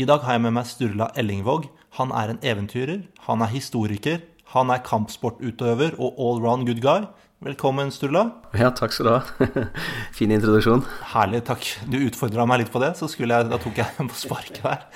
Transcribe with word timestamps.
I 0.00 0.06
dag 0.08 0.22
har 0.24 0.38
jeg 0.38 0.40
med 0.46 0.54
meg 0.56 0.64
Sturla 0.64 1.10
Ellingvåg. 1.18 1.66
Han 1.98 2.12
er 2.16 2.30
en 2.32 2.38
eventyrer, 2.46 3.02
han 3.26 3.42
er 3.44 3.50
historiker, 3.52 4.22
han 4.54 4.70
er 4.72 4.80
kampsportutøver 4.86 5.98
og 6.00 6.16
allround 6.16 6.64
good 6.68 6.78
guy. 6.80 7.02
Velkommen, 7.44 7.90
Sturla. 7.92 8.22
Ja, 8.56 8.70
takk 8.76 8.94
skal 8.96 9.08
du 9.08 9.10
ha. 9.12 9.64
fin 10.16 10.32
introduksjon. 10.32 10.86
Herlig, 11.10 11.42
takk. 11.50 11.68
Du 11.92 11.98
utfordra 11.98 12.46
meg 12.48 12.62
litt 12.62 12.72
på 12.72 12.80
det, 12.80 12.94
så 12.96 13.10
jeg, 13.12 13.28
da 13.50 13.58
tok 13.60 13.82
jeg 13.82 13.92
den 13.98 14.08
på 14.08 14.16
sparket 14.22 14.62
der. 14.64 14.86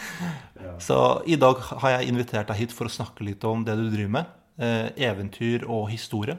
Så 0.81 0.97
i 1.29 1.37
dag 1.43 1.61
har 1.83 1.99
jeg 1.99 2.09
invitert 2.15 2.49
deg 2.49 2.63
hit 2.63 2.73
for 2.73 2.89
å 2.89 2.95
snakke 2.95 3.27
litt 3.29 3.45
om 3.45 3.67
det 3.67 3.77
du 3.77 3.91
driver 3.91 4.15
med. 4.15 4.31
Eh, 4.57 4.87
eventyr 5.11 5.67
og 5.69 5.91
historie. 5.93 6.39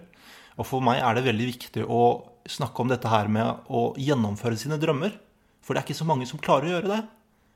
Og 0.58 0.66
for 0.66 0.82
meg 0.82 1.04
er 1.04 1.20
det 1.20 1.28
veldig 1.28 1.52
viktig 1.52 1.86
å 1.86 2.02
snakke 2.50 2.82
om 2.82 2.90
dette 2.90 3.14
her 3.14 3.30
med 3.30 3.70
å 3.70 3.92
gjennomføre 3.94 4.58
sine 4.58 4.82
drømmer. 4.82 5.14
For 5.62 5.76
det 5.76 5.84
er 5.84 5.88
ikke 5.90 6.02
så 6.02 6.10
mange 6.10 6.26
som 6.30 6.42
klarer 6.42 6.72
å 6.72 6.76
gjøre 6.80 6.94
det. 6.96 7.04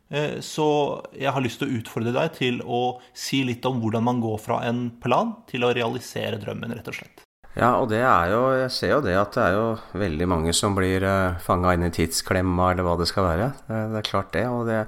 Eh, 0.10 0.40
så 0.42 0.66
jeg 1.14 1.30
har 1.34 1.44
lyst 1.46 1.62
til 1.62 1.70
å 1.70 1.80
utfordre 1.80 2.14
deg 2.16 2.38
til 2.38 2.62
å 2.66 3.00
si 3.14 3.44
litt 3.46 3.66
om 3.70 3.78
hvordan 3.82 4.06
man 4.08 4.22
går 4.24 4.40
fra 4.42 4.64
en 4.66 4.88
plan 5.02 5.36
til 5.50 5.66
å 5.66 5.74
realisere 5.76 6.40
drømmen, 6.42 6.74
rett 6.74 6.90
og 6.90 6.98
slett. 6.98 7.26
Ja, 7.58 7.74
og 7.82 7.90
det 7.90 8.00
er 8.06 8.30
jo 8.30 8.42
Jeg 8.56 8.72
ser 8.72 8.92
jo 8.94 9.00
det 9.04 9.16
at 9.18 9.34
det 9.34 9.42
er 9.44 9.56
jo 9.58 10.00
veldig 10.00 10.28
mange 10.30 10.54
som 10.56 10.78
blir 10.78 11.04
eh, 11.06 11.38
fanga 11.44 11.76
inn 11.76 11.86
i 11.86 11.94
tidsklemma, 11.94 12.72
eller 12.72 12.88
hva 12.88 12.96
det 12.98 13.10
skal 13.10 13.28
være. 13.28 13.52
Det, 13.68 14.02
er 14.02 14.10
klart, 14.10 14.34
det. 14.34 14.48
Og 14.50 14.66
det, 14.70 14.82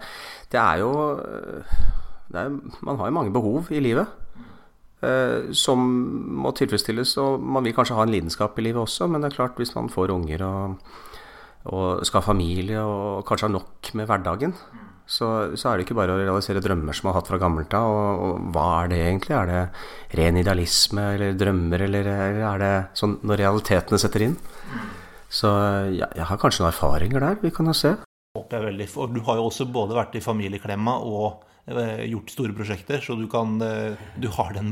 det 0.53 0.61
er 0.61 0.81
jo 0.81 0.91
det 2.31 2.41
er, 2.41 2.57
Man 2.81 2.97
har 2.97 3.11
jo 3.11 3.17
mange 3.19 3.33
behov 3.33 3.71
i 3.73 3.83
livet. 3.83 4.17
Som 5.57 5.81
må 6.37 6.51
tilfredsstilles. 6.53 7.15
Og 7.17 7.41
man 7.41 7.65
vil 7.65 7.73
kanskje 7.73 7.95
ha 7.97 8.05
en 8.05 8.13
lidenskap 8.13 8.59
i 8.61 8.67
livet 8.67 8.83
også, 8.83 9.07
men 9.09 9.23
det 9.23 9.31
er 9.31 9.39
klart 9.39 9.57
hvis 9.57 9.73
man 9.73 9.89
får 9.89 10.13
unger 10.13 10.43
og, 10.45 10.91
og 11.73 12.05
skal 12.05 12.21
ha 12.21 12.27
familie 12.27 12.83
og 12.85 13.25
kanskje 13.25 13.49
har 13.49 13.55
nok 13.55 13.89
med 13.97 14.05
hverdagen, 14.05 14.53
så, 15.11 15.27
så, 15.59 15.67
er 15.67 15.77
det 15.77 15.85
ikke 15.85 15.97
bare 15.97 16.13
å 16.15 16.21
realisere 16.21 16.61
drømmer 16.63 16.95
som 16.95 17.07
man 17.07 17.15
har 17.15 17.19
hatt 17.19 17.31
fra 17.33 17.39
gammelt 17.41 17.73
av. 17.75 17.91
Og, 17.91 18.21
og, 18.23 18.45
hva 18.55 18.67
er 18.77 18.93
det 18.93 19.01
egentlig? 19.03 19.35
Er 19.35 19.49
det 19.49 20.19
ren 20.21 20.39
idealisme 20.39 21.07
eller 21.17 21.35
drømmer, 21.39 21.83
eller, 21.87 22.11
eller 22.15 22.45
er 22.53 22.63
det 22.63 22.73
sånn 22.99 23.17
når 23.27 23.43
realitetene 23.43 23.99
setter 23.99 24.27
inn? 24.29 24.37
Så 25.31 25.51
ja, 25.95 26.07
jeg 26.15 26.27
har 26.27 26.39
kanskje 26.39 26.63
noen 26.63 26.71
erfaringer 26.71 27.23
der 27.23 27.39
vi 27.43 27.51
kan 27.55 27.67
jo 27.67 27.75
se. 27.75 27.95
Håper 28.37 28.57
jeg 28.57 28.67
veldig. 28.69 28.87
For 28.91 29.11
du 29.11 29.19
har 29.27 29.39
jo 29.39 29.47
også 29.49 29.67
både 29.71 29.97
vært 29.97 30.15
i 30.15 30.23
familieklemma 30.23 30.93
og 31.03 31.41
eh, 31.67 32.05
gjort 32.13 32.31
store 32.31 32.55
prosjekter, 32.55 33.03
så 33.03 33.17
du, 33.19 33.25
kan, 33.31 33.57
eh, 33.67 34.05
du 34.15 34.29
har 34.37 34.53
den, 34.55 34.71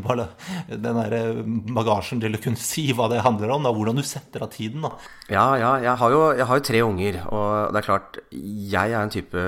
den 0.71 1.01
eh, 1.03 1.41
bagasjen 1.75 2.23
til 2.23 2.37
å 2.37 2.41
kunne 2.43 2.63
si 2.63 2.85
hva 2.95 3.09
det 3.11 3.25
handler 3.25 3.51
om. 3.57 3.67
Da, 3.67 3.75
hvordan 3.75 3.99
du 3.99 4.05
setter 4.07 4.47
av 4.47 4.53
tiden. 4.55 4.87
Da. 4.87 4.93
Ja, 5.27 5.49
ja. 5.59 5.73
Jeg 5.83 5.99
har, 5.99 6.15
jo, 6.15 6.23
jeg 6.39 6.47
har 6.47 6.61
jo 6.61 6.65
tre 6.71 6.85
unger, 6.87 7.19
og 7.27 7.75
det 7.75 7.81
er 7.83 7.89
klart 7.89 8.21
Jeg 8.31 8.95
er 8.95 9.01
en 9.01 9.11
type 9.11 9.43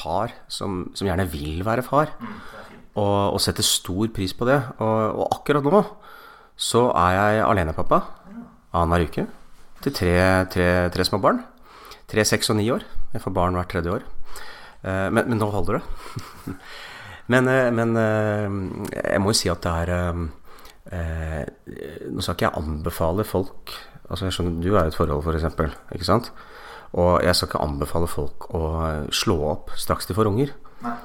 far 0.00 0.32
som, 0.48 0.86
som 0.96 1.08
gjerne 1.08 1.28
vil 1.30 1.64
være 1.66 1.84
far, 1.86 2.14
og, 2.94 3.34
og, 3.34 3.40
setter 3.42 3.66
stor 3.66 4.10
pris 4.14 4.32
på 4.36 4.48
det. 4.48 4.58
Og, 4.78 4.96
og, 5.20 5.26
akkurat 5.36 5.64
nå 5.64 5.82
så 6.60 6.90
er 6.92 7.16
jeg 7.16 7.44
alenepappa 7.46 8.00
annenhver 8.76 9.06
uke 9.08 9.26
til 9.80 9.94
tre, 9.96 10.14
tre, 10.52 10.66
tre, 10.92 11.06
små 11.08 11.20
barn. 11.22 11.40
Tre, 12.10 12.24
seks 12.26 12.50
og 12.52 12.58
ni 12.58 12.66
år. 12.72 12.84
Jeg 13.14 13.22
får 13.24 13.32
barn 13.32 13.56
hvert 13.56 13.70
tredje 13.72 13.94
år. 13.94 14.04
Eh, 14.84 15.08
men, 15.08 15.24
men, 15.24 15.38
nå 15.40 15.48
holder 15.52 15.78
det. 15.78 16.54
men, 17.32 17.48
eh, 17.48 17.70
men, 17.72 17.96
eh, 17.96 18.58
jeg 19.00 19.22
må 19.22 19.32
jo 19.32 19.40
si 19.40 19.52
at 19.52 19.64
det 19.64 19.78
er 19.80 19.94
Nå 20.90 22.22
skal 22.24 22.34
ikke 22.34 22.46
jeg 22.48 22.56
anbefale 22.58 23.22
folk 23.28 23.70
Altså 24.10 24.26
jeg 24.26 24.34
skjønner, 24.34 24.62
Du 24.64 24.72
er 24.72 24.88
i 24.88 24.90
et 24.90 24.96
forhold, 24.96 25.20
f.eks. 25.22 25.76
Ikke 25.94 26.08
sant? 26.08 26.32
Og 26.98 27.22
jeg 27.22 27.36
skal 27.36 27.50
ikke 27.50 27.62
anbefale 27.62 28.08
folk 28.10 28.48
å 28.56 28.62
slå 29.14 29.36
opp 29.52 29.70
straks 29.78 30.08
de 30.08 30.16
får 30.16 30.30
unger. 30.30 30.54
Nei. 30.82 30.96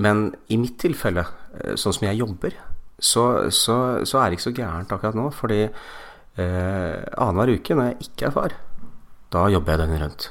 Men 0.00 0.30
i 0.52 0.58
mitt 0.60 0.78
tilfelle, 0.80 1.24
eh, 1.60 1.74
sånn 1.80 1.94
som 1.96 2.06
jeg 2.08 2.20
jobber, 2.20 2.56
så, 2.96 3.50
så, 3.52 3.76
så 4.08 4.20
er 4.20 4.28
det 4.28 4.38
ikke 4.38 4.48
så 4.48 4.56
gærent 4.56 4.92
akkurat 4.92 5.16
nå. 5.16 5.28
Fordi 5.36 5.62
eh, 5.66 6.96
annenhver 7.16 7.56
uke 7.56 7.76
når 7.76 7.90
jeg 7.90 8.08
ikke 8.10 8.28
er 8.28 8.34
far, 8.36 8.56
da 9.32 9.46
jobber 9.52 9.74
jeg 9.74 9.82
døgnet 9.84 10.04
rundt. 10.04 10.28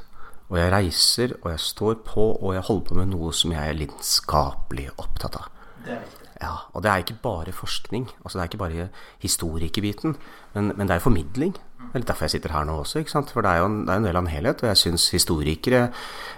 Og 0.53 0.59
jeg 0.61 0.73
reiser, 0.73 1.33
og 1.41 1.49
jeg 1.53 1.63
står 1.63 1.97
på, 2.05 2.27
og 2.37 2.53
jeg 2.53 2.65
holder 2.67 2.85
på 2.89 2.99
med 2.99 3.09
noe 3.13 3.31
som 3.33 3.53
jeg 3.53 3.71
er 3.71 3.79
lidenskapelig 3.79 4.91
opptatt 5.01 5.39
av. 5.41 5.49
Det 5.85 5.95
er 5.95 6.03
viktig. 6.03 6.21
Ja, 6.41 6.51
Og 6.75 6.83
det 6.83 6.91
er 6.91 7.01
ikke 7.01 7.21
bare 7.23 7.53
forskning. 7.55 8.09
altså 8.23 8.37
Det 8.37 8.43
er 8.43 8.49
ikke 8.51 8.61
bare 8.61 8.89
historikerbiten. 9.23 10.17
Men, 10.53 10.73
men 10.75 10.87
det 10.87 10.97
er 10.97 11.03
formidling. 11.03 11.55
Det 11.93 12.01
er 12.01 12.07
derfor 12.09 12.25
jeg 12.25 12.35
sitter 12.35 12.53
her 12.55 12.65
nå 12.67 12.79
også. 12.81 13.03
For 13.33 13.45
det 13.45 13.51
er 13.51 13.61
jo 13.61 13.69
en, 13.69 13.79
er 13.89 13.99
en 13.99 14.07
del 14.07 14.17
av 14.17 14.25
en 14.25 14.31
helhet. 14.31 14.63
Og 14.63 14.71
jeg 14.71 14.81
syns 14.81 15.09
historikere 15.15 15.87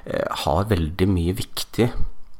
eh, 0.05 0.27
har 0.45 0.69
veldig 0.69 1.09
mye 1.11 1.35
viktig 1.37 1.91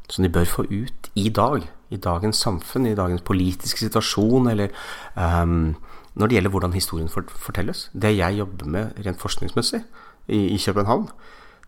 som 0.10 0.24
de 0.24 0.32
bør 0.32 0.48
få 0.48 0.68
ut 0.70 1.12
i 1.16 1.30
dag. 1.30 1.68
I 1.90 2.00
dagens 2.04 2.40
samfunn, 2.44 2.88
i 2.88 2.96
dagens 2.96 3.24
politiske 3.24 3.80
situasjon, 3.80 4.50
eller 4.52 4.74
um, 5.16 5.76
når 6.20 6.28
det 6.28 6.36
gjelder 6.36 6.52
hvordan 6.52 6.74
historien 6.76 7.10
fortelles. 7.10 7.90
Det 7.94 8.18
jeg 8.18 8.40
jobber 8.40 8.66
med 8.66 9.00
rent 9.06 9.22
forskningsmessig 9.22 9.82
i, 10.28 10.40
i 10.56 10.58
København, 10.66 11.08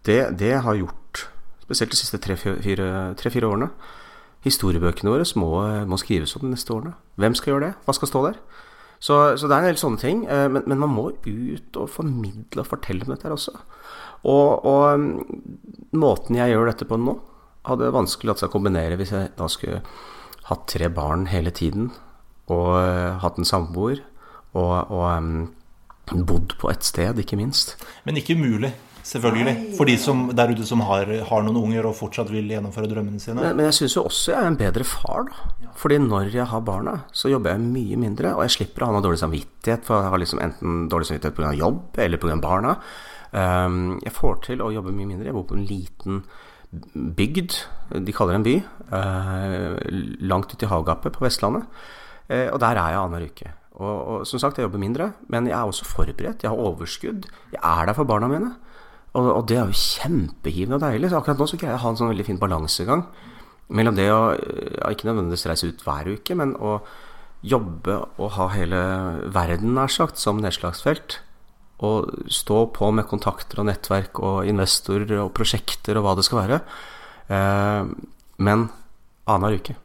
det, 0.06 0.40
det, 0.40 0.54
har 0.64 0.76
gjort, 0.76 1.30
spesielt 1.64 1.92
de 1.92 1.98
siste 1.98 2.18
tre-fire 2.18 3.48
årene 3.48 3.70
Historiebøkene 4.40 5.12
våre 5.12 5.26
må, 5.36 5.50
må 5.84 5.98
skrives 6.00 6.36
om 6.38 6.46
de 6.46 6.54
neste 6.54 6.72
årene. 6.72 6.94
Hvem 7.20 7.34
skal 7.36 7.52
gjøre 7.52 7.66
det? 7.66 7.74
Hva 7.84 7.96
skal 7.98 8.08
stå 8.08 8.22
der? 8.24 8.38
Så, 9.00 9.16
så, 9.40 9.48
det 9.48 9.56
er 9.56 9.64
en 9.64 9.70
del 9.70 9.80
sånne 9.80 10.02
ting. 10.02 10.24
Eh, 10.28 10.48
men, 10.52 10.66
men, 10.68 10.82
man 10.82 10.92
må 10.92 11.10
ut 11.14 11.80
og 11.80 11.92
formidle 11.92 12.64
og 12.64 12.68
fortelle 12.68 13.06
om 13.06 13.14
dette 13.14 13.28
her 13.28 13.36
også. 13.36 13.56
Og, 14.28 14.66
og 14.68 15.00
mm, 15.00 15.14
måten 16.00 16.40
jeg 16.40 16.52
gjør 16.54 16.72
dette 16.72 16.88
på 16.90 17.00
nå, 17.00 17.16
hadde 17.70 17.94
vanskelig 17.96 18.34
latt 18.34 18.44
seg 18.44 18.52
kombinere 18.52 18.98
hvis 19.00 19.14
jeg 19.16 19.32
da 19.38 19.48
skulle 19.52 19.82
hatt 20.50 20.66
tre 20.72 20.90
barn 20.92 21.28
hele 21.30 21.52
tiden 21.56 21.92
og 22.50 22.70
uh, 22.82 23.20
hatt 23.22 23.38
en 23.38 23.46
samboer 23.46 24.00
og, 24.58 24.90
og 24.90 25.04
um, 25.06 25.50
bodd 26.10 26.56
på 26.60 26.72
et 26.72 26.84
sted, 26.88 27.20
ikke 27.22 27.38
minst. 27.38 27.76
Men 28.08 28.18
ikke 28.18 28.34
umulig. 28.40 28.72
Selvfølgelig. 29.10 29.54
For 29.78 29.90
de 29.90 29.96
som, 29.98 30.28
der 30.38 30.52
ute 30.54 30.66
som 30.70 30.84
har, 30.86 31.10
har, 31.26 31.46
noen 31.46 31.58
unger 31.64 31.88
og 31.90 31.96
fortsatt 31.98 32.30
vil 32.30 32.50
gjennomføre 32.52 32.90
drømmene 32.92 33.22
sine. 33.22 33.40
Men, 33.42 33.56
men 33.58 33.70
jeg 33.70 33.80
syns 33.80 33.96
jo 33.98 34.04
også 34.06 34.36
jeg 34.36 34.38
er 34.44 34.50
en 34.52 34.60
bedre 34.60 34.86
far, 34.86 35.26
da. 35.30 35.70
Fordi 35.80 35.98
når 36.04 36.30
jeg 36.34 36.46
har 36.52 36.62
barna, 36.66 36.98
så 37.16 37.32
jobber 37.32 37.56
jeg 37.56 37.64
mye 37.64 37.98
mindre. 38.02 38.36
Og 38.38 38.44
jeg 38.46 38.58
slipper 38.58 38.86
å 38.86 38.90
ha 38.90 38.98
noe 38.98 39.06
dårlig 39.06 39.22
samvittighet, 39.24 39.88
for 39.88 40.04
jeg 40.04 40.14
har 40.14 40.22
liksom 40.22 40.44
enten 40.46 40.84
dårlig 40.92 41.10
samvittighet 41.10 41.40
pga. 41.40 41.56
jobb 41.58 42.02
eller 42.06 42.22
pga. 42.22 42.38
barna. 42.44 42.76
Um, 43.32 43.98
jeg 44.04 44.14
får 44.14 44.40
til 44.46 44.62
å 44.66 44.72
jobbe 44.76 44.94
mye 44.94 45.10
mindre. 45.10 45.30
Jeg 45.30 45.38
bor 45.38 45.48
på 45.50 45.58
en 45.58 45.68
liten 45.70 46.24
bygd, 47.18 47.56
de 48.06 48.14
kaller 48.14 48.36
det 48.36 48.40
en 48.40 48.46
by, 48.46 48.58
uh, 48.94 49.78
langt 50.30 50.54
ute 50.54 50.68
i 50.68 50.70
havgapet 50.70 51.16
på 51.16 51.26
Vestlandet. 51.26 51.66
Uh, 52.30 52.52
og 52.52 52.60
der 52.62 52.78
er 52.78 52.94
jeg 52.94 53.02
annenhver 53.02 53.30
uke. 53.32 53.54
Og, 53.80 53.96
og, 53.96 54.24
som 54.28 54.42
sagt, 54.42 54.60
jeg 54.60 54.68
jobber 54.68 54.82
mindre, 54.82 55.14
men 55.32 55.48
jeg 55.48 55.56
er 55.56 55.70
også 55.70 55.88
forberedt. 55.88 56.44
Jeg 56.44 56.52
har 56.52 56.60
overskudd. 56.60 57.30
Jeg 57.56 57.62
er 57.64 57.88
der 57.88 57.98
for 57.98 58.10
barna 58.10 58.28
mine. 58.30 58.58
Og, 59.18 59.26
og, 59.26 59.44
det 59.50 59.58
er 59.58 59.70
jo 59.70 59.82
kjempegivende 59.82 60.78
og 60.78 60.86
deilig. 60.86 61.10
Så 61.10 61.20
akkurat 61.20 61.42
nå 61.42 61.48
så 61.50 61.58
greier 61.58 61.74
jeg 61.74 61.82
å 61.82 61.84
ha 61.86 61.92
en 61.94 62.00
sånn 62.00 62.12
veldig 62.12 62.28
fin 62.28 62.42
balansegang 62.42 63.06
mellom 63.70 63.98
det 63.98 64.08
å 64.10 64.22
ja, 64.34 64.90
ikke 64.90 65.10
nødvendigvis 65.10 65.46
reise 65.50 65.70
ut 65.70 65.84
hver 65.86 66.10
uke, 66.10 66.38
men 66.38 66.56
å 66.58 66.80
jobbe 67.46 67.96
og 68.20 68.34
ha 68.36 68.50
hele 68.56 68.80
verden, 69.32 69.76
nær 69.78 69.92
sagt, 69.94 70.20
som 70.22 70.42
nedslagsfelt. 70.44 71.20
Og 71.86 72.10
stå 72.34 72.66
på 72.76 72.90
med 72.92 73.08
kontakter 73.08 73.62
og 73.62 73.70
nettverk 73.70 74.20
og 74.20 74.50
investorer 74.52 75.22
og 75.22 75.32
prosjekter 75.38 76.00
og 76.00 76.08
hva 76.08 76.16
det 76.20 76.26
skal 76.28 76.42
være. 76.42 76.58
Eh, 77.32 77.94
men 78.44 78.66
annenhver 79.30 79.62
uke. 79.62 79.78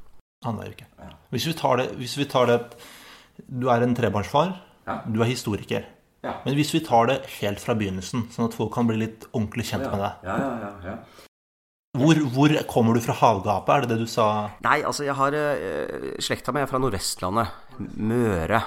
Annenhver 0.43 0.75
uke. 0.75 0.89
Hvis 1.35 1.47
vi 1.51 1.55
tar 1.59 1.79
det, 1.79 1.89
hvis 1.99 2.17
vi 2.19 2.27
tar 2.31 2.51
det 2.51 2.59
Du 3.51 3.67
er 3.71 3.83
en 3.83 3.95
trebarnsfar. 3.95 4.53
Ja. 4.87 5.01
Du 5.07 5.21
er 5.23 5.31
historiker. 5.31 5.87
Ja. 6.25 6.39
Men 6.47 6.57
hvis 6.57 6.73
vi 6.73 6.81
tar 6.85 7.11
det 7.11 7.19
helt 7.39 7.61
fra 7.61 7.77
begynnelsen, 7.77 8.29
sånn 8.33 8.49
at 8.49 8.57
folk 8.57 8.73
kan 8.75 8.89
bli 8.89 8.97
litt 9.03 9.27
ordentlig 9.33 9.69
kjent 9.69 9.85
med 9.93 10.01
deg 10.01 10.29
ja, 10.31 10.97
hvor, 11.95 12.19
hvor, 12.35 12.51
kommer 12.67 12.97
du 12.97 13.03
fra 13.05 13.15
havgapet, 13.15 13.71
er 13.71 13.85
det 13.85 13.91
det 13.93 14.01
du 14.03 14.11
sa? 14.11 14.27
Nei, 14.65 14.81
altså 14.83 15.05
jeg 15.07 15.15
har 15.15 15.37
uh, 15.37 16.09
Slekta 16.19 16.51
mi 16.51 16.65
er 16.65 16.67
fra 16.67 16.81
Nordvestlandet. 16.83 17.53
Møre. 18.03 18.59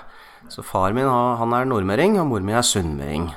Så 0.53 0.63
far 0.63 0.95
min 0.95 1.09
han 1.09 1.55
er 1.57 1.67
nordmøring, 1.67 2.15
og 2.21 2.29
mor 2.29 2.45
mi 2.45 2.55
er 2.55 2.63
sunnmøring. 2.63 3.27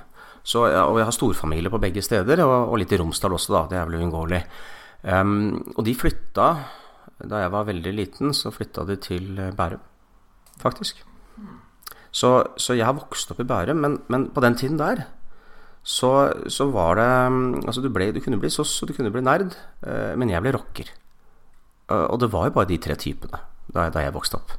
Så, 0.46 0.62
og 0.62 1.00
jeg 1.00 1.08
har 1.08 1.16
storfamilie 1.16 1.74
på 1.74 1.82
begge 1.82 2.06
steder, 2.06 2.44
og, 2.46 2.70
og 2.70 2.78
litt 2.78 2.94
i 2.94 3.00
Romsdal 3.02 3.34
også, 3.34 3.56
da. 3.56 3.64
Det 3.72 3.80
er 3.80 3.90
vel 3.90 3.98
uunngåelig. 4.04 4.44
Um, 5.02 5.34
og 5.78 5.86
de 5.86 5.94
flytta 5.96 6.48
Da 7.24 7.38
jeg 7.40 7.52
var 7.52 7.64
veldig 7.68 7.92
liten, 7.96 8.34
så 8.36 8.52
flytta 8.54 8.86
de 8.88 9.00
til 9.00 9.42
Bærum, 9.56 9.82
faktisk. 10.62 11.02
Så, 12.10 12.30
så, 12.58 12.74
jeg 12.74 12.86
har 12.86 12.96
vokst 12.98 13.30
opp 13.30 13.40
i 13.42 13.46
Bærum, 13.46 13.82
men, 13.82 13.98
men 14.10 14.28
på 14.34 14.42
den 14.42 14.56
tiden 14.58 14.80
der 14.80 15.04
så, 15.82 16.32
så, 16.50 16.66
var 16.74 16.98
det 16.98 17.06
Altså, 17.64 17.80
du, 17.80 17.88
ble, 17.88 18.10
du 18.12 18.20
kunne 18.20 18.40
bli 18.40 18.50
soss, 18.52 18.82
og 18.82 18.90
du 18.90 18.94
kunne 18.96 19.12
bli 19.14 19.22
nerd, 19.24 19.54
eh, 19.86 20.12
men 20.18 20.32
jeg 20.32 20.42
ble 20.44 20.52
rocker. 20.58 20.90
Og 21.90 22.20
det 22.22 22.28
var 22.30 22.46
jo 22.46 22.54
bare 22.54 22.68
de 22.70 22.76
tre 22.78 22.94
typene 22.94 23.40
da, 23.74 23.88
da 23.90 24.02
jeg 24.04 24.14
vokste 24.14 24.38
opp. 24.38 24.54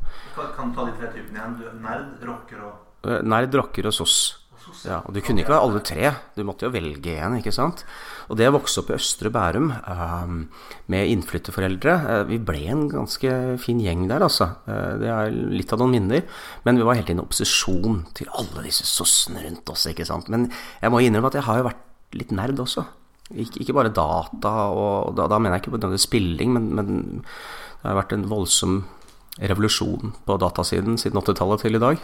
Kan 0.55 0.71
du 0.71 0.77
ta 0.77 0.87
de 0.87 0.95
tre 0.97 1.11
typene 1.13 1.39
igjen? 1.39 1.57
Du, 1.59 1.67
nerd, 1.83 2.07
rocker 2.27 2.63
og 2.65 3.07
eh, 3.09 3.21
Nerd, 3.27 3.55
rocker 3.59 3.89
og 3.89 3.95
soss. 3.95 4.17
Ja, 4.87 4.99
og 5.05 5.13
du 5.13 5.19
kunne 5.21 5.43
ikke 5.43 5.53
være 5.53 5.65
alle 5.65 5.81
tre. 5.85 6.11
Du 6.35 6.41
måtte 6.47 6.65
jo 6.65 6.73
velge 6.73 7.13
én, 7.13 7.37
ikke 7.37 7.53
sant. 7.53 7.83
Og 8.31 8.37
det 8.39 8.47
å 8.49 8.55
vokse 8.55 8.81
opp 8.81 8.89
i 8.89 8.95
Østre 8.95 9.31
Bærum 9.33 9.69
um, 9.71 10.39
med 10.91 11.11
innflytterforeldre 11.11 11.95
uh, 12.01 12.21
Vi 12.29 12.39
ble 12.41 12.61
en 12.71 12.85
ganske 12.91 13.33
fin 13.61 13.81
gjeng 13.83 14.07
der, 14.09 14.25
altså. 14.25 14.47
Uh, 14.65 14.95
det 15.01 15.11
er 15.13 15.35
litt 15.53 15.73
av 15.75 15.81
noen 15.83 15.97
minner. 15.97 16.25
Men 16.65 16.79
vi 16.79 16.87
var 16.87 16.97
hele 16.97 17.05
tiden 17.07 17.21
en 17.21 17.27
opposisjon 17.27 18.01
til 18.17 18.31
alle 18.37 18.65
disse 18.65 18.87
sossene 18.89 19.43
rundt 19.45 19.73
oss, 19.73 19.85
ikke 19.91 20.07
sant. 20.07 20.31
Men 20.33 20.49
jeg 20.81 20.93
må 20.93 21.03
innrømme 21.03 21.29
at 21.29 21.37
jeg 21.39 21.47
har 21.49 21.61
jo 21.61 21.67
vært 21.69 22.17
litt 22.17 22.33
nerd 22.35 22.63
også. 22.63 22.85
Ikke, 23.31 23.71
bare 23.75 23.93
data, 23.95 24.55
og 24.75 25.13
da, 25.15 25.29
da, 25.31 25.37
mener 25.39 25.55
jeg 25.55 25.65
ikke 25.65 25.77
på 25.77 25.99
spilling, 26.03 26.51
men, 26.57 26.65
men 26.75 26.89
det 27.21 27.87
har 27.87 28.01
vært 28.01 28.17
en 28.17 28.27
voldsom 28.27 28.81
revolusjon 29.39 30.11
på 30.27 30.37
datasiden 30.41 30.97
siden 30.99 31.21
80-tallet 31.21 31.63
til 31.63 31.77
i 31.77 31.81
dag. 31.81 32.01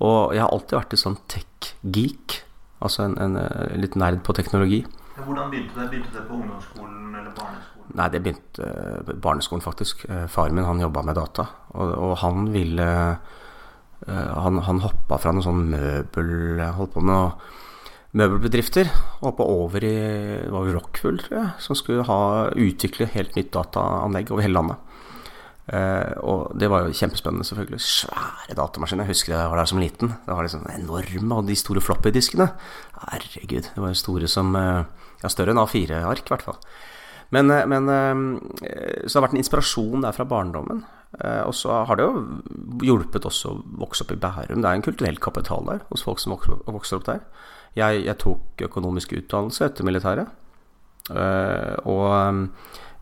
Og 0.00 0.34
jeg 0.34 0.42
har 0.42 0.54
alltid 0.54 0.78
vært 0.78 0.96
en 0.96 1.02
sånn 1.02 1.18
tech-geek. 1.30 2.40
Altså 2.80 3.04
en, 3.04 3.18
en, 3.20 3.36
en, 3.36 3.74
litt 3.80 3.98
nerd 4.00 4.22
på 4.24 4.34
teknologi. 4.36 4.80
Hvordan 5.20 5.50
begynte 5.52 5.76
det? 5.76 5.90
Begynte 5.92 6.14
det 6.16 6.24
på 6.28 6.38
ungdomsskolen 6.38 7.10
eller 7.12 7.34
barneskolen? 7.36 7.88
Nei, 7.98 8.06
det 8.14 8.22
begynte 8.24 8.68
på 9.04 9.16
uh, 9.16 9.20
barneskolen, 9.26 9.64
faktisk. 9.64 10.06
Uh, 10.08 10.24
faren 10.32 10.56
min 10.56 10.64
han 10.64 10.80
jobba 10.80 11.04
med 11.04 11.18
data, 11.20 11.44
og, 11.74 11.92
og 11.92 12.14
han 12.22 12.48
ville 12.54 12.88
uh, 12.88 14.36
Han, 14.40 14.62
han 14.64 14.80
hoppa 14.80 15.18
fra 15.20 15.34
noe 15.36 15.44
sånn 15.44 15.66
møbel 15.74 16.62
Holdt 16.72 16.94
på 16.94 17.02
med 17.04 17.12
noe 17.12 17.58
møbelbedrifter. 18.16 18.88
Hoppa 19.20 19.44
over 19.44 19.84
i 19.86 19.96
var 20.50 20.70
Rockwool, 20.74 21.20
tror 21.22 21.36
jeg, 21.36 21.50
som 21.62 21.78
skulle 21.78 22.06
ha, 22.08 22.22
utvikle 22.56 23.10
helt 23.12 23.36
nytt 23.36 23.52
dataanlegg 23.54 24.32
over 24.32 24.46
hele 24.46 24.56
landet. 24.56 24.89
Uh, 25.68 26.16
og 26.26 26.54
det 26.58 26.66
var 26.70 26.86
jo 26.86 26.94
kjempespennende, 26.96 27.46
selvfølgelig. 27.46 27.78
Svære 27.84 28.56
datamaskiner. 28.58 29.04
Jeg 29.04 29.14
husker 29.14 29.34
jeg 29.36 29.50
var 29.52 29.60
der 29.60 29.68
som 29.70 29.82
liten. 29.82 30.14
Det 30.24 30.34
var 30.34 30.46
liksom 30.46 30.64
enorme, 30.72 31.36
og 31.36 31.46
de 31.46 31.56
store 31.58 31.82
floppy-diskene. 31.84 32.48
Herregud. 33.04 33.68
Det 33.68 33.82
var 33.84 33.92
jo 33.92 34.00
store 34.00 34.30
som 34.30 34.54
uh, 34.56 34.82
Ja, 35.20 35.28
større 35.28 35.52
enn 35.52 35.60
A4-ark, 35.60 36.24
i 36.24 36.32
hvert 36.32 36.46
fall. 36.46 36.58
Men, 37.30 37.52
uh, 37.52 37.66
men 37.68 37.86
Så 39.06 39.12
det 39.12 39.18
har 39.18 39.26
vært 39.28 39.36
en 39.36 39.44
inspirasjon 39.44 40.06
der 40.06 40.16
fra 40.16 40.26
barndommen. 40.26 40.84
og 41.20 41.54
så 41.54 41.84
har 41.86 41.96
det 41.98 42.04
jo 42.06 42.20
hjulpet 42.86 43.24
oss 43.26 43.44
å 43.44 43.56
vokse 43.78 44.04
opp 44.04 44.12
i 44.14 44.16
Bærum. 44.16 44.62
Det 44.62 44.68
er 44.68 44.74
en 44.78 44.82
kulturell 44.82 45.18
kapital 45.18 45.64
der 45.66 45.80
hos 45.90 46.04
folk 46.06 46.20
som 46.22 46.32
vokser, 46.32 46.96
opp 46.96 47.04
der. 47.04 47.20
Jeg, 47.74 48.04
jeg, 48.04 48.16
tok 48.18 48.62
økonomisk 48.62 49.12
utdannelse 49.18 49.64
etter 49.64 49.84
militæret. 49.84 50.30
og 51.10 52.46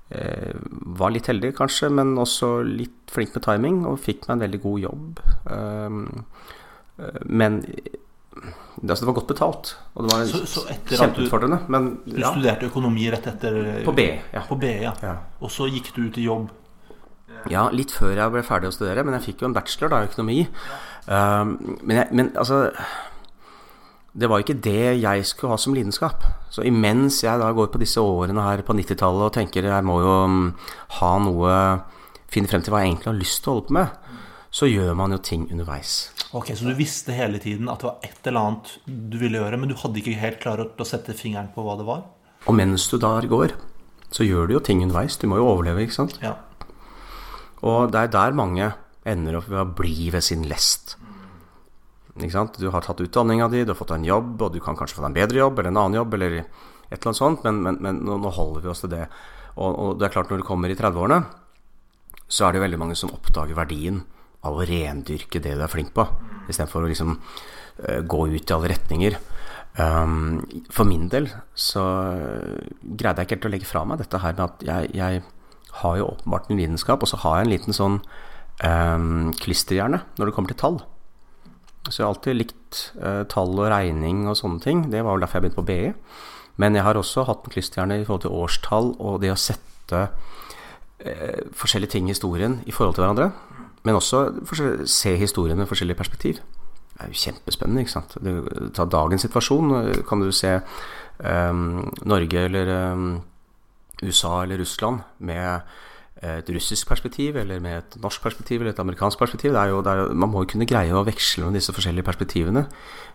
var 0.08 1.12
litt 1.12 1.28
heldig, 1.28 1.52
kanskje, 1.58 1.90
men 1.92 2.14
også 2.20 2.62
litt 2.64 3.12
flink 3.12 3.34
med 3.36 3.44
timing, 3.44 3.80
og 3.88 4.00
fikk 4.00 4.26
meg 4.26 4.36
en 4.36 4.44
veldig 4.46 4.60
god 4.62 4.78
jobb. 4.84 5.22
Um, 5.44 5.98
eh, 6.96 7.18
men 7.28 7.58
altså, 7.60 9.02
det 9.02 9.10
var 9.10 9.18
godt 9.20 9.32
betalt, 9.34 9.74
og 9.94 10.06
det 10.06 10.14
var 10.14 10.30
så, 10.30 10.44
så 10.48 10.64
kjempeutfordrende. 10.94 11.60
Men, 11.68 11.90
du 12.06 12.22
ja. 12.22 12.32
studerte 12.32 12.70
økonomi 12.70 13.10
rett 13.12 13.28
etter 13.30 13.82
På 13.84 13.92
B, 13.96 14.08
ja. 14.32 14.46
På 14.48 14.56
B, 14.60 14.72
ja. 14.86 14.94
ja. 15.04 15.18
Og 15.42 15.52
så 15.52 15.68
gikk 15.68 15.92
du 15.96 16.06
ut 16.06 16.20
i 16.20 16.28
jobb? 16.28 16.48
Ja, 17.48 17.68
litt 17.70 17.92
før 17.94 18.16
jeg 18.16 18.32
ble 18.34 18.42
ferdig 18.46 18.72
å 18.72 18.74
studere, 18.74 19.04
men 19.06 19.14
jeg 19.18 19.28
fikk 19.30 19.44
jo 19.44 19.50
en 19.50 19.56
bachelor 19.56 19.92
da, 19.92 20.00
i 20.02 20.08
økonomi. 20.08 20.40
Um, 21.08 21.52
men, 21.84 22.00
jeg, 22.00 22.08
men 22.16 22.32
altså 22.36 22.64
det 24.18 24.28
var 24.30 24.42
ikke 24.42 24.58
det 24.58 24.98
jeg 24.98 25.26
skulle 25.28 25.54
ha 25.54 25.60
som 25.60 25.76
lidenskap. 25.76 26.24
Så 26.50 26.64
imens 26.66 27.20
jeg 27.22 27.38
da 27.40 27.52
går 27.54 27.70
på 27.70 27.80
disse 27.82 28.02
årene 28.02 28.42
her 28.42 28.64
på 28.66 28.74
90-tallet 28.74 29.28
og 29.28 29.34
tenker 29.36 29.68
jeg 29.68 29.86
må 29.86 30.00
jo 30.02 30.18
mm, 30.26 30.50
ha 30.98 31.12
noe 31.22 31.54
Finne 32.28 32.44
frem 32.44 32.60
til 32.60 32.74
hva 32.74 32.82
jeg 32.82 32.90
egentlig 32.90 33.08
har 33.08 33.16
lyst 33.16 33.38
til 33.40 33.48
å 33.48 33.52
holde 33.54 33.68
på 33.70 33.74
med, 33.78 34.16
så 34.52 34.66
gjør 34.68 34.90
man 35.00 35.14
jo 35.14 35.18
ting 35.24 35.46
underveis. 35.48 35.92
Ok, 36.36 36.50
Så 36.52 36.66
du 36.68 36.74
visste 36.76 37.14
hele 37.16 37.38
tiden 37.40 37.70
at 37.72 37.80
det 37.80 37.88
var 37.88 38.04
et 38.04 38.28
eller 38.28 38.50
annet 38.50 38.72
du 38.84 39.16
ville 39.16 39.40
gjøre, 39.40 39.56
men 39.56 39.70
du 39.70 39.76
hadde 39.80 40.02
ikke 40.02 40.18
helt 40.20 40.36
klart 40.42 40.82
å 40.84 40.84
sette 40.84 41.16
fingeren 41.16 41.48
på 41.54 41.64
hva 41.64 41.78
det 41.80 41.86
var? 41.88 42.02
Og 42.44 42.58
mens 42.58 42.84
du 42.92 42.98
da 43.00 43.14
går, 43.24 43.54
så 44.12 44.28
gjør 44.28 44.44
du 44.44 44.54
jo 44.58 44.60
ting 44.60 44.84
underveis. 44.84 45.16
Du 45.16 45.24
må 45.32 45.40
jo 45.40 45.48
overleve, 45.48 45.86
ikke 45.86 45.96
sant? 46.02 46.18
Ja. 46.20 46.34
Og 47.64 47.88
det 47.96 48.02
er 48.02 48.12
der 48.12 48.36
mange 48.36 48.74
ender 49.08 49.40
opp 49.40 49.48
ved 49.48 49.62
å 49.62 49.68
bli 49.80 50.10
ved 50.12 50.28
sin 50.28 50.44
lest. 50.52 50.97
Du 52.18 52.68
har 52.72 52.84
tatt 52.84 53.00
utdanninga 53.00 53.48
di, 53.48 53.64
du 53.64 53.72
har 53.72 53.78
fått 53.78 53.92
deg 53.92 54.02
en 54.02 54.08
jobb, 54.08 54.42
og 54.42 54.52
du 54.54 54.60
kan 54.62 54.76
kanskje 54.78 54.98
få 54.98 55.04
deg 55.04 55.12
en 55.12 55.18
bedre 55.20 55.42
jobb 55.42 55.58
eller 55.58 55.70
en 55.70 55.80
annen 55.84 55.98
jobb, 56.00 56.16
eller 56.18 56.38
et 56.38 56.96
eller 56.96 57.10
annet 57.10 57.20
sånt, 57.20 57.44
men, 57.44 57.60
men, 57.62 57.78
men 57.84 58.00
nå, 58.06 58.32
holder 58.34 58.64
vi 58.64 58.72
oss 58.72 58.84
til 58.84 58.92
det. 58.92 59.04
Og, 59.56 59.70
og, 59.70 59.90
det 59.98 60.08
er 60.08 60.14
klart, 60.14 60.30
når 60.32 60.42
du 60.42 60.46
kommer 60.48 60.72
i 60.72 60.76
30-årene, 60.78 61.22
så 62.28 62.46
er 62.46 62.54
det 62.54 62.64
veldig 62.64 62.80
mange 62.80 62.96
som 62.98 63.12
oppdager 63.14 63.56
verdien 63.56 64.02
av 64.46 64.56
å 64.56 64.66
rendyrke 64.66 65.40
det 65.42 65.56
du 65.58 65.64
er 65.64 65.72
flink 65.72 65.94
på, 65.96 66.04
istedenfor 66.48 66.84
å 66.84 66.90
liksom 66.90 67.16
uh, 67.16 68.00
gå 68.06 68.20
ut 68.34 68.44
i 68.50 68.56
alle 68.56 68.72
retninger. 68.74 69.18
Um, 69.78 70.40
for 70.74 70.88
min 70.88 71.06
del 71.12 71.28
så 71.54 71.82
greide 72.82 73.22
jeg 73.22 73.28
ikke 73.28 73.36
helt 73.36 73.46
å 73.46 73.50
legge 73.52 73.68
fra 73.68 73.84
meg 73.86 74.00
dette 74.00 74.18
her 74.18 74.34
med 74.34 74.42
at 74.48 74.64
jeg, 74.66 74.88
jeg 74.98 75.20
har 75.82 75.98
jo 76.00 76.08
åpenbart 76.08 76.48
en 76.50 76.58
lidenskap, 76.58 77.04
og 77.04 77.10
så 77.10 77.20
har 77.22 77.38
jeg 77.38 77.46
en 77.46 77.52
liten 77.52 77.76
sånn 77.76 77.98
um, 78.64 79.28
klisterhjerne 79.38 80.02
når 80.16 80.30
det 80.30 80.34
kommer 80.36 80.54
til 80.54 80.60
tall. 80.62 80.80
Så 81.88 82.00
jeg 82.00 82.06
har 82.06 82.14
alltid 82.14 82.38
likt 82.38 82.80
eh, 83.00 83.22
tall 83.32 83.54
og 83.56 83.70
regning 83.72 84.26
og 84.28 84.36
sånne 84.38 84.62
ting. 84.64 84.86
Det 84.92 85.02
var 85.02 85.16
vel 85.16 85.24
derfor 85.24 85.38
jeg 85.38 85.48
begynte 85.48 85.60
på 85.62 85.68
BI. 85.68 85.92
Men 86.58 86.74
jeg 86.74 86.84
har 86.84 86.98
også 86.98 87.24
hatt 87.28 87.46
en 87.46 87.54
klisterhjerne 87.54 88.00
i 88.00 88.04
forhold 88.04 88.24
til 88.26 88.34
årstall 88.34 88.92
og 88.98 89.20
det 89.22 89.32
å 89.32 89.38
sette 89.38 90.04
eh, 90.98 91.42
forskjellige 91.56 91.94
ting 91.94 92.08
i 92.08 92.14
historien 92.14 92.58
i 92.66 92.74
forhold 92.74 92.98
til 92.98 93.06
hverandre. 93.06 93.30
Men 93.86 93.98
også 93.98 94.24
se 94.90 95.14
historien 95.16 95.58
med 95.58 95.70
forskjellige 95.70 96.00
perspektiv. 96.00 96.40
Det 96.98 97.06
er 97.06 97.12
jo 97.12 97.20
kjempespennende. 97.22 97.84
ikke 97.84 97.94
sant? 97.94 98.16
Du, 98.20 98.48
ta 98.74 98.88
dagens 98.90 99.22
situasjon. 99.24 99.76
Kan 100.08 100.24
du 100.24 100.32
se 100.34 100.56
um, 101.22 101.86
Norge 102.02 102.42
eller 102.48 102.72
um, 102.92 103.20
USA 104.02 104.42
eller 104.42 104.58
Russland 104.58 105.06
med 105.18 105.62
et 106.18 106.48
russisk 106.50 106.88
perspektiv, 106.90 107.36
eller 107.38 107.60
med 107.62 107.76
et 107.78 107.96
norsk 108.02 108.22
perspektiv, 108.22 108.60
eller 108.60 108.72
et 108.72 108.80
amerikansk 108.82 109.20
perspektiv. 109.20 109.52
Det 109.54 109.60
er 109.60 109.70
jo, 109.70 109.82
er, 109.86 110.08
man 110.18 110.32
må 110.32 110.42
jo 110.42 110.50
kunne 110.50 110.66
greie 110.66 110.94
å 110.94 111.04
veksle 111.06 111.46
med 111.46 111.58
disse 111.60 111.74
forskjellige 111.74 112.06
perspektivene 112.08 112.64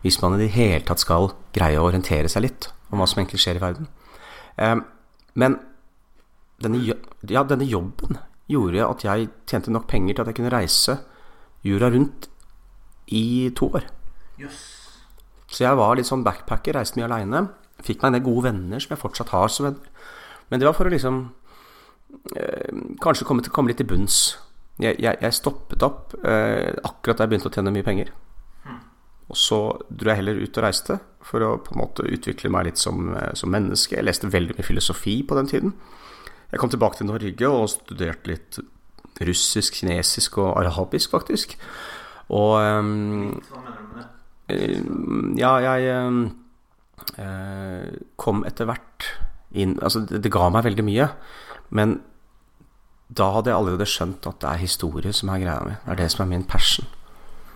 hvis 0.05 0.21
man 0.21 0.38
i 0.38 0.44
det 0.45 0.53
hele 0.55 0.83
tatt 0.88 1.03
skal 1.03 1.33
greie 1.55 1.79
å 1.79 1.89
orientere 1.89 2.31
seg 2.31 2.45
litt 2.45 2.69
om 2.94 3.01
hva 3.01 3.07
som 3.09 3.19
egentlig 3.19 3.41
skjer 3.44 3.59
i 3.59 3.63
verden. 3.63 3.89
Eh, 4.55 4.77
men 5.35 5.57
denne, 6.63 6.79
ja, 7.27 7.44
denne 7.44 7.67
jobben 7.67 8.21
gjorde 8.47 8.88
at 8.88 9.03
jeg 9.03 9.31
tjente 9.49 9.73
nok 9.73 9.89
penger 9.91 10.15
til 10.15 10.23
at 10.23 10.31
jeg 10.31 10.39
kunne 10.39 10.53
reise 10.53 10.97
jorda 11.67 11.91
rundt 11.91 12.29
i 13.11 13.51
to 13.57 13.67
år. 13.75 13.88
Yes. 14.39 14.63
Så 15.51 15.65
jeg 15.65 15.77
var 15.77 15.97
litt 15.97 16.07
sånn 16.09 16.23
backpacker, 16.25 16.77
reiste 16.77 16.97
mye 16.97 17.09
aleine. 17.09 17.47
Fikk 17.83 18.01
meg 18.01 18.09
en 18.09 18.17
del 18.17 18.25
gode 18.25 18.47
venner 18.47 18.81
som 18.83 18.95
jeg 18.95 19.01
fortsatt 19.01 19.33
har 19.35 19.51
som 19.51 19.67
venner. 19.67 19.91
Men 20.49 20.61
det 20.61 20.67
var 20.67 20.75
for 20.77 20.88
å 20.88 20.94
liksom 20.94 21.25
kanskje 23.04 23.27
komme, 23.27 23.44
til, 23.44 23.54
komme, 23.54 23.71
litt 23.71 23.80
til 23.81 23.89
bunns. 23.89 24.19
Jeg, 24.81 24.98
jeg, 25.01 25.18
jeg 25.21 25.37
stoppet 25.37 25.83
opp 25.85 26.16
eh, 26.26 26.73
akkurat 26.81 27.19
da 27.19 27.26
jeg 27.26 27.33
begynte 27.33 27.52
å 27.52 27.54
tjene 27.54 27.73
mye 27.73 27.85
penger. 27.85 28.14
Og 29.31 29.40
så 29.40 29.59
dro 29.90 30.11
jeg 30.11 30.19
heller 30.19 30.42
ut 30.44 30.57
og 30.59 30.66
reiste 30.66 30.97
for 31.23 31.45
å 31.45 31.52
på 31.64 31.73
en 31.73 31.81
måte 31.81 32.06
utvikle 32.06 32.52
meg 32.54 32.68
litt 32.68 32.81
som, 32.81 33.14
eh, 33.16 33.31
som, 33.40 33.52
menneske. 33.54 33.95
Jeg 33.97 34.06
leste 34.06 34.31
veldig 34.31 34.57
mye 34.57 34.68
filosofi 34.68 35.19
på 35.28 35.37
den 35.40 35.49
tiden. 35.49 35.76
Jeg 36.52 36.61
kom 36.61 36.69
tilbake 36.69 36.99
til 36.99 37.09
Norge 37.09 37.49
og 37.49 37.69
studerte 37.71 38.30
litt 38.30 38.59
russisk, 39.23 39.80
kinesisk 39.80 40.37
og 40.42 40.57
arabisk, 40.61 41.14
faktisk. 41.14 41.57
Og 42.33 42.61
um, 42.61 43.42
Ja, 45.40 45.56
jeg 45.64 46.06
um, 46.06 46.23
kom 48.19 48.44
etter 48.47 48.68
hvert 48.69 49.07
inn 49.54 49.76
Altså, 49.81 50.02
det, 50.07 50.21
det 50.26 50.31
ga 50.33 50.49
meg 50.54 50.66
veldig 50.68 50.85
mye. 50.85 51.07
Men 51.73 51.97
da 53.10 53.30
hadde 53.36 53.52
jeg 53.52 53.60
allerede 53.60 53.88
skjønt 53.90 54.28
at 54.30 54.40
det 54.42 54.50
er 54.50 54.62
historie 54.64 55.14
som 55.14 55.31
er 55.33 55.44
greia 55.44 55.64
mi. 55.68 55.76
Det 55.86 55.95
er 55.95 56.02
det 56.04 56.12
som 56.14 56.24
er 56.26 56.31
min 56.31 56.45
passion. 56.48 56.88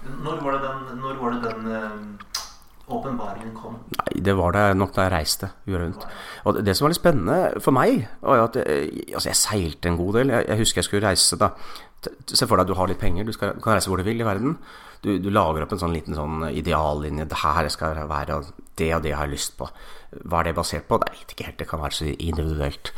Når 0.08 0.42
var 0.44 0.58
det 0.58 0.62
den, 0.63 1.00
når 1.01 1.20
var 1.20 1.34
det 1.36 1.51
den 1.51 1.68
uh, 1.68 2.38
åpenbaringen 2.88 3.56
kom? 3.56 3.80
Nei, 3.98 4.22
Det 4.24 4.36
var 4.38 4.56
det 4.56 4.77
nok 4.77 4.94
da 4.96 5.08
jeg 5.08 5.13
reiste 5.16 5.50
rundt. 5.68 6.06
Og 6.46 6.62
det 6.66 6.77
som 6.77 6.86
var 6.86 6.94
litt 6.94 7.01
spennende 7.01 7.62
for 7.63 7.75
meg, 7.75 8.08
var 8.22 8.46
at 8.46 8.60
jeg, 8.60 8.68
eh, 8.68 9.13
altså 9.13 9.30
jeg 9.30 9.42
seilte 9.42 9.92
en 9.92 10.00
god 10.00 10.20
del. 10.20 10.34
Jeg, 10.36 10.48
jeg, 10.48 10.58
husker 10.63 10.82
jeg 10.82 10.89
skulle 10.89 11.08
reise 11.08 11.39
da 11.39 11.54
Se 12.08 12.46
for 12.46 12.56
deg 12.56 12.68
at 12.68 12.70
du 12.70 12.77
har 12.77 12.88
litt 12.88 13.01
penger. 13.01 13.25
Du, 13.25 13.34
skal, 13.34 13.56
du 13.58 13.63
kan 13.63 13.74
reise 13.74 13.89
hvor 13.89 13.98
du 13.98 14.06
vil 14.06 14.22
i 14.22 14.25
verden. 14.25 14.54
Du, 15.01 15.18
du, 15.18 15.32
lager 15.34 15.63
opp 15.66 15.74
en 15.74 15.82
sånn 15.82 15.96
liten 15.96 16.16
sånn 16.16 16.46
ideallinje. 16.46 17.25
Det 17.27 17.39
her 17.42 17.68
skal 17.74 17.98
være 18.08 18.38
det 18.77 18.92
og 18.94 19.01
det 19.01 19.10
jeg 19.10 19.18
har 19.18 19.32
lyst 19.32 19.58
på. 19.58 19.68
Hva 20.24 20.44
er 20.44 20.51
det 20.51 20.56
basert 20.60 20.86
på? 20.88 21.00
Det 21.01 21.10
er 21.10 21.24
ikke 21.25 21.48
helt. 21.50 21.58
Det 21.60 21.68
kan 21.68 21.82
være 21.82 21.98
så 21.98 22.12
individuelt. 22.13 22.94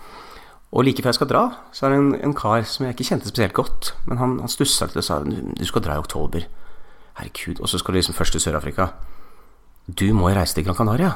Og 0.69 0.85
like 0.85 1.01
før 1.01 1.09
jeg 1.09 1.17
skal 1.17 1.29
dra, 1.31 1.43
så 1.73 1.85
er 1.85 1.93
det 1.93 1.99
en, 1.99 2.11
en, 2.29 2.35
kar 2.38 2.61
som 2.69 2.85
jeg 2.85 2.93
ikke 2.93 3.07
kjente 3.07 3.29
spesielt 3.31 3.55
godt. 3.57 3.93
Men 4.05 4.21
han, 4.21 4.35
han 4.43 4.51
stussa 4.51 4.85
litt 4.85 4.99
og 5.01 5.05
sa 5.05 5.21
du 5.25 5.65
skal 5.65 5.85
dra 5.85 5.97
i 5.97 6.03
oktober. 6.03 6.45
Herregud. 7.17 7.61
Og 7.63 7.71
så 7.71 7.81
skal 7.81 7.95
du 7.95 7.99
liksom 7.99 8.17
først 8.17 8.38
til 8.38 8.43
Sør-Afrika. 8.43 8.91
Du 9.89 10.05
må 10.13 10.29
jo 10.29 10.38
reise 10.38 10.53
til 10.57 10.67
Gran 10.67 10.77
Canaria. 10.77 11.15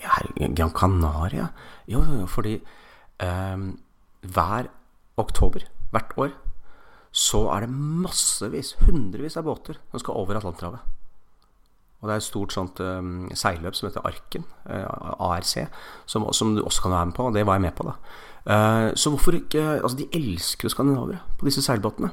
Herregud, 0.00 0.56
Gran 0.56 0.72
Canaria? 0.72 1.50
Jo, 1.90 2.00
jo, 2.00 2.24
fordi 2.30 2.56
eh, 3.20 3.66
hver 4.22 4.72
oktober 5.20 5.68
hvert 5.92 6.16
år 6.16 6.32
så 7.12 7.44
er 7.52 7.66
det 7.66 7.76
massevis, 7.76 8.72
hundrevis 8.86 9.36
av 9.36 9.44
båter 9.44 9.76
som 9.90 10.00
skal 10.00 10.16
over 10.16 10.38
Atlanterhavet. 10.38 10.80
Og 12.00 12.08
det 12.08 12.14
er 12.14 12.22
et 12.22 12.26
stort 12.26 12.54
sånt 12.54 12.80
um, 12.82 13.28
seilløp 13.36 13.76
som 13.78 13.86
heter 13.86 14.02
Arken, 14.08 14.46
uh, 14.66 15.12
ARC, 15.22 15.52
som, 16.08 16.24
som, 16.34 16.56
du 16.56 16.64
også 16.64 16.86
kan 16.86 16.94
være 16.96 17.10
med 17.10 17.14
på. 17.14 17.26
Og 17.28 17.36
det 17.36 17.44
var 17.46 17.60
jeg 17.60 17.66
med 17.68 17.76
på, 17.78 17.86
da. 17.86 17.92
Uh, 18.42 18.90
så 18.98 19.12
hvorfor 19.12 19.36
ikke 19.38 19.60
Altså, 19.78 19.94
de 20.00 20.08
elsker 20.18 20.66
jo 20.66 20.72
skandinavere 20.72 21.20
på 21.38 21.46
disse 21.46 21.62
seilbåtene. 21.64 22.12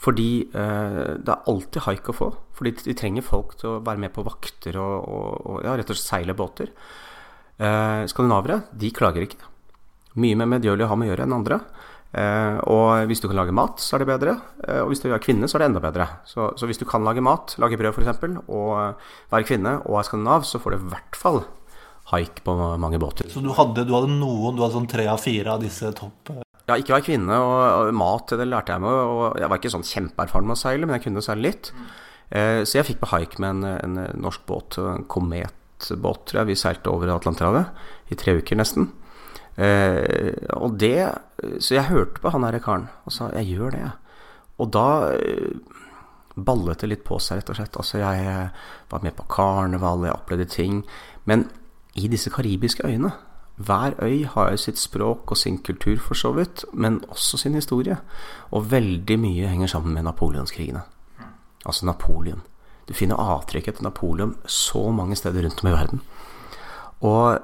Fordi 0.00 0.28
uh, 0.52 1.16
det 1.20 1.32
er 1.32 1.50
alltid 1.52 1.84
haik 1.86 2.12
å 2.12 2.16
få. 2.16 2.30
Fordi 2.56 2.74
de 2.84 2.96
trenger 2.96 3.26
folk 3.26 3.56
til 3.60 3.74
å 3.74 3.82
være 3.84 4.00
med 4.06 4.14
på 4.14 4.24
vakter 4.26 4.78
og, 4.80 4.96
og, 5.04 5.28
og 5.50 5.66
ja, 5.66 5.76
rett 5.76 5.92
og 5.92 5.98
slett 5.98 6.08
seile 6.08 6.36
båter. 6.36 6.72
skandinavere, 7.56 8.62
de 8.76 8.90
klager 8.92 9.24
ikke. 9.24 9.40
Mye 10.20 10.36
mer 10.36 10.48
medgjørlig 10.48 10.84
å 10.84 10.90
ha 10.90 10.96
med 10.96 11.08
å 11.08 11.10
gjøre 11.12 11.24
enn 11.24 11.36
andre. 11.36 11.60
Eh, 12.16 12.58
og 12.72 13.10
hvis 13.10 13.20
du 13.20 13.28
kan 13.28 13.36
lage 13.36 13.54
mat, 13.54 13.80
så 13.82 13.96
er 13.96 14.02
det 14.02 14.08
bedre. 14.08 14.36
Eh, 14.64 14.80
og 14.84 14.92
hvis 14.92 15.02
du 15.02 15.10
er 15.10 15.22
kvinne, 15.22 15.48
så 15.48 15.58
er 15.58 15.64
det 15.64 15.70
enda 15.70 15.82
bedre. 15.84 16.08
Så, 16.28 16.48
så 16.56 16.68
hvis 16.68 16.80
du 16.80 16.86
kan 16.88 17.04
lage 17.04 17.24
mat, 17.24 17.56
lage 17.60 17.78
brød 17.80 17.92
f.eks., 17.92 18.22
og 18.46 19.02
være 19.32 19.48
kvinne 19.48 19.78
og 19.84 20.00
er 20.00 20.08
skandinav, 20.08 20.46
så 20.48 20.60
får 20.62 20.72
du 20.72 20.78
i 20.78 20.90
hvert 20.94 21.18
fall 21.18 21.42
haik 22.12 22.42
på 22.46 22.54
mange 22.78 23.00
båter. 23.02 23.28
Så 23.30 23.42
du 23.42 23.50
hadde, 23.56 23.86
du 23.86 23.94
hadde 23.94 24.12
noen, 24.12 24.56
du 24.56 24.62
hadde 24.62 24.76
sånn 24.76 24.90
tre 24.90 25.08
av 25.10 25.22
fire 25.22 25.56
av 25.56 25.64
disse 25.64 25.90
topp... 25.96 26.36
Ja, 26.66 26.74
ikke 26.80 26.96
være 26.96 27.06
kvinne, 27.06 27.36
og, 27.38 27.92
mat 27.94 28.32
det 28.34 28.46
lærte 28.48 28.74
jeg 28.74 28.82
meg. 28.82 28.96
Og 29.06 29.38
jeg 29.38 29.50
var 29.50 29.60
ikke 29.60 29.70
sånn 29.70 29.86
kjempeerfaren 29.86 30.48
med 30.48 30.56
å 30.56 30.60
seile, 30.60 30.86
men 30.86 30.98
jeg 30.98 31.06
kunne 31.06 31.22
seile 31.22 31.46
litt. 31.46 31.70
Eh, 32.34 32.62
så 32.66 32.80
jeg 32.80 32.88
fikk 32.88 33.02
på 33.04 33.10
haik 33.12 33.36
med 33.42 33.62
en, 33.62 33.76
en 33.86 34.22
norsk 34.22 34.42
båt, 34.50 34.78
en 34.82 35.06
kometbåt, 35.10 36.24
tror 36.26 36.40
jeg. 36.40 36.50
Vi 36.50 36.58
seilte 36.58 36.90
over 36.90 37.14
Atlanterhavet 37.14 38.10
i 38.10 38.18
tre 38.18 38.34
uker 38.40 38.58
nesten. 38.58 38.90
Eh, 39.56 40.34
og 40.52 40.74
det 40.76 41.08
Så 41.64 41.78
jeg 41.78 41.88
hørte 41.88 42.20
på 42.20 42.28
han 42.28 42.44
herre 42.44 42.60
karen 42.60 42.90
og 43.06 43.12
sa 43.14 43.30
'jeg 43.30 43.56
gjør 43.56 43.70
det', 43.72 43.92
Og 44.58 44.70
da 44.70 45.12
eh, 45.16 45.56
ballet 46.36 46.78
det 46.78 46.88
litt 46.88 47.04
på 47.04 47.18
seg, 47.18 47.38
rett 47.38 47.50
og 47.50 47.56
slett. 47.56 47.76
Altså, 47.76 47.98
jeg 47.98 48.26
eh, 48.26 48.48
var 48.90 49.02
med 49.02 49.16
på 49.16 49.24
karneval, 49.28 50.04
jeg 50.04 50.12
opplevde 50.12 50.48
ting. 50.48 50.84
Men 51.24 51.50
i 51.96 52.08
disse 52.08 52.30
karibiske 52.30 52.86
øyene 52.86 53.12
hver 53.56 53.92
øy 54.02 54.24
har 54.24 54.50
jo 54.50 54.56
sitt 54.56 54.78
språk 54.78 55.30
og 55.30 55.36
sin 55.36 55.58
kultur, 55.58 55.96
for 55.96 56.14
så 56.14 56.32
vidt, 56.32 56.64
men 56.72 57.00
også 57.08 57.36
sin 57.36 57.54
historie. 57.54 57.96
Og 58.50 58.70
veldig 58.70 59.18
mye 59.18 59.48
henger 59.48 59.66
sammen 59.66 59.94
med 59.94 60.02
napoleonskrigene. 60.02 60.80
Altså 61.66 61.86
Napoleon. 61.86 62.42
Du 62.88 62.94
finner 62.94 63.16
avtrykk 63.16 63.68
etter 63.68 63.82
Napoleon 63.82 64.36
så 64.46 64.90
mange 64.90 65.16
steder 65.16 65.42
rundt 65.42 65.64
om 65.64 65.68
i 65.68 65.72
verden. 65.72 66.02
Og 67.00 67.38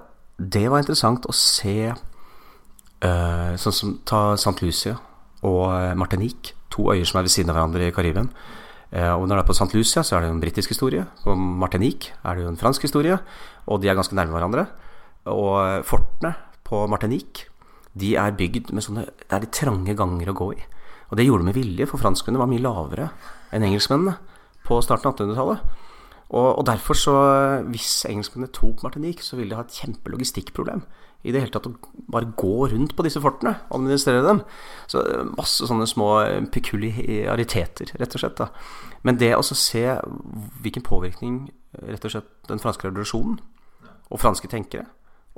det 0.52 0.70
var 0.70 0.78
interessant 0.78 1.26
å 1.26 1.32
se 1.32 1.92
uh, 1.92 3.56
sånn 3.56 3.72
som 3.72 3.98
ta 4.06 4.34
St. 4.36 4.54
Lucia 4.62 4.98
og 5.42 5.64
eh, 5.74 5.94
Martinique. 5.98 6.54
To 6.70 6.92
øyer 6.92 7.04
som 7.04 7.18
er 7.18 7.26
ved 7.26 7.32
siden 7.34 7.50
av 7.50 7.56
hverandre 7.56 7.88
i 7.88 7.94
Karibien. 7.94 8.28
Uh, 8.92 9.14
og 9.16 9.26
når 9.26 9.38
det 9.38 9.42
er 9.42 9.48
på 9.48 9.56
St. 9.56 9.72
Lucia, 9.74 10.02
så 10.04 10.16
er 10.16 10.22
det 10.22 10.28
jo 10.28 10.36
en 10.36 10.42
britisk 10.42 10.74
historie. 10.74 11.06
På 11.24 11.34
Martinique 11.34 12.12
er 12.24 12.36
det 12.36 12.44
jo 12.44 12.52
en 12.52 12.60
fransk 12.60 12.84
historie. 12.84 13.16
Og 13.66 13.80
de 13.80 13.88
er 13.88 13.96
ganske 13.96 14.16
nærme 14.16 14.36
hverandre. 14.36 14.66
Og 15.32 15.86
fortene 15.88 16.34
på 16.66 16.86
Martinique 16.90 17.48
de 17.98 18.14
er 18.16 18.32
bygd 18.36 18.72
med 18.72 18.84
sånne 18.84 19.04
Det 19.04 19.36
er 19.36 19.44
de 19.44 19.50
trange 19.52 19.94
ganger 19.96 20.32
å 20.32 20.36
gå 20.36 20.48
i. 20.56 20.60
Og 21.10 21.18
det 21.18 21.26
gjorde 21.26 21.44
de 21.44 21.50
med 21.50 21.58
vilje, 21.58 21.86
for 21.88 22.00
franskmennene 22.00 22.40
var 22.40 22.48
mye 22.48 22.64
lavere 22.64 23.08
enn 23.52 23.66
engelskmennene 23.66 24.16
på 24.64 24.78
starten 24.84 25.10
av 25.10 25.18
1800-tallet. 25.18 25.64
Og, 26.32 26.46
og, 26.48 26.62
derfor 26.64 26.96
så 26.96 27.14
Hvis 27.68 28.06
engelskmennene 28.08 28.52
tok 28.56 28.82
Martinique, 28.82 29.24
så 29.24 29.36
ville 29.36 29.52
de 29.52 29.58
ha 29.58 29.66
et 29.66 29.80
kjempelogistikkproblem. 29.82 30.80
I 31.22 31.32
det 31.32 31.42
hele 31.42 31.54
tatt 31.54 31.68
å 31.68 31.74
bare 32.10 32.32
gå 32.38 32.68
rundt 32.72 32.96
på 32.98 33.04
disse 33.06 33.22
fortene, 33.22 33.54
og 33.68 33.78
administrere 33.78 34.24
dem. 34.26 34.42
Så 34.90 35.02
masse 35.36 35.68
sånne 35.68 35.86
små 35.90 36.08
pekuliariteter, 36.54 37.94
rett 38.00 38.16
og 38.16 38.24
slett. 38.24 38.40
da. 38.40 38.48
Men 39.06 39.20
det 39.20 39.34
å 39.36 39.44
se 39.46 39.84
hvilken 40.62 40.86
påvirkning 40.86 41.44
rett 41.86 42.04
og 42.04 42.14
slett 42.14 42.30
den 42.50 42.60
franske 42.62 42.88
revolusjonen 42.88 43.38
og 44.12 44.20
franske 44.20 44.50
tenkere 44.50 44.84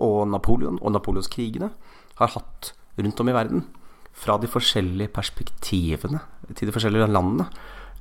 og 0.02 0.24
Napoleon 0.26 0.80
og 0.82 0.96
napoleonskrigene 0.96 1.68
har 2.18 2.32
hatt 2.34 2.72
rundt 2.98 3.20
om 3.20 3.30
i 3.30 3.36
verden, 3.36 3.66
fra 4.14 4.36
de 4.38 4.46
forskjellige 4.46 5.10
perspektivene 5.14 6.20
til 6.54 6.68
de 6.68 6.74
forskjellige 6.74 7.10
landene, 7.10 7.48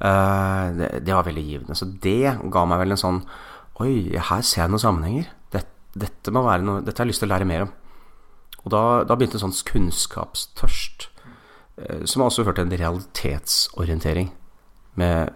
Eh, 0.03 0.65
det, 1.01 1.13
var 1.13 1.23
veldig 1.23 1.43
givende. 1.43 1.75
Så 1.75 1.85
det 1.85 2.35
ga 2.51 2.65
meg 2.67 2.81
vel 2.83 2.95
en 2.95 3.03
sånn 3.05 3.23
Oi, 3.81 4.13
her 4.13 4.43
ser 4.45 4.63
jeg 4.63 4.69
noen 4.69 4.81
sammenhenger. 4.83 5.29
Dette, 5.53 5.72
dette, 5.93 6.33
noe, 6.33 6.81
dette 6.81 6.97
har 6.97 7.05
jeg 7.05 7.13
lyst 7.13 7.23
til 7.23 7.29
å 7.29 7.33
lære 7.33 7.47
mer 7.49 7.65
om. 7.67 7.73
Og 8.63 8.71
da, 8.73 8.83
da 9.07 9.17
begynte 9.17 9.39
en 9.39 9.45
sånn 9.45 9.57
kunnskapstørst, 9.69 11.09
eh, 11.81 12.03
som 12.09 12.25
også 12.25 12.45
førte 12.47 12.63
til 12.63 12.71
en 12.71 12.81
realitetsorientering. 12.81 14.31
Med, 14.99 15.33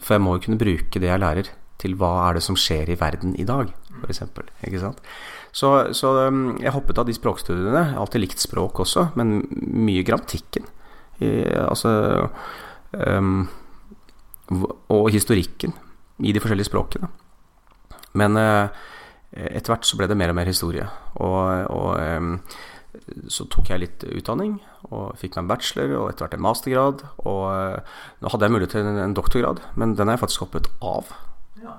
for 0.00 0.16
jeg 0.16 0.24
må 0.24 0.36
jo 0.36 0.44
kunne 0.46 0.60
bruke 0.60 1.02
det 1.02 1.10
jeg 1.10 1.22
lærer, 1.22 1.52
til 1.80 1.94
hva 2.00 2.10
er 2.26 2.36
det 2.36 2.44
som 2.44 2.58
skjer 2.60 2.90
i 2.92 2.98
verden 3.00 3.32
i 3.40 3.46
dag, 3.48 3.70
f.eks. 4.02 4.24
Ikke 4.68 4.82
sant? 4.82 5.00
Så, 5.56 5.70
så, 5.96 6.12
um, 6.28 6.58
jeg 6.60 6.74
hoppet 6.74 7.00
av 7.00 7.08
de 7.08 7.14
språkstudiene. 7.16 7.72
Jeg 7.72 7.94
har 7.94 8.02
alltid 8.02 8.22
likt 8.22 8.42
språk 8.42 8.82
også, 8.84 9.08
men 9.18 9.40
mye 9.48 10.04
grammatikken. 10.06 10.68
Altså 11.20 11.90
um, 12.92 13.48
og 14.90 15.10
historikken 15.14 15.74
i 16.24 16.32
de 16.34 16.42
forskjellige 16.42 16.70
språkene. 16.70 17.08
Men 18.18 18.36
eh, 18.36 18.86
etter 19.32 19.72
hvert 19.72 19.86
så 19.86 19.98
ble 19.98 20.08
det 20.10 20.18
mer 20.18 20.32
og 20.32 20.38
mer 20.40 20.50
historie. 20.50 20.86
Og, 21.22 21.70
og 21.70 21.90
eh, 22.00 22.58
så 23.30 23.46
tok 23.50 23.70
jeg 23.70 23.84
litt 23.84 24.06
utdanning 24.08 24.58
og 24.90 25.16
fikk 25.20 25.36
meg 25.36 25.44
en 25.44 25.50
bachelor 25.52 25.96
og 26.00 26.06
etter 26.10 26.26
hvert 26.26 26.38
en 26.38 26.46
mastergrad. 26.46 27.04
Og 27.22 27.42
eh, 27.54 27.96
nå 28.20 28.32
hadde 28.34 28.48
jeg 28.48 28.56
mulighet 28.56 28.76
til 28.76 28.90
en, 28.90 29.16
doktorgrad, 29.16 29.62
men 29.80 29.96
den 29.98 30.10
har 30.10 30.18
jeg 30.18 30.24
faktisk 30.26 30.46
hoppet 30.46 30.70
av. 30.82 31.12
Ja. 31.62 31.76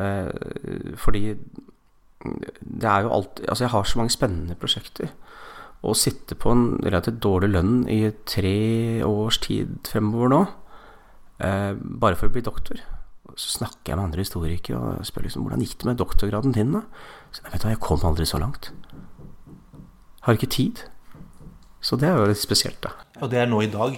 Eh, 0.00 0.94
fordi 1.00 1.24
det 2.20 2.84
er 2.84 3.06
jo 3.06 3.14
alltid 3.16 3.46
Altså, 3.48 3.64
jeg 3.64 3.72
har 3.72 3.84
så 3.88 3.98
mange 3.98 4.12
spennende 4.12 4.56
prosjekter. 4.60 5.12
Å 5.80 5.94
sitte 5.96 6.36
på 6.36 6.50
en 6.52 6.64
relativt 6.84 7.22
dårlig 7.24 7.54
lønn 7.54 7.76
i 7.88 8.02
tre 8.28 9.00
års 9.06 9.38
tid 9.40 9.78
fremover 9.88 10.28
nå 10.28 10.42
Eh, 11.40 11.72
bare 11.80 12.18
for 12.20 12.28
å 12.28 12.34
bli 12.34 12.42
doktor. 12.44 12.80
Så 13.38 13.58
snakker 13.58 13.92
jeg 13.92 13.98
med 13.98 14.08
andre 14.08 14.24
historikere 14.24 14.78
og 14.80 15.08
spør 15.08 15.26
liksom 15.26 15.44
hvordan 15.46 15.64
gikk 15.64 15.76
det 15.80 15.90
med 15.90 16.00
doktorgraden 16.00 16.54
din. 16.56 16.72
da? 16.76 16.84
Så 17.30 17.44
jeg 17.44 17.52
vet 17.52 17.66
du, 17.66 17.68
jeg 17.72 17.82
kom 17.84 18.06
aldri 18.06 18.26
så 18.28 18.40
langt. 18.42 18.72
Har 20.26 20.36
ikke 20.36 20.50
tid. 20.50 20.84
Så 21.80 21.96
det 21.96 22.10
er 22.10 22.18
jo 22.18 22.28
litt 22.28 22.40
spesielt, 22.40 22.80
da. 22.84 22.92
Og 23.20 23.30
det 23.32 23.40
er 23.40 23.48
nå 23.48 23.62
i 23.64 23.70
dag. 23.72 23.96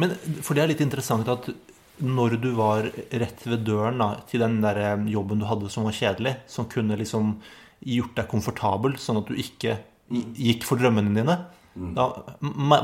Men 0.00 0.14
for 0.44 0.56
det 0.56 0.62
er 0.62 0.70
litt 0.72 0.84
interessant 0.84 1.28
at 1.28 1.50
når 1.98 2.38
du 2.38 2.52
var 2.54 2.86
rett 3.20 3.40
ved 3.46 3.64
døren 3.66 3.98
da, 3.98 4.12
til 4.30 4.42
den 4.44 4.60
der 4.62 4.78
eh, 4.78 5.06
jobben 5.10 5.40
du 5.42 5.48
hadde 5.48 5.70
som 5.72 5.88
var 5.88 5.96
kjedelig, 5.96 6.36
som 6.50 6.68
kunne 6.70 6.98
liksom 6.98 7.36
gjort 7.78 8.14
deg 8.18 8.28
komfortabel, 8.30 8.94
sånn 9.02 9.18
at 9.20 9.30
du 9.30 9.38
ikke 9.38 9.80
gikk 10.08 10.64
for 10.66 10.80
drømmene 10.80 11.14
dine, 11.14 11.36
mm. 11.74 11.90
da 11.98 12.08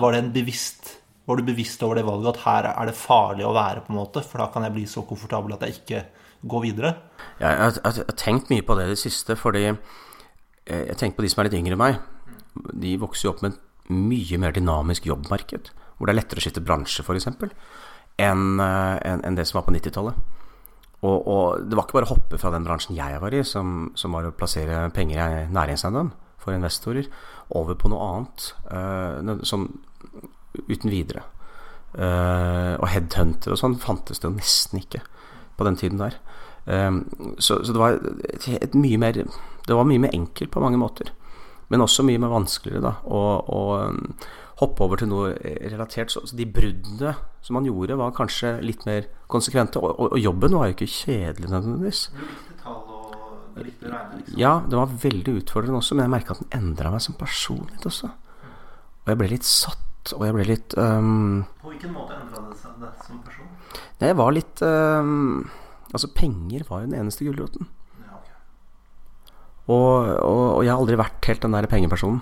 var 0.03 0.15
det 0.15 0.21
en 0.21 0.35
bevisst 0.35 0.97
var 1.25 1.41
du 1.41 1.47
bevisst 1.47 1.83
over 1.85 1.99
det 1.99 2.05
valget 2.07 2.35
at 2.35 2.43
her 2.45 2.69
er 2.75 2.89
det 2.91 2.97
farlig 2.99 3.47
å 3.49 3.55
være, 3.57 3.85
på 3.85 3.93
en 3.95 4.01
måte, 4.01 4.23
for 4.25 4.43
da 4.43 4.51
kan 4.53 4.67
jeg 4.67 4.75
bli 4.75 4.85
så 4.91 5.05
komfortabel 5.09 5.57
at 5.57 5.65
jeg 5.65 5.79
ikke 5.79 6.03
går 6.45 6.65
videre? 6.67 6.91
Jeg, 7.41 7.55
jeg, 7.57 7.81
har 7.87 8.19
tenkt 8.21 8.51
mye 8.53 8.65
på 8.67 8.77
det 8.77 8.89
i 8.89 8.93
det 8.93 9.01
siste, 9.01 9.37
fordi 9.41 9.65
eh, 9.71 10.85
jeg 10.91 10.99
tenker 11.01 11.19
på 11.19 11.25
de 11.25 11.33
som 11.33 11.41
er 11.41 11.49
litt 11.49 11.59
yngre 11.61 11.79
enn 11.79 11.81
meg. 11.81 12.03
De 12.85 12.93
vokser 13.01 13.29
jo 13.29 13.33
opp 13.33 13.43
med 13.45 13.55
et 13.55 13.95
mye 13.95 14.41
mer 14.41 14.55
dynamisk 14.57 15.09
jobbmarked, 15.09 15.73
hvor 15.97 16.09
det 16.09 16.15
er 16.15 16.21
lettere 16.21 16.43
å 16.43 16.45
skifte 16.45 16.65
bransje, 16.65 17.05
f.eks., 17.05 17.31
enn 18.25 18.61
eh, 18.63 19.15
en, 19.15 19.39
det 19.39 19.47
som 19.49 19.59
var 19.59 19.69
på 19.69 19.75
90-tallet. 19.75 20.21
Og, 21.05 21.17
og, 21.29 21.65
det 21.69 21.77
var 21.77 21.87
ikke 21.87 21.99
bare 21.99 22.09
å 22.09 22.15
hoppe 22.15 22.39
fra 22.41 22.53
den 22.55 22.65
bransjen 22.65 22.97
jeg 22.97 23.17
var 23.21 23.35
i, 23.37 23.43
som, 23.45 23.91
som 23.99 24.15
var 24.17 24.29
å 24.29 24.37
plassere 24.37 24.87
penger 24.97 25.21
i 25.21 25.43
næringseiendom 25.53 26.13
for 26.41 26.57
investorer, 26.57 27.09
over 27.57 27.77
på 27.81 27.91
noe 27.93 28.07
annet. 28.13 28.47
Uh, 28.69 29.43
som 29.49 29.67
uten 30.69 30.93
videre. 30.93 31.25
Uh, 31.95 32.75
og 32.81 32.89
headhunter 32.91 33.55
og 33.55 33.61
sånn 33.61 33.77
fantes 33.79 34.19
det 34.19 34.27
jo 34.27 34.35
nesten 34.35 34.81
ikke 34.81 35.05
på 35.55 35.67
den 35.69 35.77
tiden 35.79 36.01
der. 36.01 36.17
Um, 36.67 37.05
så, 37.39 37.61
så, 37.61 37.71
det 37.71 37.79
var 37.81 37.99
et, 38.25 38.47
et, 38.57 38.75
mye 38.75 38.97
mer 38.97 39.13
Det 39.13 39.75
var 39.77 39.85
mye 39.85 40.01
mer 40.01 40.15
enkelt 40.17 40.51
på 40.51 40.63
mange 40.65 40.81
måter. 40.81 41.13
Men 41.69 41.85
også 41.85 42.05
mye 42.07 42.21
mer 42.21 42.33
vanskeligere 42.33 42.83
da 42.85 42.95
å, 43.05 43.21
å 43.45 43.61
um, 43.91 44.01
hoppe 44.61 44.85
over 44.87 45.01
til 45.01 45.11
noe 45.13 45.35
relatert. 45.71 46.13
Så, 46.13 46.25
så, 46.27 46.37
de 46.39 46.49
bruddene 46.51 47.15
som 47.45 47.59
man 47.59 47.69
gjorde, 47.69 47.99
var 48.01 48.17
kanskje 48.17 48.57
litt 48.65 48.85
mer 48.89 49.07
konsekvente. 49.31 49.81
Og, 49.83 49.95
og, 49.95 50.17
og 50.17 50.21
jobben 50.23 50.57
var 50.57 50.69
jo 50.71 50.77
ikke 50.79 50.91
kjedelig 50.91 51.53
nødvendigvis. 51.53 52.09
Liksom. 52.11 52.43
Ja, 54.35 54.57
det 54.67 54.77
var 54.77 54.91
veldig 55.03 55.39
utfordrende 55.41 55.79
også, 55.79 55.95
men 55.95 56.09
jeg 56.09 56.15
merka 56.17 56.35
at 56.35 56.43
den 56.43 56.55
endra 56.59 56.91
meg 56.91 57.03
som 57.05 57.15
person 57.19 57.63
litt 57.71 57.87
også. 57.87 58.11
Og 59.05 59.13
jeg 59.13 59.21
ble 59.21 59.31
litt 59.31 59.47
satt 59.47 59.83
og 60.13 60.27
jeg 60.27 60.37
ble 60.37 60.45
litt 60.49 60.75
um, 60.77 61.45
På 61.63 61.71
hvilken 61.73 61.95
måte 61.95 62.17
endra 62.19 62.43
det 62.51 62.59
seg 62.61 62.77
det 62.83 62.91
som 63.07 63.23
person? 63.25 63.49
Jeg 64.03 64.17
var 64.19 64.35
litt 64.37 64.61
um, 64.67 65.47
Altså, 65.95 66.11
penger 66.13 66.67
var 66.69 66.83
jo 66.83 66.91
den 66.91 66.97
eneste 66.99 67.23
gulroten. 67.23 67.69
Ja, 68.03 68.17
okay. 68.19 68.39
og, 69.71 70.09
og, 70.19 70.41
og, 70.57 70.63
jeg 70.67 70.73
har 70.73 70.81
aldri 70.83 70.99
vært 70.99 71.29
helt 71.31 71.45
den 71.45 71.55
der 71.55 71.69
pengepersonen. 71.71 72.19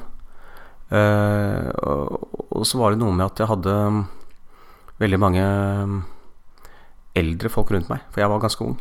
Uh, 0.92 1.70
og, 1.80 2.26
og, 2.50 2.66
så 2.68 2.76
var 2.76 2.92
det 2.92 3.00
noe 3.00 3.16
med 3.16 3.24
at 3.24 3.40
jeg 3.40 3.48
hadde 3.48 3.76
um, 3.88 4.02
veldig 5.00 5.20
mange 5.24 5.46
eldre 7.16 7.48
folk 7.52 7.72
rundt 7.72 7.88
meg, 7.88 8.04
for 8.12 8.20
jeg 8.20 8.28
var 8.34 8.44
ganske 8.44 8.66
ung. 8.66 8.76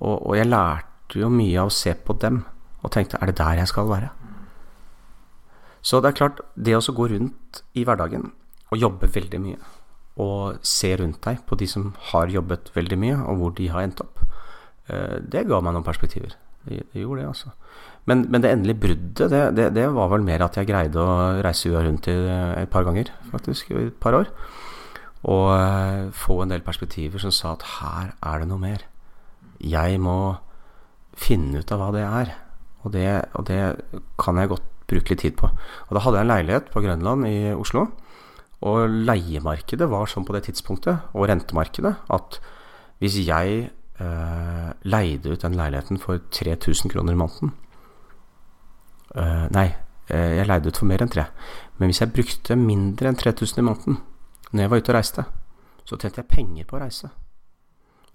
Og, 0.00 0.16
og 0.16 0.32
jeg 0.38 0.48
lærte 0.48 1.20
jo 1.20 1.28
mye 1.32 1.60
av 1.60 1.68
å 1.68 1.76
se 1.76 1.92
på 1.92 2.16
dem 2.24 2.40
og 2.80 2.92
tenkte 2.94 3.20
er 3.20 3.30
det 3.30 3.36
der 3.36 3.60
jeg 3.60 3.68
skal 3.68 3.90
være? 3.90 4.14
Så 5.86 6.00
det 6.02 6.10
er 6.10 6.18
klart, 6.18 6.42
det 6.58 6.74
å 6.74 6.94
gå 6.94 7.06
rundt 7.12 7.62
i 7.78 7.84
hverdagen 7.86 8.32
og 8.72 8.80
jobbe 8.80 9.10
veldig 9.14 9.38
mye, 9.42 9.58
og 10.22 10.64
se 10.66 10.90
rundt 10.98 11.20
deg 11.22 11.44
på 11.46 11.58
de 11.60 11.68
som 11.70 11.92
har 12.10 12.32
jobbet 12.32 12.72
veldig 12.74 12.98
mye, 12.98 13.18
og 13.22 13.38
hvor 13.38 13.54
de 13.54 13.68
har 13.70 13.86
endt 13.86 14.02
opp, 14.02 14.24
eh, 14.90 15.20
det 15.22 15.46
ga 15.46 15.60
meg 15.62 15.76
noen 15.76 15.86
perspektiver. 15.86 16.34
Det, 16.66 16.80
gjorde 16.98 17.20
det, 17.20 17.28
altså. 17.30 17.52
Men, 18.10 18.24
men, 18.26 18.42
det 18.42 18.50
endelige 18.50 18.80
bruddet, 18.82 19.30
det, 19.30 19.42
det, 19.54 19.68
det, 19.76 19.84
var 19.94 20.10
vel 20.10 20.24
mer 20.26 20.42
at 20.42 20.56
jeg 20.58 20.66
greide 20.66 20.98
å 20.98 21.38
reise 21.44 21.70
UiA 21.70 21.84
rundt 21.86 22.08
i 22.10 22.16
et 22.64 22.72
par 22.72 22.86
ganger, 22.88 23.12
faktisk, 23.30 23.70
i 23.70 23.86
et 23.86 24.00
par 24.02 24.18
år. 24.18 24.32
Og 25.30 25.46
eh, 25.54 26.08
få 26.14 26.40
en 26.42 26.50
del 26.50 26.66
perspektiver 26.66 27.22
som 27.22 27.34
sa 27.34 27.54
at 27.54 27.66
her 27.76 28.10
er 28.18 28.42
det 28.42 28.50
noe 28.50 28.62
mer. 28.62 28.82
Jeg 29.62 30.02
må 30.02 30.18
finne 31.16 31.62
ut 31.62 31.70
av 31.70 31.82
hva 31.82 31.92
det 31.94 32.06
er. 32.06 32.34
Og 32.82 32.94
det, 32.94 33.06
og 33.38 33.46
det 33.46 33.60
kan 34.18 34.42
jeg 34.42 34.50
godt 34.50 34.72
bruke 34.90 35.14
litt 35.14 35.22
tid 35.24 35.36
på. 35.38 35.50
Og 35.50 35.94
da 35.94 36.02
hadde 36.04 36.20
jeg 36.20 36.26
en 36.26 36.32
leilighet 36.32 36.68
på 36.72 36.82
Grønland 36.84 37.28
i 37.28 37.38
Oslo. 37.54 37.86
Og 38.66 38.92
leiemarkedet 39.08 39.88
var 39.90 40.08
sånn 40.08 40.26
på 40.26 40.34
det 40.36 40.46
tidspunktet, 40.48 41.10
og 41.12 41.28
rentemarkedet, 41.28 41.92
at 42.14 42.38
hvis 43.02 43.18
jeg 43.26 43.66
eh, 43.66 44.70
leide 44.88 45.34
ut 45.34 45.44
den 45.44 45.58
leiligheten 45.58 46.00
for 46.00 46.22
3000 46.32 46.92
kroner 46.94 47.12
i 47.12 47.20
måneden 47.20 47.52
eh, 49.12 49.44
Nei, 49.52 49.66
eh, 50.08 50.38
jeg 50.38 50.48
leide 50.48 50.72
ut 50.72 50.80
for 50.80 50.88
mer 50.88 51.04
enn 51.04 51.12
tre. 51.12 51.26
Men 51.76 51.92
hvis 51.92 52.00
jeg 52.00 52.14
brukte 52.16 52.56
mindre 52.56 53.12
enn 53.12 53.20
3000 53.20 53.60
i 53.60 53.68
måneden 53.68 54.00
når 54.54 54.62
jeg 54.62 54.72
var 54.72 54.80
ute 54.80 54.92
og 54.92 54.96
reiste, 54.96 55.28
så 55.84 56.00
tjente 56.00 56.22
jeg 56.22 56.32
penger 56.32 56.68
på 56.68 56.78
å 56.78 56.84
reise 56.86 57.12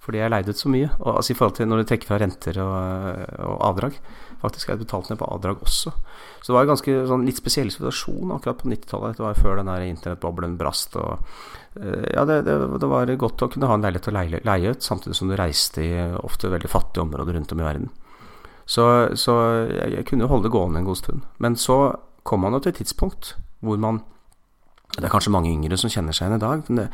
fordi 0.02 0.22
jeg 0.22 0.34
leide 0.34 0.54
ut 0.54 0.58
så 0.58 0.70
mye. 0.74 0.90
Og, 1.00 1.12
altså 1.20 1.34
I 1.34 1.38
forhold 1.38 1.58
til 1.58 1.68
når 1.70 1.82
du 1.82 1.90
trekker 1.90 2.10
fra 2.10 2.18
renter 2.22 2.58
og, 2.64 2.72
og 3.46 3.58
avdrag. 3.68 4.00
Faktisk 4.42 4.72
er 4.72 4.80
betalt 4.82 5.12
ned 5.12 5.20
på 5.22 5.30
avdrag 5.30 5.62
også. 5.62 5.94
Så 6.42 6.50
det 6.50 6.56
var 6.56 6.66
en 6.66 6.72
ganske 6.74 6.96
sånn, 7.10 7.26
litt 7.28 7.40
spesiell 7.40 7.72
situasjon 7.74 8.34
akkurat 8.36 8.62
på 8.62 8.70
90-tallet. 8.72 9.18
Det 9.18 9.26
var 9.26 9.42
før 9.42 9.60
den 9.62 9.70
der 9.70 9.86
internettboblen 9.86 10.56
brast. 10.60 10.98
Og, 10.98 11.34
uh, 11.78 12.06
ja, 12.10 12.26
det, 12.26 12.42
det, 12.50 12.58
det, 12.82 12.90
var 12.90 13.14
godt 13.22 13.46
å 13.46 13.50
kunne 13.54 13.70
ha 13.70 13.78
en 13.78 13.86
leilighet 13.86 14.10
å 14.10 14.16
leie, 14.18 14.44
leie, 14.48 14.74
ut, 14.74 14.86
samtidig 14.86 15.18
som 15.20 15.30
du 15.30 15.38
reiste 15.40 15.86
i 15.86 15.92
ofte 16.22 16.50
veldig 16.52 16.72
fattige 16.72 17.06
områder 17.06 17.38
rundt 17.38 17.54
om 17.54 17.62
i 17.62 17.68
verden. 17.68 17.92
Så, 18.66 18.86
så 19.20 19.38
jeg, 19.70 19.98
jeg 19.98 20.08
kunne 20.10 20.30
holde 20.32 20.48
det 20.48 20.56
gående 20.56 20.82
en 20.82 20.90
god 20.90 21.02
stund. 21.02 21.28
Men 21.44 21.60
så 21.60 21.82
kom 22.28 22.44
man 22.46 22.58
jo 22.58 22.64
til 22.64 22.74
et 22.74 22.82
tidspunkt 22.84 23.36
hvor 23.62 23.78
man 23.82 24.02
det 24.98 25.06
er 25.08 25.14
kanskje 25.14 25.32
mange 25.32 25.52
yngre 25.52 25.78
som 25.80 25.92
kjenner 25.92 26.16
seg 26.16 26.28
igjen 26.28 26.38
i 26.38 26.44
dag. 26.44 26.66
Men 26.68 26.90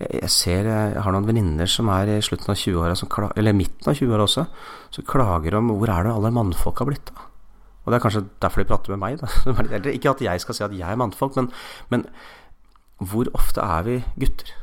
jeg 0.00 0.30
ser 0.32 0.68
jeg 0.70 1.02
har 1.04 1.14
noen 1.14 1.28
venninner 1.28 1.68
som 1.70 1.90
er 1.92 2.14
i 2.14 2.22
slutten 2.24 2.54
av 2.54 2.56
20-åra, 2.56 3.30
eller 3.36 3.56
midten 3.56 3.90
av 3.90 3.98
20-åra 3.98 4.24
også, 4.24 4.46
som 4.96 5.06
klager 5.08 5.58
om 5.58 5.74
hvor 5.74 5.92
er 5.92 6.06
det 6.06 6.14
alle 6.14 6.32
mannfolk 6.34 6.80
har 6.80 6.88
blitt 6.88 7.12
av? 7.12 7.28
Og 7.84 7.92
det 7.92 7.98
er 7.98 8.04
kanskje 8.06 8.24
derfor 8.40 8.62
de 8.62 8.68
prater 8.70 8.94
med 8.94 9.02
meg, 9.02 9.20
da. 9.20 9.28
Ikke 9.92 10.14
at 10.14 10.24
jeg 10.24 10.40
skal 10.40 10.56
si 10.56 10.64
at 10.64 10.72
jeg 10.72 10.88
er 10.88 11.00
mannfolk, 11.00 11.36
men, 11.36 11.50
men 11.92 12.06
hvor 13.04 13.28
ofte 13.36 13.60
er 13.60 13.84
vi 13.84 13.98
gutter? 14.22 14.54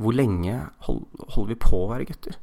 Hvor 0.00 0.16
lenge 0.16 0.56
holder 0.88 1.50
vi 1.50 1.58
på 1.60 1.82
å 1.82 1.90
være 1.92 2.08
gutter? 2.08 2.40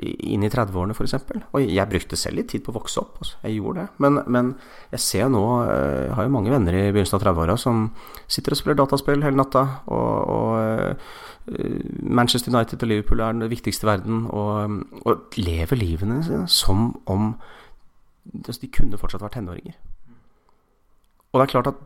Inn 0.00 0.44
i 0.44 0.48
30-årene 0.50 0.94
f.eks. 0.96 1.14
Og 1.52 1.66
jeg 1.66 1.88
brukte 1.90 2.16
selv 2.16 2.40
litt 2.40 2.48
tid 2.52 2.64
på 2.64 2.72
å 2.72 2.78
vokse 2.78 3.00
opp. 3.02 3.18
Altså. 3.20 3.36
Jeg 3.44 3.58
gjorde 3.58 3.84
det. 3.84 4.00
Men, 4.02 4.20
men 4.26 4.54
jeg 4.94 5.04
ser 5.04 5.28
nå 5.32 5.42
Jeg 5.66 6.06
eh, 6.08 6.14
har 6.16 6.26
jo 6.26 6.32
mange 6.32 6.52
venner 6.52 6.78
i 6.78 6.86
begynnelsen 6.88 7.18
av 7.18 7.26
30-åra 7.26 7.58
som 7.60 7.84
sitter 8.26 8.56
og 8.56 8.60
spiller 8.60 8.78
dataspill 8.80 9.24
hele 9.24 9.38
natta. 9.38 9.64
Og, 9.92 10.32
og 10.32 10.56
uh, 10.56 11.12
Manchester 12.02 12.54
United 12.54 12.82
og 12.82 12.92
Liverpool 12.92 13.20
er 13.20 13.36
den 13.36 13.52
viktigste 13.52 13.88
verden. 13.88 14.24
Og, 14.32 14.80
og 15.04 15.36
lever 15.38 15.78
livene 15.78 16.22
sine 16.24 16.46
som 16.50 16.90
om 17.04 17.34
altså, 18.32 18.60
de 18.64 18.72
kunne 18.72 19.00
fortsatt 19.00 19.24
vært 19.24 19.36
tenåringer. 19.38 19.76
Og 21.32 21.40
det 21.40 21.46
er 21.46 21.54
klart 21.54 21.72
at 21.72 21.84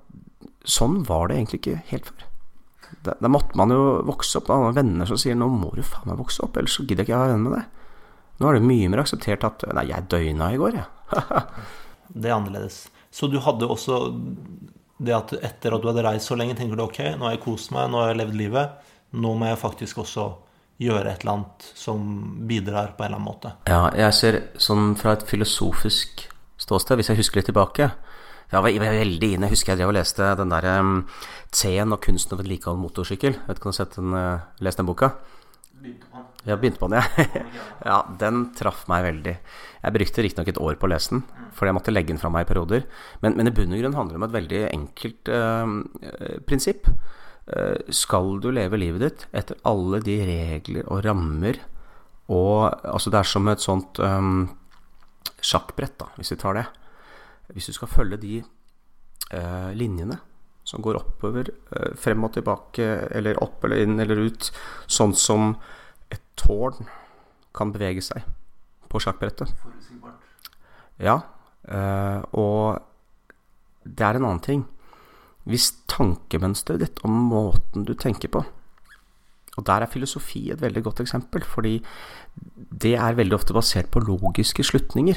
sånn 0.66 1.02
var 1.06 1.28
det 1.28 1.38
egentlig 1.38 1.62
ikke 1.62 1.82
helt 1.90 2.08
før. 2.10 2.24
Da, 3.06 3.14
måtte 3.30 3.58
man 3.58 3.70
jo 3.74 3.98
vokse 4.06 4.38
opp. 4.38 4.48
Da 4.50 4.58
har 4.62 4.74
venner 4.76 5.08
som 5.08 5.18
sier 5.18 5.34
'nå 5.34 5.48
må 5.50 5.72
du 5.74 5.82
faen 5.82 6.06
meg 6.10 6.18
vokse 6.18 6.42
opp', 6.42 6.56
ellers 6.58 6.78
så 6.78 6.86
gidder 6.86 7.02
jeg 7.02 7.10
ikke 7.10 7.18
å 7.18 7.22
være 7.24 7.34
venn 7.34 7.46
med 7.46 7.54
deg. 7.58 7.85
Nå 8.36 8.48
er 8.48 8.58
det 8.58 8.68
mye 8.68 8.90
mer 8.92 9.04
akseptert 9.04 9.46
at 9.48 9.64
Nei, 9.76 9.88
jeg 9.90 10.08
døgna 10.12 10.50
i 10.52 10.60
går, 10.60 10.78
jeg. 10.80 11.22
det 12.20 12.30
er 12.30 12.36
annerledes. 12.36 12.86
Så 13.12 13.30
du 13.32 13.38
hadde 13.40 13.68
også 13.70 14.00
det 14.96 15.14
at 15.16 15.32
etter 15.44 15.76
at 15.76 15.82
du 15.82 15.88
hadde 15.90 16.04
reist 16.04 16.30
så 16.30 16.36
lenge, 16.38 16.56
tenker 16.56 16.78
du 16.78 16.84
ok, 16.86 17.00
nå 17.16 17.28
har 17.28 17.36
jeg 17.36 17.44
kost 17.44 17.72
meg, 17.74 17.88
nå 17.92 18.02
har 18.02 18.12
jeg 18.12 18.20
levd 18.22 18.38
livet. 18.40 18.90
Nå 19.16 19.32
må 19.38 19.48
jeg 19.48 19.60
faktisk 19.60 20.02
også 20.04 20.26
gjøre 20.82 21.08
et 21.08 21.22
eller 21.24 21.32
annet 21.38 21.68
som 21.76 22.00
bidrar 22.48 22.92
på 22.96 23.04
en 23.04 23.08
eller 23.08 23.20
annen 23.20 23.28
måte. 23.28 23.52
Ja, 23.68 23.86
jeg 23.96 24.16
ser 24.16 24.40
sånn 24.60 24.92
fra 25.00 25.16
et 25.16 25.24
filosofisk 25.28 26.26
ståsted, 26.60 27.00
hvis 27.00 27.12
jeg 27.12 27.20
husker 27.20 27.40
litt 27.40 27.50
tilbake 27.50 27.90
Jeg 28.48 28.62
var 28.62 28.72
veldig 28.72 29.28
inne, 29.34 29.48
jeg 29.48 29.56
husker 29.56 29.74
jeg 29.74 29.82
drev 29.82 29.90
og 29.90 29.96
leste 29.98 30.28
den 30.38 30.52
der 30.52 30.68
um, 30.78 31.00
T-en 31.52 31.92
og 31.96 32.00
kunsten 32.04 32.36
å 32.36 32.40
vedlikeholde 32.40 32.78
motorsykkel. 32.78 33.34
Jeg 33.34 33.48
vet 33.48 33.60
ikke 33.60 33.68
om 33.68 33.74
du 33.74 33.80
har 33.82 33.90
den, 33.96 34.14
uh, 34.14 34.46
lest 34.62 34.80
den 34.80 34.88
boka? 34.88 35.10
Begynte 35.80 36.26
på 36.46 36.54
har 36.54 36.60
begynt 36.62 36.78
på 36.78 36.88
den, 36.88 37.02
ja. 37.02 37.26
ja. 37.90 37.98
Den 38.20 38.48
traff 38.56 38.84
meg 38.90 39.04
veldig. 39.06 39.34
Jeg 39.82 39.94
brukte 39.96 40.24
riktignok 40.24 40.50
et 40.52 40.60
år 40.62 40.78
på 40.78 40.88
å 40.88 40.90
lese 40.92 41.12
den, 41.14 41.22
fordi 41.54 41.70
jeg 41.70 41.76
måtte 41.78 41.94
legge 41.94 42.12
den 42.12 42.20
fra 42.22 42.30
meg 42.32 42.46
i 42.46 42.50
perioder. 42.50 42.84
Men, 43.24 43.36
men 43.38 43.50
i 43.50 43.54
bunn 43.54 43.74
og 43.74 43.82
grunn 43.82 43.96
handler 43.98 44.16
det 44.16 44.20
om 44.20 44.26
et 44.28 44.36
veldig 44.36 44.60
enkelt 44.70 45.30
uh, 45.34 46.40
prinsipp. 46.46 46.90
Uh, 47.46 47.78
skal 47.94 48.38
du 48.42 48.48
leve 48.54 48.78
livet 48.78 49.04
ditt 49.04 49.26
etter 49.38 49.58
alle 49.70 50.00
de 50.02 50.16
regler 50.26 50.86
og 50.90 51.04
rammer 51.06 51.60
og 52.26 52.72
Altså, 52.82 53.12
det 53.14 53.20
er 53.20 53.28
som 53.30 53.46
et 53.46 53.62
sånt 53.62 54.00
um, 54.02 54.48
sjakkbrett, 55.38 55.94
da, 56.00 56.08
hvis 56.18 56.32
vi 56.32 56.38
tar 56.40 56.56
det. 56.58 56.64
Hvis 57.54 57.70
du 57.70 57.76
skal 57.76 57.90
følge 57.92 58.18
de 58.18 58.40
uh, 58.42 59.70
linjene 59.78 60.18
som 60.66 60.82
går 60.82 60.98
oppover, 60.98 61.52
frem 61.94 62.26
og 62.26 62.32
tilbake, 62.34 62.82
eller 63.14 63.38
opp 63.38 63.62
eller 63.62 63.84
inn 63.84 64.02
eller 64.02 64.18
ut, 64.26 64.48
sånn 64.90 65.12
som 65.14 65.52
tårn 66.38 66.88
kan 67.56 67.72
bevege 67.74 68.04
seg 68.04 68.24
på 68.90 69.00
sjakkbrettet. 69.02 69.52
Ja, 71.02 71.20
eh, 71.68 72.20
og 72.32 72.82
det 73.84 74.06
er 74.06 74.18
en 74.18 74.28
annen 74.28 74.44
ting. 74.44 74.66
Hvis 75.46 75.70
tankemønsteret 75.90 76.82
ditt 76.82 77.02
og 77.06 77.12
måten 77.12 77.86
du 77.86 77.94
tenker 77.94 78.32
på 78.34 78.40
Og 79.56 79.64
der 79.64 79.84
er 79.84 79.88
filosofi 79.88 80.50
et 80.50 80.60
veldig 80.60 80.82
godt 80.84 80.98
eksempel, 81.00 81.40
fordi 81.40 81.78
det 82.82 82.92
er 83.00 83.14
veldig 83.16 83.38
ofte 83.38 83.54
basert 83.56 83.88
på 83.88 84.02
logiske 84.04 84.60
slutninger. 84.68 85.16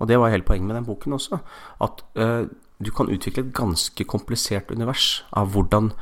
Og 0.00 0.08
det 0.08 0.18
var 0.18 0.32
hele 0.32 0.42
poenget 0.42 0.66
med 0.66 0.74
den 0.74 0.88
boken 0.88 1.12
også. 1.12 1.38
At 1.80 2.02
uh, 2.18 2.48
du 2.82 2.90
kan 2.90 3.06
utvikle 3.06 3.44
et 3.44 3.54
ganske 3.54 4.04
komplisert 4.04 4.72
univers 4.74 5.24
av 5.30 5.54
hvordan 5.54 5.92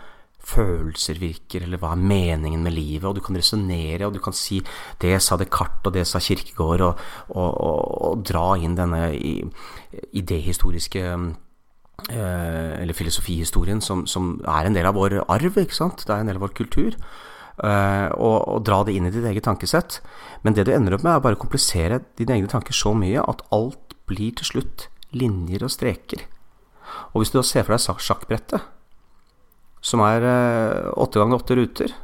følelser 0.44 1.18
virker, 1.20 1.64
eller 1.64 1.80
hva 1.80 1.94
er 1.94 2.02
meningen 2.02 2.64
med 2.64 2.74
livet, 2.76 3.07
og 3.09 3.16
du 3.16 3.22
kan 3.24 3.37
resonnere, 3.38 4.07
og 4.07 4.14
du 4.14 4.20
kan 4.22 4.37
si 4.37 4.61
det 5.02 5.16
sa 5.22 5.38
Descartes, 5.40 5.88
og 5.88 5.96
det 5.96 6.07
sa 6.09 6.20
Kirkegård, 6.22 6.85
og, 6.85 7.04
og, 7.33 7.50
og, 7.50 7.80
og 8.11 8.24
dra 8.26 8.46
inn 8.61 8.76
denne 8.78 9.07
idéhistoriske 10.12 11.04
eh, 11.04 12.72
eller 12.83 12.96
filosofihistorien 12.96 13.80
som, 13.85 14.07
som, 14.11 14.37
er 14.44 14.68
en 14.68 14.76
del 14.76 14.88
av 14.88 14.98
vår 14.98 15.22
arv, 15.24 15.62
ikke 15.64 15.76
sant? 15.76 16.04
Det 16.04 16.14
er 16.14 16.24
en 16.24 16.33
del 16.33 16.40
av 16.40 16.46
vår 16.48 16.57
kultur. 16.57 16.98
Uh, 17.54 18.11
og, 18.18 18.48
og, 18.50 18.57
dra 18.66 18.80
det 18.83 18.96
inn 18.98 19.04
i 19.07 19.12
ditt 19.14 19.26
eget 19.30 19.44
tankesett. 19.46 20.00
Men 20.42 20.57
det 20.57 20.64
du 20.66 20.72
ender 20.74 20.96
opp 20.96 21.04
med, 21.07 21.12
er 21.14 21.22
bare 21.22 21.38
å 21.38 21.42
komplisere 21.44 22.00
dine 22.18 22.35
egne 22.35 22.50
tanker 22.50 22.74
så 22.74 22.90
mye 22.98 23.22
at 23.22 23.44
alt 23.54 23.94
blir 24.11 24.35
til 24.35 24.48
slutt 24.48 24.88
linjer 25.14 25.62
og 25.62 25.70
streker. 25.70 26.24
Og 27.12 27.22
hvis 27.22 27.30
du 27.30 27.38
da 27.38 27.44
ser 27.46 27.62
for 27.62 27.76
deg 27.76 28.02
sjakkbrettet, 28.02 28.66
som 29.84 30.02
er 30.06 30.24
eh, 30.24 30.90
åtte 30.96 31.20
ganger 31.20 31.40
åtte 31.40 31.58
ruter. 31.58 31.94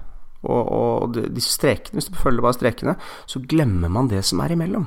Og, 0.40 0.60
og 0.72 1.18
disse 1.36 1.52
strekene, 1.52 1.98
hvis 1.98 2.08
du 2.08 2.16
følger 2.16 2.44
bare 2.44 2.56
strekene, 2.56 2.96
så 3.28 3.42
glemmer 3.44 3.92
man 3.92 4.08
det 4.08 4.22
som 4.28 4.40
er 4.44 4.54
imellom. 4.54 4.86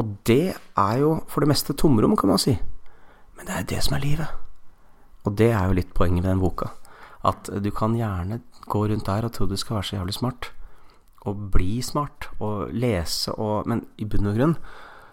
Og 0.00 0.14
det 0.26 0.54
er 0.56 0.94
jo 1.02 1.16
for 1.30 1.44
det 1.44 1.52
meste 1.52 1.76
tomrom, 1.78 2.16
kan 2.18 2.32
man 2.32 2.40
si. 2.42 2.56
Men 3.36 3.48
det 3.48 3.58
er 3.58 3.68
det 3.74 3.82
som 3.86 3.98
er 3.98 4.04
livet. 4.06 4.38
Og 5.26 5.36
det 5.38 5.52
er 5.54 5.68
jo 5.68 5.76
litt 5.78 5.92
poenget 5.94 6.24
med 6.24 6.32
den 6.32 6.42
boka. 6.42 6.72
At 7.26 7.50
du 7.62 7.70
kan 7.74 7.94
gjerne 7.94 8.40
gå 8.66 8.86
rundt 8.90 9.06
der 9.06 9.26
og 9.26 9.34
tro 9.34 9.46
du 9.46 9.56
skal 9.58 9.78
være 9.78 9.88
så 9.90 9.98
jævlig 10.00 10.16
smart. 10.16 10.50
Og 11.28 11.44
bli 11.54 11.76
smart. 11.82 12.30
Og 12.42 12.72
lese 12.74 13.34
og 13.38 13.68
Men 13.70 13.86
i 13.98 14.08
bunn 14.08 14.30
og 14.30 14.38
grunn 14.38 14.56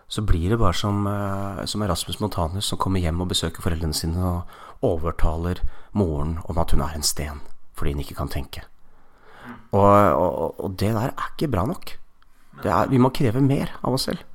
så 0.10 0.24
blir 0.26 0.50
det 0.50 0.58
bare 0.58 0.74
som, 0.74 1.06
eh, 1.06 1.66
som 1.66 1.82
Erasmus 1.86 2.20
Montanus 2.20 2.66
som 2.66 2.80
kommer 2.80 3.00
hjem 3.00 3.22
og 3.22 3.30
besøker 3.30 3.62
foreldrene 3.62 3.94
sine 3.94 4.18
og 4.18 4.42
overtaler 4.82 5.62
moren 5.98 6.38
om 6.50 6.60
at 6.62 6.76
hun 6.76 6.84
er 6.86 6.98
en 6.98 7.06
sten 7.06 7.42
fordi 7.80 7.94
hun 7.96 8.04
ikke 8.04 8.18
kan 8.18 8.32
tenke. 8.32 8.66
Og, 9.72 9.86
og, 9.88 10.58
og 10.60 10.74
det 10.76 10.90
der 10.92 11.14
er 11.14 11.30
ikke 11.32 11.48
bra 11.52 11.64
nok. 11.70 11.94
Er, 12.60 12.90
vi 12.92 13.00
må 13.00 13.12
kreve 13.16 13.40
mer 13.40 13.72
av 13.80 13.96
oss 13.96 14.10
selv. 14.10 14.26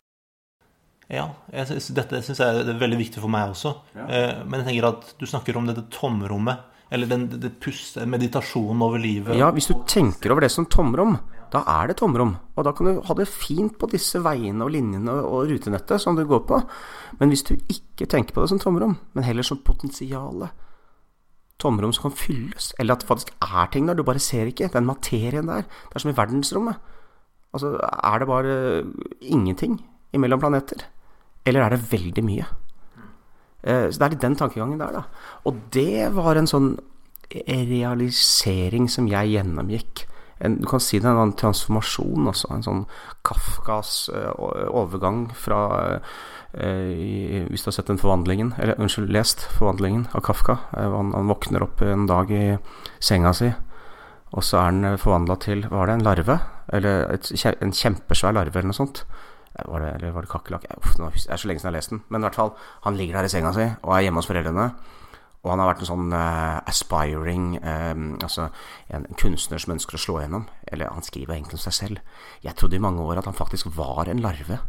Ja, 1.13 1.27
synes, 1.69 1.91
dette 1.93 2.23
syns 2.25 2.41
jeg 2.41 2.63
er 2.63 2.79
veldig 2.81 2.99
viktig 2.99 3.21
for 3.21 3.33
meg 3.33 3.53
også. 3.53 3.75
Ja. 3.93 4.07
Eh, 4.09 4.39
men 4.47 4.63
jeg 4.63 4.71
tenker 4.71 4.89
at 4.89 5.11
du 5.21 5.27
snakker 5.29 5.59
om 5.61 5.69
dette 5.69 5.85
tomrommet. 5.93 6.71
Eller 6.95 7.09
den, 7.11 7.27
det 7.41 7.57
puste, 7.65 8.05
meditasjonen 8.07 8.83
over 8.85 9.01
livet. 9.03 9.35
Ja, 9.37 9.49
hvis 9.53 9.71
du 9.71 9.75
tenker 9.89 10.33
over 10.33 10.45
det 10.45 10.53
som 10.53 10.67
tomrom, 10.71 11.17
da 11.51 11.65
er 11.81 11.91
det 11.91 11.97
tomrom. 11.99 12.37
Og 12.55 12.67
da 12.67 12.73
kan 12.77 12.87
du 12.89 13.01
ha 13.05 13.17
det 13.19 13.27
fint 13.29 13.77
på 13.81 13.89
disse 13.91 14.21
veiene 14.23 14.63
og 14.65 14.73
linjene 14.75 15.17
og 15.25 15.49
rutenettet 15.51 16.03
som 16.03 16.17
du 16.17 16.23
går 16.29 16.45
på. 16.49 16.61
Men 17.21 17.33
hvis 17.33 17.45
du 17.49 17.57
ikke 17.57 18.09
tenker 18.11 18.37
på 18.37 18.45
det 18.45 18.53
som 18.53 18.63
tomrom, 18.63 18.97
men 19.17 19.27
heller 19.27 19.47
som 19.47 19.61
potensialet 19.65 20.64
Tomrom 21.63 21.93
som 21.95 22.09
kan 22.09 22.17
fylles, 22.19 22.73
eller 22.79 22.97
at 22.97 23.05
det 23.05 23.09
faktisk 23.09 23.31
er 23.41 23.69
ting 23.73 23.87
der, 23.87 23.95
du 23.95 24.03
bare 24.03 24.23
ser 24.23 24.51
ikke. 24.51 24.71
Den 24.73 24.89
materien 24.89 25.47
der. 25.47 25.63
Det 25.63 25.95
er 25.95 26.03
som 26.03 26.11
i 26.11 26.17
verdensrommet. 26.17 26.81
Altså, 27.55 27.77
er 27.79 28.19
det 28.19 28.29
bare 28.29 28.85
ingenting 29.21 29.79
imellom 30.13 30.41
planeter? 30.43 30.83
Eller 31.47 31.63
er 31.63 31.77
det 31.77 31.93
veldig 31.93 32.25
mye? 32.25 32.47
Eh, 33.63 33.87
så 33.91 33.99
det 33.99 34.07
er 34.07 34.15
litt 34.17 34.25
den 34.25 34.37
tankegangen 34.37 34.81
der, 34.81 34.99
da. 34.99 35.31
Og 35.49 35.63
det 35.73 36.11
var 36.17 36.37
en 36.37 36.51
sånn 36.51 36.75
realisering 37.35 38.89
som 38.91 39.09
jeg 39.09 39.33
gjennomgikk. 39.35 40.05
En, 40.45 40.59
du 40.61 40.67
kan 40.69 40.83
si 40.83 40.99
det 41.01 41.09
er 41.09 41.21
en 41.23 41.37
transformasjon 41.39 42.29
også. 42.31 42.51
En 42.53 42.67
sånn 42.67 42.83
Kafkas 43.27 44.11
uh, 44.13 44.33
overgang 44.69 45.29
fra 45.39 46.01
Hvis 46.55 47.65
du 47.65 47.69
har 47.69 47.75
sett 47.75 47.89
den 47.91 47.99
forvandlingen 47.99 48.53
Eller 48.63 48.79
unnskyld, 48.79 49.09
lest 49.11 49.41
forvandlingen 49.57 50.05
av 50.15 50.23
Kafka. 50.23 50.59
Uh, 50.71 50.93
han, 50.95 51.13
han, 51.17 51.31
våkner 51.31 51.65
opp 51.67 51.83
en 51.83 52.07
dag 52.07 52.31
i 52.31 52.45
senga 53.03 53.33
si, 53.35 53.51
og 54.31 54.45
så 54.47 54.61
er 54.61 54.69
han 54.71 54.99
forvandla 55.03 55.39
til 55.43 55.67
Var 55.71 55.91
det 55.91 55.97
en 55.99 56.07
larve? 56.07 56.39
Eller 56.75 57.09
et, 57.17 57.31
en 57.59 57.75
kjempesvær 57.75 58.37
larve, 58.37 58.55
eller 58.55 58.71
noe 58.71 58.79
sånt. 58.79 59.05
Var 59.55 59.81
det, 59.81 59.91
eller 59.99 60.15
var 60.15 60.27
det 60.27 60.33
kakerlakk? 60.33 60.67
Det 60.67 61.31
er 61.31 61.39
så 61.39 61.47
lenge 61.47 61.63
siden 61.63 61.69
jeg 61.69 61.73
har 61.73 61.79
lest 61.79 61.93
den. 61.93 62.03
Men 62.09 62.23
i 62.23 62.27
hvert 62.27 62.39
fall, 62.39 62.55
han 62.87 62.97
ligger 62.99 63.21
der 63.21 63.29
i 63.29 63.35
senga 63.35 63.53
si 63.55 63.67
og 63.67 63.93
er 63.95 64.07
hjemme 64.07 64.23
hos 64.23 64.31
foreldrene. 64.31 64.69
Og 65.45 65.51
han 65.53 65.61
har 65.61 65.69
vært 65.69 65.85
en 65.85 65.91
sånn 65.91 66.15
uh, 66.17 66.65
aspiring 66.65 67.59
um, 67.61 68.05
Altså 68.25 68.49
en 68.89 69.05
kunstner 69.21 69.61
som 69.61 69.75
ønsker 69.75 69.99
å 69.99 70.01
slå 70.01 70.19
gjennom. 70.23 70.49
Eller 70.73 70.91
han 70.91 71.05
skriver 71.05 71.37
egentlig 71.37 71.59
om 71.61 71.65
seg 71.67 71.77
selv. 71.77 72.23
Jeg 72.43 72.57
trodde 72.59 72.79
i 72.79 72.83
mange 72.83 73.05
år 73.05 73.21
at 73.21 73.29
han 73.29 73.37
faktisk 73.37 73.69
var 73.77 74.09
en 74.09 74.25
larve 74.25 74.63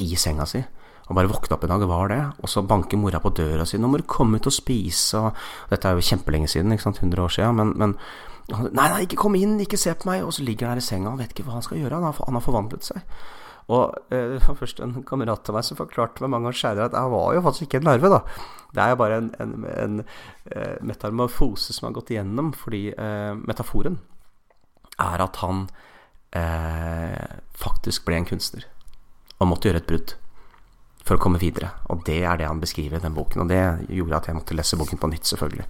i 0.00 0.08
senga 0.16 0.46
si. 0.48 0.62
Og 1.08 1.16
bare 1.16 1.30
våkna 1.30 1.56
opp 1.56 1.64
en 1.64 1.72
dag 1.72 1.84
var 1.88 2.08
det. 2.12 2.20
Og 2.44 2.52
så 2.52 2.62
banker 2.62 3.00
mora 3.00 3.20
på 3.20 3.32
døra 3.34 3.64
si 3.66 3.78
'Nå 3.78 3.88
må 3.88 3.96
du 3.98 4.04
komme 4.04 4.36
ut 4.36 4.46
og 4.46 4.52
spise', 4.52 5.18
og 5.18 5.34
Dette 5.70 5.88
er 5.88 5.94
jo 5.96 6.04
kjempelenge 6.04 6.48
siden, 6.48 6.72
ikke 6.72 6.82
sant, 6.82 7.02
100 7.02 7.22
år 7.24 7.28
siden. 7.28 7.56
Men, 7.56 7.72
men 7.76 7.96
Nei, 8.48 8.88
nei, 8.88 9.02
ikke 9.04 9.16
kom 9.20 9.34
inn, 9.36 9.58
ikke 9.60 9.76
se 9.76 9.92
på 9.92 10.08
meg! 10.08 10.22
Og 10.24 10.32
så 10.32 10.42
ligger 10.42 10.66
han 10.66 10.78
her 10.78 10.80
i 10.80 10.86
senga 10.86 11.10
og 11.10 11.18
vet 11.18 11.34
ikke 11.34 11.44
hva 11.44 11.58
han 11.58 11.62
skal 11.66 11.82
gjøre. 11.82 11.94
Han 12.00 12.04
har, 12.08 12.14
han 12.26 12.38
har 12.38 12.40
forvandlet 12.40 12.86
seg. 12.86 13.02
Og 13.68 13.92
eh, 14.08 14.24
det 14.32 14.38
var 14.46 14.56
først 14.56 14.80
en 14.80 14.94
kamerat 15.04 15.50
av 15.50 15.58
meg 15.58 15.66
som 15.66 15.76
forklarte 15.76 16.24
meg 16.24 16.32
mange 16.32 16.48
ganger 16.48 16.60
senere 16.62 16.86
at 16.88 16.96
jeg 16.96 17.12
var 17.12 17.34
jo 17.36 17.42
faktisk 17.44 17.66
ikke 17.66 17.80
en 17.82 17.90
larve, 17.90 18.08
da. 18.08 18.20
Det 18.72 18.80
er 18.80 18.88
jo 18.88 19.00
bare 19.00 19.18
en, 19.20 19.28
en, 19.40 19.52
en 19.68 19.98
en 19.98 20.88
metamorfose 20.88 21.76
som 21.76 21.88
har 21.88 21.96
gått 21.98 22.14
igjennom, 22.14 22.54
fordi 22.56 22.88
eh, 22.94 23.34
metaforen 23.36 23.98
er 24.98 25.24
at 25.24 25.36
han 25.44 25.66
eh, 26.36 27.36
faktisk 27.52 28.08
ble 28.08 28.22
en 28.22 28.28
kunstner 28.28 28.64
og 29.38 29.50
måtte 29.52 29.68
gjøre 29.68 29.82
et 29.84 29.90
brudd 29.90 30.16
for 31.08 31.16
å 31.16 31.22
komme 31.22 31.40
videre. 31.40 31.72
Og 31.92 32.04
det 32.06 32.20
er 32.22 32.38
det 32.38 32.48
han 32.48 32.60
beskriver 32.60 32.98
i 32.98 33.04
den 33.04 33.16
boken. 33.16 33.44
Og 33.44 33.50
det 33.50 33.62
gjorde 33.88 34.20
at 34.20 34.28
jeg 34.28 34.36
måtte 34.36 34.56
lese 34.56 34.78
boken 34.78 35.00
på 35.00 35.10
nytt, 35.10 35.28
selvfølgelig. 35.30 35.66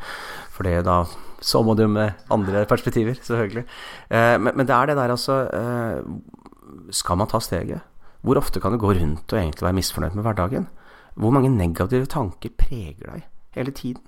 For 0.54 0.66
det 0.66 0.82
da 0.88 1.02
så 1.40 1.62
må 1.62 1.76
du 1.78 1.84
med 1.86 2.18
andre 2.34 2.64
perspektiver, 2.66 3.14
selvfølgelig. 3.22 3.64
Men, 4.10 4.50
men, 4.50 4.66
det 4.66 4.74
er 4.74 4.90
det 4.90 4.96
der 4.98 5.12
altså 5.14 5.36
Skal 6.90 7.20
man 7.20 7.30
ta 7.30 7.38
steget? 7.38 7.84
Hvor 8.26 8.40
ofte 8.40 8.60
kan 8.60 8.74
du 8.74 8.80
gå 8.82 8.90
rundt 8.98 9.32
og 9.32 9.38
egentlig 9.38 9.62
være 9.62 9.78
misfornøyd 9.78 10.16
med 10.18 10.26
hverdagen? 10.26 10.66
Hvor 11.14 11.30
mange 11.34 11.50
negative 11.54 12.06
tanker 12.10 12.50
preger 12.58 13.12
deg 13.12 13.26
hele 13.54 13.74
tiden? 13.74 14.02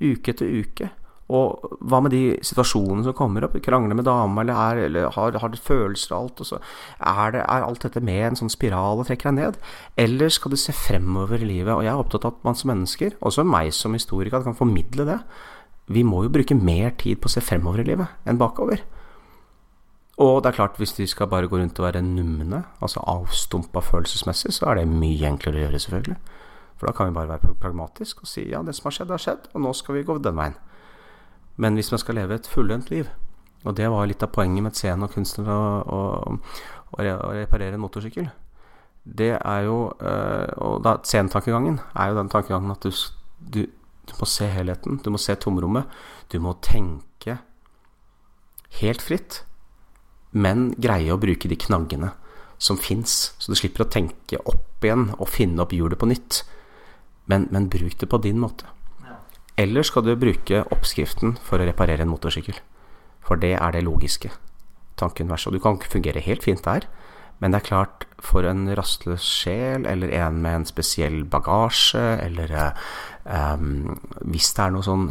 Uke 0.00 0.32
etter 0.32 0.48
uke. 0.48 0.88
Og 1.32 1.76
hva 1.80 2.02
med 2.04 2.12
de 2.12 2.36
situasjonene 2.44 3.06
som 3.06 3.16
kommer 3.16 3.46
opp? 3.46 3.56
Krangler 3.64 3.96
med 3.96 4.04
dama, 4.04 4.42
eller, 4.42 4.58
er, 4.60 4.80
eller 4.90 5.14
har, 5.14 5.38
har 5.40 5.56
følelser 5.56 6.12
og 6.12 6.18
alt? 6.18 6.42
Og 6.44 6.48
så 6.50 6.58
er, 6.60 7.32
det, 7.32 7.40
er, 7.40 7.64
alt 7.64 7.86
dette 7.86 8.02
med 8.04 8.26
en 8.26 8.40
sånn 8.42 8.52
spiral 8.52 9.00
og 9.00 9.08
trekker 9.08 9.30
deg 9.30 9.38
ned? 9.38 9.58
Eller 10.04 10.32
skal 10.34 10.52
du 10.52 10.60
se 10.60 10.74
fremover 10.76 11.40
i 11.40 11.48
livet? 11.48 11.72
Og 11.72 11.86
jeg 11.86 11.94
er 11.94 12.02
opptatt 12.02 12.28
av 12.28 12.36
at 12.36 12.44
man 12.44 12.58
som 12.60 12.74
mennesker, 12.74 13.16
også 13.24 13.46
meg 13.48 13.72
som 13.72 13.96
historiker, 13.96 14.44
kan 14.44 14.58
formidle 14.58 15.08
det. 15.08 15.20
Vi 15.94 16.04
må 16.04 16.26
jo 16.26 16.34
bruke 16.34 16.56
mer 16.56 16.92
tid 17.00 17.22
på 17.22 17.30
å 17.30 17.34
se 17.34 17.44
fremover 17.44 17.80
i 17.80 17.88
livet 17.88 18.28
enn 18.28 18.40
bakover. 18.40 18.84
Og 20.20 20.44
det 20.44 20.52
er 20.52 20.60
klart, 20.60 20.76
hvis 20.78 20.94
de 20.94 21.08
skal 21.10 21.26
bare 21.26 21.48
gå 21.50 21.58
rundt 21.58 21.78
og 21.80 21.88
være 21.88 22.04
numne, 22.04 22.60
altså 22.84 23.02
avstumpa 23.10 23.80
følelsesmessig, 23.82 24.52
så 24.54 24.68
er 24.70 24.78
det 24.78 24.92
mye 24.92 25.26
enklere 25.26 25.58
å 25.58 25.64
gjøre, 25.64 25.80
selvfølgelig. 25.82 26.18
For 26.78 26.86
da 26.86 26.94
kan 26.94 27.08
vi 27.08 27.16
bare 27.16 27.32
være 27.32 27.56
pragmatisk 27.58 28.22
og 28.22 28.30
si 28.30 28.44
ja, 28.50 28.60
det 28.62 28.76
som 28.76 28.90
har 28.90 28.98
skjedd, 28.98 29.10
har 29.10 29.22
skjedd, 29.24 29.50
og 29.54 29.64
nå 29.64 29.72
skal 29.74 29.98
vi 29.98 30.06
gå 30.06 30.18
den 30.22 30.38
veien. 30.38 30.56
Men 31.56 31.78
hvis 31.78 31.92
man 31.92 32.02
skal 32.02 32.18
leve 32.18 32.34
et 32.38 32.50
fullendt 32.50 32.90
liv, 32.90 33.08
og 33.64 33.76
det 33.76 33.86
var 33.90 34.06
litt 34.06 34.22
av 34.22 34.32
poenget 34.34 34.64
med 34.64 34.76
scenen 34.76 35.06
og 35.06 35.14
kunsten 35.14 35.48
å, 35.48 36.38
reparere 36.94 37.74
en 37.74 37.82
motorsykkel, 37.82 38.28
det 39.04 39.34
er 39.36 39.64
jo 39.66 39.92
øh, 40.00 40.52
Og 40.64 40.78
da 40.80 40.94
scenetankegangen 41.04 41.80
er 41.92 42.08
jo 42.08 42.16
den 42.16 42.30
tankegangen 42.32 42.70
at 42.72 42.86
du, 42.86 42.90
du, 43.38 43.66
du 44.08 44.14
må 44.16 44.28
se 44.30 44.46
helheten, 44.48 45.00
du 45.04 45.10
må 45.12 45.20
se 45.20 45.34
tomrommet, 45.36 45.90
du 46.32 46.38
må 46.40 46.54
tenke 46.64 47.36
helt 48.80 49.04
fritt 49.04 49.42
men 50.34 50.72
greie 50.82 51.14
å 51.14 51.20
bruke 51.20 51.48
de 51.48 51.56
knaggene 51.58 52.10
som 52.58 52.78
fins, 52.80 53.34
så 53.38 53.52
du 53.52 53.58
slipper 53.58 53.84
å 53.84 53.90
tenke 53.90 54.40
opp 54.50 54.82
igjen 54.84 55.12
og 55.14 55.30
finne 55.30 55.62
opp 55.62 55.74
hjulet 55.74 56.00
på 56.00 56.08
nytt. 56.10 56.42
Men, 57.30 57.46
men 57.54 57.70
bruk 57.72 57.96
det 58.00 58.08
på 58.10 58.20
din 58.24 58.40
måte. 58.42 58.66
Eller 59.60 59.86
skal 59.86 60.02
du 60.02 60.16
bruke 60.18 60.64
oppskriften 60.74 61.36
for 61.44 61.62
å 61.62 61.66
reparere 61.68 62.02
en 62.02 62.10
motorsykkel. 62.10 62.56
For 63.24 63.40
det 63.40 63.54
er 63.56 63.74
det 63.74 63.84
logiske. 63.86 64.32
Tanken. 64.98 65.30
Og 65.30 65.54
du 65.54 65.60
kan 65.62 65.78
fungere 65.78 66.22
helt 66.22 66.42
fint 66.42 66.64
der, 66.64 66.86
men 67.42 67.50
det 67.50 67.60
er 67.60 67.66
klart, 67.66 68.04
for 68.22 68.46
en 68.46 68.68
rastløs 68.78 69.24
sjel, 69.26 69.86
eller 69.90 70.12
en 70.14 70.38
med 70.42 70.60
en 70.60 70.66
spesiell 70.68 71.24
bagasje, 71.26 72.02
eller 72.22 72.54
um, 73.24 73.98
hvis 74.22 74.52
det 74.54 74.62
er 74.64 74.74
noe 74.74 74.86
sånn 74.86 75.08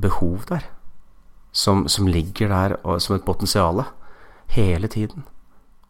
behov 0.00 0.46
der, 0.48 0.64
som, 1.52 1.84
som 1.92 2.08
ligger 2.08 2.48
der 2.48 2.78
og, 2.80 2.96
som 3.04 3.18
et 3.18 3.26
potensial, 3.26 3.84
hele 4.52 4.88
tiden. 4.88 5.26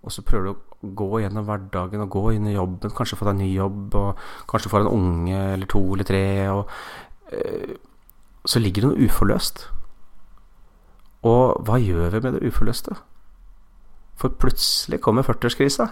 Og 0.03 0.11
så 0.11 0.27
prøver 0.27 0.51
du 0.51 0.53
å 0.53 0.91
gå 0.99 1.23
gjennom 1.23 1.47
hverdagen 1.47 2.03
og 2.03 2.11
gå 2.11 2.25
inn 2.35 2.51
i 2.51 2.57
jobben, 2.57 2.91
kanskje 2.91 3.21
få 3.21 3.29
deg 3.29 3.37
en 3.37 3.43
ny 3.45 3.51
jobb, 3.55 3.95
og 3.95 4.27
kanskje 4.51 4.73
få 4.73 4.83
en 4.83 4.91
unge 4.91 5.41
eller 5.55 5.71
to 5.71 5.83
eller 5.95 6.09
tre, 6.09 6.25
og 6.51 6.71
Så 8.47 8.61
ligger 8.63 8.85
det 8.85 8.91
noe 8.91 9.09
uforløst. 9.09 9.67
Og 11.29 11.63
hva 11.67 11.79
gjør 11.79 12.17
vi 12.17 12.23
med 12.25 12.39
det 12.39 12.49
uforløste? 12.51 12.97
For 14.19 14.35
plutselig 14.39 15.01
kommer 15.03 15.27
40-årskrisa, 15.27 15.87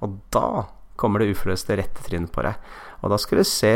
og 0.00 0.20
da 0.34 0.68
kommer 1.00 1.22
det 1.22 1.34
uforløste 1.34 1.76
rett 1.78 2.00
i 2.00 2.06
trynet 2.06 2.32
på 2.34 2.44
deg. 2.44 2.56
Og 3.00 3.12
da 3.12 3.16
skal 3.20 3.40
du 3.40 3.48
se 3.48 3.72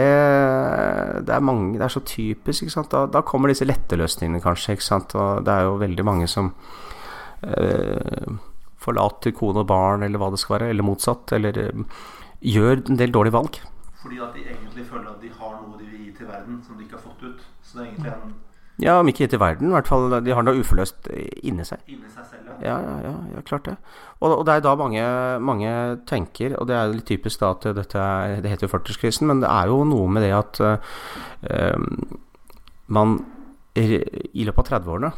Det 1.25 1.33
er 1.33 1.45
mange, 1.45 1.79
det 1.79 1.87
er 1.87 1.95
så 1.95 2.03
typisk. 2.05 2.69
Da, 2.93 3.07
da 3.09 3.23
kommer 3.25 3.49
disse 3.49 3.67
lette 3.67 3.97
løsningene, 3.97 4.43
kanskje. 4.45 4.77
Og 5.17 5.45
det 5.47 5.55
er 5.55 5.69
jo 5.69 5.79
veldig 5.81 6.05
mange 6.05 6.29
som 6.29 6.53
eh, 7.43 8.35
forlater 8.85 9.33
kone 9.33 9.65
og 9.65 9.71
barn, 9.71 10.05
eller 10.05 10.21
hva 10.21 10.31
det 10.35 10.43
skal 10.43 10.59
være, 10.59 10.75
eller 10.75 10.87
motsatt, 10.87 11.33
eller 11.33 11.61
eh, 11.63 11.87
gjør 12.45 12.85
en 12.85 13.01
del 13.01 13.15
dårlige 13.15 13.39
valg. 13.39 13.61
Fordi 14.05 14.19
at 14.21 14.35
de 14.37 14.43
egentlig 14.45 14.85
føler 14.87 15.09
at 15.11 15.23
de 15.23 15.31
har 15.33 15.55
noe 15.63 15.79
de 15.81 15.87
vil 15.89 16.03
gi 16.07 16.11
til 16.19 16.29
verden 16.29 16.59
som 16.67 16.77
de 16.77 16.85
ikke 16.85 16.99
har 16.99 17.07
fått 17.07 17.23
ut. 17.25 17.47
Så 17.65 17.79
det 17.79 17.87
er 17.87 17.93
egentlig 17.93 18.13
en 18.13 18.35
ja, 18.83 18.97
om 18.99 19.07
ikke 19.07 19.23
gi 19.23 19.31
til 19.31 19.39
verden, 19.39 19.69
i 19.71 19.75
hvert 19.77 19.87
fall. 19.87 20.09
De 20.27 20.33
har 20.35 20.43
noe 20.43 20.59
uforløst 20.59 21.07
inni 21.47 21.63
seg. 21.67 21.83
Inni 21.87 22.09
seg 22.11 22.25
selv, 22.27 22.49
ja. 22.59 22.73
Ja, 22.75 22.97
ja, 23.05 23.13
ja, 23.37 23.43
klart 23.47 23.69
det. 23.69 23.77
Og, 24.19 24.33
og, 24.33 24.41
det 24.49 24.57
er 24.57 24.65
da 24.65 24.73
mange, 24.79 25.05
mange, 25.47 25.75
tenker, 26.11 26.57
og 26.59 26.67
det 26.67 26.75
er 26.75 26.91
litt 26.91 27.07
typisk 27.07 27.45
da 27.45 27.53
at 27.55 27.69
dette 27.77 28.01
er, 28.03 28.41
Det 28.43 28.51
heter 28.51 28.67
jo 28.67 28.73
40-årskrisen, 28.73 29.29
men 29.31 29.45
det 29.45 29.53
er 29.53 29.71
jo 29.71 29.85
noe 29.87 30.11
med 30.11 30.27
det 30.27 30.33
at 30.35 30.59
uh, 30.59 31.79
man 32.99 33.15
i 33.79 34.43
løpet 34.47 34.59
av 34.59 34.83
30-årene 34.83 35.15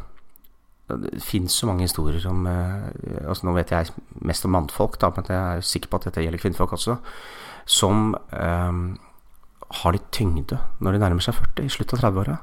det 0.86 1.18
finnes 1.24 1.52
så 1.52 1.66
mange 1.66 1.82
historier 1.82 2.22
om 2.30 2.44
eh, 2.46 2.84
altså 3.26 3.48
Nå 3.48 3.56
vet 3.56 3.72
jeg 3.74 3.90
mest 4.22 4.46
om 4.46 4.52
mannfolk, 4.54 5.00
da, 5.02 5.10
men 5.16 5.26
jeg 5.26 5.36
er 5.58 5.64
sikker 5.66 5.90
på 5.90 5.98
at 5.98 6.06
dette 6.08 6.22
gjelder 6.22 6.38
kvinnfolk 6.38 6.76
også. 6.76 6.94
Som 7.66 8.14
eh, 8.30 8.78
har 9.82 9.96
litt 9.96 10.10
tyngde 10.14 10.60
når 10.78 10.94
de 10.94 11.02
nærmer 11.02 11.24
seg 11.24 11.34
40, 11.38 11.66
i 11.66 11.72
slutt 11.72 11.96
av 11.96 12.04
30-åra. 12.04 12.38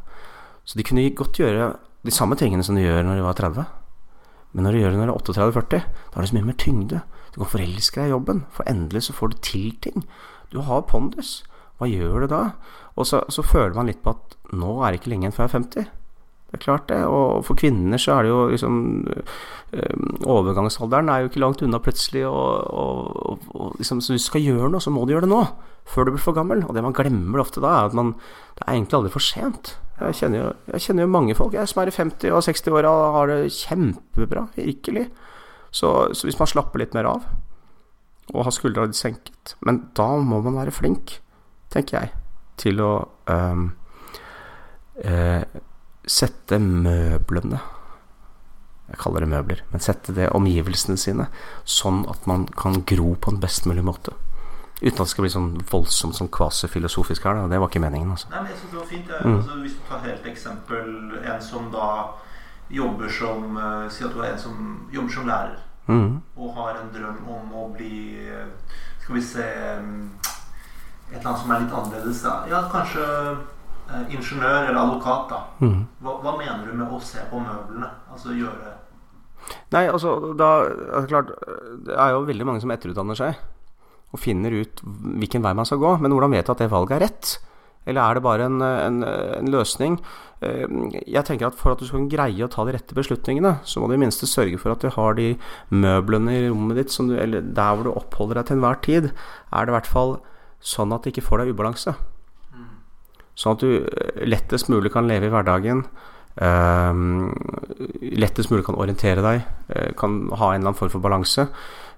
Så 0.68 0.80
de 0.80 0.86
kunne 0.88 1.06
godt 1.16 1.40
gjøre 1.40 1.74
de 2.04 2.12
samme 2.12 2.36
tingene 2.40 2.64
som 2.66 2.76
de 2.76 2.84
gjør 2.84 3.06
når 3.08 3.20
de 3.20 3.26
var 3.26 3.40
30. 3.40 3.66
Men 4.54 4.68
når 4.68 4.76
de 4.76 4.84
gjør 4.84 4.94
det 4.94 5.00
når 5.00 5.10
du 5.10 5.14
er 5.14 5.34
38-40, 5.34 5.88
da 5.88 6.14
har 6.18 6.26
du 6.26 6.30
så 6.30 6.38
mye 6.38 6.50
mer 6.50 6.60
tyngde. 6.62 7.02
Du 7.34 7.40
kan 7.42 7.50
forelske 7.50 8.00
deg 8.00 8.12
i 8.12 8.14
jobben, 8.14 8.44
for 8.54 8.70
endelig 8.70 9.08
så 9.08 9.16
får 9.18 9.34
du 9.34 9.42
til 9.48 9.72
ting. 9.82 10.06
Du 10.54 10.60
har 10.68 10.86
pondus. 10.90 11.42
Hva 11.80 11.90
gjør 11.90 12.24
du 12.24 12.30
da? 12.36 12.44
Og 12.94 13.08
så, 13.10 13.24
så 13.34 13.42
føler 13.42 13.74
man 13.74 13.90
litt 13.90 14.04
på 14.06 14.14
at 14.14 14.38
nå 14.54 14.76
er 14.84 14.94
det 14.94 15.02
ikke 15.02 15.14
lenge 15.14 15.26
igjen 15.26 15.36
før 15.36 15.48
jeg 15.48 15.50
er 15.50 15.58
50. 15.58 16.03
Det 16.54 16.60
er 16.60 16.66
klart 16.68 16.90
det. 16.92 17.02
Og 17.10 17.42
for 17.48 17.58
kvinner 17.58 17.98
så 17.98 18.14
er 18.14 18.28
det 18.28 18.30
jo 18.30 18.42
liksom 18.52 18.76
øh, 19.10 20.28
Overgangsalderen 20.30 21.10
er 21.10 21.24
jo 21.24 21.32
ikke 21.32 21.42
langt 21.42 21.64
unna 21.66 21.80
plutselig. 21.82 22.28
Og, 22.30 22.68
og, 22.70 23.48
og 23.58 23.80
liksom, 23.80 24.04
så 24.06 24.14
hvis 24.14 24.28
du 24.28 24.30
skal 24.30 24.46
gjøre 24.46 24.70
noe, 24.70 24.84
så 24.84 24.94
må 24.94 25.08
du 25.08 25.16
gjøre 25.16 25.26
det 25.26 25.34
nå. 25.34 25.42
Før 25.90 26.06
du 26.06 26.14
blir 26.14 26.22
for 26.22 26.38
gammel. 26.38 26.62
Og 26.68 26.78
det 26.78 26.86
man 26.86 26.94
glemmer 26.94 27.42
ofte 27.42 27.64
da, 27.64 27.74
er 27.74 27.90
at 27.90 27.98
man 27.98 28.14
Det 28.54 28.68
er 28.68 28.76
egentlig 28.76 29.00
aldri 29.00 29.16
for 29.16 29.26
sent. 29.26 29.74
Jeg 29.98 30.20
kjenner, 30.20 30.40
jo, 30.44 30.54
jeg 30.74 30.86
kjenner 30.86 31.06
jo 31.08 31.14
mange 31.16 31.36
folk 31.38 31.54
jeg 31.58 31.70
som 31.70 31.82
er 31.82 31.90
i 31.90 31.96
50- 31.96 32.34
og 32.34 32.46
60-åra 32.46 32.92
og 32.92 33.18
har 33.18 33.30
det 33.30 33.54
kjempebra, 33.56 34.48
virkelig. 34.56 35.08
Så, 35.74 35.90
så, 36.14 36.28
hvis 36.28 36.38
man 36.38 36.50
slapper 36.50 36.82
litt 36.82 36.94
mer 36.94 37.10
av, 37.10 37.28
og 38.34 38.46
har 38.46 38.54
skuldra 38.56 38.86
litt 38.86 38.96
senket 38.96 39.56
Men 39.66 39.82
da 39.98 40.06
må 40.22 40.40
man 40.46 40.58
være 40.62 40.74
flink, 40.74 41.18
tenker 41.74 41.98
jeg, 41.98 42.14
til 42.62 42.82
å 42.82 42.92
øh, 43.34 43.64
uh, 45.02 45.44
sette 46.10 46.60
møblene 46.60 47.62
Jeg 48.90 49.00
kaller 49.00 49.24
det 49.24 49.30
møbler, 49.32 49.64
men 49.72 49.82
sette 49.82 50.14
det 50.14 50.28
omgivelsene 50.36 51.00
sine 51.00 51.30
sånn 51.64 52.04
at 52.12 52.28
man 52.30 52.46
kan 52.60 52.84
gro 52.90 53.14
på 53.16 53.32
en 53.32 53.40
best 53.42 53.66
mulig 53.70 53.86
måte. 53.88 54.12
Uten 54.84 55.00
at 55.00 55.06
det 55.06 55.14
skal 55.14 55.24
bli 55.24 55.32
sånn 55.32 55.52
voldsomt 55.70 56.18
sånn 56.18 56.30
kvasifilosofisk 56.34 57.24
her. 57.24 57.38
Da. 57.40 57.48
Det 57.54 57.60
var 57.64 57.72
ikke 57.72 57.82
meningen. 57.84 58.12
Altså. 58.12 58.28
Nei, 58.34 58.42
men 58.44 58.52
jeg 58.52 58.60
synes 58.60 58.74
det 58.74 58.80
var 58.82 58.90
fint. 58.90 59.14
Mm. 59.14 59.38
Altså, 59.38 59.58
hvis 59.64 59.78
du 59.78 59.84
tar 59.88 60.02
helt 60.04 60.28
eksempel 60.34 60.90
en 61.24 61.44
som 61.46 61.70
da 61.72 61.90
jobber 62.74 63.12
som 63.12 63.58
uh, 63.60 63.88
Si 63.92 64.04
at 64.04 64.14
du 64.16 64.20
er 64.24 64.34
en 64.34 64.42
som 64.44 64.90
jobber 64.92 65.16
som 65.16 65.30
lærer. 65.30 65.62
Mm. 65.88 66.20
Og 66.36 66.54
har 66.58 66.82
en 66.82 66.92
drøm 66.94 67.24
om 67.28 67.56
å 67.60 67.66
bli 67.76 68.28
uh, 68.32 68.48
Skal 69.04 69.18
vi 69.18 69.24
se 69.28 69.48
um, 69.80 70.14
Et 71.12 71.18
eller 71.18 71.28
annet 71.28 71.42
som 71.42 71.52
er 71.52 71.64
litt 71.64 71.76
annerledes. 71.80 72.22
Da. 72.24 72.36
Ja, 72.52 72.64
kanskje 72.72 73.08
ingeniør 74.10 74.70
eller 74.70 74.80
advokat. 74.82 75.30
da 75.30 75.40
mm. 75.66 75.80
hva, 76.04 76.18
hva, 76.24 76.36
mener 76.40 76.68
du 76.68 76.78
med 76.78 76.92
å 76.94 77.00
se 77.04 77.24
på 77.30 77.42
møblene? 77.42 77.90
Altså 78.12 78.36
gjøre 78.38 78.78
Nei, 79.74 79.88
altså 79.90 80.34
da 80.40 80.50
altså, 80.64 81.08
Klart, 81.10 81.34
det 81.84 81.98
er 82.00 82.14
jo 82.14 82.28
veldig 82.30 82.48
mange 82.48 82.64
som 82.64 82.72
etterutdanner 82.72 83.20
seg 83.20 83.42
og 84.14 84.22
finner 84.22 84.54
ut 84.54 84.84
hvilken 84.86 85.42
vei 85.42 85.56
man 85.58 85.66
skal 85.66 85.80
gå. 85.82 85.96
Men 86.04 86.14
hvordan 86.14 86.36
vet 86.36 86.46
du 86.46 86.54
at 86.54 86.62
det 86.62 86.70
valget 86.70 87.00
er 87.00 87.04
rett? 87.08 87.32
Eller 87.90 88.04
er 88.04 88.16
det 88.16 88.24
bare 88.24 88.46
en, 88.48 88.62
en, 88.62 89.00
en, 89.04 89.50
løsning? 89.52 89.98
Eh, 90.46 90.76
jeg 91.02 91.26
tenker 91.28 91.50
at 91.50 91.58
For 91.60 91.74
at 91.74 91.82
du 91.82 91.88
skal 91.90 92.06
greie 92.12 92.46
å 92.46 92.52
ta 92.52 92.64
de 92.68 92.76
rette 92.76 92.96
beslutningene, 92.96 93.58
så 93.68 93.82
må 93.82 93.90
du 93.90 93.98
i 93.98 94.04
minste 94.04 94.30
sørge 94.30 94.62
for 94.62 94.76
at 94.76 94.86
du 94.86 94.94
har 94.94 95.18
de 95.18 95.34
møblene 95.74 96.38
i 96.38 96.46
rommet 96.46 96.80
ditt, 96.80 96.94
du, 96.94 97.18
eller 97.18 97.42
der 97.44 97.74
hvor 97.74 97.90
du 97.90 97.96
oppholder 97.96 98.40
deg 98.40 98.50
til 98.52 98.60
enhver 98.60 98.80
tid, 98.86 99.12
er 99.50 99.66
det 99.66 99.74
i 99.74 99.78
hvert 99.80 99.94
fall 99.98 100.18
sånn 100.64 100.94
at 100.96 101.04
det 101.04 101.16
ikke 101.16 101.26
får 101.26 101.44
deg 101.44 101.58
ubalanse. 101.58 101.98
Sånn 103.36 103.58
at 103.58 103.64
du 103.64 103.70
eh, 103.82 104.24
lettest 104.28 104.70
mulig 104.70 104.94
kan 104.94 105.10
leve 105.10 105.30
i 105.30 105.34
hverdagen. 105.34 105.86
Uh, 106.34 107.30
lettest 108.02 108.50
mulig 108.50 108.64
kan 108.66 108.78
orientere 108.82 109.22
deg, 109.22 109.44
uh, 109.70 109.92
kan 110.00 110.16
ha 110.34 110.48
en 110.50 110.64
eller 110.64 110.72
annen 110.72 110.80
form 110.80 110.90
for 110.90 111.04
balanse. 111.04 111.46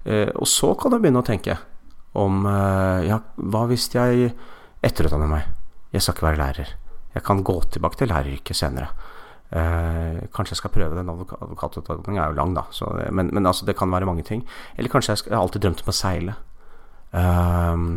Og 0.05 0.45
så 0.45 0.67
kan 0.77 0.93
du 0.93 0.99
begynne 1.01 1.23
å 1.23 1.25
tenke 1.25 1.55
om 2.15 2.45
eh, 2.47 3.07
Ja, 3.09 3.19
hva 3.35 3.65
hvis 3.69 3.89
jeg 3.93 4.31
etterutdanner 4.85 5.29
meg? 5.29 5.51
Jeg 5.93 6.03
skal 6.03 6.15
ikke 6.15 6.27
være 6.29 6.41
lærer. 6.41 6.71
Jeg 7.15 7.23
kan 7.25 7.43
gå 7.47 7.55
tilbake 7.71 7.99
til 7.99 8.11
læreryrket 8.11 8.59
senere. 8.59 8.89
Eh, 9.55 10.25
kanskje 10.35 10.55
jeg 10.55 10.61
skal 10.61 10.73
prøve 10.75 10.97
den. 10.97 11.11
Advokatutdanningen 11.11 12.21
er 12.21 12.33
jo 12.33 12.39
lang, 12.39 12.55
da. 12.57 12.65
Så, 12.75 12.89
men, 13.15 13.31
men 13.33 13.47
altså, 13.47 13.67
det 13.67 13.77
kan 13.79 13.91
være 13.91 14.07
mange 14.09 14.25
ting. 14.27 14.43
Eller 14.75 14.91
kanskje 14.91 15.15
jeg, 15.15 15.23
skal, 15.23 15.33
jeg 15.33 15.39
har 15.39 15.47
alltid 15.47 15.65
drømt 15.65 15.85
om 15.85 15.91
å 15.91 15.95
seile. 15.95 16.37
Eh, 17.15 17.87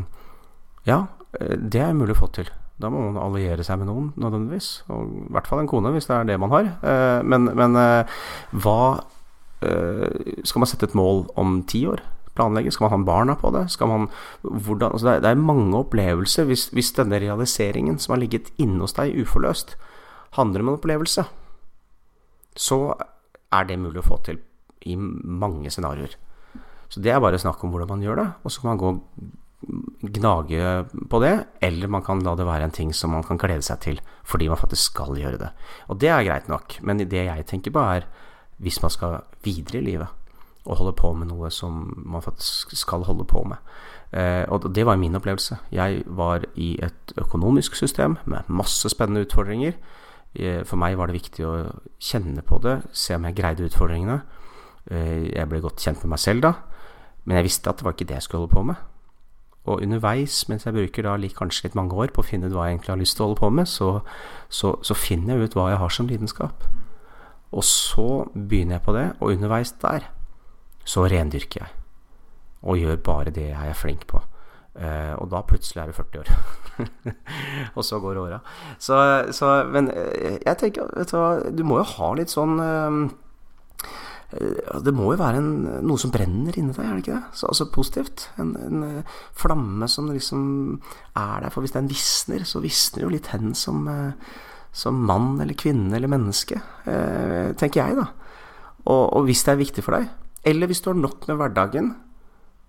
ja, 0.88 1.02
det 1.38 1.82
er 1.84 1.98
mulig 1.98 2.16
å 2.16 2.22
få 2.22 2.30
til. 2.38 2.50
Da 2.78 2.90
må 2.92 3.08
man 3.08 3.18
alliere 3.18 3.64
seg 3.66 3.80
med 3.80 3.88
noen, 3.90 4.12
nødvendigvis. 4.20 4.68
Og 4.94 5.08
I 5.08 5.32
hvert 5.34 5.48
fall 5.50 5.64
en 5.64 5.70
kone, 5.70 5.90
hvis 5.94 6.06
det 6.06 6.14
er 6.14 6.28
det 6.28 6.38
man 6.38 6.52
har. 6.54 6.68
Eh, 6.78 7.20
men, 7.26 7.50
men 7.58 7.74
eh, 7.78 8.20
hva 8.62 8.78
eh, 9.66 10.44
Skal 10.46 10.62
man 10.62 10.70
sette 10.70 10.86
et 10.86 10.98
mål 10.98 11.26
om 11.40 11.60
ti 11.66 11.82
år? 11.90 12.04
planlegge? 12.38 12.72
Skal 12.72 12.86
man 12.86 12.94
ha 12.94 13.06
barna 13.06 13.34
på 13.38 13.50
det? 13.54 13.66
Man, 13.80 14.08
hvordan, 14.42 14.92
altså 14.92 15.18
det, 15.18 15.30
er, 15.30 15.34
mange 15.34 15.78
opplevelser. 15.78 16.46
Hvis, 16.48 16.68
hvis, 16.74 16.92
denne 16.96 17.18
realiseringen 17.18 17.98
som 17.98 18.14
har 18.14 18.22
ligget 18.22 18.52
inne 18.62 18.84
hos 18.84 18.94
deg 18.96 19.16
uforløst, 19.18 19.76
handler 20.38 20.62
om 20.62 20.70
en 20.70 20.78
opplevelse, 20.78 21.24
så 22.58 22.78
er 23.52 23.68
det 23.68 23.80
mulig 23.80 24.02
å 24.02 24.08
få 24.08 24.20
til 24.26 24.40
i 24.86 24.94
mange 24.96 25.70
scenarioer. 25.72 26.14
Så 26.88 27.02
det 27.04 27.12
er 27.12 27.20
bare 27.20 27.40
snakk 27.40 27.62
om 27.64 27.72
hvordan 27.72 27.90
man 27.96 28.04
gjør 28.04 28.22
det, 28.22 28.28
og 28.44 28.52
så 28.52 28.62
kan 28.62 28.70
man 28.72 28.80
gå 28.80 28.92
gnage 30.14 30.86
på 31.10 31.18
det, 31.20 31.32
eller 31.66 31.90
man 31.90 32.04
kan 32.06 32.22
la 32.22 32.36
det 32.38 32.46
være 32.46 32.68
en 32.68 32.74
ting 32.74 32.92
som 32.94 33.10
man 33.10 33.26
kan 33.26 33.40
glede 33.40 33.64
seg 33.66 33.80
til 33.82 34.00
fordi 34.28 34.48
man 34.48 34.60
faktisk 34.60 34.92
skal 34.92 35.18
gjøre 35.18 35.40
det. 35.40 35.50
Og 35.88 35.98
det 36.00 36.12
er 36.12 36.26
greit 36.26 36.48
nok, 36.48 36.78
men 36.82 37.02
det 37.02 37.24
jeg 37.26 37.46
tenker 37.48 37.74
på, 37.74 37.82
er 37.82 38.06
hvis 38.58 38.80
man 38.82 38.90
skal 38.90 39.20
videre 39.42 39.80
i 39.80 39.86
livet 39.86 40.08
og 40.68 40.76
holde 40.76 40.92
på 40.98 41.12
med 41.16 41.30
noe 41.30 41.48
som 41.54 41.86
man 41.96 42.22
faktisk 42.22 42.74
skal 42.76 43.06
holde 43.08 43.24
på 43.24 43.40
med. 43.48 43.56
Eh, 44.12 44.44
og 44.52 44.68
det 44.74 44.84
var 44.86 45.00
min 45.00 45.16
opplevelse. 45.16 45.56
Jeg 45.72 46.02
var 46.06 46.44
i 46.60 46.74
et 46.84 47.14
økonomisk 47.16 47.76
system 47.76 48.18
med 48.26 48.48
masse 48.48 48.88
spennende 48.92 49.24
utfordringer. 49.24 49.72
Eh, 50.34 50.60
for 50.68 50.76
meg 50.76 50.98
var 50.98 51.08
det 51.08 51.16
viktig 51.16 51.46
å 51.46 51.54
kjenne 52.00 52.44
på 52.44 52.60
det, 52.64 52.82
se 52.92 53.16
om 53.16 53.24
jeg 53.24 53.38
greide 53.38 53.64
utfordringene. 53.64 54.20
Eh, 54.90 55.32
jeg 55.32 55.48
ble 55.48 55.62
godt 55.64 55.80
kjent 55.80 56.04
med 56.04 56.12
meg 56.16 56.22
selv 56.22 56.44
da, 56.44 56.52
men 57.24 57.40
jeg 57.40 57.48
visste 57.48 57.70
at 57.72 57.80
det 57.80 57.88
var 57.88 57.96
ikke 57.96 58.08
det 58.10 58.20
jeg 58.20 58.28
skulle 58.28 58.44
holde 58.44 58.56
på 58.56 58.66
med. 58.68 58.84
Og 59.68 59.82
underveis, 59.84 60.40
mens 60.48 60.64
jeg 60.64 60.76
bruker 60.76 61.04
da 61.04 61.16
kanskje 61.36 61.68
litt 61.68 61.78
mange 61.78 61.96
år 61.96 62.12
på 62.14 62.22
å 62.24 62.26
finne 62.26 62.48
ut 62.48 62.54
hva 62.56 62.68
jeg 62.68 62.78
egentlig 62.78 62.94
har 62.94 63.00
lyst 63.02 63.18
til 63.18 63.24
å 63.24 63.28
holde 63.28 63.40
på 63.42 63.50
med, 63.52 63.68
så, 63.68 63.90
så, 64.48 64.74
så 64.82 64.96
finner 64.96 65.36
jeg 65.36 65.50
ut 65.50 65.58
hva 65.58 65.68
jeg 65.72 65.82
har 65.82 65.92
som 65.92 66.08
lidenskap. 66.08 66.64
Og 67.52 67.64
så 67.64 68.08
begynner 68.32 68.78
jeg 68.78 68.86
på 68.86 68.96
det, 68.96 69.06
og 69.20 69.34
underveis 69.34 69.74
der 69.82 70.08
så 70.88 71.04
rendyrker 71.08 71.64
jeg. 71.64 71.74
Og 72.64 72.80
gjør 72.80 72.98
bare 73.04 73.32
det 73.34 73.50
jeg 73.50 73.70
er 73.70 73.78
flink 73.78 74.08
på. 74.08 74.22
Uh, 74.78 75.14
og 75.18 75.30
da 75.32 75.40
plutselig 75.42 75.80
er 75.82 75.90
du 75.90 75.96
40 75.96 76.20
år. 76.22 76.28
og 77.76 77.84
så 77.84 77.98
går 78.00 78.20
åra. 78.22 78.38
Så, 78.78 78.98
så, 79.34 79.64
Men 79.72 79.90
eh, 79.90 80.38
jeg 80.46 80.58
tenker 80.58 80.92
vet 80.96 81.10
du, 81.10 81.16
hva, 81.18 81.50
du 81.50 81.64
må 81.66 81.80
jo 81.80 81.88
ha 81.96 82.12
litt 82.14 82.30
sånn 82.30 82.60
eh, 82.62 83.00
det 84.28 84.92
må 84.92 85.06
jo 85.14 85.20
være 85.22 85.40
en, 85.40 85.52
noe 85.88 86.00
som 86.00 86.12
brenner 86.12 86.56
inni 86.60 86.74
deg, 86.76 86.84
er 86.84 86.98
det 86.98 87.04
ikke 87.06 87.14
det? 87.16 87.36
Så, 87.40 87.48
altså 87.48 87.68
positivt. 87.72 88.26
En, 88.42 88.50
en, 88.60 88.82
eh, 88.84 89.14
flamme 89.32 89.88
som 89.88 90.10
liksom 90.12 90.42
er 91.16 91.46
der. 91.46 91.52
For 91.54 91.64
hvis 91.64 91.72
den 91.72 91.88
visner, 91.88 92.44
så 92.44 92.60
visner 92.60 93.06
jo 93.06 93.12
litt 93.14 93.30
hen 93.32 93.54
som, 93.56 93.88
som 94.74 95.00
mann 95.08 95.38
eller 95.40 95.56
kvinne 95.56 95.96
eller 95.96 96.12
menneske, 96.12 96.60
eh, 96.84 97.54
tenker 97.56 97.80
jeg, 97.80 97.96
da. 97.96 98.10
Og, 98.84 99.04
og 99.16 99.24
hvis 99.28 99.46
det 99.46 99.54
er 99.54 99.62
viktig 99.62 99.86
for 99.86 99.96
deg, 99.96 100.12
eller 100.48 100.68
hvis 100.68 100.84
du 100.84 100.90
har 100.92 101.00
nok 101.00 101.24
med 101.28 101.40
hverdagen, 101.40 101.90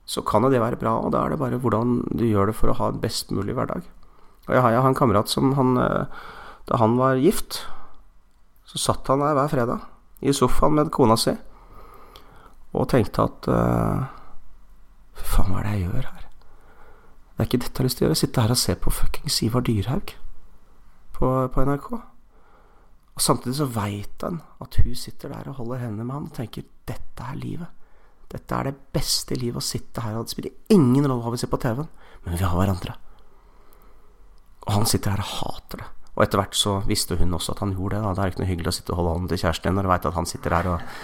så 0.09 0.23
kan 0.25 0.47
jo 0.47 0.53
det 0.53 0.63
være 0.63 0.79
bra. 0.79 0.95
Og 1.03 1.11
da 1.13 1.25
er 1.25 1.35
det 1.35 1.41
bare 1.43 1.59
hvordan 1.59 1.99
du 2.07 2.23
gjør 2.23 2.49
det 2.49 2.57
for 2.57 2.71
å 2.71 2.77
ha 2.79 2.89
en 2.93 3.03
best 3.03 3.35
mulig 3.35 3.57
hverdag. 3.57 3.83
Og 4.47 4.55
jeg 4.55 4.63
har, 4.63 4.73
jeg 4.73 4.81
har 4.81 4.89
en 4.89 4.97
kamerat 4.97 5.29
som 5.29 5.51
han 5.59 5.75
eh, 5.77 6.23
Da 6.69 6.77
han 6.77 6.95
var 6.99 7.17
gift, 7.17 7.63
så 8.69 8.77
satt 8.77 9.07
han 9.09 9.23
der 9.23 9.33
hver 9.33 9.49
fredag 9.49 9.85
i 10.21 10.33
sofaen 10.35 10.75
med 10.77 10.91
kona 10.93 11.15
si 11.17 11.33
og 12.73 12.89
tenkte 12.91 13.25
at 13.25 13.49
Fy 15.19 15.25
faen, 15.33 15.51
hva 15.51 15.61
er 15.61 15.65
det 15.67 15.71
jeg 15.73 15.87
gjør 15.87 16.07
her? 16.07 16.25
Det 17.39 17.43
er 17.43 17.47
ikke 17.47 17.61
dette 17.63 17.71
jeg 17.71 17.79
har 17.79 17.87
lyst 17.87 17.97
til 17.99 18.05
å 18.05 18.07
gjøre. 18.07 18.19
Sitte 18.19 18.43
her 18.43 18.53
og 18.53 18.59
se 18.59 18.75
på 18.75 18.91
fuckings 18.93 19.41
Ivar 19.47 19.63
Dyrhaug 19.67 20.13
på, 21.15 21.27
på 21.55 21.65
NRK. 21.67 21.89
Og 23.19 23.23
Samtidig 23.23 23.57
så 23.57 23.67
veit 23.75 24.23
han 24.23 24.41
at 24.63 24.79
hun 24.79 24.95
sitter 24.95 25.33
der 25.33 25.51
og 25.51 25.59
holder 25.59 25.83
hendene 25.85 26.07
med 26.07 26.15
han 26.15 26.27
og 26.29 26.35
tenker 26.35 26.67
dette 26.87 27.25
er 27.25 27.39
livet. 27.39 27.71
Dette 28.29 28.55
er 28.55 28.69
det 28.69 28.75
beste 28.95 29.37
livet 29.39 29.59
å 29.59 29.65
sitte 29.65 30.03
her. 30.05 30.17
Og 30.19 30.27
det 30.27 30.35
spiller 30.35 30.75
ingen 30.75 31.07
rolle 31.07 31.23
hva 31.25 31.33
vi 31.33 31.39
ser 31.41 31.51
på 31.51 31.59
TV-en, 31.59 31.89
men 32.25 32.37
vi 32.37 32.45
har 32.45 32.55
hverandre. 32.59 32.95
Og 34.67 34.75
han 34.75 34.87
sitter 34.87 35.15
her 35.15 35.23
og 35.23 35.33
hater 35.39 35.83
det. 35.83 35.89
Og 36.13 36.25
etter 36.25 36.41
hvert 36.41 36.59
så 36.59 36.75
visste 36.87 37.17
hun 37.19 37.35
også 37.35 37.55
at 37.55 37.63
han 37.63 37.73
gjorde 37.75 37.97
det. 37.97 38.03
Da. 38.03 38.13
Det 38.15 38.23
er 38.23 38.33
ikke 38.33 38.43
noe 38.43 38.51
hyggelig 38.51 38.71
å 38.73 38.77
sitte 38.77 38.93
og 38.93 39.01
holde 39.01 39.15
hånden 39.15 39.31
til 39.31 39.41
kjæresten 39.45 39.69
din 39.69 39.79
når 39.79 39.87
du 39.87 39.91
veit 39.93 40.07
at 40.11 40.19
han 40.19 40.29
sitter 40.29 40.55
her 40.57 40.71
og 40.75 40.95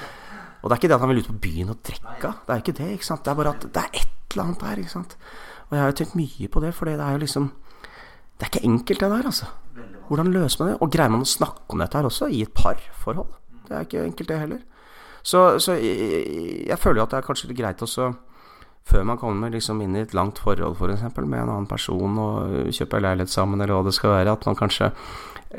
Og 0.65 0.71
det 0.71 0.73
er 0.73 0.80
ikke 0.82 0.89
det 0.89 0.95
at 0.97 1.04
han 1.04 1.12
vil 1.12 1.19
ut 1.21 1.28
på 1.30 1.41
byen 1.43 1.69
og 1.69 1.82
drikke. 1.86 2.30
Det 2.41 2.54
er 2.54 2.62
ikke 2.63 2.73
det, 2.73 2.88
ikke 2.95 3.06
sant. 3.06 3.21
Det 3.21 3.30
er 3.30 3.38
bare 3.38 3.51
at 3.54 3.65
det 3.69 3.82
er 3.84 3.99
et 3.99 4.32
eller 4.34 4.43
annet 4.47 4.63
der, 4.63 4.80
ikke 4.82 4.93
sant. 4.95 5.12
Og 5.67 5.75
jeg 5.75 5.84
har 5.84 5.91
jo 5.91 5.97
tenkt 5.99 6.15
mye 6.17 6.47
på 6.49 6.63
det, 6.63 6.71
for 6.73 6.89
det 6.89 6.95
er 6.97 7.12
jo 7.13 7.21
liksom 7.21 7.51
Det 8.36 8.43
er 8.43 8.49
ikke 8.49 8.67
enkelt, 8.67 8.99
det 8.99 9.10
der, 9.12 9.28
altså. 9.30 9.45
Hvordan 10.10 10.32
løser 10.34 10.63
man 10.63 10.71
det? 10.71 10.78
Og 10.82 10.89
greier 10.91 11.12
man 11.13 11.21
å 11.23 11.30
snakke 11.30 11.69
om 11.69 11.80
dette 11.80 11.97
her 11.97 12.08
også, 12.10 12.28
i 12.28 12.41
et 12.43 12.51
parforhold? 12.58 13.30
Det 13.67 13.78
er 13.78 13.86
ikke 13.86 14.01
enkelt, 14.04 14.30
det 14.30 14.39
heller. 14.39 14.63
Så, 15.23 15.43
så 15.63 15.78
jeg, 15.78 16.65
jeg, 16.67 16.80
føler 16.82 16.99
jo 16.99 17.06
at 17.06 17.13
det 17.13 17.19
er 17.21 17.28
kanskje 17.30 17.47
litt 17.49 17.60
greit 17.62 17.82
også 17.82 18.12
før 18.86 19.06
man 19.10 19.17
kommer 19.17 19.49
liksom 19.49 19.80
inn 19.82 19.95
i 19.97 20.04
et 20.04 20.13
langt 20.13 20.41
forhold 20.41 20.75
f.eks. 20.78 21.06
For 21.15 21.25
med 21.25 21.45
en 21.45 21.54
annen 21.54 21.69
person 21.69 22.19
og 22.21 22.73
kjøper 22.75 23.01
leilighet 23.01 23.34
sammen, 23.34 23.62
eller 23.62 23.80
hva 23.80 23.88
det 23.88 23.95
skal 23.97 24.13
være, 24.13 24.36
at 24.36 24.45
man 24.45 24.60
kanskje 24.60 24.91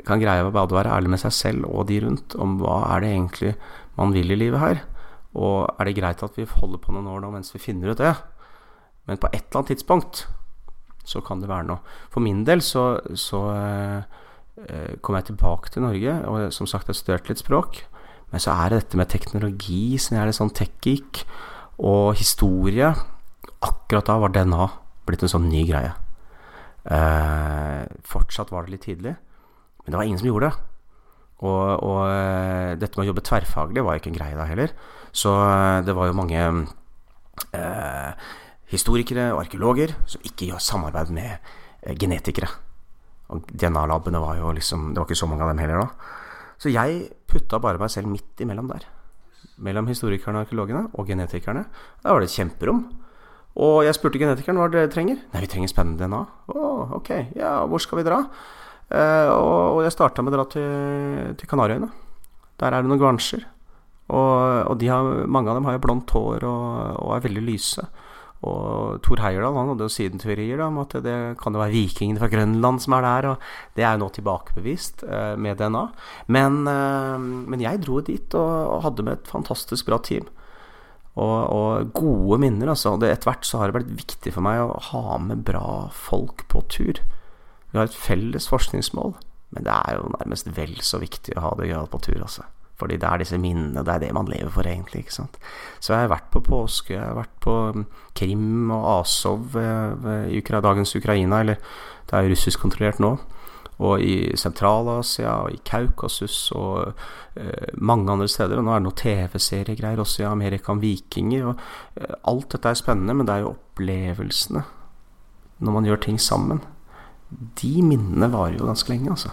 kan 0.06 0.20
greie 0.22 0.44
å 0.44 0.52
være 0.52 0.92
ærlig 0.92 1.14
med 1.14 1.22
seg 1.22 1.34
selv 1.34 1.70
og 1.70 1.88
de 1.88 2.02
rundt 2.04 2.36
om 2.42 2.58
hva 2.60 2.82
er 2.92 3.02
det 3.02 3.10
egentlig 3.14 3.54
man 3.96 4.12
vil 4.14 4.30
i 4.30 4.38
livet 4.38 4.62
her. 4.62 4.84
Og 5.36 5.68
er 5.76 5.88
det 5.88 5.98
greit 5.98 6.24
at 6.24 6.38
vi 6.38 6.48
holder 6.48 6.80
på 6.80 6.94
noen 6.94 7.10
år 7.12 7.22
nå 7.22 7.32
mens 7.34 7.52
vi 7.54 7.62
finner 7.62 7.92
ut 7.92 8.00
det? 8.00 8.14
Men 9.06 9.20
på 9.22 9.30
et 9.32 9.44
eller 9.44 9.60
annet 9.60 9.74
tidspunkt 9.74 10.24
så 11.06 11.22
kan 11.22 11.42
det 11.42 11.50
være 11.50 11.68
noe. 11.68 11.82
For 12.10 12.24
min 12.24 12.42
del 12.48 12.62
så, 12.64 12.96
så 13.14 13.42
eh, 13.54 14.96
kom 15.04 15.18
jeg 15.18 15.28
tilbake 15.28 15.70
til 15.70 15.84
Norge, 15.84 16.16
og 16.26 16.48
som 16.54 16.66
sagt, 16.66 16.90
jeg 16.90 16.98
studerte 16.98 17.30
litt 17.30 17.42
språk. 17.44 17.84
Men 18.32 18.42
så 18.42 18.56
er 18.56 18.72
det 18.72 18.80
dette 18.80 18.98
med 18.98 19.12
teknologi, 19.12 19.98
som 20.02 20.16
jeg 20.16 20.24
er 20.24 20.32
litt 20.32 20.38
sånn 20.40 20.54
tech-geek, 20.56 21.22
og 21.78 22.16
historie. 22.18 22.90
Akkurat 23.62 24.08
da 24.08 24.18
var 24.22 24.34
DNA 24.34 24.66
blitt 25.06 25.22
en 25.22 25.30
sånn 25.36 25.46
ny 25.52 25.62
greie. 25.68 25.92
Eh, 26.86 27.82
fortsatt 28.06 28.50
var 28.54 28.66
det 28.66 28.76
litt 28.76 28.86
tidlig, 28.86 29.16
Men 29.84 29.92
det 29.92 29.98
var 29.98 30.06
ingen 30.06 30.18
som 30.18 30.26
gjorde 30.26 30.48
det. 30.50 30.56
Og, 31.46 31.82
og 31.84 32.00
eh, 32.10 32.74
dette 32.80 32.98
med 32.98 33.04
å 33.04 33.10
jobbe 33.12 33.22
tverrfaglig 33.22 33.84
var 33.86 33.98
ikke 34.00 34.10
en 34.10 34.16
greie 34.18 34.34
da 34.34 34.46
heller. 34.48 34.72
Så 35.16 35.32
eh, 35.32 35.84
det 35.86 35.94
var 35.96 36.10
jo 36.10 36.18
mange 36.18 36.42
eh, 37.56 38.26
historikere 38.72 39.30
og 39.32 39.44
arkeologer 39.46 39.94
som 40.08 40.24
ikke 40.26 40.50
gjør 40.50 40.62
samarbeid 40.62 41.12
med 41.16 41.30
eh, 41.32 41.96
genetikere. 41.96 42.50
Og 43.32 43.48
DNA-labene 43.50 44.20
var 44.22 44.36
jo 44.38 44.52
liksom 44.54 44.92
Det 44.92 45.00
var 45.00 45.08
ikke 45.08 45.18
så 45.18 45.26
mange 45.26 45.42
av 45.42 45.50
dem 45.50 45.62
heller 45.64 45.82
da. 45.82 46.12
Så 46.62 46.70
jeg 46.72 47.08
putta 47.28 47.58
bare 47.60 47.80
meg 47.80 47.90
selv 47.92 48.10
midt 48.12 48.44
imellom 48.44 48.68
der. 48.70 48.84
Mellom 49.62 49.88
historikerne 49.90 50.40
og 50.40 50.46
arkeologene 50.46 50.86
og 50.92 51.08
genetikerne. 51.08 51.64
Da 52.02 52.12
var 52.12 52.22
det 52.22 52.30
et 52.30 52.36
kjemperom. 52.36 52.84
Og 53.56 53.80
jeg 53.86 53.96
spurte 53.96 54.20
genetikeren 54.20 54.60
hva 54.60 54.68
dere 54.72 54.92
trenger. 54.92 55.18
Nei, 55.32 55.42
vi 55.42 55.48
trenger 55.48 55.72
spennende 55.72 56.04
DNA. 56.04 56.22
Å, 56.52 56.70
ok. 56.98 57.10
Ja, 57.38 57.58
hvor 57.68 57.80
skal 57.80 58.02
vi 58.02 58.06
dra? 58.08 58.20
Eh, 58.92 59.28
og, 59.32 59.80
jeg 59.82 59.94
starta 59.94 60.22
med 60.22 60.34
å 60.34 60.36
dra 60.36 60.44
til, 60.52 61.32
til 61.40 61.50
Kanariøyene. 61.50 61.88
Der 62.60 62.76
er 62.76 62.84
det 62.84 62.90
noen 62.90 63.00
guansjer. 63.00 63.46
Og, 64.06 64.70
og 64.70 64.84
har, 64.86 65.24
mange 65.26 65.50
av 65.50 65.58
dem 65.58 65.66
har 65.66 65.78
jo 65.78 65.86
blondt 65.86 66.12
hår 66.14 66.44
og, 66.46 66.66
og, 67.00 67.08
er 67.16 67.24
veldig 67.24 67.42
lyse. 67.46 67.86
Og 68.46 69.00
Thor 69.02 69.22
Heyerdahl 69.24 69.56
han 69.56 69.72
hadde 69.72 69.86
jo 69.88 69.92
sydenteorier 69.92 70.60
om 70.62 70.78
at 70.82 70.94
det 71.02 71.16
kan 71.40 71.56
jo 71.56 71.62
være 71.62 71.74
vikingene 71.74 72.20
fra 72.20 72.30
Grønland 72.30 72.82
som 72.84 72.94
er 72.94 73.06
der. 73.06 73.28
Og 73.32 73.76
det 73.78 73.86
er 73.86 73.96
jo 73.96 74.04
nå 74.04 74.10
tilbakebevist 74.14 75.06
eh, 75.08 75.34
med 75.40 75.58
DNA. 75.58 75.84
Men, 76.36 76.62
eh, 76.70 77.16
men, 77.18 77.64
jeg 77.64 77.82
dro 77.82 78.02
dit 78.04 78.38
og, 78.38 78.54
og, 78.76 78.82
hadde 78.86 79.06
med 79.06 79.18
et 79.18 79.30
fantastisk 79.32 79.90
bra 79.90 79.98
team. 79.98 80.28
Og, 81.16 81.36
og 81.48 81.92
gode 81.96 82.38
minner, 82.44 82.74
altså. 82.74 82.94
Etter 83.00 83.30
hvert 83.30 83.48
så 83.48 83.58
har 83.62 83.72
det 83.72 83.80
vært 83.80 83.94
viktig 84.04 84.34
for 84.36 84.44
meg 84.44 84.60
å 84.62 84.76
ha 84.92 85.16
med 85.18 85.46
bra 85.48 85.88
folk 85.96 86.44
på 86.52 86.62
tur. 86.70 87.00
Vi 87.72 87.80
har 87.80 87.88
et 87.88 87.96
felles 87.96 88.46
forskningsmål, 88.52 89.16
men 89.56 89.66
det 89.66 89.72
er 89.72 89.96
jo 89.96 90.12
nærmest 90.12 90.52
vel 90.54 90.76
så 90.84 91.00
viktig 91.02 91.34
å 91.34 91.48
ha 91.48 91.56
det 91.58 91.72
gøyalt 91.72 91.90
på 91.90 92.04
tur, 92.04 92.20
altså. 92.20 92.44
Fordi 92.76 92.98
det 93.00 93.08
er 93.08 93.22
disse 93.22 93.38
minnene, 93.40 93.84
det 93.84 93.92
er 93.94 94.02
det 94.04 94.12
man 94.12 94.28
lever 94.28 94.50
for, 94.52 94.68
egentlig. 94.68 95.04
ikke 95.04 95.14
sant? 95.14 95.38
Så 95.80 95.94
jeg 95.94 96.04
har 96.04 96.12
vært 96.12 96.28
på 96.32 96.42
påske, 96.44 96.94
jeg 96.94 97.02
har 97.02 97.16
vært 97.16 97.38
på 97.40 97.54
um, 97.72 97.86
Krim 98.16 98.70
og 98.74 98.84
Asov 98.98 99.56
eh, 99.56 100.28
i 100.36 100.42
dagens 100.44 100.96
Ukraina, 100.96 101.40
eller 101.40 101.56
det 102.06 102.12
er 102.12 102.26
jo 102.26 102.34
russisk 102.34 102.60
kontrollert 102.60 103.00
nå. 103.00 103.16
Og 103.76 104.00
i 104.00 104.36
Sentral-Asia 104.36 105.32
og 105.44 105.52
i 105.52 105.60
Kaukasus 105.64 106.52
og 106.56 106.94
eh, 107.36 107.72
mange 107.76 108.12
andre 108.12 108.28
steder. 108.28 108.56
Og 108.60 108.64
nå 108.64 108.72
er 108.72 108.80
det 108.80 108.86
noen 108.86 109.00
TV-seriegreier 109.00 110.00
også 110.00 110.22
i 110.22 110.30
Amerika 110.30 110.72
om 110.72 110.80
vikinger. 110.80 111.50
Og 111.50 112.00
eh, 112.00 112.14
alt 112.28 112.48
dette 112.52 112.72
er 112.72 112.80
spennende, 112.80 113.16
men 113.16 113.28
det 113.28 113.36
er 113.36 113.44
jo 113.44 113.52
opplevelsene 113.56 114.64
når 115.56 115.72
man 115.72 115.86
gjør 115.88 116.00
ting 116.04 116.18
sammen 116.20 116.58
de 117.30 117.72
minnene 117.82 118.28
varer 118.32 118.58
jo 118.60 118.68
ganske 118.68 118.92
lenge, 118.92 119.10
altså. 119.10 119.32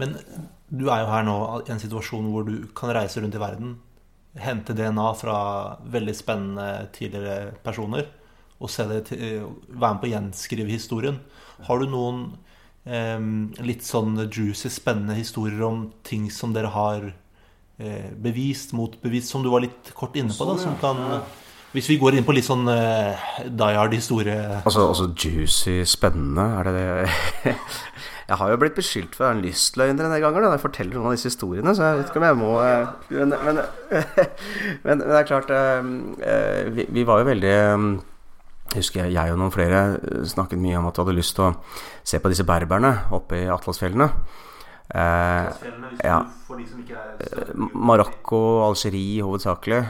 Men 0.00 0.16
du 0.70 0.86
er 0.88 1.02
jo 1.02 1.10
her 1.10 1.24
nå 1.26 1.36
i 1.66 1.72
en 1.74 1.82
situasjon 1.82 2.30
hvor 2.30 2.46
du 2.46 2.68
kan 2.76 2.92
reise 2.94 3.22
rundt 3.22 3.34
i 3.34 3.42
verden, 3.42 3.74
hente 4.38 4.76
DNA 4.78 5.08
fra 5.18 5.38
veldig 5.90 6.14
spennende 6.14 6.68
tidligere 6.94 7.56
personer, 7.64 8.06
og 8.60 8.70
se 8.70 8.86
det 8.86 9.00
til, 9.08 9.48
være 9.72 9.96
med 9.96 10.02
på 10.02 10.08
å 10.08 10.12
gjenskrive 10.12 10.70
historien. 10.70 11.18
Har 11.66 11.80
du 11.80 11.88
noen 11.90 12.22
eh, 12.84 13.18
litt 13.64 13.86
sånn 13.86 14.14
juicy, 14.28 14.70
spennende 14.70 15.16
historier 15.18 15.64
om 15.66 15.88
ting 16.06 16.28
som 16.30 16.54
dere 16.54 16.70
har 16.74 17.08
eh, 17.10 18.10
bevist, 18.14 18.74
motbevist, 18.76 19.32
som 19.32 19.42
du 19.42 19.50
var 19.50 19.64
litt 19.64 19.94
kort 19.96 20.18
inne 20.20 20.34
på, 20.34 20.46
da, 20.46 20.58
sånn, 20.60 20.76
som 20.76 20.80
kan 20.82 21.24
hvis 21.74 21.88
vi 21.90 21.98
går 22.00 22.16
inn 22.18 22.26
på 22.26 22.34
litt 22.34 22.46
sånn 22.46 22.66
uh, 22.66 23.14
die 23.46 23.76
hard-historie 23.78 24.36
altså, 24.60 24.88
altså, 24.88 25.08
juicy, 25.14 25.80
spennende, 25.88 26.46
er 26.58 26.68
det 26.68 26.74
det 26.78 27.56
Jeg 28.30 28.38
har 28.38 28.50
jo 28.52 28.58
blitt 28.62 28.76
beskyldt 28.76 29.16
for 29.16 29.24
å 29.24 29.26
være 29.26 29.36
en 29.40 29.42
lystløgner 29.42 30.06
en 30.06 30.12
del 30.14 30.22
ganger 30.22 30.44
når 30.44 30.52
jeg 30.54 30.62
forteller 30.62 30.94
noen 30.94 31.08
av 31.10 31.16
disse 31.16 31.32
historiene, 31.32 31.72
så 31.74 31.88
jeg 31.88 31.96
vet 31.98 32.12
ikke 32.12 32.20
om 32.20 32.26
jeg 32.28 32.38
må 32.38 32.52
uh, 32.62 32.92
men, 33.16 33.34
men, 33.46 33.64
men, 34.84 35.02
det 35.02 35.18
er 35.18 35.30
klart 35.30 35.50
uh, 35.50 35.90
vi, 36.74 36.86
vi, 36.86 37.06
var 37.08 37.22
jo 37.22 37.30
veldig 37.30 37.56
um, 37.74 37.90
jeg 38.70 38.84
husker 38.84 39.10
jeg 39.10 39.32
og 39.32 39.40
noen 39.40 39.54
flere 39.54 39.80
snakket 40.30 40.62
mye 40.62 40.78
om 40.78 40.86
at 40.86 40.98
vi 40.98 41.02
hadde 41.02 41.16
lyst 41.16 41.34
til 41.38 41.48
å 41.48 41.54
se 42.06 42.20
på 42.22 42.30
disse 42.30 42.46
berberne 42.46 42.92
oppe 43.16 43.40
i 43.40 43.48
Atlasfjellene. 43.50 44.06
Eh, 44.90 45.48
ja. 46.02 46.18
Marokko, 47.74 48.40
Algerie 48.66 49.22
hovedsakelig, 49.22 49.84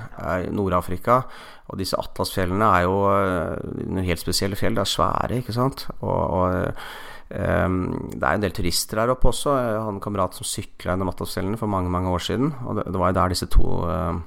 Nord-Afrika. 0.52 1.22
Og 1.70 1.78
disse 1.78 1.98
Atlasfjellene 1.98 2.66
er 2.66 2.84
jo 2.84 2.96
eh, 3.12 3.70
noen 3.86 4.08
helt 4.08 4.22
spesielle 4.22 4.58
fjell. 4.58 4.74
Det 4.76 4.84
er 4.84 4.90
svære, 4.90 5.38
ikke 5.40 5.54
sant. 5.54 5.86
Og, 6.00 6.18
og 6.40 6.74
um, 7.30 7.78
det 8.10 8.24
er 8.24 8.34
en 8.34 8.44
del 8.44 8.56
turister 8.56 9.00
der 9.00 9.14
oppe 9.14 9.30
også. 9.30 9.54
Jeg 9.54 9.78
hadde 9.78 9.94
en 9.94 10.02
kamerat 10.02 10.36
som 10.36 10.48
sykla 10.48 10.94
gjennom 10.94 11.12
Atlasfjellene 11.12 11.60
for 11.60 11.70
mange 11.70 11.92
mange 11.92 12.10
år 12.10 12.26
siden. 12.26 12.52
Og 12.66 12.80
det, 12.80 12.88
det 12.90 13.02
var 13.02 13.14
jo 13.14 13.18
der 13.20 13.34
disse 13.36 13.50
to 13.54 13.70
uh, 13.86 14.20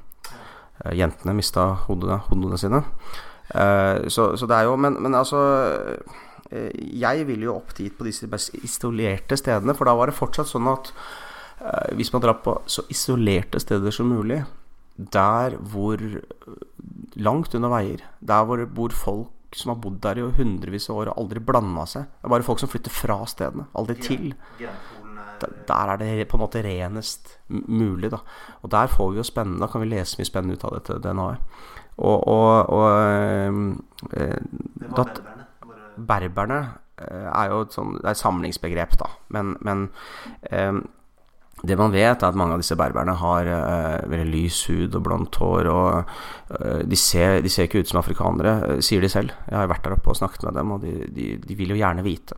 jentene 0.95 1.35
mista 1.37 1.67
hodene, 1.85 2.21
hodene 2.31 2.59
sine. 2.61 2.81
Uh, 3.53 4.07
så, 4.07 4.31
så, 4.39 4.47
det 4.47 4.55
er 4.55 4.69
jo 4.69 4.77
Men, 4.79 4.95
men 5.03 5.13
altså 5.19 5.37
Jeg 6.53 7.27
ville 7.29 7.47
jo 7.47 7.57
opp 7.57 7.73
dit 7.77 7.93
på 7.97 8.05
disse 8.07 8.27
mest 8.29 8.53
isolerte 8.61 9.37
stedene, 9.39 9.75
for 9.77 9.89
da 9.89 9.95
var 9.97 10.11
det 10.11 10.17
fortsatt 10.17 10.49
sånn 10.49 10.69
at 10.71 10.91
uh, 11.61 11.89
hvis 11.97 12.11
man 12.13 12.23
drar 12.25 12.41
på 12.45 12.57
så 12.69 12.85
isolerte 12.93 13.61
steder 13.63 13.95
som 13.95 14.11
mulig, 14.13 14.43
der 14.93 15.57
hvor 15.73 16.01
Langt 17.15 17.53
under 17.55 17.69
veier. 17.69 18.01
Der 18.25 18.45
hvor 18.45 18.61
bor 18.65 18.93
folk 18.97 19.57
som 19.57 19.73
har 19.73 19.79
bodd 19.81 19.99
der 20.01 20.17
i 20.17 20.25
hundrevis 20.37 20.89
av 20.89 21.03
år 21.03 21.11
og 21.11 21.19
aldri 21.21 21.43
blanda 21.45 21.85
seg. 21.89 22.07
Det 22.09 22.27
er 22.27 22.33
bare 22.33 22.45
folk 22.47 22.61
som 22.61 22.71
flytter 22.71 22.93
fra 22.93 23.19
stedene. 23.29 23.67
Aldri 23.77 23.95
til. 24.01 24.33
Der 25.43 25.91
er 25.93 25.99
det 26.01 26.27
på 26.31 26.39
en 26.39 26.43
måte 26.43 26.63
renest 26.65 27.35
mulig, 27.49 28.09
da. 28.13 28.21
Og 28.63 28.71
der 28.73 28.89
får 28.89 29.11
vi 29.11 29.19
jo 29.19 29.25
spennende 29.27 29.65
Da 29.65 29.69
kan 29.71 29.83
vi 29.83 29.91
lese 29.91 30.17
mye 30.19 30.29
spennende 30.29 30.57
ut 30.57 30.65
av 30.67 30.77
dette 30.77 30.99
DNA-et. 31.03 31.61
Og, 31.93 32.27
og, 32.27 32.69
og 32.73 32.87
eh, 34.17 34.37
da, 34.97 35.03
Berberne 35.97 36.59
eh, 36.97 37.29
er 37.29 37.53
jo 37.53 37.63
et 37.65 37.75
sånt, 37.75 38.01
et 38.05 38.19
samlingsbegrep, 38.19 38.97
da. 38.99 39.09
Men, 39.35 39.55
men 39.65 39.87
eh, 40.51 40.81
det 41.63 41.77
man 41.79 41.93
vet, 41.93 42.19
er 42.19 42.27
at 42.27 42.37
mange 42.37 42.57
av 42.57 42.59
disse 42.59 42.75
berberne 42.75 43.13
har 43.21 43.47
uh, 43.47 44.09
veldig 44.11 44.31
lys 44.33 44.57
hud 44.67 44.97
og 44.97 45.03
blondt 45.05 45.37
hår. 45.39 45.69
Og 45.71 46.09
uh, 46.57 46.81
de, 46.83 46.97
ser, 46.99 47.37
de, 47.45 47.51
ser, 47.51 47.69
ikke 47.69 47.85
ut 47.85 47.91
som 47.91 48.01
afrikanere, 48.01 48.81
sier 48.83 49.03
de 49.03 49.11
selv. 49.11 49.31
Jeg 49.47 49.55
har 49.55 49.69
vært 49.71 49.85
der 49.85 49.95
oppe 49.95 50.11
og 50.11 50.19
snakket 50.19 50.43
med 50.49 50.57
dem, 50.59 50.73
og 50.75 50.83
de, 50.83 50.91
de, 51.15 51.29
de 51.39 51.55
vil 51.55 51.71
jo 51.71 51.79
gjerne 51.79 52.03
vite. 52.03 52.35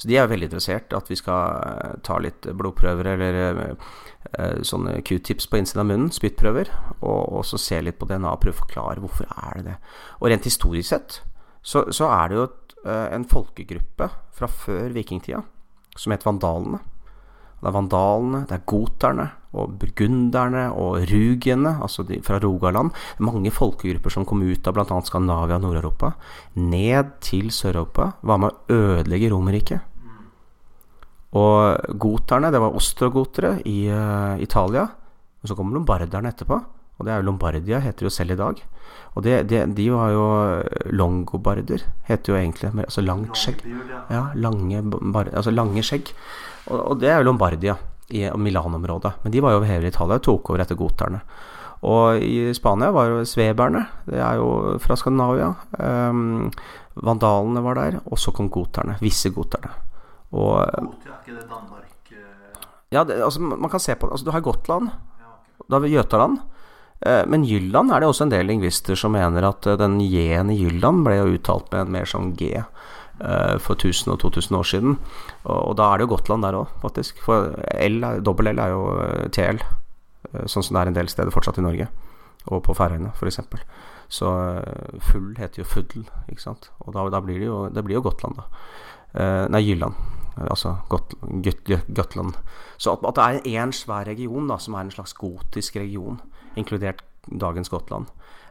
Så 0.00 0.08
de 0.08 0.16
er 0.16 0.26
veldig 0.26 0.48
interessert 0.48 0.96
at 0.96 1.12
vi 1.12 1.18
skal 1.20 2.00
ta 2.02 2.16
litt 2.24 2.46
blodprøver 2.56 3.10
eller 3.12 3.58
sånne 4.64 4.94
q-tips 5.04 5.44
på 5.52 5.58
innsiden 5.60 5.82
av 5.82 5.90
munnen, 5.90 6.08
spyttprøver, 6.14 6.70
og 7.04 7.42
så 7.44 7.60
se 7.60 7.82
litt 7.84 7.98
på 8.00 8.08
DNA 8.08 8.30
og 8.32 8.40
prøve 8.40 8.56
å 8.56 8.62
forklare 8.62 9.04
hvorfor 9.04 9.28
er 9.28 9.58
det 9.58 9.66
det. 9.68 9.74
Og 10.22 10.30
rent 10.32 10.48
historisk 10.48 10.88
sett 10.88 11.18
så, 11.60 11.84
så 11.92 12.08
er 12.08 12.30
det 12.30 12.38
jo 12.38 12.46
et, 12.48 12.56
en 12.86 13.26
folkegruppe 13.28 14.06
fra 14.32 14.48
før 14.48 14.94
vikingtida 14.94 15.42
som 16.00 16.14
het 16.14 16.24
vandalene 16.24 16.78
det 17.60 17.68
er 17.68 17.76
vandalene, 17.76 18.40
det 18.48 18.56
er 18.56 18.62
goterne 18.68 19.26
og 19.52 19.74
burgunderne 19.82 20.62
og 20.72 21.02
rugiene, 21.10 21.74
altså 21.82 22.06
de 22.08 22.20
fra 22.24 22.38
Rogaland. 22.40 22.94
Mange 23.20 23.52
folkegrupper 23.52 24.14
som 24.14 24.24
kom 24.28 24.40
ut 24.46 24.68
av 24.68 24.76
bl.a. 24.76 25.00
Skandinavia 25.04 25.58
og 25.58 25.66
Nord-Europa, 25.66 26.14
ned 26.56 27.12
til 27.24 27.50
Sør-Europa, 27.52 28.14
var 28.24 28.40
med 28.40 28.54
å 28.54 28.78
ødelegge 28.78 29.32
Romerriket. 29.34 29.86
Og 31.36 31.98
goterne, 32.00 32.50
det 32.50 32.62
var 32.62 32.78
ostrogotere 32.78 33.58
i 33.68 33.84
uh, 33.92 34.40
Italia. 34.42 34.88
Og 35.40 35.50
så 35.50 35.56
kommer 35.58 35.76
lombarderne 35.76 36.32
etterpå. 36.32 36.56
Og 37.00 37.06
det 37.06 37.14
er 37.14 37.22
jo 37.22 37.30
Lombardia, 37.30 37.80
heter 37.80 38.04
det 38.04 38.10
jo 38.10 38.12
selv 38.12 38.36
i 38.36 38.38
dag. 38.38 38.60
Og 39.16 39.24
det, 39.24 39.36
det, 39.50 39.62
de 39.74 39.86
var 39.90 40.10
jo 40.12 40.24
longobarder, 40.94 41.82
heter 42.06 42.32
jo 42.32 42.38
egentlig 42.38 42.70
Altså 42.84 43.02
langt 43.02 43.38
skjegg. 43.38 43.62
Ja, 44.12 44.26
lange, 44.36 44.82
bar, 44.84 45.32
altså 45.32 45.50
lange 45.50 45.82
skjegg. 45.82 46.12
Og, 46.68 46.76
og, 46.78 47.00
det 47.00 47.08
er 47.10 47.18
jo 47.18 47.30
Lombardia 47.30 47.74
i 48.10 48.26
Milan-området. 48.36 49.16
Men 49.24 49.32
de 49.32 49.42
var 49.42 49.54
jo 49.54 49.62
over 49.62 49.70
hele 49.70 49.90
Italia 49.90 50.20
og 50.20 50.26
tok 50.26 50.52
over 50.52 50.62
etter 50.62 50.78
goterne. 50.78 51.22
Og 51.88 52.20
i 52.20 52.52
Spania 52.54 52.92
var 52.92 53.08
jo 53.08 53.24
sveberne. 53.24 53.86
Det 54.04 54.20
er 54.20 54.36
jo 54.38 54.76
fra 54.82 54.98
Skandinavia. 55.00 55.48
Um, 55.80 56.50
vandalene 57.00 57.62
var 57.64 57.80
der. 57.80 58.00
Og 58.04 58.20
så 58.20 58.34
kom 58.36 58.50
goterne. 58.52 58.98
Visse 59.00 59.32
goterne. 59.32 59.72
Og 60.30 60.60
Gotia, 60.60 61.16
er 61.16 61.22
ikke 61.24 61.38
det 61.40 61.48
Danmark 61.48 62.12
uh... 62.12 62.66
Ja, 62.92 63.02
det, 63.02 63.16
altså 63.24 63.40
man 63.42 63.70
kan 63.70 63.82
se 63.82 63.96
på 63.98 64.06
Altså 64.06 64.28
du 64.28 64.30
har 64.30 64.44
Gotland. 64.44 64.92
Ja, 65.18 65.32
okay. 65.32 65.64
Du 65.66 65.78
har 65.78 65.88
Jøtaland. 65.96 66.38
Uh, 67.00 67.24
men 67.30 67.46
Jylland 67.48 67.92
er 67.92 68.02
det 68.02 68.10
også 68.10 68.26
en 68.26 68.32
del 68.34 68.48
lingvister 68.50 68.98
som 68.98 69.14
mener 69.16 69.46
at 69.48 69.66
uh, 69.66 69.78
den 69.80 70.00
J-en 70.04 70.52
i 70.52 70.58
Jylland 70.58 71.06
ble 71.06 71.16
jo 71.16 71.30
uttalt 71.36 71.70
med 71.72 71.86
en 71.86 71.94
mer 71.94 72.10
sånn 72.10 72.34
G. 72.36 72.58
Eh, 73.20 73.58
for 73.60 73.76
1000 73.76 74.12
og 74.12 74.18
2000 74.20 74.56
år 74.56 74.64
siden. 74.64 74.98
Og, 75.44 75.76
da 75.76 75.90
er 75.90 75.98
det 75.98 76.06
jo 76.06 76.14
Gotland 76.14 76.42
der 76.42 76.56
òg, 76.56 76.70
faktisk. 76.80 77.20
For 77.20 77.52
L, 77.76 78.00
dobbel 78.24 78.48
L 78.54 78.62
er 78.62 78.72
jo 78.72 78.84
eh, 78.96 79.26
TL, 79.28 79.60
eh, 79.60 80.46
sånn 80.48 80.64
som 80.64 80.76
det 80.76 80.80
er 80.80 80.92
en 80.92 80.96
del 80.96 81.10
steder 81.12 81.34
fortsatt 81.34 81.60
i 81.60 81.64
Norge. 81.66 81.88
Og 82.48 82.62
på 82.64 82.76
Færøyene, 82.76 83.12
f.eks. 83.12 83.42
Så 84.10 84.30
full 85.04 85.34
heter 85.36 85.60
jo 85.60 85.68
fuddel, 85.68 86.06
ikke 86.32 86.46
sant. 86.46 86.70
Og 86.80 86.96
da, 86.96 87.04
da 87.12 87.20
blir 87.20 87.38
det 87.38 87.50
jo, 87.50 87.58
det 87.68 87.84
blir 87.84 87.98
jo 87.98 88.06
Gotland, 88.08 88.40
da. 88.40 89.46
nei, 89.52 89.60
Jylland. 89.60 89.94
altså 90.48 90.78
Gotland. 90.88 92.40
Så 92.78 92.96
at, 92.96 93.04
det 93.04 93.26
er 93.28 93.60
én 93.60 93.72
svær 93.76 94.08
region 94.08 94.48
da, 94.48 94.56
som 94.58 94.74
er 94.74 94.88
en 94.88 94.90
slags 94.96 95.12
gotisk 95.14 95.76
region, 95.76 96.18
inkludert 96.58 97.04
dagens 97.30 97.70
Gotland, 97.70 98.10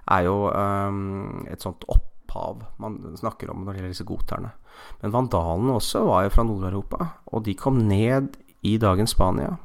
er 0.10 0.26
jo 0.26 0.50
um, 0.50 1.46
et 1.50 1.62
sånt 1.62 1.84
opphav 1.92 2.64
man 2.82 3.00
snakker 3.20 3.52
om 3.52 3.64
når 3.64 3.74
det 3.74 3.82
gjelder 3.82 3.96
disse 3.96 4.08
goterne. 4.08 4.54
Men 5.02 5.14
vandalene 5.14 5.76
også 5.78 6.06
var 6.08 6.26
jo 6.26 6.34
fra 6.34 6.46
Nord-Europa, 6.48 7.10
og 7.34 7.44
de 7.46 7.58
kom 7.58 7.82
ned 7.90 8.38
i 8.66 8.78
dagens 8.82 9.16
Spania. 9.16 9.56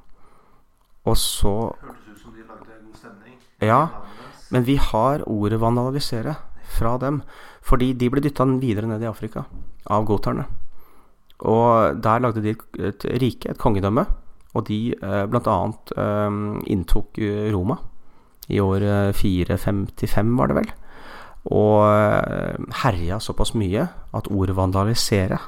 Og 1.05 1.17
så 1.21 1.53
Hørtes 1.83 2.09
ut 2.09 2.21
som 2.23 2.35
de 2.35 2.45
lagde 2.49 2.81
god 2.81 2.99
stemning. 2.99 3.39
Ja, 3.63 3.81
men 4.55 4.67
vi 4.67 4.77
har 4.81 5.25
ordet 5.29 5.61
vandalisere 5.61 6.37
fra 6.77 6.97
dem. 6.99 7.23
Fordi 7.65 7.93
de 7.97 8.11
ble 8.13 8.21
dytta 8.25 8.45
videre 8.61 8.89
ned 8.91 9.03
i 9.03 9.09
Afrika 9.09 9.47
av 9.89 10.05
goterne. 10.09 10.45
Og 11.45 11.97
der 12.05 12.21
lagde 12.21 12.43
de 12.45 12.55
et 12.79 13.07
rike, 13.21 13.51
et 13.51 13.61
kongedømme. 13.61 14.05
Og 14.55 14.67
de 14.69 14.79
eh, 14.95 15.25
bl.a. 15.27 15.57
Eh, 15.97 16.37
inntok 16.71 17.19
eh, 17.19 17.49
Roma 17.53 17.79
i 18.49 18.61
år 18.61 19.13
455, 19.17 20.19
eh, 20.19 20.39
var 20.39 20.51
det 20.51 20.59
vel. 20.59 20.71
Og 21.55 21.85
eh, 21.89 22.61
herja 22.85 23.21
såpass 23.21 23.55
mye 23.57 23.89
at 24.17 24.31
ordet 24.31 24.57
vandalisere, 24.57 25.39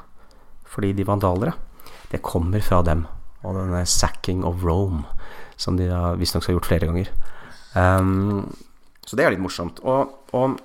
fordi 0.67 0.93
de 0.93 1.07
vandalere, 1.07 1.53
det 2.11 2.23
kommer 2.25 2.61
fra 2.61 2.81
dem. 2.81 3.05
Og 3.43 3.55
denne 3.55 3.85
'sacking 3.85 4.43
of 4.45 4.63
Rome', 4.63 5.05
som 5.57 5.77
de 5.77 5.87
visstnok 6.17 6.45
har 6.45 6.53
gjort 6.53 6.65
flere 6.65 6.87
ganger. 6.87 7.09
Um, 7.75 8.55
så 9.05 9.15
det 9.15 9.25
er 9.25 9.33
litt 9.33 9.43
morsomt. 9.43 9.79
Og, 9.79 10.09
og 10.33 10.57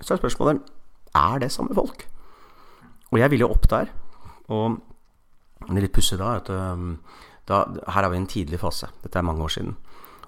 så 0.00 0.14
er 0.14 0.20
spørsmålet 0.20 0.60
er 1.14 1.38
det 1.38 1.52
samme 1.52 1.74
folk. 1.74 2.06
Og 3.12 3.18
jeg 3.20 3.30
ville 3.30 3.46
jo 3.46 3.52
opp 3.52 3.68
der. 3.70 3.92
Og 4.48 4.78
det 5.68 5.76
er 5.76 5.84
litt 5.86 5.94
pussig 5.94 6.18
da 6.18 6.36
at 6.40 6.50
um, 6.50 6.98
da, 7.48 7.64
Her 7.88 8.06
er 8.06 8.12
vi 8.12 8.18
i 8.18 8.22
en 8.22 8.30
tidlig 8.30 8.60
fase. 8.60 8.88
Dette 9.02 9.18
er 9.18 9.26
mange 9.26 9.44
år 9.44 9.52
siden. 9.52 9.76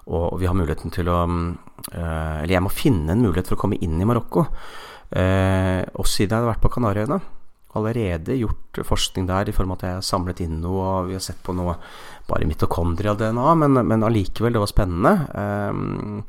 Og, 0.05 0.25
og 0.33 0.39
vi 0.41 0.49
har 0.49 0.57
muligheten 0.57 0.93
til 0.93 1.09
å 1.09 1.21
uh, 1.25 2.41
Eller 2.41 2.53
jeg 2.57 2.65
må 2.65 2.73
finne 2.73 3.13
en 3.13 3.23
mulighet 3.23 3.49
for 3.49 3.57
å 3.57 3.63
komme 3.65 3.79
inn 3.81 3.97
i 4.01 4.07
Marokko. 4.07 4.45
Uh, 5.15 5.81
også 5.97 6.21
siden 6.21 6.33
jeg 6.33 6.39
hadde 6.39 6.51
vært 6.51 6.63
på 6.65 6.73
Kanariøyene. 6.75 7.19
Allerede 7.75 8.37
gjort 8.39 8.79
forskning 8.87 9.27
der 9.27 9.49
i 9.51 9.55
form 9.55 9.73
av 9.73 9.79
at 9.79 9.85
jeg 9.85 9.97
har 9.97 10.05
samlet 10.07 10.41
inn 10.45 10.61
noe, 10.63 10.83
og 11.01 11.09
vi 11.09 11.17
har 11.17 11.23
sett 11.23 11.41
på 11.43 11.55
noe 11.57 11.75
bare 12.29 12.47
mitokondria-DNA, 12.47 13.47
men, 13.59 13.81
men 13.89 14.05
allikevel, 14.07 14.55
det 14.55 14.61
var 14.63 14.71
spennende. 14.71 15.13
Um, 15.35 16.21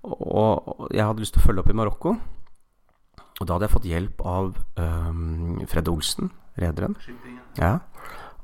og 0.00 0.88
jeg 0.88 1.04
hadde 1.04 1.20
lyst 1.20 1.36
til 1.36 1.42
å 1.42 1.46
følge 1.50 1.64
opp 1.64 1.72
i 1.74 1.76
Marokko. 1.76 2.14
Og 3.40 3.44
da 3.44 3.54
hadde 3.56 3.68
jeg 3.68 3.74
fått 3.74 3.90
hjelp 3.90 4.24
av 4.24 4.56
um, 4.80 5.60
Fred 5.68 5.92
Olsen, 5.92 6.32
rederen. 6.60 6.96
Ja. 7.60 7.76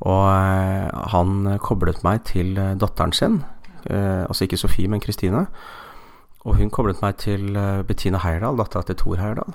Og 0.05 0.25
uh, 0.29 0.93
han 1.15 1.57
koblet 1.65 2.05
meg 2.05 2.27
til 2.29 2.53
datteren 2.77 3.17
sin. 3.17 3.41
Uh, 3.91 4.27
altså 4.27 4.47
ikke 4.47 4.59
Sofie, 4.61 4.89
men 4.89 5.01
Kristine. 5.01 5.47
Og 6.47 6.57
hun 6.61 6.71
koblet 6.71 7.03
meg 7.03 7.17
til 7.19 7.57
Bettina 7.89 8.21
Heyerdahl, 8.23 8.59
dattera 8.61 8.87
til 8.87 8.99
Thor 9.01 9.19
Heyerdahl. 9.19 9.55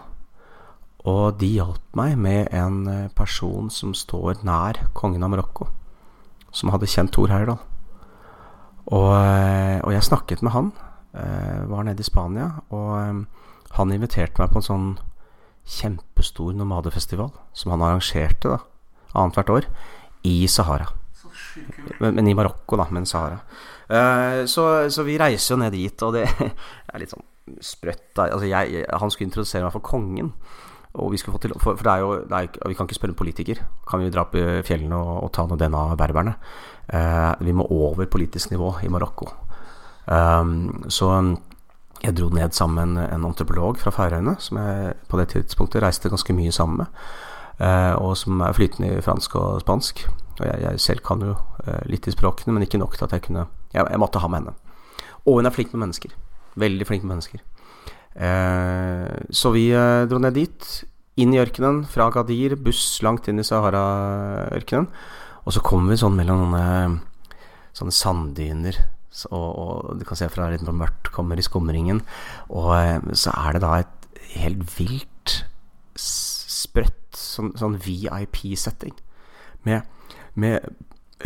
Og 1.07 1.38
de 1.39 1.47
hjalp 1.55 1.95
meg 1.95 2.17
med 2.19 2.51
en 2.53 3.09
person 3.15 3.69
som 3.71 3.93
står 3.95 4.43
nær 4.43 4.82
kongen 4.93 5.23
av 5.23 5.32
Marokko. 5.32 5.69
Som 6.51 6.73
hadde 6.73 6.89
kjent 6.91 7.13
Thor 7.15 7.32
Heyerdahl. 7.32 7.61
Og, 8.91 9.13
og, 9.15 9.91
jeg 9.93 10.03
snakket 10.03 10.43
med 10.43 10.51
han. 10.51 10.73
var 11.71 11.88
nede 11.88 12.03
i 12.03 12.03
Spania. 12.03 12.49
Og 12.75 13.23
han 13.77 13.95
inviterte 13.95 14.43
meg 14.43 14.51
på 14.51 14.59
en 14.59 14.67
sånn 14.67 14.91
kjempestor 15.67 16.53
nomadefestival 16.57 17.32
som 17.53 17.73
han 17.73 17.84
arrangerte 17.86 18.55
da, 18.55 18.59
annethvert 19.13 19.53
år 19.55 19.69
i 20.27 20.43
Sahara. 20.51 20.89
Men, 21.99 22.15
men, 22.15 22.27
i 22.27 22.35
Marokko, 22.37 22.79
da, 22.79 22.87
men 22.93 23.05
Sahara. 23.09 23.41
Uh, 23.91 24.47
så, 24.47 24.65
så, 24.89 25.03
vi 25.03 25.17
reiser 25.19 25.55
jo 25.55 25.59
ned 25.59 25.75
dit, 25.75 26.03
og 26.05 26.15
det 26.15 26.25
er 26.91 27.01
litt 27.01 27.11
sånn 27.11 27.27
sprøtt. 27.63 28.13
Altså, 28.15 28.45
jeg, 28.47 28.85
han 28.87 29.11
skulle 29.11 29.29
introdusere 29.29 29.65
meg 29.65 29.75
for 29.75 29.83
kongen. 29.83 30.31
Og 30.99 31.13
vi 31.13 31.19
skulle 31.19 31.37
få 31.37 31.41
til, 31.43 31.53
for, 31.55 31.77
for 31.79 31.87
det 31.87 31.91
er 31.93 32.03
jo, 32.03 32.15
det 32.27 32.39
er, 32.39 32.67
vi 32.67 32.75
kan 32.75 32.87
ikke 32.87 32.97
spørre 32.97 33.13
en 33.13 33.21
politiker. 33.21 33.61
Kan 33.87 34.03
vi 34.03 34.11
dra 34.11 34.25
opp 34.25 34.35
i 34.35 34.43
fjellene 34.67 34.97
og, 34.97 35.13
og 35.27 35.31
ta 35.35 35.45
noe 35.47 35.59
den 35.59 35.75
av 35.77 35.95
berberne? 35.99 36.35
Uh, 36.91 37.31
vi 37.43 37.55
må 37.55 37.67
over 37.71 38.09
politisk 38.11 38.51
nivå 38.51 38.73
i 38.83 38.91
Marokko. 38.91 39.29
Um, 40.11 40.83
så 40.91 41.11
jeg 42.01 42.15
dro 42.17 42.31
ned 42.33 42.55
sammen 42.57 42.95
med 42.97 43.11
en 43.13 43.27
antropolog 43.27 43.79
fra 43.79 43.93
Færøyene, 43.93 44.35
som 44.41 44.57
jeg 44.59 44.95
på 45.07 45.19
det 45.19 45.29
tidspunktet 45.35 45.83
reiste 45.83 46.09
ganske 46.09 46.33
mye 46.33 46.51
sammen 46.55 46.81
med. 46.81 47.03
Og 48.01 48.15
som 48.17 48.41
er 48.41 48.55
flytende 48.57 48.95
i 48.95 49.03
fransk 49.05 49.35
og 49.37 49.59
spansk. 49.61 50.01
Og 50.39 50.45
jeg, 50.47 50.61
jeg 50.63 50.84
selv 50.84 51.03
kan 51.05 51.23
jo 51.25 51.36
eh, 51.65 51.82
litt 51.91 52.07
i 52.07 52.13
språkene, 52.13 52.55
men 52.55 52.65
ikke 52.65 52.79
nok 52.82 52.97
til 52.97 53.07
at 53.07 53.15
jeg 53.17 53.25
kunne 53.27 53.47
Jeg, 53.73 53.86
jeg 53.88 54.01
måtte 54.01 54.19
ha 54.19 54.29
med 54.32 54.43
henne. 54.43 54.55
Og 55.25 55.39
hun 55.39 55.47
er 55.47 55.55
flink 55.55 55.73
med 55.73 55.86
mennesker. 55.86 56.15
Veldig 56.59 56.88
flink 56.88 57.05
med 57.05 57.15
mennesker. 57.15 57.43
Eh, 58.15 59.27
så 59.32 59.51
vi 59.55 59.69
eh, 59.75 60.05
dro 60.09 60.19
ned 60.19 60.36
dit. 60.36 60.71
Inn 61.21 61.36
i 61.36 61.41
ørkenen. 61.41 61.84
Fra 61.88 62.09
Gadir, 62.13 62.57
buss 62.59 62.99
langt 63.05 63.29
inn 63.32 63.39
i 63.39 63.47
Sahara-ørkenen. 63.47 64.89
Og 65.45 65.55
så 65.55 65.63
kommer 65.65 65.93
vi 65.93 66.01
sånn 66.01 66.17
mellom 66.17 66.51
noen 66.51 66.99
sånne 67.73 67.93
sanddyner 67.95 68.77
og, 69.32 69.47
og, 69.59 69.99
du 69.99 70.05
kan 70.07 70.19
se 70.19 70.27
fra 70.32 70.49
litt 70.51 70.63
mørkt 70.63 71.11
kommer 71.11 71.39
i 71.39 71.43
skumringen. 71.45 71.99
Og 72.53 72.71
så 73.17 73.34
er 73.36 73.57
det 73.57 73.63
da 73.63 73.73
et 73.82 74.19
helt 74.39 74.63
vilt 74.77 75.41
sprøtt 75.99 77.17
sånn, 77.17 77.51
sånn 77.59 77.77
VIP-setting. 77.82 78.95
Med, 79.67 79.88
med, 80.39 80.67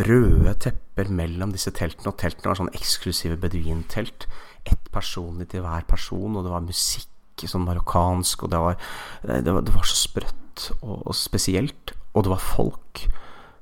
røde 0.06 0.54
tepper 0.60 1.10
mellom 1.12 1.52
disse 1.54 1.72
teltene, 1.74 2.10
og 2.10 2.18
teltene 2.20 2.52
var 2.52 2.60
sånn 2.60 2.72
eksklusive 2.76 3.38
beduintelt. 3.40 4.28
Ett 4.66 4.90
personlig 4.94 5.50
til 5.52 5.64
hver 5.64 5.86
person, 5.88 6.36
og 6.36 6.46
det 6.46 6.52
var 6.52 6.64
musikk 6.66 7.46
sånn 7.46 7.66
marokkansk, 7.68 8.46
og 8.46 8.52
det 8.52 8.62
var, 8.62 8.78
det 9.22 9.52
var, 9.52 9.64
det 9.66 9.74
var 9.76 9.88
så 9.88 9.98
sprøtt 10.06 10.70
og, 10.80 11.02
og 11.04 11.14
spesielt. 11.16 11.92
Og 12.16 12.24
det 12.24 12.32
var 12.32 12.40
folk 12.42 13.04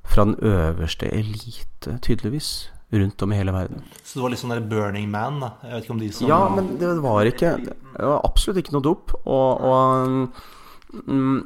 fra 0.05 0.25
den 0.29 0.37
øverste 0.45 1.09
elite, 1.11 1.97
tydeligvis 2.05 2.71
rundt 2.93 3.21
om 3.21 3.33
i 3.33 3.39
hele 3.39 3.53
verden. 3.53 3.83
Så 4.03 4.19
det 4.19 4.23
var 4.23 4.33
litt 4.33 4.41
sånn 4.41 4.53
der 4.53 4.65
Burning 4.69 5.09
Man? 5.11 5.41
da? 5.43 5.51
Jeg 5.65 5.73
vet 5.73 5.87
ikke 5.87 5.95
om 5.95 6.01
de 6.01 6.09
som 6.15 6.29
Ja, 6.29 6.39
men 6.53 6.75
det 6.79 6.91
var 7.03 7.27
ikke 7.27 7.55
Det 7.65 7.75
var 7.97 8.21
absolutt 8.23 8.61
ikke 8.61 8.75
noe 8.77 8.85
dop. 8.85 9.15
Og, 9.25 9.65
og 9.65 11.01
mm, 11.09 11.39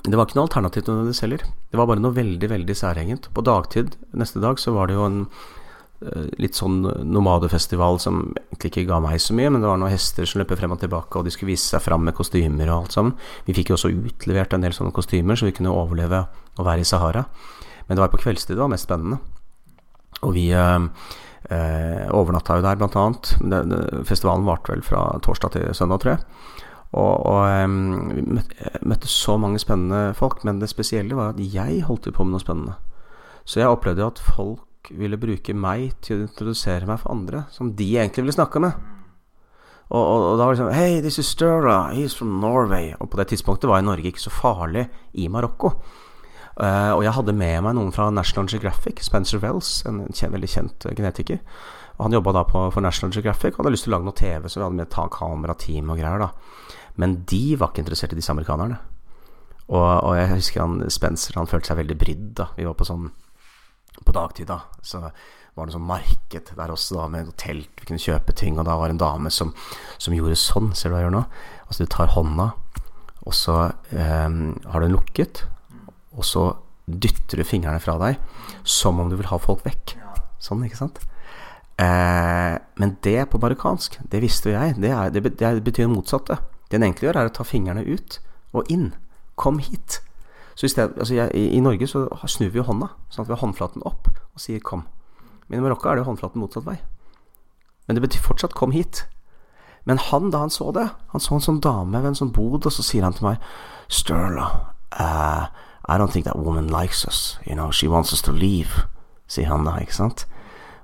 Det 0.00 0.16
var 0.16 0.24
ikke 0.24 0.38
noe 0.38 0.48
alternativ 0.48 0.86
til 0.86 0.94
nødvendigvis 0.94 1.22
heller. 1.22 1.42
Det 1.68 1.78
var 1.78 1.88
bare 1.90 2.00
noe 2.00 2.16
veldig, 2.16 2.48
veldig 2.48 2.76
særegent. 2.76 3.28
På 3.36 3.44
dagtid 3.44 3.98
neste 4.16 4.40
dag 4.40 4.60
så 4.60 4.72
var 4.72 4.88
det 4.88 4.96
jo 4.96 5.04
en 5.04 5.18
eh, 6.00 6.30
litt 6.40 6.56
sånn 6.56 6.78
nomadefestival 7.12 8.00
som 8.00 8.22
egentlig 8.32 8.72
ikke 8.72 8.86
ga 8.88 9.02
meg 9.04 9.20
så 9.20 9.36
mye, 9.36 9.50
men 9.52 9.60
det 9.60 9.68
var 9.68 9.82
noen 9.82 9.92
hester 9.92 10.28
som 10.28 10.40
løp 10.40 10.54
frem 10.56 10.72
og 10.72 10.80
tilbake, 10.80 11.12
og 11.20 11.28
de 11.28 11.34
skulle 11.34 11.52
vise 11.52 11.68
seg 11.68 11.84
fram 11.84 12.06
med 12.08 12.16
kostymer 12.16 12.72
og 12.72 12.78
alt 12.78 12.96
sammen. 12.96 13.18
Vi 13.44 13.56
fikk 13.58 13.70
jo 13.70 13.76
også 13.76 13.92
utlevert 13.92 14.56
en 14.56 14.64
del 14.64 14.72
sånne 14.76 14.96
kostymer, 14.96 15.36
så 15.36 15.50
vi 15.50 15.54
kunne 15.58 15.74
overleve 15.76 16.24
å 16.56 16.66
være 16.66 16.86
i 16.86 16.88
Sahara. 16.88 17.26
Men 17.84 17.98
det 17.98 18.06
var 18.06 18.14
på 18.14 18.22
kveldstid 18.24 18.56
det 18.56 18.64
var 18.64 18.72
mest 18.72 18.88
spennende. 18.88 19.20
Og 20.22 20.32
vi 20.38 20.48
eh, 20.56 20.88
eh, 21.52 22.08
overnatta 22.16 22.56
jo 22.56 22.64
der, 22.64 22.80
blant 22.80 22.96
annet. 22.96 23.36
Festivalen 24.08 24.48
varte 24.48 24.72
vel 24.72 24.84
fra 24.86 25.04
torsdag 25.20 25.58
til 25.58 25.70
søndag, 25.76 26.00
tror 26.00 26.16
jeg. 26.16 26.41
Og, 26.92 27.26
og 27.26 27.44
vi 28.12 28.24
møtte, 28.36 28.72
møtte, 28.84 29.08
så 29.08 29.38
mange 29.40 29.60
spennende 29.62 30.12
folk, 30.16 30.42
men 30.44 30.60
det 30.60 30.68
spesielle 30.68 31.16
var 31.16 31.32
at 31.32 31.40
jeg 31.40 31.86
holdt 31.88 32.10
på 32.12 32.26
med 32.26 32.36
noe 32.36 32.44
spennende. 32.44 32.76
Så 33.48 33.62
jeg 33.62 33.72
opplevde 33.72 34.04
jo 34.04 34.10
at 34.12 34.20
folk 34.22 34.92
ville 34.92 35.20
bruke 35.20 35.54
meg 35.56 35.94
til 36.04 36.18
å 36.18 36.26
introdusere 36.26 36.88
meg 36.88 37.00
for 37.00 37.14
andre 37.14 37.46
som 37.54 37.72
de 37.78 37.88
egentlig 37.96 38.26
ville 38.26 38.36
snakke 38.36 38.60
med. 38.62 38.76
Og, 39.92 40.00
og, 40.00 40.26
og 40.32 40.38
da 40.40 40.46
var 40.46 40.54
det 40.54 40.60
sånn 40.62 40.76
Hei, 40.76 41.00
this 41.04 41.18
is 41.20 41.28
Stura. 41.28 41.92
He's 41.92 42.16
from 42.16 42.38
Norway. 42.40 42.92
Og 43.00 43.10
på 43.12 43.20
det 43.20 43.28
tidspunktet 43.32 43.68
var 43.68 43.84
Norge 43.84 44.08
ikke 44.08 44.24
så 44.24 44.32
farlig 44.32 44.86
i 45.20 45.28
Marokko. 45.32 45.74
Uh, 46.52 46.92
og 46.96 47.02
jeg 47.04 47.14
hadde 47.16 47.32
med 47.36 47.62
meg 47.64 47.76
noen 47.78 47.92
fra 47.96 48.10
National 48.12 48.48
Geographic, 48.50 49.00
Spencer 49.04 49.40
Wells, 49.40 49.78
en 49.88 50.02
kjent, 50.10 50.34
veldig 50.34 50.50
kjent 50.52 50.86
genetiker. 50.92 51.40
Og 51.96 52.06
han 52.06 52.16
jobba 52.16 52.34
da 52.36 52.42
på, 52.48 52.66
for 52.74 52.84
National 52.84 53.12
Geographic 53.14 53.56
og 53.56 53.62
hadde 53.62 53.72
lyst 53.74 53.86
til 53.86 53.92
å 53.92 53.96
lage 53.96 54.08
noe 54.08 54.18
TV, 54.18 54.48
så 54.48 54.60
vi 54.60 54.66
hadde 54.66 54.80
med 54.80 54.90
ta 54.92 55.06
kamerateam 55.12 55.92
og 55.92 56.00
greier, 56.00 56.24
da. 56.24 56.76
Men 57.00 57.22
de 57.28 57.56
var 57.56 57.72
ikke 57.72 57.84
interessert 57.84 58.14
i 58.14 58.18
disse 58.18 58.32
amerikanerne. 58.32 58.78
Og, 59.72 59.80
og 59.80 60.16
jeg 60.18 60.32
husker 60.34 60.64
han 60.64 60.80
Spencer, 60.92 61.38
han 61.38 61.48
følte 61.48 61.70
seg 61.70 61.80
veldig 61.80 61.98
brydd, 62.00 62.26
da. 62.42 62.50
Vi 62.58 62.66
var 62.68 62.76
på 62.76 62.88
sånn 62.88 63.10
på 64.02 64.14
dagtid, 64.16 64.48
da. 64.50 64.58
Så 64.84 65.00
var 65.54 65.68
det 65.68 65.74
sånn 65.74 65.86
marked 65.86 66.52
der 66.56 66.72
også, 66.72 66.96
da, 66.96 67.06
med 67.12 67.32
telt, 67.40 67.70
vi 67.78 67.88
kunne 67.88 68.02
kjøpe 68.02 68.34
ting, 68.36 68.58
og 68.58 68.66
da 68.68 68.76
var 68.80 68.88
det 68.88 68.96
en 68.96 69.04
dame 69.04 69.32
som, 69.32 69.52
som 70.00 70.16
gjorde 70.16 70.38
sånn, 70.40 70.72
ser 70.76 70.88
du 70.90 70.96
hva 70.96 71.02
jeg 71.02 71.10
gjør 71.10 71.16
nå? 71.18 71.22
Altså, 71.66 71.84
du 71.84 71.92
tar 71.92 72.12
hånda, 72.14 72.48
og 73.22 73.36
så 73.36 73.56
eh, 73.92 74.28
har 74.32 74.80
du 74.80 74.86
den 74.86 74.96
lukket, 74.96 75.44
og 76.16 76.24
så 76.26 76.46
dytter 76.86 77.40
du 77.40 77.46
fingrene 77.46 77.80
fra 77.80 77.94
deg 78.00 78.18
som 78.66 78.98
om 79.00 79.10
du 79.12 79.16
vil 79.18 79.28
ha 79.30 79.38
folk 79.40 79.62
vekk. 79.66 79.94
Sånn, 80.42 80.64
ikke 80.66 80.80
sant? 80.80 80.98
Eh, 81.80 82.54
men 82.80 82.96
det 83.04 83.18
på 83.30 83.40
marokkansk, 83.42 84.00
det 84.10 84.22
visste 84.24 84.50
jo 84.50 84.56
jeg, 84.56 84.80
det, 84.82 84.90
er, 84.90 85.12
det, 85.14 85.22
betyr 85.22 85.86
det 85.86 85.92
motsatte. 85.92 86.40
Det 86.72 86.78
den 86.80 86.86
egentlig 86.86 87.10
gjør, 87.10 87.18
er 87.20 87.28
å 87.28 87.32
ta 87.36 87.44
fingrene 87.44 87.82
ut 87.84 88.14
og 88.56 88.70
inn. 88.72 88.94
Kom 89.36 89.58
hit. 89.60 89.98
Så 90.54 90.64
i, 90.64 90.70
sted, 90.72 90.94
altså 90.96 91.18
jeg, 91.18 91.28
i, 91.36 91.50
i, 91.52 91.60
Norge 91.60 91.84
så 91.88 92.06
snur 92.24 92.48
vi 92.48 92.62
jo 92.62 92.64
hånda, 92.64 92.88
sånn 93.12 93.26
at 93.26 93.28
vi 93.28 93.34
har 93.34 93.42
håndflaten 93.42 93.84
opp 93.84 94.08
og 94.08 94.40
sier 94.40 94.60
'kom'. 94.60 94.86
Men 95.48 95.58
i 95.58 95.62
Marokko 95.62 95.90
er 95.90 95.96
det 95.96 96.04
jo 96.04 96.08
håndflaten 96.08 96.40
motsatt 96.40 96.64
vei. 96.64 96.78
Men 97.86 97.96
det 97.96 98.02
betyr 98.08 98.24
fortsatt 98.24 98.54
'kom 98.54 98.72
hit'. 98.72 99.04
Men 99.84 99.98
han, 99.98 100.30
da 100.30 100.38
han 100.38 100.50
så 100.50 100.72
det 100.72 100.90
Han 101.12 101.20
så 101.20 101.34
en 101.34 101.40
sånn 101.40 101.60
dame 101.60 101.98
ved 102.00 102.08
en 102.08 102.14
sånn 102.14 102.32
bod, 102.32 102.66
og 102.66 102.72
så 102.72 102.82
sier 102.82 103.02
han 103.02 103.12
til 103.12 103.24
meg 103.24 103.38
'Sturla, 103.88 104.72
uh, 104.98 105.46
I 105.88 105.98
don't 105.98 106.12
think 106.12 106.24
that 106.24 106.38
woman 106.38 106.68
likes 106.68 107.04
us. 107.04 107.38
You 107.46 107.54
know, 107.54 107.70
she 107.70 107.88
wants 107.88 108.12
us 108.12 108.22
to 108.22 108.32
leave', 108.32 108.86
sier 109.28 109.48
han 109.48 109.64
da, 109.64 109.76
ikke 109.76 109.94
sant? 109.94 110.26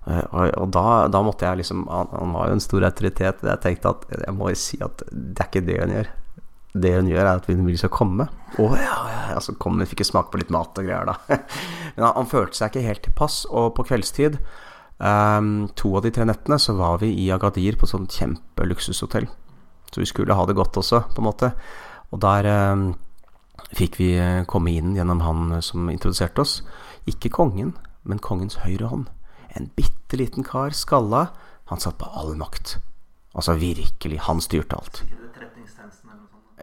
Uh, 0.07 0.23
og, 0.31 0.69
da, 0.73 0.85
da, 1.13 1.21
måtte 1.27 1.49
jeg 1.49 1.61
liksom 1.63 1.83
han, 1.91 2.09
han, 2.15 2.33
var 2.37 2.49
jo 2.49 2.57
en 2.57 2.65
stor 2.65 2.87
autoritet. 2.89 3.45
Jeg 3.45 3.65
tenkte 3.65 3.93
at 3.97 4.09
jeg 4.15 4.37
må 4.37 4.53
jo 4.53 4.61
si 4.61 4.81
at 4.85 5.05
det 5.11 5.45
er 5.45 5.51
ikke 5.51 5.67
det 5.67 5.83
hun 5.83 5.95
gjør 5.99 6.15
det 6.83 6.95
hun 6.95 7.09
gjør, 7.09 7.25
er 7.25 7.41
at 7.41 7.49
hun 7.49 7.67
vil 7.67 7.79
skal 7.81 7.93
komme. 7.93 8.29
Å 8.61 8.69
ja, 8.77 8.97
ja, 9.09 9.21
ja, 9.33 9.41
så 9.43 9.55
kom 9.61 9.79
hun, 9.79 9.89
fikk 9.89 10.05
smake 10.07 10.33
på 10.33 10.41
litt 10.43 10.53
mat 10.55 10.79
og 10.79 10.87
greier, 10.87 11.09
da. 11.09 11.17
Men 11.97 12.05
han, 12.05 12.15
han, 12.21 12.31
følte 12.31 12.59
seg 12.59 12.73
ikke 12.73 12.87
helt 12.87 13.05
tilpass, 13.07 13.41
og 13.49 13.73
på 13.79 13.87
kveldstid, 13.89 14.39
um, 15.01 15.69
to 15.79 15.95
av 15.99 16.05
de 16.07 16.13
tre 16.15 16.29
nettene, 16.29 16.61
så 16.61 16.77
var 16.79 17.01
vi 17.03 17.11
i 17.25 17.29
Agadir 17.35 17.79
på 17.81 17.89
et 17.89 17.95
sånt 17.95 18.15
kjempeluksushotell. 18.15 19.29
Så 19.89 20.05
vi 20.05 20.09
skulle 20.11 20.37
ha 20.37 20.47
det 20.49 20.59
godt 20.59 20.81
også, 20.81 21.03
på 21.15 21.23
en 21.23 21.29
måte. 21.31 21.53
Og 22.13 22.21
der 22.25 22.49
um, 22.77 22.91
fikk 23.77 23.99
vi 24.01 24.13
eh, 24.21 24.45
komme 24.49 24.73
inn 24.77 24.95
gjennom 24.97 25.23
han 25.25 25.59
som 25.65 25.89
introduserte 25.93 26.45
oss. 26.45 26.59
Ikke 27.09 27.33
kongen, 27.33 27.75
men 28.09 28.21
kongens 28.23 28.61
høyre 28.65 28.93
hånd. 28.93 29.09
En 29.59 29.71
bitte 29.77 30.19
liten 30.21 30.47
kar, 30.47 30.71
skalla. 30.71 31.29
Han 31.69 31.83
satt 31.83 31.99
på 31.99 32.09
all 32.15 32.37
makt. 32.39 32.79
Altså 33.35 33.59
virkelig, 33.59 34.21
han 34.25 34.41
styrte 34.41 34.79
alt. 34.79 35.03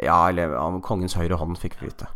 Ja, 0.04 0.30
eller 0.30 0.56
ja, 0.56 0.64
kongens 0.84 1.16
høyre 1.16 1.38
hånd, 1.40 1.60
fikk 1.60 1.78
vi 1.80 1.90
vite. 1.90 2.08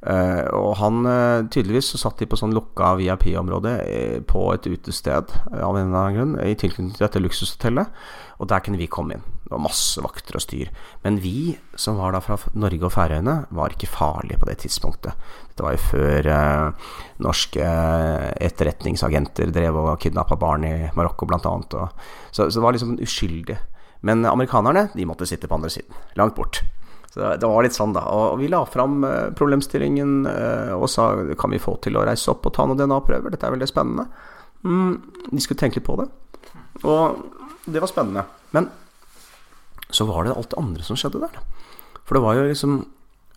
Uh, 0.00 0.46
og 0.56 0.78
han 0.80 1.02
uh, 1.04 1.44
tydeligvis 1.52 1.90
så 1.92 1.98
satt 2.00 2.22
de 2.22 2.28
på 2.30 2.38
sånn 2.40 2.54
lukka 2.56 2.94
VIP-område 2.96 3.74
uh, 3.84 4.14
på 4.24 4.46
et 4.54 4.68
utested 4.70 5.34
av 5.52 5.76
en 5.76 5.90
eller 5.90 5.98
annen 5.98 6.16
grunn 6.16 6.32
i 6.40 6.54
tilknytning 6.56 6.94
til 6.96 7.04
dette 7.04 7.20
luksushotellet. 7.20 7.92
Og 8.40 8.48
der 8.48 8.64
kunne 8.64 8.80
vi 8.80 8.88
komme 8.88 9.18
inn. 9.18 9.26
Det 9.50 9.56
var 9.56 9.64
masse 9.64 9.98
vakter 9.98 10.36
og 10.38 10.44
styr. 10.44 10.68
Men 11.02 11.16
vi 11.18 11.56
som 11.74 11.96
var 11.98 12.14
da 12.14 12.20
fra 12.22 12.36
Norge 12.54 12.86
og 12.86 12.92
Færøyene, 12.94 13.34
var 13.50 13.74
ikke 13.74 13.90
farlige 13.90 14.38
på 14.38 14.46
det 14.46 14.60
tidspunktet. 14.62 15.24
Dette 15.50 15.64
var 15.66 15.74
jo 15.74 15.80
før 15.88 16.28
norske 17.26 17.72
etterretningsagenter 18.46 19.50
drev 19.50 19.80
og 19.82 19.96
kidnappa 20.04 20.38
barn 20.38 20.68
i 20.68 20.74
Marokko, 20.94 21.26
blant 21.26 21.48
annet. 21.50 21.74
Og, 21.74 22.06
så, 22.30 22.46
så 22.46 22.60
det 22.60 22.62
var 22.62 22.78
liksom 22.78 22.94
uskyldig. 23.02 23.58
Men 24.06 24.22
amerikanerne, 24.30 24.86
de 24.94 25.08
måtte 25.10 25.26
sitte 25.26 25.50
på 25.50 25.58
andre 25.58 25.74
siden. 25.74 25.98
Langt 26.14 26.38
bort. 26.38 26.62
Så 27.10 27.32
det 27.42 27.48
var 27.50 27.66
litt 27.66 27.74
sånn, 27.74 27.94
da. 27.96 28.04
Og 28.14 28.38
vi 28.38 28.48
la 28.52 28.62
fram 28.70 29.02
eh, 29.02 29.32
problemstillingen 29.34 30.28
eh, 30.30 30.76
og 30.76 30.86
sa 30.94 31.10
kan 31.38 31.50
vi 31.50 31.58
få 31.58 31.74
til 31.82 31.98
å 31.98 32.04
reise 32.06 32.30
opp 32.30 32.46
og 32.46 32.54
ta 32.54 32.68
noen 32.70 32.78
DNA-prøver, 32.78 33.34
dette 33.34 33.48
er 33.48 33.56
veldig 33.56 33.66
spennende. 33.66 34.06
Mm, 34.62 34.92
de 35.26 35.42
skulle 35.42 35.58
tenke 35.58 35.80
litt 35.80 35.88
på 35.88 35.98
det. 35.98 36.06
Og 36.86 37.66
det 37.66 37.82
var 37.82 37.90
spennende. 37.90 38.24
Men 38.54 38.70
så 39.94 40.06
var 40.08 40.24
det 40.24 40.36
alt 40.36 40.52
det 40.52 40.60
andre 40.60 40.86
som 40.86 40.98
skjedde 40.98 41.22
der. 41.22 41.36
For 42.04 42.16
det 42.16 42.24
var 42.24 42.38
jo 42.38 42.48
liksom 42.48 42.80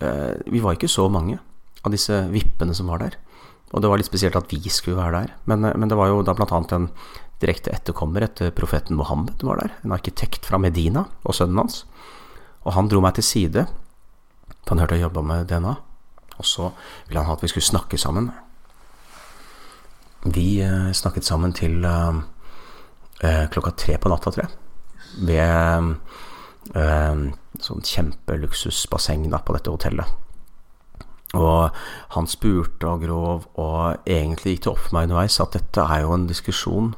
eh, 0.02 0.34
Vi 0.50 0.62
var 0.62 0.74
ikke 0.74 0.90
så 0.90 1.08
mange 1.12 1.38
av 1.84 1.92
disse 1.94 2.16
vippene 2.32 2.74
som 2.74 2.90
var 2.90 3.02
der. 3.02 3.18
Og 3.74 3.82
det 3.82 3.90
var 3.90 3.98
litt 3.98 4.08
spesielt 4.08 4.36
at 4.38 4.50
vi 4.52 4.60
skulle 4.70 5.00
være 5.00 5.24
der. 5.24 5.34
Men, 5.50 5.66
men 5.66 5.90
det 5.90 5.98
var 5.98 6.10
jo 6.10 6.22
da 6.26 6.34
annet 6.34 6.72
en 6.72 6.88
direkte 7.42 7.72
etterkommer 7.74 8.24
etter 8.24 8.54
profeten 8.54 8.96
Mohammed 8.96 9.42
var 9.42 9.60
der. 9.60 9.74
En 9.84 9.94
arkitekt 9.96 10.46
fra 10.46 10.60
Medina 10.62 11.04
og 11.24 11.36
sønnen 11.36 11.64
hans. 11.64 11.82
Og 12.64 12.72
han 12.76 12.88
dro 12.88 13.02
meg 13.04 13.18
til 13.18 13.26
side, 13.26 13.66
han 14.68 14.80
hørte 14.80 14.96
jeg 14.96 15.04
jobba 15.04 15.24
med 15.26 15.48
DNA. 15.50 15.74
Og 16.38 16.46
så 16.48 16.70
ville 17.08 17.20
han 17.20 17.28
ha 17.28 17.36
at 17.36 17.44
vi 17.44 17.50
skulle 17.52 17.66
snakke 17.66 17.98
sammen. 18.00 18.30
Vi 20.24 20.62
eh, 20.64 20.92
snakket 20.96 21.26
sammen 21.26 21.52
til 21.52 21.84
eh, 21.84 22.22
eh 23.20 23.44
klokka 23.52 23.74
tre 23.76 23.98
på 23.98 24.08
natta, 24.08 24.30
tror 24.30 24.46
jeg. 24.46 24.54
Ved 25.28 25.42
eh, 25.44 25.90
sånn 26.72 27.82
kjempeluksusbasseng 27.84 29.28
da, 29.30 29.40
på 29.44 29.56
dette 29.56 29.72
hotellet. 29.72 30.20
Og 31.34 31.74
han 32.14 32.28
spurte 32.30 32.88
og 32.88 33.02
grov, 33.02 33.46
og 33.58 34.06
egentlig 34.06 34.54
gikk 34.54 34.64
det 34.64 34.72
opp 34.72 34.82
for 34.84 34.96
meg 34.96 35.08
underveis 35.08 35.40
at 35.42 35.56
dette 35.56 35.82
er 35.82 36.04
jo 36.04 36.14
en 36.14 36.28
diskusjon 36.30 36.92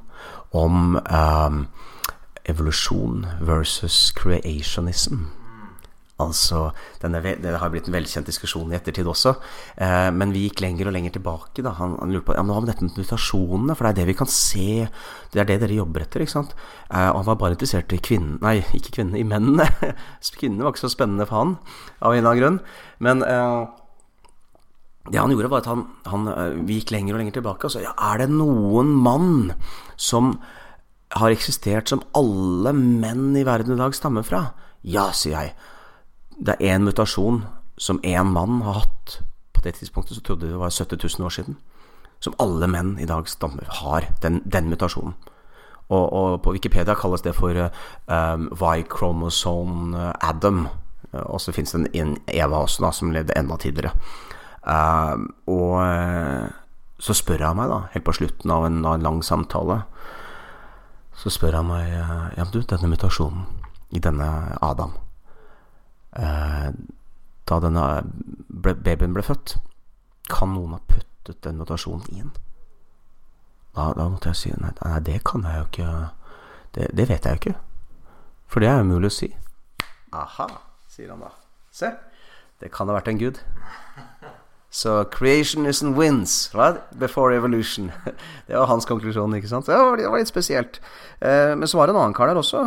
om 0.56 0.98
eh, 1.00 1.56
evolusjon 2.52 3.26
versus 3.40 4.12
creationism. 4.16 5.26
Altså, 6.16 6.70
denne, 7.02 7.20
Det 7.20 7.58
har 7.60 7.68
blitt 7.68 7.90
en 7.90 7.92
velkjent 7.92 8.28
diskusjon 8.28 8.70
i 8.72 8.76
ettertid 8.78 9.04
også. 9.04 9.34
Eh, 9.76 10.08
men 10.16 10.32
vi 10.32 10.46
gikk 10.46 10.62
lenger 10.64 10.88
og 10.88 10.94
lenger 10.96 11.12
tilbake. 11.18 11.60
Da. 11.60 11.74
Han, 11.76 11.98
han 12.00 12.14
lurte 12.14 12.30
på 12.30 12.36
ja, 12.38 12.44
men 12.44 12.54
hva 12.54 12.62
med 12.64 12.70
dette 12.72 12.86
med 12.86 12.96
mutasjonene, 12.96 13.76
for 13.76 13.84
det 13.84 13.90
er 13.92 13.98
det 14.00 14.06
vi 14.08 14.16
kan 14.16 14.30
se. 14.32 14.86
Det 15.34 15.42
er 15.42 15.50
det 15.50 15.58
dere 15.60 15.76
jobber 15.76 16.06
etter. 16.06 16.24
ikke 16.24 16.32
sant? 16.38 16.56
Eh, 16.88 17.10
og 17.10 17.20
han 17.20 17.28
var 17.28 17.40
bare 17.42 17.58
interessert 17.58 17.92
i 17.92 18.00
kvinnene 18.00 18.40
Nei, 18.40 18.62
ikke 18.78 18.94
kvinnene, 18.96 19.20
i 19.20 19.28
mennene. 19.28 19.68
kvinnene 20.40 20.64
var 20.64 20.72
ikke 20.72 20.86
så 20.86 20.92
spennende 20.96 21.28
for 21.28 21.42
han, 21.42 21.54
av 22.00 22.16
en 22.16 22.22
eller 22.22 22.32
annen 22.32 22.42
grunn. 22.42 22.58
Men 23.04 23.26
eh, 23.28 23.60
det 25.12 25.20
han 25.20 25.36
gjorde, 25.36 25.52
var 25.52 25.66
at 25.66 25.70
han, 25.74 25.86
han, 26.08 26.28
eh, 26.32 26.58
vi 26.64 26.80
gikk 26.80 26.96
lenger 26.96 27.12
og 27.12 27.24
lenger 27.26 27.38
tilbake 27.42 27.74
sa 27.76 27.84
ja, 27.84 27.92
er 28.08 28.24
det 28.24 28.32
noen 28.32 28.96
mann 29.04 29.52
som 30.00 30.38
har 31.12 31.28
eksistert 31.28 31.92
som 31.92 32.00
alle 32.16 32.72
menn 32.72 33.36
i 33.36 33.44
verden 33.46 33.76
i 33.76 33.82
dag 33.84 33.92
stammer 33.94 34.24
fra? 34.24 34.46
Ja, 34.80 35.10
sier 35.12 35.36
jeg 35.36 35.74
det 36.38 36.56
er 36.60 36.76
én 36.76 36.84
mutasjon 36.84 37.44
som 37.78 38.00
én 38.04 38.32
mann 38.32 38.60
har 38.62 38.82
hatt. 38.82 39.20
På 39.52 39.60
det 39.64 39.74
tidspunktet 39.74 40.16
så 40.16 40.22
trodde 40.22 40.46
vi 40.46 40.52
det 40.52 40.60
var 40.60 40.70
70 40.70 41.18
000 41.18 41.26
år 41.26 41.30
siden. 41.30 41.56
Som 42.20 42.34
alle 42.38 42.66
menn 42.66 42.98
i 42.98 43.06
dag 43.06 43.28
stammer, 43.28 43.66
har 43.68 44.08
den, 44.22 44.42
den 44.44 44.68
mutasjonen. 44.68 45.14
Og, 45.88 46.12
og, 46.12 46.42
på 46.42 46.52
Wikipedia 46.52 46.94
kalles 46.94 47.22
det 47.22 47.34
for 47.34 47.54
um, 48.06 48.48
Y-chromosome 48.52 50.12
Adam. 50.20 50.68
Og 51.12 51.40
så 51.40 51.52
fins 51.52 51.72
det 51.72 51.94
en 51.94 52.16
Eva 52.26 52.64
også, 52.64 52.82
da, 52.82 52.90
som 52.92 53.12
levde 53.12 53.36
enda 53.38 53.56
tidligere. 53.56 53.92
Um, 54.66 55.28
og 55.46 55.78
eh, 55.86 56.48
så 56.98 57.14
spør 57.14 57.44
han 57.46 57.56
meg, 57.56 57.70
da, 57.70 57.84
helt 57.92 58.04
på 58.04 58.16
slutten 58.18 58.50
av 58.50 58.66
en, 58.66 58.80
av 58.82 58.96
en 58.96 59.04
lang 59.04 59.20
samtale 59.22 59.84
Så 61.14 61.30
spør 61.30 61.60
han 61.60 61.68
meg 61.70 61.86
Ja, 61.92 62.42
men 62.42 62.50
du, 62.50 62.64
denne 62.66 62.90
mutasjonen 62.90 63.46
i 63.94 64.02
denne 64.02 64.26
Adam 64.58 64.96
Eh, 64.96 65.05
da 66.16 67.60
denne 67.62 67.84
babyen 68.48 69.14
ble 69.14 69.22
født, 69.22 69.56
kan 70.32 70.54
noen 70.54 70.76
ha 70.76 70.80
puttet 70.88 71.42
den 71.44 71.60
mutasjonen 71.60 72.08
inn? 72.16 72.34
Da, 73.76 73.90
da, 73.92 74.06
måtte 74.08 74.32
jeg 74.32 74.40
si 74.40 74.52
nei, 74.56 74.72
nei, 74.80 75.00
det 75.04 75.20
kan 75.28 75.44
jeg 75.44 75.60
jo 75.60 75.66
ikke 75.68 75.90
det, 76.76 76.86
det, 76.96 77.08
vet 77.10 77.26
jeg 77.28 77.36
jo 77.36 77.40
ikke. 77.42 77.56
For 78.48 78.64
det 78.64 78.70
er 78.70 78.80
jo 78.80 78.88
mulig 78.88 79.10
å 79.10 79.16
si. 79.16 79.28
Aha, 80.16 80.46
sier 80.88 81.12
han 81.12 81.20
da. 81.20 81.30
Se, 81.74 81.90
det 82.62 82.72
kan 82.72 82.88
ha 82.88 82.96
vært 82.96 83.10
en 83.12 83.20
gud. 83.20 83.40
Så 84.76 84.92
creationism 85.12 85.94
wins 85.96 86.50
right? 86.56 86.80
before 86.98 87.36
evolution. 87.36 87.92
Det 88.48 88.56
var 88.56 88.66
hans 88.68 88.84
konklusjon. 88.84 89.34
ikke 89.38 89.48
sant? 89.48 89.68
Det 89.68 89.76
var, 89.76 89.96
det 89.96 90.08
var 90.10 90.20
litt 90.20 90.28
spesielt. 90.28 90.80
Eh, 91.20 91.54
men 91.56 91.68
så 91.68 91.78
var 91.78 91.88
det 91.88 91.94
en 91.96 92.00
annen 92.02 92.16
kar 92.16 92.28
der 92.28 92.40
også. 92.40 92.60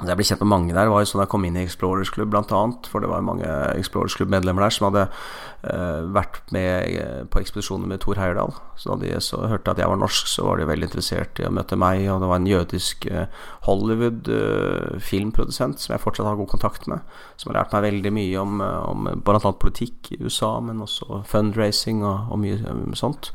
Um, 0.00 0.02
Altså, 0.02 0.08
jeg 0.08 0.16
ble 0.16 0.24
kjent 0.24 0.40
med 0.42 0.48
mange 0.48 0.72
der. 0.72 0.84
Det 0.88 0.92
var 0.92 1.00
jo 1.02 1.06
sånn 1.10 1.22
jeg 1.22 1.30
kom 1.30 1.44
inn 1.44 1.56
i 1.60 1.66
Explorers 1.66 2.10
Club, 2.10 2.34
annet. 2.34 2.86
For 2.88 3.00
det 3.04 3.10
var 3.10 3.20
mange 3.22 3.44
Explorers 3.76 4.14
Club-medlemmer 4.16 4.62
der 4.64 4.70
som 4.72 4.86
hadde 4.88 5.08
uh, 5.12 6.00
vært 6.16 6.50
med 6.50 6.96
uh, 6.96 7.24
på 7.28 7.40
ekspedisjoner 7.42 7.86
med 7.90 8.00
Thor 8.00 8.16
Heyerdahl. 8.16 8.52
Så 8.80 8.88
da 8.88 8.96
de 9.02 9.20
så 9.20 9.36
hørte 9.46 9.70
at 9.70 9.78
jeg 9.78 9.88
var 9.92 9.98
norsk, 10.00 10.26
så 10.32 10.42
var 10.48 10.56
de 10.56 10.70
veldig 10.70 10.86
interessert 10.88 11.38
i 11.38 11.46
å 11.46 11.50
møte 11.52 11.76
meg. 11.76 12.08
Og 12.08 12.20
det 12.22 12.28
var 12.30 12.36
en 12.40 12.46
jødisk 12.48 13.06
uh, 13.12 13.26
Hollywood-filmprodusent 13.68 15.78
som 15.84 15.92
jeg 15.92 16.04
fortsatt 16.06 16.28
har 16.30 16.40
god 16.40 16.52
kontakt 16.54 16.82
med. 16.88 17.00
Som 17.36 17.52
har 17.52 17.58
lært 17.60 17.74
meg 17.76 17.86
veldig 17.90 18.12
mye 18.16 18.36
om, 18.40 18.52
om 18.64 18.98
bl.a. 19.20 19.52
politikk 19.52 20.16
i 20.16 20.18
USA, 20.24 20.56
men 20.64 20.80
også 20.82 21.20
fundraising 21.28 22.00
og, 22.00 22.32
og 22.32 22.38
mye 22.42 22.58
sånt. 22.98 23.30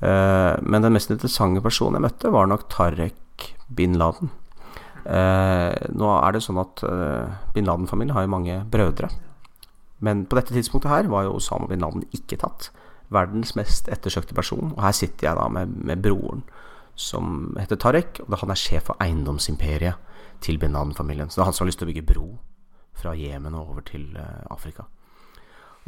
men 0.00 0.82
den 0.84 0.92
mest 0.94 1.10
interessante 1.10 1.60
personen 1.62 1.94
jeg 1.98 2.04
møtte, 2.04 2.30
var 2.34 2.46
nok 2.46 2.68
Tarek 2.70 3.54
bin 3.74 3.98
Laden. 3.98 4.30
Eh, 5.08 5.88
nå 5.96 6.08
er 6.18 6.34
det 6.34 6.42
sånn 6.44 6.60
at 6.60 6.82
eh, 6.84 7.36
bin 7.54 7.68
Laden-familien 7.68 8.12
har 8.16 8.26
jo 8.26 8.34
mange 8.34 8.58
brødre. 8.68 9.08
Men 10.04 10.26
på 10.28 10.36
dette 10.38 10.52
tidspunktet 10.54 10.92
her 10.92 11.08
var 11.10 11.24
jo 11.26 11.38
Osama 11.38 11.68
bin 11.70 11.80
Laden 11.82 12.04
ikke 12.14 12.38
tatt. 12.42 12.68
Verdens 13.14 13.54
mest 13.56 13.88
ettersøkte 13.88 14.36
person. 14.36 14.74
Og 14.74 14.82
her 14.84 14.92
sitter 14.96 15.30
jeg 15.30 15.40
da 15.40 15.46
med, 15.52 15.72
med 15.88 16.04
broren, 16.04 16.44
som 16.98 17.56
heter 17.56 17.80
Tarek. 17.80 18.20
Og 18.26 18.36
han 18.42 18.52
er 18.52 18.60
sjef 18.60 18.90
for 18.90 19.00
eiendomsimperiet 19.00 19.96
til 20.44 20.60
bin 20.60 20.76
Laden-familien. 20.76 21.32
Så 21.32 21.40
det 21.40 21.46
er 21.46 21.50
han 21.50 21.56
som 21.56 21.64
har 21.64 21.72
lyst 21.72 21.82
til 21.82 21.88
å 21.88 21.92
bygge 21.92 22.06
bro 22.12 22.28
fra 22.98 23.16
Jemen 23.16 23.54
og 23.54 23.72
over 23.72 23.84
til 23.86 24.10
uh, 24.18 24.44
Afrika. 24.50 24.84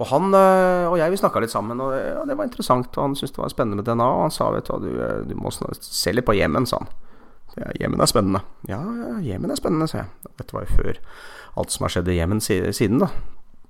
Og 0.01 0.07
han 0.09 0.33
og 0.33 0.95
jeg 0.97 1.12
vi 1.12 1.18
snakka 1.21 1.43
litt 1.43 1.53
sammen, 1.53 1.81
og 1.83 1.91
det 2.25 2.37
var 2.39 2.47
interessant. 2.47 2.89
Og 2.95 3.03
han 3.03 3.16
syntes 3.18 3.35
det 3.37 3.43
var 3.43 3.51
spennende 3.53 3.83
med 3.83 3.89
DNA. 3.91 4.07
Og 4.07 4.23
han 4.25 4.33
sa 4.33 4.49
vet 4.55 4.71
du, 4.81 4.89
du 5.29 5.35
må 5.37 5.53
se 5.53 6.14
litt 6.14 6.25
på 6.25 6.39
Jemen, 6.39 6.64
sa 6.71 6.81
han. 6.81 6.89
Ja, 7.59 7.73
Jemen 7.81 8.01
er 8.01 8.11
spennende. 8.11 8.43
Ja, 8.69 8.79
Jemen 9.25 9.51
er 9.51 9.59
spennende, 9.59 9.89
sa 9.91 10.05
jeg. 10.05 10.33
Dette 10.39 10.55
var 10.55 10.67
jo 10.67 10.77
før 10.79 11.01
alt 11.61 11.75
som 11.75 11.87
har 11.87 11.95
skjedd 11.95 12.11
i 12.13 12.19
Jemen 12.19 12.43
siden, 12.45 13.01
da. 13.03 13.11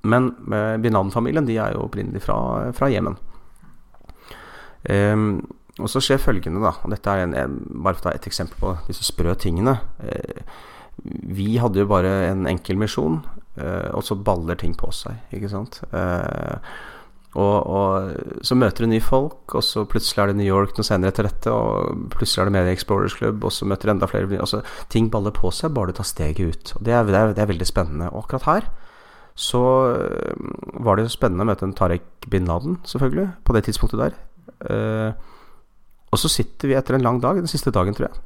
Men 0.02 0.30
uh, 0.48 0.76
bin 0.80 0.96
Laden-familien 0.96 1.48
de 1.48 1.58
er 1.60 1.74
jo 1.74 1.86
opprinnelig 1.86 2.22
fra, 2.24 2.90
Jemen. 2.92 3.18
Um, 4.88 5.42
og 5.80 5.88
så 5.92 6.02
skjer 6.04 6.20
følgende, 6.20 6.62
da. 6.64 6.74
Dette 6.92 7.16
er 7.16 7.26
en, 7.26 7.58
bare 7.70 7.96
for 7.96 8.04
å 8.04 8.08
ta 8.08 8.14
et 8.16 8.28
eksempel 8.28 8.60
på 8.60 8.74
disse 8.88 9.06
sprø 9.08 9.34
tingene. 9.40 9.78
Uh, 10.04 10.44
vi 11.00 11.54
hadde 11.60 11.80
jo 11.80 11.88
bare 11.88 12.12
en 12.28 12.44
enkel 12.50 12.80
misjon, 12.80 13.22
uh, 13.60 13.88
og 13.96 14.04
så 14.04 14.18
baller 14.20 14.60
ting 14.60 14.76
på 14.76 14.92
seg, 14.92 15.20
ikke 15.36 15.52
sant. 15.52 15.80
Og, 17.38 17.66
og, 17.70 18.40
så 18.42 18.56
møter 18.58 18.82
du 18.82 18.90
nye 18.90 19.04
folk, 19.04 19.54
og 19.54 19.62
så 19.62 19.84
plutselig 19.86 20.18
er 20.18 20.32
det 20.32 20.40
New 20.40 20.48
York 20.48 20.74
noe 20.74 20.86
senere 20.86 21.12
etter 21.12 21.28
dette, 21.28 21.52
og 21.54 22.08
plutselig 22.10 22.42
er 22.42 22.48
det 22.48 22.54
Media 22.56 22.74
Explorers 22.74 23.14
Club, 23.14 23.44
og 23.46 23.54
så 23.54 23.68
møter 23.70 23.86
du 23.86 23.92
enda 23.94 24.08
flere 24.10 24.40
altså, 24.42 24.64
Ting 24.90 25.12
baller 25.12 25.34
på 25.36 25.52
seg 25.54 25.70
bare 25.76 25.92
du 25.92 26.00
tar 26.00 26.08
steget 26.10 26.40
ut. 26.42 26.72
Og 26.76 26.86
det 26.88 26.96
er, 26.96 27.06
det 27.06 27.18
er, 27.20 27.34
det 27.36 27.44
er 27.44 27.52
veldig 27.52 27.68
spennende. 27.70 28.10
Og 28.10 28.24
akkurat 28.24 28.48
her 28.48 28.70
så 29.40 29.60
var 30.84 30.98
det 30.98 31.06
jo 31.06 31.12
spennende 31.14 31.46
å 31.46 31.48
møte 31.48 31.64
en 31.64 31.76
Tarek 31.76 32.26
bin 32.28 32.48
Laden, 32.50 32.80
selvfølgelig, 32.88 33.28
på 33.46 33.54
det 33.56 33.62
tidspunktet 33.68 34.02
der. 34.02 34.18
Uh, 34.66 35.14
og 36.10 36.20
så 36.20 36.28
sitter 36.28 36.68
vi 36.68 36.76
etter 36.76 36.98
en 36.98 37.06
lang 37.06 37.22
dag, 37.22 37.38
den 37.38 37.48
siste 37.48 37.72
dagen, 37.72 37.94
tror 37.96 38.10
jeg, 38.10 38.20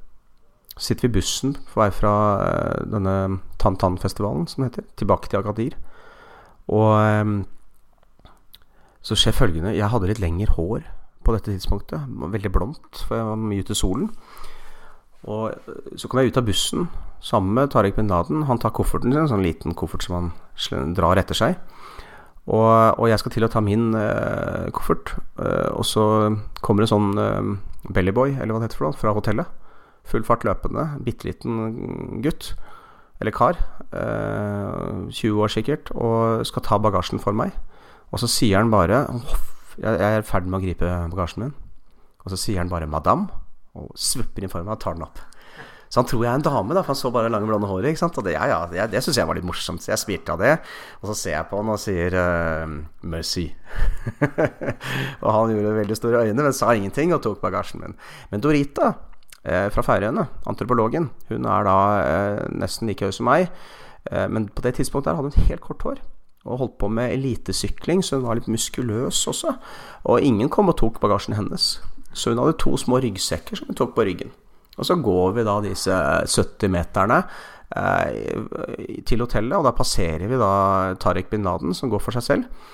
sitter 0.80 1.06
vi 1.06 1.12
i 1.12 1.16
bussen 1.20 1.54
på 1.68 1.82
vei 1.82 1.90
fra 1.94 2.14
uh, 2.40 2.80
denne 2.90 3.14
Tantan-festivalen, 3.62 4.48
som 4.50 4.64
det 4.64 4.72
heter, 4.72 4.88
tilbake 5.04 5.30
til 5.30 5.44
Agadir. 5.44 5.76
Og 6.72 7.44
så 9.04 9.16
skjer 9.18 9.36
følgende 9.36 9.74
Jeg 9.76 9.90
hadde 9.92 10.08
litt 10.08 10.22
lengre 10.22 10.56
hår 10.56 10.84
på 11.24 11.34
dette 11.34 11.52
tidspunktet. 11.52 12.08
Veldig 12.08 12.52
blondt, 12.52 13.04
for 13.04 13.18
jeg 13.18 13.28
var 13.28 13.40
mye 13.40 13.64
ute 13.64 13.76
i 13.76 13.78
solen. 13.78 14.10
Og 15.24 15.54
så 15.96 16.08
kom 16.08 16.20
jeg 16.20 16.32
ut 16.32 16.40
av 16.40 16.46
bussen 16.48 16.88
sammen 17.24 17.56
med 17.56 17.72
Tariq 17.72 17.96
bin 17.96 18.10
Laden. 18.12 18.44
Han 18.48 18.60
tar 18.60 18.74
kofferten 18.76 19.12
sin, 19.12 19.22
en 19.22 19.30
sånn 19.30 19.44
liten 19.44 19.76
koffert 19.76 20.04
som 20.04 20.16
han 20.18 20.94
drar 20.96 21.20
etter 21.20 21.36
seg. 21.38 21.56
Og, 22.44 23.00
og, 23.00 23.06
jeg 23.08 23.20
skal 23.22 23.32
til 23.32 23.46
å 23.46 23.48
ta 23.48 23.62
min 23.64 23.94
eh, 23.96 24.68
koffert, 24.76 25.14
eh, 25.40 25.70
og 25.72 25.86
så 25.88 26.04
kommer 26.60 26.84
en 26.84 26.90
sånn 26.90 27.20
eh, 27.20 27.54
bellyboy, 27.88 28.34
eller 28.36 28.52
hva 28.52 28.60
det 28.60 28.68
heter 28.68 28.82
for 28.82 28.90
noe, 28.90 29.00
fra 29.00 29.14
hotellet. 29.16 29.48
Full 30.12 30.26
fart 30.28 30.44
løpende. 30.44 30.84
Bitte 31.04 31.30
liten 31.30 32.20
gutt. 32.24 32.52
Eller 33.22 33.32
kar. 33.32 33.56
20 33.94 35.08
eh, 35.16 35.38
år 35.40 35.52
sikkert. 35.52 35.88
Og 35.96 36.44
skal 36.44 36.66
ta 36.66 36.76
bagasjen 36.76 37.22
for 37.22 37.36
meg. 37.36 37.56
Og 38.12 38.20
så 38.22 38.30
sier 38.30 38.60
han 38.60 38.72
bare 38.72 39.06
Jeg 39.80 39.94
er 39.98 40.20
i 40.20 40.26
ferd 40.26 40.46
med 40.46 40.60
å 40.60 40.64
gripe 40.64 40.90
bagasjen 41.12 41.46
min. 41.46 41.54
Og 42.24 42.32
så 42.32 42.40
sier 42.40 42.60
han 42.62 42.70
bare 42.70 42.86
'madame', 42.86 43.28
og 43.74 43.90
svupper 43.98 44.44
inn 44.44 44.52
for 44.52 44.62
meg 44.62 44.76
og 44.76 44.80
tar 44.80 44.94
den 44.94 45.06
opp. 45.06 45.18
Så 45.90 46.00
han 46.00 46.08
tror 46.10 46.24
jeg 46.24 46.30
er 46.32 46.38
en 46.40 46.42
dame, 46.42 46.74
da, 46.74 46.82
for 46.82 46.90
han 46.90 46.98
så 46.98 47.10
bare 47.14 47.28
lange, 47.30 47.46
blonde 47.46 47.68
håret. 47.70 47.92
Ikke 47.92 48.00
sant? 48.00 48.16
Og 48.18 48.24
det, 48.26 48.32
ja, 48.34 48.46
ja, 48.50 48.86
det, 48.90 49.02
syns 49.04 49.18
jeg 49.20 49.28
var 49.28 49.36
litt 49.38 49.46
morsomt, 49.46 49.82
så 49.82 49.92
jeg 49.92 50.00
smilte 50.02 50.34
av 50.34 50.40
det. 50.42 50.54
Og 51.02 51.10
så 51.10 51.14
ser 51.20 51.36
jeg 51.36 51.46
på 51.50 51.60
han 51.60 51.70
og 51.70 51.78
sier 51.78 52.16
uh, 52.18 52.72
'merci'. 53.04 53.52
og 55.24 55.28
han 55.36 55.54
gjorde 55.54 55.76
veldig 55.78 55.96
store 55.96 56.24
øyne, 56.24 56.42
men 56.42 56.52
sa 56.56 56.72
ingenting 56.74 57.14
og 57.14 57.22
tok 57.22 57.38
bagasjen 57.44 57.84
min. 57.84 57.94
Men 58.32 58.42
Dorita 58.42 58.94
eh, 59.44 59.70
fra 59.70 59.84
Færøyene, 59.86 60.26
antropologen, 60.50 61.10
hun 61.28 61.46
er 61.46 61.68
da 61.68 61.78
eh, 62.02 62.42
nesten 62.50 62.90
like 62.90 63.06
høy 63.06 63.14
som 63.14 63.28
meg. 63.30 63.50
Eh, 64.10 64.26
men 64.26 64.48
på 64.48 64.66
det 64.66 64.74
tidspunktet 64.80 65.12
der 65.12 65.20
hadde 65.20 65.30
hun 65.34 65.50
helt 65.52 65.62
kort 65.62 65.86
hår 65.86 66.02
og 66.44 66.60
holdt 66.60 66.76
på 66.80 66.90
med 66.92 67.14
elitesykling, 67.14 68.02
så 68.04 68.18
hun 68.18 68.28
var 68.28 68.38
litt 68.38 68.50
muskuløs 68.52 69.22
også. 69.30 69.54
Og 70.12 70.24
ingen 70.24 70.50
kom 70.52 70.68
og 70.68 70.76
tok 70.80 71.00
bagasjen 71.00 71.36
hennes. 71.38 71.78
Så 72.12 72.30
hun 72.30 72.40
hadde 72.42 72.58
to 72.60 72.76
små 72.80 73.00
ryggsekker 73.02 73.58
som 73.58 73.70
hun 73.70 73.78
tok 73.78 73.94
på 73.96 74.04
ryggen. 74.06 74.32
Og 74.76 74.86
så 74.88 74.96
går 75.00 75.36
vi 75.36 75.46
da 75.46 75.58
disse 75.64 75.96
70 76.34 76.72
meterne 76.74 77.20
eh, 77.78 79.02
til 79.06 79.22
hotellet, 79.24 79.56
og 79.56 79.66
da 79.68 79.74
passerer 79.76 80.26
vi 80.28 80.40
da 80.40 80.94
Tariq 81.00 81.30
bin 81.32 81.46
Laden, 81.46 81.74
som 81.76 81.92
går 81.92 82.02
for 82.02 82.16
seg 82.16 82.26
selv. 82.26 82.72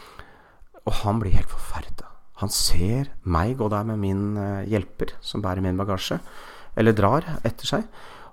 Og 0.89 0.97
han 1.05 1.21
blir 1.23 1.37
helt 1.37 1.53
forferda. 1.53 2.09
Han 2.41 2.53
ser 2.53 3.13
meg 3.29 3.59
gå 3.61 3.69
der 3.71 3.87
med 3.87 4.01
min 4.03 4.25
eh, 4.41 4.67
hjelper, 4.73 5.15
som 5.21 5.45
bærer 5.45 5.63
min 5.63 5.79
bagasje, 5.79 6.19
eller 6.81 6.97
drar 6.97 7.27
etter 7.45 7.69
seg, 7.69 7.87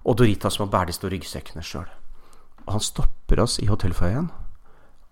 og 0.07 0.17
Dorita 0.17 0.49
som 0.49 0.65
må 0.65 0.71
bære 0.71 0.89
de 0.89 0.95
store 0.97 1.17
ryggsekkene 1.17 1.65
sjøl. 1.65 1.87
Og 2.65 2.77
han 2.77 2.83
stopper 2.83 3.43
oss 3.43 3.59
i 3.59 3.67
hotellfoajeen 3.67 4.31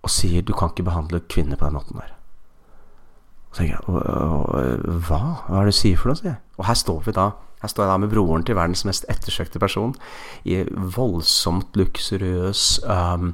og 0.05 0.13
sier 0.13 0.45
du 0.45 0.53
kan 0.53 0.69
ikke 0.71 0.85
behandle 0.85 1.23
kvinner 1.31 1.57
på 1.57 1.67
den 1.67 1.79
måten 1.79 1.97
der. 1.97 2.13
Så 3.51 3.63
tenker 3.63 3.79
jeg, 3.79 4.99
hva? 5.07 5.21
Hva 5.47 5.61
er 5.61 5.67
det 5.69 5.73
du 5.73 5.79
sier 5.79 5.97
for 5.99 6.11
noe? 6.11 6.19
sier 6.19 6.35
jeg. 6.35 6.41
Og 6.59 6.67
her 6.69 6.77
står 6.77 7.01
vi 7.07 7.15
da 7.15 7.31
her 7.65 7.71
står 7.71 7.85
jeg 7.85 7.89
da 7.89 7.97
med 8.03 8.11
broren 8.11 8.43
til 8.45 8.57
verdens 8.57 8.83
mest 8.85 9.07
ettersøkte 9.09 9.57
person 9.63 9.95
i 10.45 10.59
voldsomt 10.69 11.77
luksuriøs 11.79 12.63
um, 12.83 13.31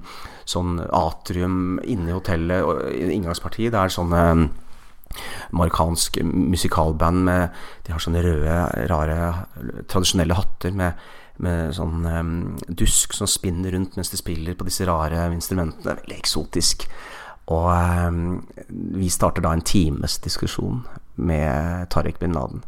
sånn 0.47 0.78
atrium 0.95 1.82
inne 1.84 2.13
i 2.13 2.15
hotellet, 2.15 2.63
og 2.63 2.86
inngangspartiet. 2.91 3.74
Det 3.74 3.82
er 3.82 3.91
sånn 3.91 4.15
um, 4.15 4.45
marokkansk 5.57 6.22
musikalband 6.24 7.26
med 7.28 7.57
De 7.84 7.91
har 7.91 8.03
sånne 8.03 8.24
røde, 8.24 8.59
rare, 8.93 9.17
tradisjonelle 9.91 10.38
hatter 10.38 10.80
med 10.80 11.09
med 11.41 11.75
sånn 11.75 12.05
um, 12.05 12.33
dusk 12.67 13.15
som 13.17 13.29
spinner 13.29 13.73
rundt 13.75 13.97
mens 13.97 14.11
de 14.13 14.19
spiller 14.19 14.57
på 14.57 14.67
disse 14.67 14.85
rare 14.89 15.27
instrumentene. 15.33 15.97
Veldig 15.97 16.17
eksotisk. 16.17 16.87
Og 17.51 17.69
um, 17.71 18.41
vi 18.69 19.09
starter 19.11 19.43
da 19.43 19.53
en 19.55 19.65
times 19.65 20.19
diskusjon 20.23 20.83
med 21.21 21.89
Tariq 21.93 22.21
bin 22.21 22.37
Laden. 22.37 22.63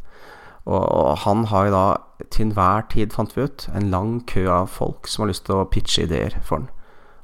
Og, 0.66 0.80
og, 0.80 1.18
han 1.26 1.46
har 1.52 1.68
jo 1.68 1.74
da 1.74 1.88
til 2.32 2.48
enhver 2.48 2.86
tid, 2.92 3.12
fant 3.12 3.34
vi 3.36 3.44
ut, 3.44 3.68
en 3.76 3.90
lang 3.92 4.22
kø 4.28 4.46
av 4.48 4.70
folk 4.72 5.10
som 5.12 5.26
har 5.26 5.34
lyst 5.34 5.46
til 5.50 5.60
å 5.60 5.68
pitche 5.68 6.06
ideer 6.08 6.38
for 6.42 6.62
han. 6.62 6.70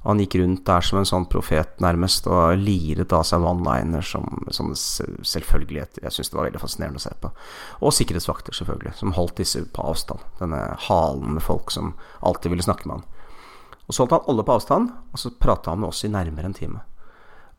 Han 0.05 0.21
gikk 0.21 0.37
rundt 0.39 0.63
der 0.67 0.85
som 0.85 1.01
en 1.01 1.07
sånn 1.07 1.25
profet, 1.31 1.73
nærmest, 1.83 2.27
og 2.31 2.55
liret 2.61 3.11
av 3.15 3.25
seg 3.27 3.43
one-liner 3.43 4.05
som, 4.05 4.45
som 4.55 4.71
selvfølgelighet. 4.71 5.99
Jeg 6.05 6.15
syns 6.15 6.31
det 6.31 6.39
var 6.39 6.47
veldig 6.47 6.61
fascinerende 6.63 7.01
å 7.01 7.03
se 7.03 7.11
på. 7.19 7.31
Og 7.83 7.95
sikkerhetsvakter, 7.97 8.55
selvfølgelig, 8.55 8.95
som 9.01 9.15
holdt 9.17 9.41
disse 9.41 9.65
på 9.75 9.83
avstand. 9.91 10.23
Denne 10.39 10.61
halen 10.87 11.35
med 11.35 11.43
folk 11.43 11.73
som 11.75 11.91
alltid 12.23 12.55
ville 12.55 12.63
snakke 12.63 12.87
med 12.87 13.01
han. 13.01 13.05
Og 13.89 13.95
så 13.95 14.05
holdt 14.05 14.15
han 14.15 14.31
alle 14.31 14.47
på 14.47 14.55
avstand, 14.55 14.95
og 15.11 15.19
så 15.19 15.33
prata 15.35 15.73
han 15.73 15.83
med 15.83 15.91
oss 15.91 16.05
i 16.07 16.13
nærmere 16.13 16.47
en 16.47 16.55
time. 16.55 16.85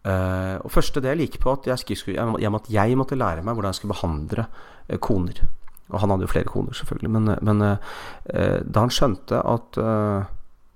Uh, 0.01 0.57
og 0.65 0.73
første 0.73 1.03
del 1.05 1.21
gikk 1.27 1.43
på 1.43 1.53
at 1.53 1.67
jeg, 1.69 1.83
jeg, 2.09 2.25
måtte, 2.25 2.73
jeg, 2.73 2.97
måtte, 2.97 3.19
lære 3.21 3.43
meg 3.45 3.53
hvordan 3.53 3.75
jeg 3.75 3.83
skulle 3.83 3.97
behandle 3.99 4.47
uh, 4.49 4.97
koner. 4.97 5.43
Og 5.91 6.01
han 6.01 6.15
hadde 6.15 6.25
jo 6.25 6.33
flere 6.33 6.49
koner, 6.49 6.73
selvfølgelig. 6.79 7.11
Men, 7.19 7.35
men 7.45 7.65
uh, 7.67 7.99
da 8.65 8.87
han 8.87 8.95
skjønte 8.95 9.43
at 9.45 9.81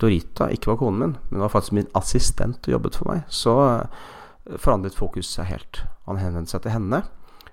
Dorita 0.03 0.49
ikke 0.51 0.73
var 0.73 0.81
konen 0.81 1.01
min, 1.01 1.17
men 1.31 1.45
var 1.45 1.53
faktisk 1.53 1.77
min 1.77 1.91
assistent 1.99 2.67
og 2.67 2.77
jobbet 2.77 2.99
for 2.99 3.11
meg, 3.13 3.23
så 3.31 3.55
eh, 3.63 4.09
forandret 4.59 4.97
fokus 4.99 5.31
seg 5.37 5.49
helt. 5.53 5.85
Han 6.09 6.19
henvendte 6.21 6.55
seg 6.55 6.65
til 6.65 6.75
henne. 6.75 7.05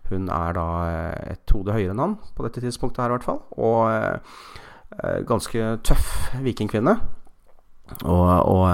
Hun 0.10 0.28
er 0.34 0.58
da 0.58 0.68
eh, 0.90 1.34
et 1.36 1.56
hode 1.56 1.76
høyere 1.76 1.94
enn 1.94 2.04
han 2.04 2.18
på 2.36 2.46
dette 2.48 2.64
tidspunktet 2.64 3.04
her, 3.04 3.12
i 3.12 3.18
hvert 3.18 3.28
fall. 3.28 3.42
Og 3.62 3.92
eh, 3.94 5.20
ganske 5.28 5.76
tøff 5.88 6.32
vikingkvinne. 6.42 6.96
Og, 8.08 8.28
og, 8.48 8.66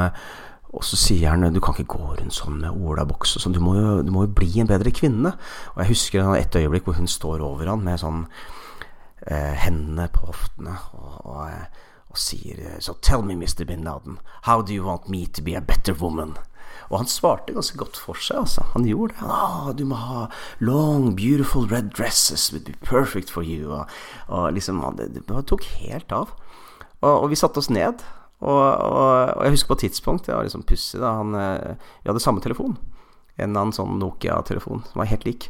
og, 0.71 0.83
så 0.85 0.99
sier 0.99 1.33
han 1.33 1.45
du 1.53 1.59
kan 1.63 1.75
ikke 1.75 1.97
gå 1.97 2.15
rundt 2.19 2.35
sånn 2.37 2.59
med 2.61 2.73
olaboks 2.85 3.35
og 3.37 3.43
sånn, 3.43 3.55
du, 3.55 3.61
du, 4.05 4.11
må 4.13 4.27
jo 4.27 4.35
bli 4.39 4.61
en 4.61 4.69
bedre 4.69 4.93
kvinne. 4.95 5.35
Og 5.75 5.83
jeg 5.83 5.91
husker 5.91 6.31
et 6.37 6.57
øyeblikk 6.57 6.87
hvor 6.87 6.97
hun 7.01 7.11
står 7.11 7.43
over 7.45 7.69
han 7.73 7.83
med 7.85 8.01
sånn 8.01 8.23
eh, 9.27 9.53
hendene 9.65 10.07
på 10.13 10.29
hoftene. 10.31 10.77
og, 10.95 11.19
og 11.27 11.85
og 12.17 12.23
sier 12.25 12.81
så 12.81 12.97
tell 13.05 13.23
me, 13.23 13.37
Mr. 13.37 13.63
bin 13.69 13.85
Laden, 13.85 14.17
how 14.49 14.61
do 14.61 14.73
you 14.73 14.85
want 14.85 15.09
me 15.09 15.25
to 15.27 15.43
be 15.43 15.55
a 15.55 15.61
better 15.61 15.93
woman? 15.93 16.35
Og 16.89 17.01
han 17.01 17.09
svarte 17.09 17.55
ganske 17.55 17.77
godt 17.77 17.97
for 17.99 18.19
seg, 18.21 18.41
altså. 18.45 18.63
Han 18.73 18.85
gjorde 18.87 19.17
det. 19.17 19.27
Ah, 19.27 19.71
du 19.75 19.83
må 19.87 19.97
ha 19.99 20.27
long, 20.63 21.09
beautiful 21.17 21.67
red 21.67 21.91
dresses 21.95 22.47
would 22.53 22.65
be 22.67 22.75
perfect 22.85 23.31
for 23.33 23.43
you. 23.43 23.67
Og, 23.75 23.91
og 24.31 24.53
liksom, 24.55 24.79
det, 24.99 25.09
det, 25.17 25.41
tok 25.49 25.65
helt 25.81 26.13
av. 26.15 26.31
Og, 27.01 27.11
og, 27.11 27.27
vi 27.31 27.39
satte 27.39 27.59
oss 27.59 27.71
ned. 27.73 28.05
Og, 28.39 28.61
og 28.61 29.43
jeg 29.43 29.57
husker 29.57 29.73
på 29.73 29.79
et 29.79 29.85
tidspunkt, 29.87 30.27
det 30.27 30.35
var 30.35 30.47
liksom 30.47 30.63
pussig, 30.67 31.01
da 31.01 31.15
han 31.17 31.33
eh, 31.33 31.91
Vi 32.03 32.11
hadde 32.11 32.21
samme 32.23 32.43
telefon. 32.43 32.77
En 33.35 33.49
eller 33.49 33.65
annen 33.65 33.75
sånn 33.75 33.97
Nokia-telefon 33.99 34.85
som 34.87 35.01
var 35.01 35.11
helt 35.11 35.27
lik. 35.27 35.49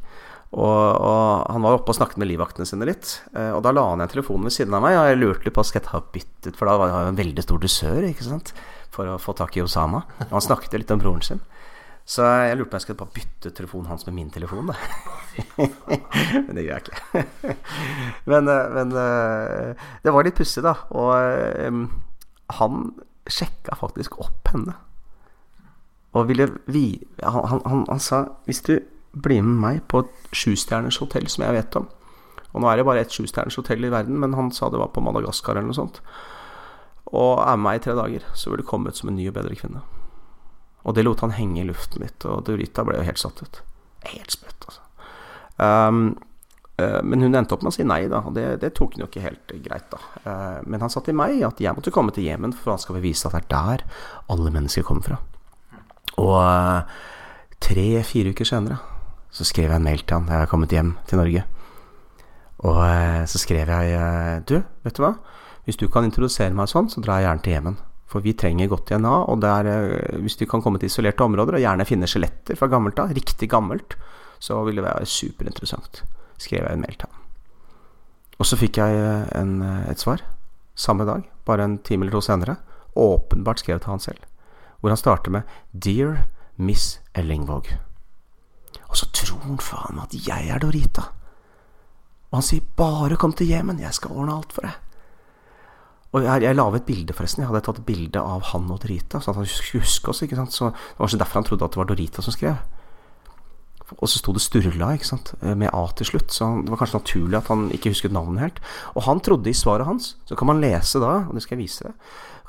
Og, 0.56 0.64
og, 0.64 1.44
han 1.52 1.64
var 1.66 1.76
oppe 1.76 1.92
og 1.92 1.98
snakket 1.98 2.22
med 2.22 2.30
livvaktene 2.30 2.68
sine 2.68 2.88
litt. 2.88 3.18
Eh, 3.36 3.52
og 3.52 3.60
da 3.66 3.74
la 3.76 3.84
han 3.90 4.00
igjen 4.00 4.14
telefonen 4.16 4.48
ved 4.48 4.56
siden 4.56 4.78
av 4.78 4.86
meg, 4.86 4.96
og 4.96 5.10
jeg 5.10 5.20
lurte 5.20 5.48
litt 5.48 5.58
på 5.58 5.66
skal 5.68 5.82
jeg 5.82 5.90
ta 5.90 6.02
byttet, 6.16 6.56
for 6.56 6.70
da 6.70 6.78
var 6.80 6.94
jeg 6.94 7.12
en 7.12 7.20
veldig 7.20 7.44
stor 7.44 7.62
dusør 7.64 8.08
ikke 8.08 8.28
sant, 8.30 8.54
for 8.96 9.12
å 9.12 9.20
få 9.20 9.36
tak 9.38 9.58
i 9.60 9.64
Osama. 9.66 10.06
Og 10.30 10.38
han 10.38 10.46
snakket 10.48 10.80
litt 10.80 10.96
om 10.96 11.04
broren 11.04 11.26
sin. 11.26 11.44
Så 12.08 12.24
jeg 12.24 12.56
lurte 12.56 12.72
på 12.72 12.78
om 12.78 12.80
jeg 12.80 12.86
skulle 12.86 13.02
bare 13.02 13.16
bytte 13.18 13.52
telefonen 13.58 13.92
hans 13.92 14.08
med 14.08 14.16
min 14.16 14.32
telefon, 14.32 14.72
da. 14.72 14.78
men 16.48 16.56
det 16.56 16.64
gjør 16.64 16.78
jeg 16.78 16.86
ikke. 16.86 17.56
men, 18.32 18.48
eh, 18.54 18.68
men, 18.78 18.98
eh, 19.04 19.88
det 20.06 20.16
var 20.16 20.24
litt 20.24 20.40
pussig, 20.40 20.64
da. 20.64 20.78
Og 20.96 21.68
um, 21.68 21.84
han 22.56 22.94
sjekka 23.28 23.76
faktisk 23.76 24.16
opp 24.24 24.54
henne. 24.54 24.78
Og 26.16 26.30
ville 26.30 26.48
vi 26.72 26.94
han, 27.20 27.44
han, 27.52 27.62
han, 27.68 27.84
han 27.92 28.00
sa 28.02 28.24
hvis 28.48 28.64
du 28.64 28.78
bli 29.12 29.42
med 29.42 29.62
meg 29.62 29.84
på 29.90 30.04
et 30.04 30.36
sjustjerners 30.36 31.00
hotell 31.02 31.28
som 31.32 31.46
jeg 31.46 31.58
vet 31.58 31.80
om. 31.80 31.88
Og 32.54 32.64
nå 32.64 32.70
er 32.72 32.80
det 32.80 32.88
bare 32.88 33.04
ett 33.06 33.14
sjustjerners 33.14 33.58
hotell 33.60 33.86
i 33.86 33.94
verden, 33.94 34.20
men 34.22 34.36
han 34.38 34.52
sa 34.56 34.72
det 34.72 34.80
var 34.82 34.94
på 34.94 35.04
Madagaskar 35.04 35.58
eller 35.58 35.70
noe 35.70 35.78
sånt. 35.78 36.02
Og 37.14 37.40
er 37.40 37.56
med 37.56 37.66
meg 37.66 37.80
i 37.80 37.84
tre 37.86 37.96
dager, 37.98 38.26
så 38.36 38.52
vil 38.52 38.64
du 38.64 38.68
komme 38.68 38.92
ut 38.92 39.00
som 39.00 39.12
en 39.12 39.18
ny 39.20 39.28
og 39.30 39.38
bedre 39.38 39.58
kvinne. 39.58 39.84
Og 40.88 40.96
det 40.96 41.04
lot 41.06 41.22
han 41.24 41.36
henge 41.36 41.62
i 41.62 41.68
luften 41.68 42.04
litt, 42.04 42.26
og 42.28 42.46
Dorita 42.48 42.86
ble 42.88 42.98
jo 43.00 43.08
helt 43.08 43.22
satt 43.22 43.44
ut. 43.44 43.62
Helt 44.08 44.34
sprøtt, 44.34 44.68
altså. 44.70 44.84
Um, 45.58 46.02
uh, 46.80 47.02
men 47.04 47.24
hun 47.26 47.36
endte 47.36 47.56
opp 47.56 47.64
med 47.66 47.74
å 47.74 47.76
si 47.76 47.86
nei, 47.88 48.04
da, 48.12 48.22
og 48.28 48.36
det, 48.38 48.46
det 48.62 48.74
tok 48.78 48.96
hun 48.96 49.04
jo 49.04 49.10
ikke 49.10 49.26
helt 49.26 49.56
greit, 49.66 49.88
da. 49.92 50.02
Uh, 50.24 50.60
men 50.70 50.84
han 50.84 50.94
sa 50.94 51.04
til 51.04 51.18
meg 51.18 51.42
at 51.46 51.60
jeg 51.64 51.76
måtte 51.76 51.94
komme 51.94 52.16
til 52.16 52.28
Jemen, 52.28 52.56
for 52.56 52.76
han 52.76 52.84
skal 52.84 53.00
bevise 53.00 53.28
at 53.28 53.36
det 53.36 53.44
er 53.46 53.50
der 53.54 53.88
alle 54.34 54.54
mennesker 54.54 54.86
kommer 54.88 55.08
fra. 55.08 55.20
Og 56.18 56.38
uh, 56.40 57.02
tre-fire 57.64 58.32
uker 58.34 58.48
senere 58.48 58.80
så 59.38 59.46
skrev 59.46 59.70
jeg 59.70 59.78
en 59.78 59.86
mail 59.86 60.02
til 60.02 60.18
han 60.18 60.28
da 60.28 60.40
jeg 60.40 60.48
har 60.48 60.52
kommet 60.52 60.74
hjem 60.74 60.96
til 61.10 61.22
Norge. 61.22 61.44
Og 62.66 62.80
så 63.30 63.38
skrev 63.38 63.70
jeg 63.70 64.46
Du, 64.50 64.56
vet 64.82 64.98
du 64.98 65.04
hva? 65.04 65.14
Hvis 65.68 65.78
du 65.78 65.86
kan 65.92 66.08
introdusere 66.08 66.56
meg 66.56 66.72
sånn, 66.72 66.88
så 66.90 67.04
drar 67.04 67.20
jeg 67.20 67.28
gjerne 67.28 67.44
til 67.46 67.54
Jemen. 67.54 67.78
For 68.08 68.24
vi 68.24 68.32
trenger 68.40 68.70
godt 68.72 68.88
DNA, 68.88 69.16
og 69.28 69.42
der, 69.44 69.68
eh, 69.68 70.20
hvis 70.24 70.40
du 70.40 70.46
kan 70.48 70.62
komme 70.64 70.80
til 70.80 70.88
isolerte 70.88 71.26
områder 71.26 71.58
og 71.58 71.64
gjerne 71.64 71.86
finne 71.86 72.08
skjeletter 72.08 72.56
fra 72.56 72.70
gammelt 72.72 73.00
av, 73.04 73.12
riktig 73.12 73.50
gammelt, 73.52 73.98
så 74.40 74.64
vil 74.64 74.80
det 74.80 74.86
være 74.86 75.06
superinteressant. 75.06 76.04
Skrev 76.40 76.64
jeg 76.64 76.72
en 76.72 76.86
mail 76.86 76.96
til 76.96 77.10
han. 77.12 77.26
Og 78.40 78.48
så 78.48 78.56
fikk 78.56 78.80
jeg 78.80 78.96
eh, 78.96 79.28
en, 79.36 79.62
eh, 79.62 79.92
et 79.92 80.00
svar 80.00 80.24
samme 80.78 81.06
dag, 81.06 81.26
bare 81.46 81.64
en 81.64 81.78
time 81.80 82.06
eller 82.06 82.16
to 82.16 82.22
senere. 82.22 82.58
Åpenbart 82.96 83.60
skrevet 83.60 83.82
til 83.84 83.92
han 83.92 84.00
selv. 84.00 84.24
Hvor 84.80 84.90
han 84.90 84.98
starter 84.98 85.32
med 85.32 85.44
'Dear 85.74 86.24
Miss 86.56 87.02
Ellingvåg'. 87.14 87.87
Og 88.90 88.98
så 88.98 89.08
tror 89.14 89.44
han 89.44 89.62
faen 89.62 90.00
at 90.04 90.14
jeg 90.16 90.50
er 90.50 90.60
Dorita. 90.64 91.10
Og 92.32 92.40
han 92.40 92.44
sier 92.44 92.62
'bare 92.76 93.18
kom 93.18 93.34
til 93.34 93.48
Jemen, 93.48 93.80
jeg 93.80 93.94
skal 93.94 94.12
ordne 94.12 94.36
alt 94.36 94.54
for 94.54 94.62
deg'. 94.62 94.76
Og 96.14 96.24
jeg, 96.24 96.42
jeg 96.42 96.56
la 96.56 96.70
ved 96.70 96.80
et 96.80 96.86
bilde, 96.86 97.14
forresten. 97.14 97.42
Jeg 97.44 97.50
hadde 97.52 97.62
tatt 97.66 97.86
bilde 97.86 98.20
av 98.20 98.42
han 98.42 98.72
og 98.72 98.82
Dorita, 98.82 99.20
Så 99.20 99.32
at 99.32 99.36
han 99.36 99.46
skulle 99.46 99.84
huske 99.84 100.10
oss. 100.10 100.22
ikke 100.22 100.36
sant? 100.36 100.54
Så 100.54 100.66
Det 100.66 101.00
var 101.00 101.08
så 101.08 101.18
derfor 101.18 101.34
han 101.34 101.44
trodde 101.44 101.66
at 101.66 101.72
det 101.72 101.78
var 101.78 101.86
Dorita 101.86 102.22
som 102.22 102.34
skrev. 102.34 102.58
Og 103.98 104.10
så 104.10 104.20
sto 104.20 104.34
det 104.34 104.42
Sturla, 104.42 104.92
ikke 104.94 105.08
sant, 105.08 105.34
med 105.42 105.70
A 105.74 105.88
til 105.96 106.06
slutt. 106.06 106.34
Så 106.34 106.64
det 106.64 106.70
var 106.70 106.78
kanskje 106.78 107.00
naturlig 107.00 107.38
at 107.38 107.48
han 107.48 107.70
ikke 107.72 107.90
husket 107.90 108.12
navnet 108.12 108.42
helt. 108.42 108.60
Og 108.96 109.04
han 109.04 109.20
trodde 109.20 109.50
i 109.50 109.54
svaret 109.54 109.86
hans, 109.88 110.18
så 110.26 110.36
kan 110.36 110.48
man 110.48 110.62
lese 110.62 111.00
da, 111.00 111.24
og 111.28 111.34
det 111.34 111.44
skal 111.44 111.56
jeg 111.56 111.64
vise 111.64 111.84
deg, 111.84 111.94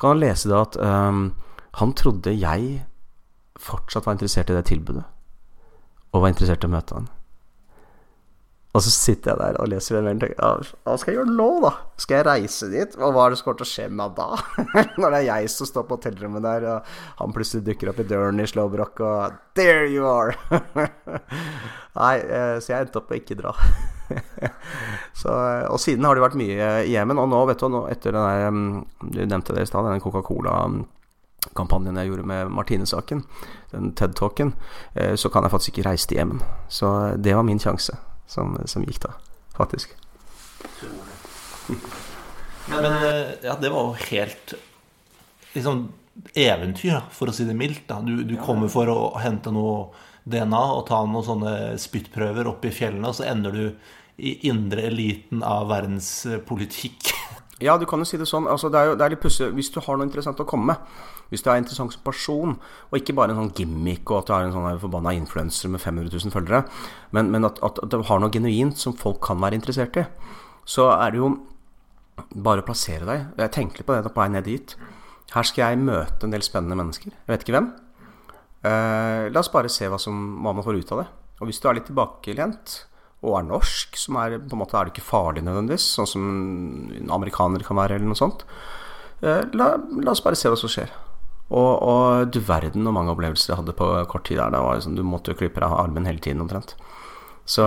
kan 0.01 0.09
man 0.11 0.20
lese 0.20 0.51
da 0.51 0.62
at 0.62 0.76
um, 0.76 1.32
han 1.78 1.93
trodde 1.95 2.34
jeg 2.34 2.84
fortsatt 3.59 4.07
var 4.07 4.12
interessert 4.12 4.51
i 4.51 4.55
det 4.55 4.64
tilbudet. 4.66 5.05
Og 6.13 6.25
var 6.25 6.33
interessert 6.33 6.65
i 6.65 6.69
å 6.69 6.73
møte 6.73 6.97
han. 6.97 7.09
Og 8.77 8.83
så 8.85 8.91
sitter 8.93 9.33
jeg 9.33 9.41
der 9.41 9.57
og 9.63 9.71
leser 9.73 9.97
den 9.97 10.05
mailen 10.05 10.19
og 10.21 10.25
tenker 10.27 10.73
hva 10.85 10.97
skal 11.01 11.11
jeg 11.11 11.17
gjøre 11.19 11.35
nå, 11.35 11.47
da? 11.65 11.71
Skal 11.99 12.19
jeg 12.19 12.27
reise 12.29 12.69
dit? 12.69 12.97
Og 13.01 13.15
hva 13.15 13.25
er 13.25 13.33
det 13.33 13.39
som 13.41 13.47
kommer 13.47 13.61
til 13.63 13.67
å 13.67 13.71
skje 13.71 13.87
med 13.89 13.99
meg 13.99 14.19
da? 14.19 14.27
Når 15.01 15.15
det 15.15 15.19
er 15.19 15.25
jeg 15.27 15.53
som 15.55 15.71
står 15.71 15.87
på 15.89 15.97
hotellrommet 15.97 16.45
der, 16.45 16.67
og 16.75 17.23
han 17.23 17.35
plutselig 17.35 17.65
dukker 17.67 17.91
opp 17.91 18.03
i 18.05 18.07
døren 18.11 18.45
i 18.45 18.47
Slowbrock, 18.51 19.01
og 19.03 19.39
There 19.59 19.89
you 19.89 20.05
are! 20.07 20.37
Nei, 21.99 22.13
eh, 22.21 22.59
så 22.61 22.75
jeg 22.75 22.85
endte 22.85 23.01
opp 23.01 23.09
med 23.09 23.19
å 23.19 23.23
ikke 23.25 23.39
dra. 23.41 23.55
så, 25.25 25.33
og 25.73 25.81
siden 25.83 26.05
har 26.07 26.15
det 26.15 26.27
vært 26.29 26.39
mye 26.39 26.69
i 26.85 26.93
Jemen. 26.93 27.19
Og 27.25 27.33
nå, 27.33 27.41
vet 27.49 27.65
du, 27.65 27.71
nå, 27.73 27.83
etter 27.91 28.15
den 28.15 28.29
der 28.29 28.53
mm, 28.53 28.71
Du 29.01 29.21
nevnte 29.25 29.57
det 29.57 29.65
i 29.65 29.73
stad, 29.73 29.89
den 29.89 30.05
Coca-Cola 30.05 30.61
kampanjen 31.57 31.97
jeg 32.01 32.11
gjorde 32.11 32.27
med 32.29 32.53
Martine-saken, 32.53 33.23
den 33.73 33.93
TED-talken, 33.99 34.53
eh, 34.95 35.15
så 35.17 35.31
kan 35.33 35.47
jeg 35.47 35.55
faktisk 35.55 35.73
ikke 35.75 35.89
reise 35.91 36.09
til 36.09 36.21
Jemen. 36.21 36.43
Så 36.69 36.91
det 37.17 37.37
var 37.37 37.47
min 37.47 37.63
sjanse 37.63 37.97
som, 38.29 38.57
som 38.69 38.85
gikk 38.85 39.01
da, 39.07 39.15
faktisk. 39.57 39.95
Men, 42.69 42.83
men, 42.83 42.93
eh, 42.93 43.29
ja, 43.47 43.55
det 43.57 43.71
var 43.73 43.87
jo 43.87 44.09
helt 44.11 44.51
liksom 45.55 45.87
eventyr, 46.37 46.99
for 47.17 47.31
å 47.31 47.33
si 47.33 47.47
det 47.49 47.55
mildt. 47.57 47.87
Da. 47.89 48.03
Du, 48.05 48.21
du 48.29 48.35
kommer 48.41 48.69
for 48.73 48.91
å 48.93 48.99
hente 49.23 49.53
noe 49.55 49.87
DNA 50.29 50.65
og 50.75 50.85
ta 50.91 51.01
noen 51.07 51.25
sånne 51.25 51.55
spyttprøver 51.81 52.51
opp 52.51 52.67
i 52.69 52.73
fjellene, 52.75 53.09
og 53.09 53.17
så 53.17 53.29
ender 53.31 53.57
du 53.57 53.65
i 54.19 54.35
indre 54.51 54.83
eliten 54.89 55.45
av 55.47 55.69
verdens 55.71 56.11
eh, 56.27 56.43
politikk. 56.45 57.13
Ja, 57.59 57.75
du 57.75 57.89
kan 57.91 57.99
jo 57.99 58.07
si 58.07 58.15
det 58.15 58.29
sånn. 58.31 58.45
Altså, 58.47 58.69
det, 58.71 58.79
er 58.79 58.93
jo, 58.93 58.93
det 58.95 59.03
er 59.03 59.11
litt 59.17 59.23
pussig 59.25 59.49
hvis 59.57 59.73
du 59.75 59.81
har 59.83 59.97
noe 59.99 60.07
interessant 60.07 60.39
å 60.39 60.45
komme 60.47 60.77
med. 60.77 60.99
Hvis 61.29 61.45
du 61.45 61.51
er 61.53 61.61
interessant 61.61 61.93
som 61.93 62.05
person, 62.05 62.55
og 62.89 62.97
ikke 62.97 63.14
bare 63.16 63.35
en 63.35 63.43
sånn 63.43 63.55
gimmick 63.57 64.09
og 64.09 64.22
at 64.22 64.31
du 64.31 64.35
er 64.37 64.47
en 64.47 64.55
sånn 64.55 64.81
forbanna 64.81 65.12
influenser 65.16 65.72
med 65.72 65.83
500 65.83 66.14
000 66.14 66.35
følgere, 66.35 66.62
men, 67.16 67.33
men 67.35 67.49
at, 67.49 67.61
at, 67.64 67.81
at, 67.85 67.93
du 67.93 68.07
har 68.09 68.22
noe 68.22 68.33
genuint 68.33 68.81
som 68.81 68.97
folk 68.97 69.20
kan 69.26 69.41
være 69.43 69.59
interessert 69.61 69.99
i, 70.01 70.07
så 70.68 70.89
er 70.95 71.12
det 71.12 71.20
jo 71.20 71.33
bare 72.35 72.64
å 72.64 72.66
plassere 72.66 73.09
deg. 73.09 73.29
Jeg 73.39 73.55
tenker 73.55 73.81
litt 73.81 73.89
på 73.89 73.97
det 73.97 74.09
på 74.09 74.22
vei 74.22 74.31
ned 74.33 74.49
dit. 74.49 74.74
Her 75.35 75.47
skal 75.47 75.74
jeg 75.74 75.85
møte 75.85 76.24
en 76.24 76.33
del 76.33 76.45
spennende 76.45 76.79
mennesker. 76.81 77.12
Jeg 77.12 77.31
vet 77.31 77.45
ikke 77.45 77.57
hvem. 77.59 77.70
Eh, 78.68 79.29
la 79.31 79.41
oss 79.41 79.53
bare 79.53 79.70
se 79.72 79.89
hva, 79.89 80.01
som, 80.01 80.41
hva 80.43 80.55
man 80.57 80.64
får 80.64 80.81
ut 80.81 80.93
av 80.97 81.03
det. 81.03 81.09
Og 81.39 81.51
hvis 81.51 81.61
du 81.62 81.68
er 81.68 81.79
litt 81.79 81.89
tilbakelent, 81.91 82.79
og 83.26 83.35
er 83.35 83.47
norsk, 83.49 83.99
som 83.99 84.18
er 84.20 84.37
på 84.39 84.55
en 84.55 84.62
måte 84.62 84.79
er 84.79 84.87
det 84.87 84.95
ikke 84.95 85.09
farlig 85.09 85.43
nødvendigvis, 85.47 85.87
sånn 85.97 86.09
som 86.09 86.26
en 86.95 87.12
amerikaner 87.14 87.64
kan 87.66 87.79
være, 87.79 87.99
eller 87.99 88.11
noe 88.11 88.18
sånt. 88.18 88.45
Eh, 89.22 89.45
la, 89.59 89.72
la 89.76 90.14
oss 90.14 90.22
bare 90.24 90.39
se 90.39 90.51
hva 90.51 90.59
som 90.59 90.70
skjer. 90.70 90.93
Og, 91.49 91.81
og, 91.81 92.29
du 92.29 92.43
verden 92.45 92.85
hvor 92.85 92.93
mange 92.93 93.13
opplevelser 93.15 93.55
jeg 93.55 93.61
hadde 93.63 93.77
på 93.77 93.89
kort 94.11 94.27
tid 94.29 94.41
der. 94.41 94.53
Liksom, 94.53 94.97
du 94.99 95.05
måtte 95.07 95.33
jo 95.33 95.41
klippe 95.41 95.63
deg 95.63 95.69
av 95.71 95.81
armen 95.87 96.09
hele 96.09 96.21
tiden 96.21 96.45
omtrent. 96.45 96.75
Så, 97.49 97.65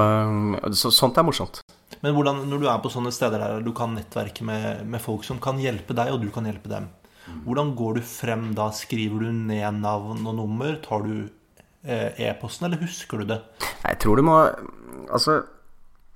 så, 0.78 0.92
sånt 0.94 1.18
er 1.18 1.26
morsomt. 1.26 1.64
Men 2.06 2.14
hvordan, 2.14 2.44
når 2.50 2.62
du 2.62 2.68
er 2.70 2.82
på 2.82 2.92
sånne 2.94 3.12
steder 3.14 3.42
der 3.42 3.64
du 3.66 3.72
kan 3.78 3.96
nettverke 3.98 4.46
med, 4.46 4.86
med, 4.86 5.02
folk 5.02 5.26
som 5.26 5.42
kan 5.42 5.60
hjelpe 5.62 5.98
deg, 5.98 6.14
og 6.14 6.22
du 6.22 6.30
kan 6.34 6.46
hjelpe 6.46 6.70
dem, 6.70 6.88
hvordan 7.46 7.74
går 7.78 7.98
du 7.98 8.02
frem 8.06 8.52
da? 8.58 8.70
Skriver 8.76 9.26
du 9.26 9.32
ned 9.34 9.82
navn 9.82 10.26
og 10.30 10.38
nummer? 10.38 10.78
Tar 10.86 11.06
du 11.06 11.16
eh, 11.84 12.22
e-posten, 12.30 12.68
eller 12.68 12.82
husker 12.82 13.22
du 13.22 13.34
det? 13.34 13.42
Jeg 13.82 14.02
tror 14.04 14.22
du 14.22 14.26
må 14.26 14.38
Altså, 15.12 15.42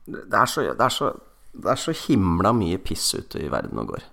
det 0.05 0.37
er 0.37 0.47
så, 0.47 0.61
det 0.69 0.83
er 0.85 0.93
så, 0.93 1.09
det 1.51 1.71
er 1.73 1.79
så 1.81 1.93
himla 2.05 2.53
mye 2.55 2.77
piss 2.79 3.09
ute 3.17 3.41
i 3.41 3.49
verden 3.51 3.81
og 3.81 3.89
går. 3.95 4.05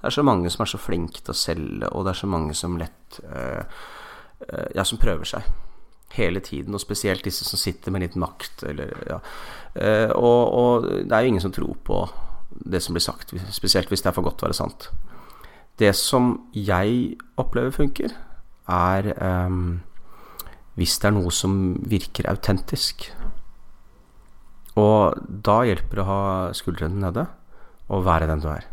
Det 0.00 0.08
er 0.08 0.16
så 0.16 0.24
mange 0.24 0.50
som 0.52 0.64
er 0.64 0.70
så 0.72 0.80
flinke 0.80 1.20
til 1.20 1.34
å 1.34 1.36
selge, 1.36 1.90
og 1.92 2.06
det 2.06 2.14
er 2.14 2.20
så 2.22 2.28
mange 2.30 2.54
som 2.56 2.78
lett 2.80 3.20
uh, 3.28 3.60
uh, 4.46 4.68
Ja, 4.76 4.84
som 4.88 5.00
prøver 5.00 5.28
seg 5.28 5.50
hele 6.16 6.40
tiden, 6.42 6.74
og 6.74 6.82
spesielt 6.82 7.22
disse 7.22 7.44
som 7.46 7.60
sitter 7.60 7.92
med 7.94 8.02
litt 8.02 8.16
makt, 8.18 8.64
eller 8.66 8.94
ja. 9.06 9.20
Uh, 9.76 10.10
og, 10.16 10.40
og, 10.56 10.88
det 11.04 11.12
er 11.14 11.26
jo 11.26 11.34
ingen 11.34 11.44
som 11.44 11.54
tror 11.54 11.76
på 11.86 12.00
det 12.50 12.80
som 12.82 12.96
blir 12.96 13.04
sagt, 13.04 13.34
spesielt 13.54 13.92
hvis 13.92 14.02
det 14.02 14.10
er 14.10 14.16
for 14.16 14.26
godt 14.26 14.40
til 14.40 14.48
å 14.48 14.50
være 14.50 14.58
sant. 14.58 14.88
Det 15.80 15.92
som 15.96 16.32
jeg 16.56 17.14
opplever 17.40 17.72
funker, 17.72 18.16
er 18.70 19.12
um, 19.20 19.80
hvis 20.78 20.98
det 21.00 21.10
er 21.10 21.16
noe 21.16 21.32
som 21.34 21.54
virker 21.88 22.28
autentisk. 22.30 23.08
Og 24.80 25.16
da 25.46 25.60
hjelper 25.68 25.98
det 25.98 26.04
å 26.04 26.10
ha 26.10 26.22
skuldrene 26.56 27.02
nede 27.04 27.26
og 27.90 28.04
være 28.06 28.28
den 28.30 28.42
du 28.42 28.50
er. 28.52 28.68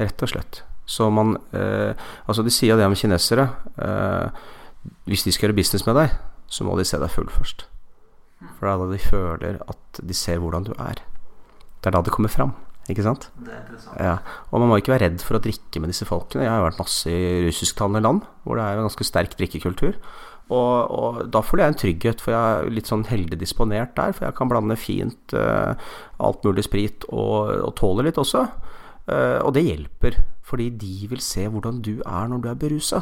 Rett 0.00 0.24
og 0.24 0.32
slett. 0.32 0.62
Så 0.90 1.06
man 1.12 1.36
eh, 1.54 1.92
Altså, 2.26 2.42
de 2.46 2.52
sier 2.54 2.78
det 2.78 2.88
om 2.88 2.96
kinesere. 2.98 3.46
Eh, 3.78 4.46
hvis 5.10 5.26
de 5.26 5.34
skal 5.34 5.48
gjøre 5.48 5.60
business 5.60 5.84
med 5.86 5.98
deg, 5.98 6.16
så 6.50 6.64
må 6.66 6.74
de 6.78 6.86
se 6.88 6.98
deg 6.98 7.12
full 7.12 7.28
først. 7.30 7.66
For 8.56 8.64
det 8.66 8.72
er 8.72 8.80
da 8.80 8.88
de 8.90 9.02
føler 9.04 9.60
at 9.68 10.00
de 10.00 10.16
ser 10.16 10.40
hvordan 10.40 10.66
du 10.66 10.72
er. 10.78 11.02
Det 11.80 11.90
er 11.90 11.96
da 11.96 12.02
det 12.04 12.14
kommer 12.14 12.32
fram. 12.32 12.56
Ikke 12.90 13.04
sant? 13.04 13.28
Det 13.38 13.52
er 13.52 13.60
interessant. 13.60 14.00
Ja. 14.00 14.16
Og 14.50 14.62
man 14.62 14.70
må 14.72 14.80
ikke 14.80 14.94
være 14.94 15.10
redd 15.10 15.22
for 15.22 15.36
å 15.36 15.42
drikke 15.44 15.82
med 15.82 15.92
disse 15.92 16.08
folkene. 16.08 16.46
Jeg 16.46 16.52
har 16.52 16.64
vært 16.64 16.80
masse 16.80 17.12
i 17.12 17.44
russisktalende 17.46 18.02
land 18.02 18.24
hvor 18.44 18.58
det 18.58 18.64
er 18.64 18.80
en 18.80 18.88
ganske 18.88 19.06
sterk 19.06 19.36
drikkekultur. 19.38 20.00
Og, 20.50 20.90
og, 20.90 21.20
da 21.30 21.44
føler 21.46 21.62
jeg 21.62 21.72
en 21.72 21.80
trygghet, 21.84 22.22
for 22.24 22.34
jeg 22.34 22.56
er 22.56 22.72
litt 22.74 22.88
sånn 22.90 23.06
heldig 23.06 23.38
disponert 23.38 23.94
der. 23.98 24.16
For 24.16 24.26
jeg 24.26 24.36
kan 24.38 24.50
blande 24.50 24.74
fint 24.80 25.36
uh, 25.36 25.78
alt 26.18 26.42
mulig 26.46 26.66
sprit 26.66 27.06
og, 27.12 27.52
og 27.68 27.76
tåler 27.78 28.08
litt 28.08 28.18
også. 28.18 28.48
Uh, 29.10 29.40
og 29.42 29.54
det 29.56 29.64
hjelper, 29.66 30.20
fordi 30.46 30.68
de 30.78 31.08
vil 31.10 31.22
se 31.24 31.48
hvordan 31.50 31.80
du 31.82 31.96
er 32.04 32.28
når 32.30 32.42
du 32.44 32.48
er 32.50 32.60
berusa. 32.60 33.00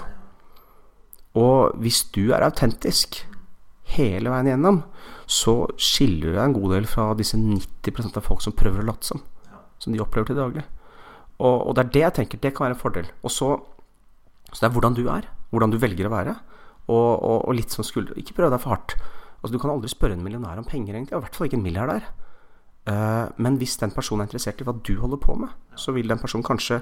Og 1.37 1.75
hvis 1.83 2.05
du 2.15 2.31
er 2.33 2.47
autentisk 2.47 3.21
hele 3.95 4.33
veien 4.33 4.49
gjennom, 4.53 4.83
så 5.29 5.67
skiller 5.81 6.31
du 6.31 6.37
deg 6.37 6.45
en 6.47 6.57
god 6.57 6.75
del 6.77 6.89
fra 6.89 7.11
disse 7.19 7.37
90% 7.37 8.17
av 8.17 8.25
folk 8.25 8.41
som 8.45 8.57
prøver 8.57 8.83
å 8.83 8.89
late 8.89 9.11
som. 9.11 9.21
Som 9.79 9.93
de 9.93 10.01
opplever 10.03 10.31
til 10.31 10.41
daglig. 10.41 10.65
Og, 11.39 11.69
og, 11.69 11.75
det 11.77 11.85
er 11.85 11.93
det 11.95 12.05
jeg 12.05 12.17
tenker, 12.17 12.41
det 12.43 12.55
kan 12.57 12.67
være 12.67 12.77
en 12.77 12.81
fordel. 12.81 13.11
Og 13.23 13.33
så, 13.33 13.53
så 14.51 14.59
det 14.59 14.71
er 14.71 14.75
hvordan 14.75 14.97
du 14.97 15.05
er. 15.13 15.29
Hvordan 15.53 15.73
du 15.73 15.79
velger 15.81 16.09
å 16.09 16.15
være. 16.15 16.35
Og, 16.89 17.11
og, 17.13 17.45
og 17.45 17.53
litt 17.53 17.75
som 17.75 17.85
skulder 17.85 18.17
Ikke 18.17 18.33
prøv 18.39 18.49
deg 18.53 18.63
for 18.63 18.73
hardt. 18.73 18.97
Altså, 19.39 19.53
du 19.53 19.61
kan 19.61 19.75
aldri 19.75 19.91
spørre 19.93 20.17
en 20.17 20.25
millionær 20.25 20.59
om 20.59 20.67
penger, 20.67 20.97
egentlig. 20.97 21.15
I 21.15 21.23
hvert 21.23 21.37
fall 21.37 21.51
ikke 21.51 21.61
en 21.61 21.67
milliardær. 21.67 22.09
Eh, 22.89 23.25
men 23.37 23.59
hvis 23.61 23.77
den 23.81 23.93
personen 23.93 24.25
er 24.25 24.31
interessert 24.31 24.63
i 24.63 24.67
hva 24.67 24.77
du 24.77 24.95
holder 25.03 25.21
på 25.21 25.37
med, 25.39 25.53
så 25.77 25.93
vil 25.97 26.09
den 26.09 26.21
personen 26.21 26.47
kanskje 26.47 26.81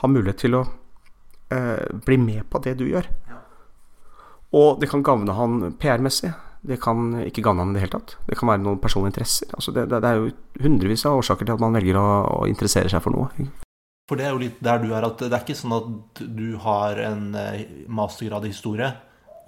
ha 0.00 0.08
mulighet 0.08 0.40
til 0.40 0.56
å 0.56 0.62
uh, 0.64 1.98
bli 2.06 2.16
med 2.16 2.46
på 2.48 2.60
det 2.64 2.78
du 2.80 2.86
gjør. 2.88 3.10
Og 4.56 4.80
det 4.80 4.88
kan 4.88 5.04
gagne 5.04 5.34
han 5.36 5.74
PR-messig. 5.80 6.30
Det 6.62 6.78
kan 6.80 7.10
ikke 7.26 7.42
gagne 7.44 7.64
han 7.64 7.74
i 7.74 7.76
det 7.76 7.82
hele 7.84 7.98
tatt. 7.98 8.14
Det 8.24 8.38
kan 8.38 8.48
være 8.48 8.62
noen 8.62 8.80
personlige 8.80 9.12
interesser. 9.12 9.50
Altså 9.52 9.74
det, 9.76 9.84
det, 9.90 10.00
det, 10.04 10.08
er 10.08 10.20
jo 10.20 10.64
hundrevis 10.64 11.04
av 11.08 11.18
årsaker 11.20 11.48
til 11.48 11.56
at 11.56 11.64
man 11.64 11.76
velger 11.76 11.98
å, 12.00 12.06
å, 12.38 12.40
interessere 12.48 12.92
seg 12.92 13.04
for 13.04 13.16
noe. 13.16 13.48
For 14.08 14.20
det 14.20 14.28
er 14.28 14.32
jo 14.32 14.42
litt 14.42 14.60
der 14.64 14.80
du 14.80 14.88
er, 14.92 15.04
at 15.04 15.20
det 15.20 15.32
er 15.32 15.44
ikke 15.44 15.58
sånn 15.58 15.76
at 15.76 16.22
du 16.38 16.46
har 16.62 17.00
en 17.04 17.24
eh, 17.38 17.64
mastergrad 17.92 18.46
i 18.46 18.52
historie, 18.52 18.88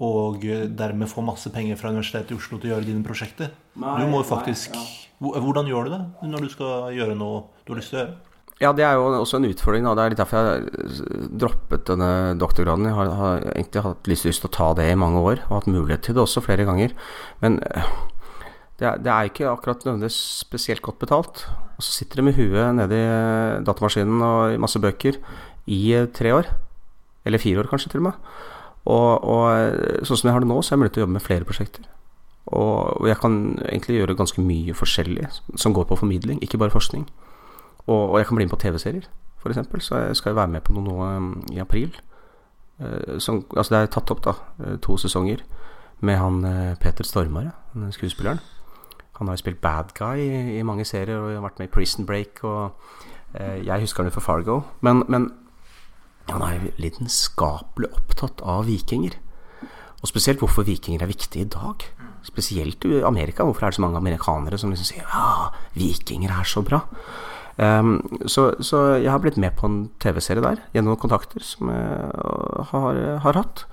og 0.02 0.42
dermed 0.74 1.10
få 1.10 1.22
masse 1.22 1.50
penger 1.54 1.78
fra 1.78 1.92
Universitetet 1.94 2.34
i 2.34 2.38
Oslo 2.38 2.58
til 2.58 2.70
å 2.70 2.74
gjøre 2.74 2.88
dine 2.88 3.06
prosjekter. 3.06 3.52
Nei, 3.78 3.96
du 4.00 4.10
må 4.10 4.22
jo 4.22 4.28
faktisk 4.28 4.74
nei, 4.74 4.84
ja. 4.84 5.00
Hvordan 5.24 5.68
gjør 5.70 5.86
du 5.86 5.94
det 5.94 6.30
når 6.30 6.44
du 6.44 6.52
skal 6.52 6.94
gjøre 6.94 7.14
noe 7.16 7.44
du 7.64 7.72
har 7.72 7.78
lyst 7.78 7.94
til 7.94 8.00
å 8.00 8.02
gjøre? 8.02 8.16
Ja, 8.62 8.70
det 8.76 8.84
er 8.86 8.94
jo 8.94 9.08
også 9.18 9.40
en 9.40 9.48
utfordring. 9.48 9.86
Da. 9.86 9.94
Det 9.98 10.02
er 10.04 10.12
litt 10.12 10.20
derfor 10.20 10.38
jeg 10.38 10.50
har 10.50 11.28
droppet 11.42 11.86
denne 11.88 12.10
doktorgraden. 12.38 12.86
Jeg 12.86 12.96
har, 12.96 13.10
har 13.18 13.46
egentlig 13.50 13.82
hatt 13.82 14.10
lyst 14.10 14.28
til 14.28 14.48
å 14.50 14.54
ta 14.54 14.68
det 14.78 14.86
i 14.92 14.98
mange 14.98 15.22
år, 15.22 15.42
og 15.48 15.56
hatt 15.56 15.70
mulighet 15.70 16.04
til 16.06 16.14
det 16.14 16.22
også 16.22 16.44
flere 16.44 16.66
ganger. 16.68 16.94
Men 17.42 17.58
eh, 17.66 17.88
det 18.78 18.88
er, 18.90 19.02
det 19.02 19.10
er 19.10 19.30
ikke 19.30 19.50
akkurat 19.50 19.82
nødvendigvis 19.86 20.20
spesielt 20.44 20.84
godt 20.86 21.02
betalt. 21.02 21.44
Og 21.74 21.82
så 21.82 21.96
sitter 21.98 22.22
de 22.22 22.28
med 22.28 22.38
huet 22.38 22.78
nedi 22.78 23.02
datamaskinen 23.66 24.22
og 24.22 24.54
i 24.54 24.62
masse 24.62 24.82
bøker 24.82 25.18
i 25.66 25.80
eh, 25.98 26.08
tre 26.14 26.34
år. 26.38 26.50
Eller 27.26 27.42
fire 27.42 27.64
år, 27.64 27.70
kanskje, 27.72 27.90
til 27.90 28.04
og 28.04 28.12
med. 28.12 28.32
Og, 28.84 29.24
og 29.24 29.44
eh, 29.56 30.04
sånn 30.04 30.20
som 30.20 30.28
jeg 30.28 30.36
har 30.36 30.44
det 30.44 30.50
nå, 30.50 30.60
så 30.60 30.72
er 30.72 30.76
jeg 30.76 30.82
mulighet 30.82 30.96
til 30.96 31.02
å 31.02 31.06
jobbe 31.06 31.16
med 31.16 31.24
flere 31.24 31.48
prosjekter. 31.48 31.86
Og, 32.52 33.00
og 33.00 33.06
jeg 33.08 33.16
kan 33.22 33.36
egentlig 33.64 33.98
gjøre 33.98 34.16
ganske 34.18 34.42
mye 34.44 34.74
forskjellig 34.76 35.28
som 35.60 35.76
går 35.76 35.86
på 35.88 35.96
formidling, 35.96 36.42
ikke 36.44 36.60
bare 36.60 36.74
forskning. 36.74 37.06
Og, 37.86 38.02
og 38.10 38.18
jeg 38.18 38.28
kan 38.28 38.36
bli 38.36 38.44
med 38.44 38.52
på 38.52 38.60
TV-serier, 38.60 39.06
f.eks. 39.40 39.62
Så 39.86 40.02
jeg 40.08 40.18
skal 40.20 40.36
være 40.36 40.52
med 40.56 40.64
på 40.64 40.76
noe 40.76 40.84
nå 40.84 40.98
um, 41.16 41.30
i 41.52 41.60
april. 41.62 41.94
Uh, 42.80 43.16
som, 43.22 43.44
altså 43.56 43.74
det 43.74 43.80
er 43.80 43.92
tatt 43.94 44.12
opp 44.12 44.24
da 44.24 44.34
uh, 44.34 44.74
to 44.82 44.98
sesonger 45.00 45.44
med 46.04 46.18
han 46.18 46.42
uh, 46.44 46.74
Peter 46.80 47.06
Stormare, 47.06 47.54
skuespilleren. 47.94 48.42
Han 49.16 49.30
har 49.30 49.38
jo 49.38 49.44
spilt 49.44 49.62
bad 49.62 49.94
guy 49.96 50.20
i, 50.20 50.58
i, 50.58 50.62
mange 50.66 50.84
serier 50.84 51.16
og 51.16 51.36
har 51.36 51.44
vært 51.44 51.62
med 51.62 51.70
i 51.70 51.72
Prison 51.72 52.04
Break. 52.04 52.42
Og 52.44 52.74
jeg 53.34 53.82
husker 53.82 54.02
han 54.02 54.10
jo 54.10 54.14
for 54.14 54.26
Fargo. 54.26 54.60
Men, 54.82 55.02
men 55.10 55.28
han 56.30 56.42
er 56.46 56.70
lidenskapelig 56.80 57.90
opptatt 57.92 58.40
av 58.46 58.64
vikinger. 58.68 59.18
Og 60.00 60.10
spesielt 60.10 60.40
hvorfor 60.42 60.66
vikinger 60.68 61.04
er 61.04 61.10
viktige 61.10 61.46
i 61.46 61.52
dag. 61.52 61.84
Spesielt 62.24 62.84
i 62.88 63.02
Amerika. 63.04 63.44
Hvorfor 63.44 63.66
er 63.66 63.72
det 63.72 63.78
så 63.78 63.84
mange 63.84 64.00
amerikanere 64.00 64.58
som 64.60 64.72
liksom 64.72 64.88
sier 64.88 65.06
ja, 65.08 65.50
vikinger 65.76 66.32
er 66.32 66.48
så 66.48 66.64
bra. 66.64 66.82
Um, 67.54 68.00
så, 68.26 68.48
så, 68.58 68.96
jeg 68.98 69.10
har 69.12 69.20
blitt 69.22 69.38
med 69.38 69.54
på 69.54 69.68
en 69.68 69.76
TV-serie 70.02 70.42
der 70.42 70.62
gjennom 70.74 70.98
kontakter 70.98 71.44
som 71.46 71.70
jeg 71.70 72.08
har, 72.72 72.98
har, 73.22 73.38
hatt. 73.38 73.66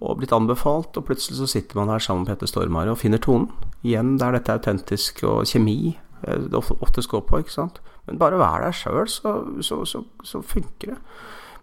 Og 0.00 0.16
blitt 0.16 0.32
anbefalt, 0.32 0.96
og 0.96 1.04
plutselig 1.04 1.36
så 1.36 1.48
sitter 1.50 1.76
man 1.76 1.92
her 1.92 2.00
sammen 2.00 2.24
med 2.24 2.32
Petter 2.32 2.48
Stormare 2.48 2.94
og 2.94 3.02
finner 3.02 3.20
tonen. 3.20 3.50
Igjen 3.84 4.14
der 4.20 4.38
dette 4.38 4.54
er 4.54 4.62
autentisk 4.62 5.20
og 5.28 5.44
kjemi 5.50 5.98
eh, 6.24 6.46
det 6.48 6.56
ofte 6.56 7.04
går 7.04 7.26
på, 7.28 7.42
ikke 7.42 7.58
sant. 7.58 7.82
Men 8.08 8.18
bare 8.22 8.40
vær 8.40 8.64
der 8.64 8.72
sjøl, 8.72 9.04
så, 9.12 9.34
så, 9.60 9.82
så, 10.24 10.40
funker 10.40 10.94
det. 10.94 10.98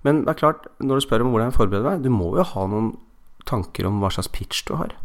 Men 0.07 0.23
det 0.23 0.31
er 0.31 0.39
klart, 0.39 0.69
når 0.79 1.01
du 1.01 1.03
spør 1.03 1.25
om 1.25 1.33
hvordan 1.33 1.51
jeg 1.51 1.57
forbereder 1.57 1.97
deg, 1.97 2.07
du 2.07 2.13
må 2.15 2.31
jo 2.37 2.47
ha 2.47 2.63
noen 2.71 2.93
tanker 3.47 3.87
om 3.89 3.99
hva 3.99 4.11
slags 4.13 4.31
pitch 4.31 4.63
du 4.69 4.77
har. 4.79 4.95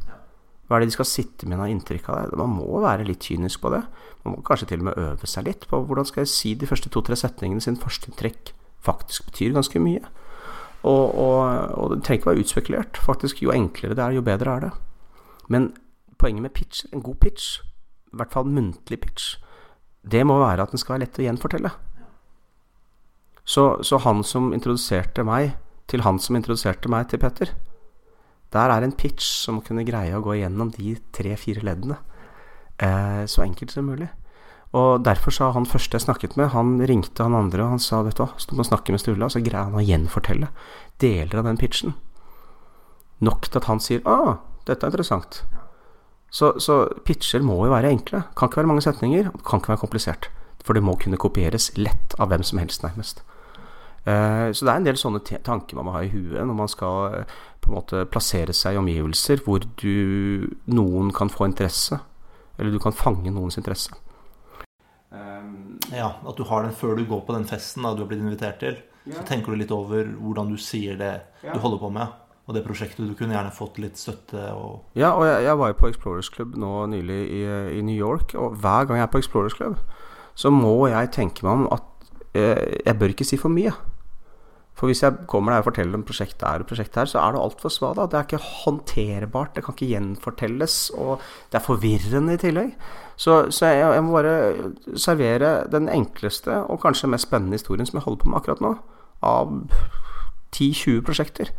Hva 0.69 0.79
er 0.79 0.85
det 0.85 0.93
de 0.93 0.95
skal 0.95 1.09
sitte 1.11 1.49
med 1.51 1.61
av 1.61 1.69
inntrykk 1.69 2.07
av 2.09 2.19
det? 2.21 2.39
Man 2.39 2.55
må 2.55 2.81
være 2.81 3.05
litt 3.09 3.27
kynisk 3.27 3.61
på 3.65 3.73
det. 3.75 3.83
Man 4.23 4.37
må 4.37 4.45
kanskje 4.47 4.71
til 4.71 4.85
og 4.85 4.89
med 4.89 5.01
øve 5.03 5.29
seg 5.29 5.49
litt 5.49 5.67
på 5.69 5.83
hvordan 5.83 6.07
skal 6.09 6.23
jeg 6.23 6.33
si 6.33 6.55
de 6.57 6.69
første 6.71 6.93
to-tre 6.93 7.19
setningene 7.19 7.65
sin 7.65 7.77
førsteinntrykk 7.83 8.55
faktisk 8.83 9.27
betyr 9.29 9.53
ganske 9.57 9.83
mye. 9.83 10.01
Og, 10.83 11.15
og, 11.15 11.43
og, 11.79 11.93
det 11.93 12.01
trenger 12.07 12.21
ikke 12.21 12.31
være 12.31 12.43
utspekulert. 12.47 13.03
Faktisk, 13.05 13.43
Jo 13.43 13.53
enklere 13.55 13.95
det 13.99 14.05
er, 14.05 14.17
jo 14.17 14.25
bedre 14.27 14.57
er 14.57 14.67
det. 14.67 14.73
Men 15.49 15.73
poenget 16.19 16.43
med 16.43 16.55
pitch, 16.55 16.87
en 16.93 17.03
god 17.03 17.21
pitch, 17.23 17.61
i 18.13 18.17
hvert 18.19 18.33
fall 18.33 18.49
muntlig 18.49 19.01
pitch, 19.03 19.37
det 20.03 20.25
må 20.27 20.39
være 20.41 20.63
at 20.63 20.73
den 20.73 20.83
skal 20.83 20.97
være 20.97 21.05
lett 21.07 21.21
å 21.21 21.27
gjenfortelle. 21.27 21.71
Så, 23.45 23.83
så 23.83 23.99
han 24.05 24.23
som 24.25 24.53
introduserte 24.55 25.25
meg 25.27 25.57
til 25.91 26.05
han 26.07 26.21
som 26.23 26.39
introduserte 26.39 26.91
meg 26.93 27.09
til 27.11 27.21
Petter, 27.23 27.53
der 28.53 28.71
er 28.71 28.85
en 28.85 28.93
pitch 28.93 29.25
som 29.25 29.63
kunne 29.65 29.85
greie 29.89 30.15
å 30.15 30.23
gå 30.25 30.37
gjennom 30.39 30.71
de 30.75 30.95
tre-fire 31.17 31.65
leddene 31.65 31.97
eh, 32.77 33.25
så 33.27 33.45
enkelt 33.47 33.73
som 33.73 33.89
mulig. 33.89 34.11
Og 34.77 35.03
derfor 35.05 35.35
sa 35.35 35.51
han 35.53 35.69
første 35.69 35.99
jeg 35.99 36.07
snakket 36.07 36.37
med, 36.41 36.53
han 36.55 36.79
ringte 36.89 37.25
han 37.25 37.37
andre, 37.37 37.65
og 37.65 37.75
han 37.75 37.83
sa 37.83 38.01
vet 38.05 38.17
du 38.17 38.25
hva, 38.25 38.31
du 38.37 38.55
må 38.57 38.65
snakke 38.65 38.93
med 38.93 39.03
Sturla, 39.03 39.29
så 39.33 39.43
greier 39.45 39.69
han 39.69 39.77
å 39.77 39.85
gjenfortelle 39.85 40.49
deler 41.03 41.41
av 41.41 41.49
den 41.49 41.61
pitchen. 41.61 41.97
Nok 43.25 43.49
til 43.49 43.61
at 43.61 43.69
han 43.69 43.83
sier 43.85 44.05
ah, 44.09 44.39
dette 44.69 44.87
er 44.87 44.93
interessant. 44.93 45.43
Så, 46.33 46.55
så 46.65 46.87
pitcher 47.05 47.45
må 47.45 47.59
jo 47.67 47.75
være 47.75 47.91
enkle. 47.93 48.23
Kan 48.37 48.49
ikke 48.49 48.63
være 48.63 48.71
mange 48.71 48.85
setninger, 48.85 49.29
kan 49.45 49.61
ikke 49.61 49.75
være 49.75 49.83
komplisert. 49.83 50.31
For 50.65 50.79
det 50.79 50.85
må 50.87 50.95
kunne 50.97 51.21
kopieres 51.21 51.69
lett 51.77 52.17
av 52.23 52.33
hvem 52.33 52.45
som 52.47 52.61
helst, 52.63 52.85
nærmest. 52.87 53.21
Eh, 54.03 54.49
så 54.51 54.67
det 54.67 54.73
er 54.73 54.81
en 54.81 54.87
del 54.87 54.99
sånne 54.99 55.23
tanker 55.47 55.79
man 55.79 55.87
må 55.87 55.93
ha 55.95 56.01
i 56.03 56.11
huet 56.11 56.43
når 56.43 56.57
man 56.59 56.71
skal 56.71 57.21
eh, 57.21 57.35
på 57.63 57.71
en 57.71 57.77
måte 57.77 58.01
plassere 58.11 58.55
seg 58.57 58.75
i 58.75 58.81
omgivelser 58.81 59.45
hvor 59.47 59.63
du, 59.79 60.49
noen 60.75 61.13
kan 61.15 61.31
få 61.31 61.47
interesse. 61.47 62.01
Eller 62.59 62.75
du 62.75 62.81
kan 62.83 62.95
fange 62.95 63.31
noens 63.31 63.59
interesse. 63.61 63.95
Um, 65.13 65.77
ja, 65.93 66.09
at 66.25 66.39
du 66.39 66.43
har 66.49 66.65
den 66.65 66.75
før 66.75 66.97
du 66.97 67.05
går 67.07 67.23
på 67.27 67.37
den 67.37 67.47
festen 67.49 67.85
da, 67.85 67.93
du 67.95 68.03
har 68.03 68.11
blitt 68.11 68.25
invitert 68.25 68.59
til. 68.63 68.81
Ja. 69.05 69.21
Så 69.21 69.29
tenker 69.29 69.53
du 69.53 69.61
litt 69.61 69.73
over 69.75 70.09
hvordan 70.19 70.51
du 70.51 70.59
sier 70.61 70.99
det 70.99 71.15
ja. 71.43 71.55
du 71.55 71.63
holder 71.63 71.81
på 71.83 71.93
med. 71.95 72.19
Og 72.51 72.57
det 72.57 72.65
prosjektet. 72.67 73.07
Du 73.07 73.15
kunne 73.15 73.37
gjerne 73.37 73.55
fått 73.55 73.79
litt 73.79 74.01
støtte. 74.01 74.49
Og 74.59 74.99
ja, 74.99 75.13
og 75.15 75.23
jeg, 75.29 75.45
jeg, 75.47 75.59
var 75.61 75.71
jo 75.71 75.79
på 75.79 75.93
Explorers 75.93 76.31
Club 76.33 76.57
nå 76.59 76.73
nylig 76.91 77.21
i, 77.31 77.43
i, 77.79 77.85
New 77.87 77.95
York. 77.95 78.35
Og 78.35 78.59
hver 78.59 78.89
gang 78.89 78.99
jeg 78.99 79.07
er 79.07 79.13
på 79.13 79.23
Explorers 79.23 79.55
Club, 79.55 79.79
så 80.35 80.51
må 80.51 80.75
jeg 80.91 81.13
tenke 81.15 81.47
meg 81.47 81.63
om 81.63 81.69
at 81.71 82.11
eh, 82.35 82.81
jeg 82.83 82.99
bør 82.99 83.15
ikke 83.15 83.29
si 83.29 83.39
for 83.39 83.53
mye. 83.53 83.71
For 84.79 84.89
hvis 84.89 85.03
jeg 85.05 85.27
kommer 85.29 85.53
der 85.53 85.63
og 85.63 85.69
forteller 85.69 85.99
om 85.99 86.05
prosjektet 86.07 86.47
her 86.49 86.65
og 86.65 86.69
prosjektet 86.71 86.97
her, 87.03 87.11
så 87.11 87.21
er 87.21 87.35
det 87.35 87.43
altfor 87.43 87.73
svada. 87.73 88.07
Det 88.09 88.19
er 88.19 88.27
ikke 88.27 88.47
håndterbart, 88.63 89.53
det 89.55 89.65
kan 89.67 89.77
ikke 89.77 89.91
gjenfortelles, 89.93 90.77
og 90.97 91.21
det 91.53 91.61
er 91.61 91.67
forvirrende 91.67 92.35
i 92.35 92.41
tillegg. 92.41 92.73
Så, 93.21 93.37
så 93.53 93.69
jeg, 93.69 93.85
jeg, 93.95 94.05
må 94.07 94.17
bare 94.17 94.97
servere 94.99 95.53
den 95.71 95.91
enkleste 95.93 96.63
og 96.65 96.81
kanskje 96.83 97.13
mest 97.13 97.29
spennende 97.29 97.61
historien 97.61 97.87
som 97.87 98.01
jeg 98.01 98.07
holder 98.07 98.23
på 98.25 98.33
med 98.33 98.41
akkurat 98.41 98.65
nå, 98.65 98.73
av 99.23 99.53
10-20 100.57 101.05
prosjekter. 101.07 101.53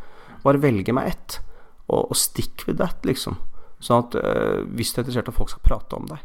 Bare 0.44 0.62
velge 0.64 0.96
meg 0.96 1.14
ett, 1.14 1.40
og, 1.88 2.10
og 2.10 2.20
stick 2.20 2.66
with 2.68 2.82
that, 2.82 2.98
liksom. 3.08 3.38
Sånn 3.84 4.08
at 4.08 4.18
øh, 4.20 4.64
hvis 4.74 4.92
du 4.92 5.00
er 5.00 5.06
interessert 5.06 5.30
at 5.30 5.38
folk 5.38 5.54
skal 5.54 5.64
prate 5.64 6.00
om 6.00 6.10
deg, 6.10 6.24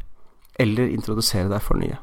eller 0.58 0.90
introdusere 0.90 1.50
deg 1.52 1.62
for 1.62 1.78
nye. 1.78 2.00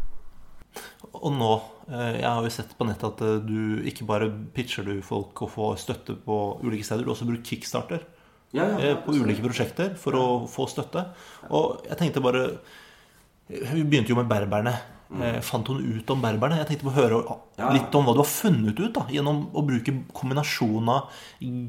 Og 1.22 1.34
nå 1.36 1.54
Eh, 1.86 2.16
jeg 2.18 2.26
har 2.26 2.42
jo 2.42 2.54
sett 2.54 2.72
på 2.78 2.88
nettet 2.88 3.06
at 3.12 3.22
eh, 3.22 3.44
du 3.46 3.86
ikke 3.86 4.08
bare 4.10 4.30
pitcher 4.56 4.88
du 4.88 4.96
folk 5.06 5.44
og 5.46 5.52
får 5.54 5.78
støtte 5.84 6.16
på 6.26 6.38
ulike 6.66 6.86
steder, 6.88 7.06
du 7.06 7.14
også 7.14 7.28
bruker 7.30 7.46
kickstarter 7.46 8.02
ja, 8.56 8.66
ja, 8.66 8.80
ja, 8.90 8.96
på 9.04 9.14
ulike 9.14 9.44
prosjekter 9.44 9.94
for 10.00 10.18
å 10.18 10.26
få 10.50 10.66
støtte. 10.72 11.04
Og 11.54 11.86
jeg 11.86 12.00
tenkte 12.00 12.24
bare 12.24 12.44
Vi 13.46 13.84
begynte 13.84 14.14
jo 14.14 14.18
med 14.18 14.30
berberne. 14.30 14.72
Mm. 15.14 15.22
Eh, 15.22 15.40
fant 15.46 15.68
hun 15.70 15.84
ut 15.84 16.10
om 16.10 16.24
berberne? 16.24 16.58
Jeg 16.64 16.72
tenkte 16.72 16.88
på 16.88 16.94
å 16.94 16.98
høre 16.98 17.20
litt 17.76 17.94
om 17.94 18.08
hva 18.08 18.16
du 18.16 18.24
har 18.24 18.32
funnet 18.32 18.80
ut 18.80 18.96
da, 18.96 19.04
gjennom 19.14 19.44
å 19.54 19.66
bruke 19.68 19.94
kombinasjonen 20.18 20.90
av 20.90 21.20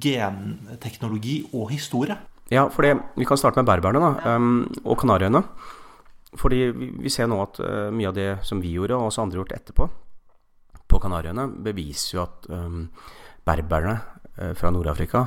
genteknologi 0.01 1.43
og 1.51 1.75
historie. 1.75 2.17
Ja, 2.49 2.69
for 2.73 2.87
vi 2.87 3.27
kan 3.29 3.37
starte 3.37 3.61
med 3.61 3.69
berberne 3.69 4.01
da, 4.01 4.37
um, 4.39 4.63
og 4.87 4.97
Kanariøyene. 5.03 5.43
Fordi 6.37 6.67
vi 6.75 7.13
ser 7.13 7.31
nå 7.31 7.39
at 7.43 7.61
uh, 7.63 7.89
mye 7.95 8.11
av 8.11 8.17
det 8.17 8.29
som 8.47 8.61
vi 8.63 8.75
gjorde, 8.77 8.99
og 8.99 9.11
også 9.11 9.25
andre 9.25 9.41
gjort 9.41 9.57
etterpå, 9.57 9.89
på 10.87 11.01
Kanariøyene 11.03 11.49
beviser 11.67 12.17
jo 12.17 12.23
at 12.23 12.47
um, 12.53 12.85
berberne 13.47 13.97
uh, 13.97 14.53
fra 14.59 14.71
Nord-Afrika 14.75 15.27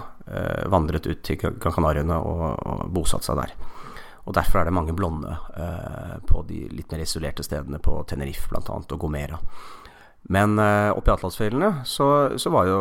vandret 0.69 1.07
ut 1.09 1.23
til 1.25 1.39
Gran 1.41 1.73
Canariøyene 1.73 2.13
og, 2.21 2.41
og 2.61 2.81
bosatte 2.93 3.25
seg 3.25 3.39
der. 3.39 3.53
Og 4.29 4.35
Derfor 4.37 4.59
er 4.59 4.67
det 4.67 4.73
mange 4.77 4.93
blonde 4.93 5.31
på 6.29 6.43
de 6.45 6.59
litt 6.69 6.91
mer 6.93 7.01
isolerte 7.01 7.41
stedene, 7.41 7.79
på 7.81 7.95
Tenerife 8.05 8.45
bl.a. 8.51 8.61
og 8.61 8.99
Gomera. 9.01 9.39
Men 10.29 10.53
uh, 10.61 10.91
oppe 10.93 11.09
i 11.09 11.15
Atlasfjellene 11.15 11.71
så, 11.89 12.37
så, 12.37 12.51
var 12.53 12.69
jo 12.69 12.79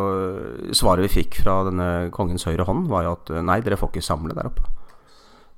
svaret 0.77 1.07
vi 1.07 1.23
fikk 1.23 1.39
fra 1.41 1.63
denne 1.65 1.87
kongens 2.13 2.45
høyre 2.45 2.67
hånd, 2.69 2.85
var 2.91 3.07
jo 3.07 3.15
at 3.15 3.33
nei, 3.47 3.57
dere 3.65 3.79
får 3.79 3.89
ikke 3.95 4.05
samle 4.05 4.37
der 4.37 4.51
oppe. 4.51 4.69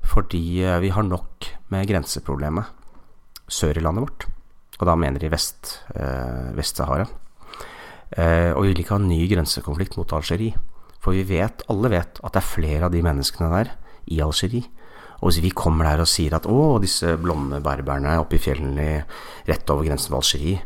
Fordi 0.01 0.43
vi 0.81 0.89
har 0.91 1.05
nok 1.07 1.47
med 1.71 1.87
grenseproblemet 1.87 2.81
sør 3.51 3.77
i 3.77 3.83
landet 3.83 4.05
vårt. 4.05 4.25
Og 4.81 4.87
da 4.89 4.97
mener 4.97 5.21
de 5.21 5.29
Vest, 5.31 5.81
eh, 5.95 6.51
Vest-Sahara. 6.57 7.05
Eh, 8.17 8.51
og 8.51 8.63
vi 8.63 8.71
vil 8.71 8.83
ikke 8.83 8.95
ha 8.97 8.99
en 8.99 9.07
ny 9.07 9.21
grensekonflikt 9.29 9.97
mot 9.97 10.13
Algerie. 10.13 10.55
For 10.99 11.13
vi 11.13 11.23
vet, 11.23 11.63
alle 11.69 11.89
vet, 11.89 12.19
at 12.23 12.33
det 12.33 12.41
er 12.41 12.53
flere 12.55 12.85
av 12.85 12.91
de 12.91 13.01
menneskene 13.01 13.49
der 13.51 13.71
i 14.07 14.19
Algerie. 14.21 14.65
Og 15.21 15.29
hvis 15.29 15.41
vi 15.43 15.53
kommer 15.53 15.85
der 15.85 16.01
og 16.01 16.09
sier 16.09 16.33
at 16.33 16.47
å, 16.49 16.79
disse 16.81 17.13
blonde 17.21 17.61
berberne 17.61 18.17
oppe 18.19 18.39
i 18.39 18.41
fjellene 18.41 19.05
rett 19.47 19.69
over 19.69 19.85
grensen 19.85 20.11
med 20.11 20.17
Algerie 20.17 20.61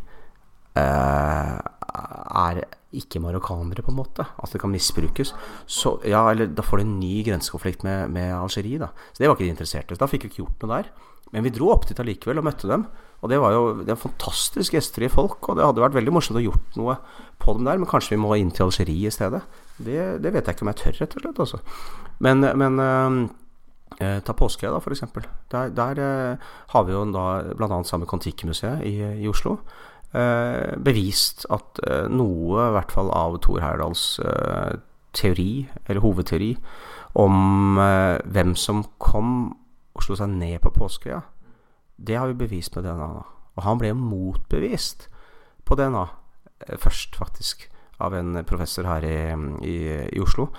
eh, 0.79 1.59
er 1.95 2.61
ikke 2.95 3.19
marokkanere, 3.23 3.83
på 3.83 3.91
en 3.91 3.99
måte. 3.99 4.25
At 4.39 4.53
det 4.53 4.61
kan 4.63 4.71
misbrukes. 4.71 5.33
Så, 5.67 5.97
ja, 6.07 6.23
eller 6.31 6.51
da 6.51 6.63
får 6.65 6.79
du 6.79 6.85
en 6.85 6.99
ny 6.99 7.17
grensekonflikt 7.27 7.83
med, 7.87 8.13
med 8.15 8.31
Algerie, 8.35 8.79
da. 8.81 8.91
Så 9.11 9.23
det 9.23 9.29
var 9.29 9.35
ikke 9.37 9.47
de 9.47 9.53
interesserte. 9.55 9.99
Da 9.99 10.09
fikk 10.09 10.27
vi 10.27 10.33
ikke 10.33 10.43
gjort 10.43 10.63
noe 10.63 10.77
der. 10.77 10.93
Men 11.33 11.43
vi 11.43 11.51
dro 11.51 11.71
opp 11.73 11.87
dit 11.89 11.99
allikevel 11.99 12.39
og 12.39 12.47
møtte 12.47 12.69
dem. 12.69 12.85
Og 13.23 13.31
det 13.31 13.39
var 13.41 13.55
jo 13.55 13.61
det 13.87 13.95
fantastisk 13.97 14.75
gjestfrie 14.75 15.09
folk, 15.09 15.39
og 15.49 15.57
det 15.57 15.65
hadde 15.65 15.81
vært 15.81 15.95
veldig 15.97 16.13
morsomt 16.13 16.37
å 16.37 16.43
gjort 16.43 16.75
noe 16.77 16.97
på 17.41 17.55
dem 17.57 17.65
der, 17.65 17.79
men 17.81 17.89
kanskje 17.89 18.13
vi 18.13 18.21
må 18.21 18.35
inn 18.37 18.51
til 18.53 18.67
Algerie 18.67 19.09
i 19.09 19.13
stedet. 19.13 19.41
Det, 19.77 19.97
det, 20.21 20.33
vet 20.35 20.45
jeg 20.45 20.57
ikke 20.57 20.67
om 20.67 20.71
jeg 20.71 20.81
tør, 20.83 20.99
rett 21.01 21.17
og 21.17 21.25
slett. 21.25 21.41
Også. 21.47 21.59
Men, 22.23 22.45
men 22.61 22.83
eh, 23.97 24.19
ta 24.25 24.35
påske, 24.37 24.69
da, 24.69 24.77
f.eks. 24.77 25.03
Der, 25.51 25.73
der 25.73 26.03
eh, 26.05 26.53
har 26.75 26.85
vi 26.85 26.93
jo 26.93 27.01
da 27.15 27.25
bl.a. 27.55 27.81
sammen 27.81 28.05
med 28.05 28.11
Kon-Tiki-museet 28.13 28.85
i, 28.85 28.93
i, 29.23 29.27
Oslo 29.31 29.57
eh, 29.57 29.81
bevist 30.85 31.45
at 31.53 31.81
eh, 31.87 32.07
noe, 32.11 32.69
i 32.69 32.73
hvert 32.75 32.93
fall 32.95 33.11
av 33.15 33.39
Thor 33.43 33.61
Heyerdahls 33.63 34.03
eh, 34.23 34.77
teori, 35.15 35.65
eller 35.85 36.03
hovedteori, 36.03 36.53
om 37.19 37.79
eh, 37.81 38.17
hvem 38.35 38.55
som 38.59 38.83
kom 39.01 39.31
og 39.95 40.03
slo 40.03 40.17
seg 40.19 40.33
ned 40.35 40.59
på 40.63 40.73
Påskeøya, 40.75 41.21
det 41.95 42.17
har 42.19 42.27
vi 42.31 42.41
bevist 42.43 42.75
med 42.75 42.87
DNA. 42.87 43.11
Og 43.55 43.63
han 43.63 43.79
ble 43.79 43.93
motbevist 43.95 45.07
på 45.65 45.77
DNA 45.79 46.03
først, 46.81 47.15
faktisk 47.15 47.69
av 48.03 48.15
en 48.15 48.43
professor 48.47 48.87
her 48.87 49.05
i, 49.07 49.15
i, 49.63 49.77
i 50.11 50.21
Oslo. 50.23 50.49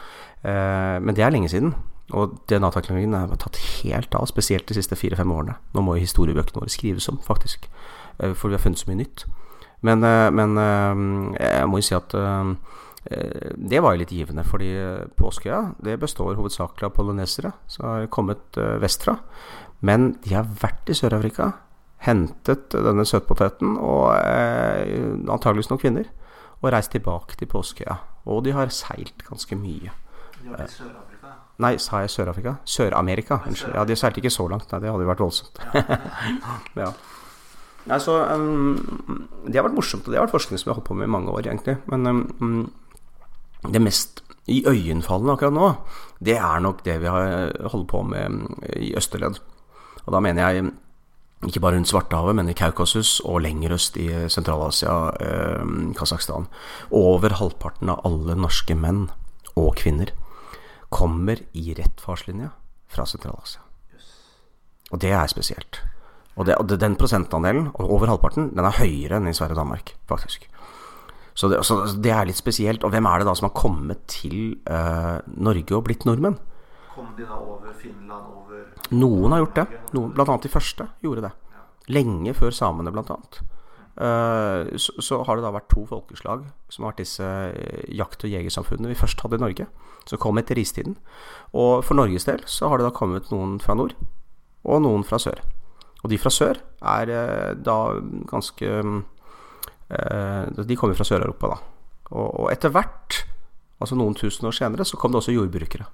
Eh, 0.42 0.96
men 1.02 1.16
det 1.16 1.24
er 1.24 1.34
lenge 1.34 1.50
siden. 1.52 1.74
Og 2.16 2.36
DNA-teknologien 2.48 3.16
er 3.18 3.32
tatt 3.42 3.58
helt 3.82 4.14
av, 4.14 4.28
spesielt 4.30 4.68
de 4.68 4.76
siste 4.78 4.96
fire-fem 4.98 5.32
årene. 5.32 5.56
Nå 5.74 5.82
må 5.82 5.96
jo 5.96 6.06
historiebøkene 6.06 6.62
våre 6.62 6.72
skrives 6.72 7.08
om, 7.12 7.18
faktisk. 7.26 7.68
Eh, 8.20 8.32
for 8.32 8.48
vi 8.48 8.58
har 8.58 8.62
funnet 8.62 8.80
så 8.80 8.90
mye 8.90 9.02
nytt. 9.02 9.26
Men, 9.86 10.02
eh, 10.04 10.30
men 10.34 10.56
eh, 10.58 11.04
jeg 11.40 11.68
må 11.70 11.80
jo 11.80 11.86
si 11.86 11.96
at 11.96 12.16
eh, 12.18 12.54
det 13.54 13.78
var 13.84 13.94
jo 13.94 14.00
litt 14.00 14.10
givende, 14.10 14.42
fordi 14.42 14.72
Påskeøya 15.14 15.60
det 15.86 15.94
består 16.02 16.34
hovedsakelig 16.34 16.88
av 16.88 16.96
polonesere 16.96 17.52
som 17.70 17.86
har 17.86 18.08
kommet 18.10 18.58
vestfra. 18.82 19.14
Men 19.86 20.16
de 20.24 20.34
har 20.34 20.48
vært 20.58 20.90
i 20.90 20.96
Sør-Afrika, 20.96 21.52
hentet 22.02 22.74
denne 22.74 23.06
søtpoteten, 23.06 23.76
og 23.78 24.10
eh, 24.18 25.06
antageligvis 25.30 25.70
noen 25.70 25.82
kvinner 25.84 26.10
og 26.62 26.72
reist 26.72 26.90
tilbake 26.96 27.38
til 27.38 27.50
Påskeøya. 27.52 28.00
Og 28.32 28.42
de 28.42 28.56
har 28.56 28.74
seilt 28.74 29.22
ganske 29.28 29.58
mye. 29.60 29.92
De 30.40 30.50
var 30.50 30.64
i 30.64 30.70
Sør-Afrika? 30.72 31.36
Nei, 31.62 31.76
sa 31.80 32.02
jeg 32.02 32.10
Sør-Afrika? 32.12 32.56
Sør-Amerika. 32.68 33.38
Sør 33.54 33.78
Ja, 33.78 33.84
de 33.86 33.96
seilte 33.96 34.20
ikke 34.20 34.34
så 34.34 34.48
langt. 34.50 34.66
Nei, 34.72 34.82
det 34.82 34.90
hadde 34.90 35.06
jo 35.06 35.12
vært 35.12 35.22
voldsomt. 35.22 35.62
ja. 35.62 35.94
Nei, 36.80 36.90
så 38.02 38.16
um, 38.34 38.74
Det 39.46 39.58
har 39.58 39.66
vært 39.68 39.76
morsomt, 39.78 40.06
og 40.06 40.12
det 40.12 40.18
har 40.18 40.26
vært 40.26 40.34
forskning 40.34 40.58
som 40.58 40.68
vi 40.68 40.72
har 40.72 40.80
holdt 40.80 40.88
på 40.88 40.96
med 40.98 41.06
i 41.06 41.14
mange 41.14 41.34
år, 41.34 41.46
egentlig. 41.46 41.76
Men 41.90 42.06
um, 42.06 42.72
det 43.66 43.82
mest 43.82 44.22
iøynefallende 44.46 45.34
akkurat 45.34 45.54
nå, 45.54 45.68
det 46.22 46.36
er 46.38 46.62
nok 46.62 46.82
det 46.86 47.00
vi 47.02 47.10
har 47.10 47.54
holdt 47.72 47.88
på 47.90 48.02
med 48.06 48.44
i 48.78 48.92
Østerledd. 48.98 49.40
Og 50.06 50.12
da 50.14 50.22
mener 50.22 50.46
jeg 50.46 50.68
ikke 51.46 51.60
bare 51.60 51.76
rundt 51.76 51.90
Svartehavet, 51.90 52.36
men 52.38 52.48
i 52.48 52.56
Kaukasus 52.56 53.18
og 53.26 53.42
lenger 53.44 53.74
øst 53.76 53.98
i 54.00 54.06
Sentral-Asia, 54.32 54.94
eh, 55.20 55.92
Kasakhstan. 55.98 56.46
Over 56.90 57.36
halvparten 57.38 57.90
av 57.92 58.00
alle 58.06 58.38
norske 58.38 58.74
menn 58.74 59.10
og 59.56 59.74
kvinner 59.76 60.14
kommer 60.90 61.42
i 61.52 61.74
rett 61.74 62.00
farslinje 62.00 62.50
fra 62.88 63.04
Sentral-Asia. 63.04 63.60
Og 64.92 65.00
det 65.02 65.10
er 65.10 65.26
spesielt. 65.26 65.82
Og, 66.36 66.44
det, 66.44 66.56
og 66.60 66.68
det, 66.68 66.80
den 66.82 66.96
prosentandelen, 67.00 67.70
over 67.80 68.10
halvparten, 68.12 68.50
den 68.52 68.68
er 68.68 68.76
høyere 68.76 69.20
enn 69.20 69.30
i 69.30 69.36
Sverige 69.36 69.56
og 69.56 69.62
Danmark, 69.62 69.94
faktisk. 70.10 70.44
Så 71.36 71.48
det, 71.52 71.60
så 71.68 71.82
det, 72.00 72.12
er 72.12 72.28
litt 72.28 72.38
spesielt. 72.38 72.84
Og 72.84 72.92
hvem 72.92 73.08
er 73.08 73.20
det 73.20 73.28
da 73.28 73.34
som 73.36 73.50
har 73.50 73.56
kommet 73.56 74.06
til 74.08 74.56
uh, 74.68 75.20
Norge 75.36 75.76
og 75.76 75.84
blitt 75.88 76.06
nordmenn? 76.08 76.38
Kom 76.94 77.10
de 77.16 77.26
da 77.28 77.36
over 77.36 77.74
Finland, 77.76 78.30
over 78.32 78.62
Noen 78.96 79.34
har 79.34 79.42
gjort 79.42 79.58
det. 79.58 79.66
Noen, 79.96 80.14
blant 80.16 80.32
annet 80.32 80.46
de 80.48 80.52
første 80.52 80.88
gjorde 81.04 81.26
det. 81.26 81.34
Lenge 81.92 82.32
før 82.36 82.56
samene, 82.56 82.92
blant 82.94 83.12
annet. 83.12 83.42
Uh, 83.96 84.76
så, 84.76 84.92
så, 85.00 85.22
har 85.24 85.36
det 85.36 85.44
da 85.44 85.54
vært 85.54 85.70
to 85.72 85.86
folkeslag 85.88 86.42
som 86.72 86.84
har 86.84 86.92
vært 86.92 87.00
disse 87.00 87.24
eh, 87.24 87.86
jakt- 87.96 88.26
og 88.26 88.32
jegersamfunnene 88.32 88.90
vi 88.90 88.98
først 88.98 89.22
hadde 89.24 89.38
i 89.38 89.44
Norge, 89.44 89.68
som 90.04 90.20
kom 90.20 90.40
etter 90.40 90.60
istiden. 90.60 90.98
Og 91.56 91.84
for 91.84 91.96
Norges 91.96 92.28
del 92.28 92.44
så 92.48 92.68
har 92.68 92.80
det 92.80 92.88
da 92.88 92.96
kommet 92.96 93.32
noen 93.32 93.56
fra 93.60 93.76
nord, 93.76 93.96
og 94.68 94.84
noen 94.84 95.04
fra 95.04 95.20
sør. 95.22 95.40
Og 96.06 96.12
de 96.12 96.18
fra 96.22 96.30
sør 96.30 96.60
er 96.86 97.10
uh, 97.10 97.52
da 97.58 97.78
ganske 98.30 98.68
uh, 98.86 100.44
De 100.62 100.76
kommer 100.78 100.94
fra 100.94 101.06
Sør-Europa, 101.08 101.50
da. 101.50 101.58
Og, 102.14 102.46
etter 102.52 102.70
hvert, 102.70 103.24
altså 103.82 103.98
noen 103.98 104.14
tusen 104.14 104.46
år 104.46 104.54
senere, 104.54 104.86
så 104.86 104.98
kom 105.00 105.10
det 105.10 105.18
også 105.18 105.34
jordbrukere. 105.34 105.88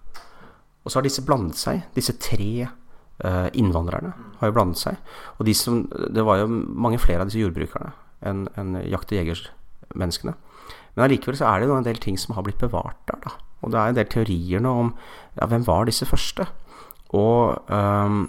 Og 0.84 0.92
så 0.92 0.98
har 0.98 1.06
disse 1.06 1.24
blandet 1.24 1.56
seg, 1.56 1.86
disse 1.96 2.12
tre 2.20 2.66
uh, 2.66 3.48
innvandrerne 3.56 4.12
har 4.40 4.50
jo 4.50 4.56
blandet 4.58 4.82
seg. 4.82 5.00
Og 5.38 5.48
de 5.48 5.54
som, 5.56 5.86
det 5.88 6.24
var 6.28 6.42
jo 6.42 6.50
mange 6.52 7.00
flere 7.00 7.24
av 7.24 7.30
disse 7.30 7.40
jordbrukerne 7.40 7.94
enn 8.28 8.44
en 8.60 8.76
jakt- 8.84 9.14
og 9.14 9.18
jegermenneskene. 9.18 10.36
Men 10.92 11.06
allikevel 11.06 11.38
så 11.40 11.48
er 11.48 11.62
det 11.62 11.70
jo 11.70 11.78
en 11.78 11.88
del 11.88 11.98
ting 12.02 12.20
som 12.20 12.36
har 12.36 12.44
blitt 12.44 12.60
bevart 12.60 13.00
der, 13.08 13.24
da. 13.24 13.32
Og 13.62 13.72
det 13.72 13.80
er 13.80 13.88
en 13.88 13.96
del 13.96 14.10
teorier 14.10 14.62
nå 14.62 14.74
om 14.84 14.92
ja, 15.38 15.46
hvem 15.48 15.64
var 15.64 15.88
disse 15.88 16.06
første. 16.06 16.44
Og 17.16 17.56
um, 17.72 18.26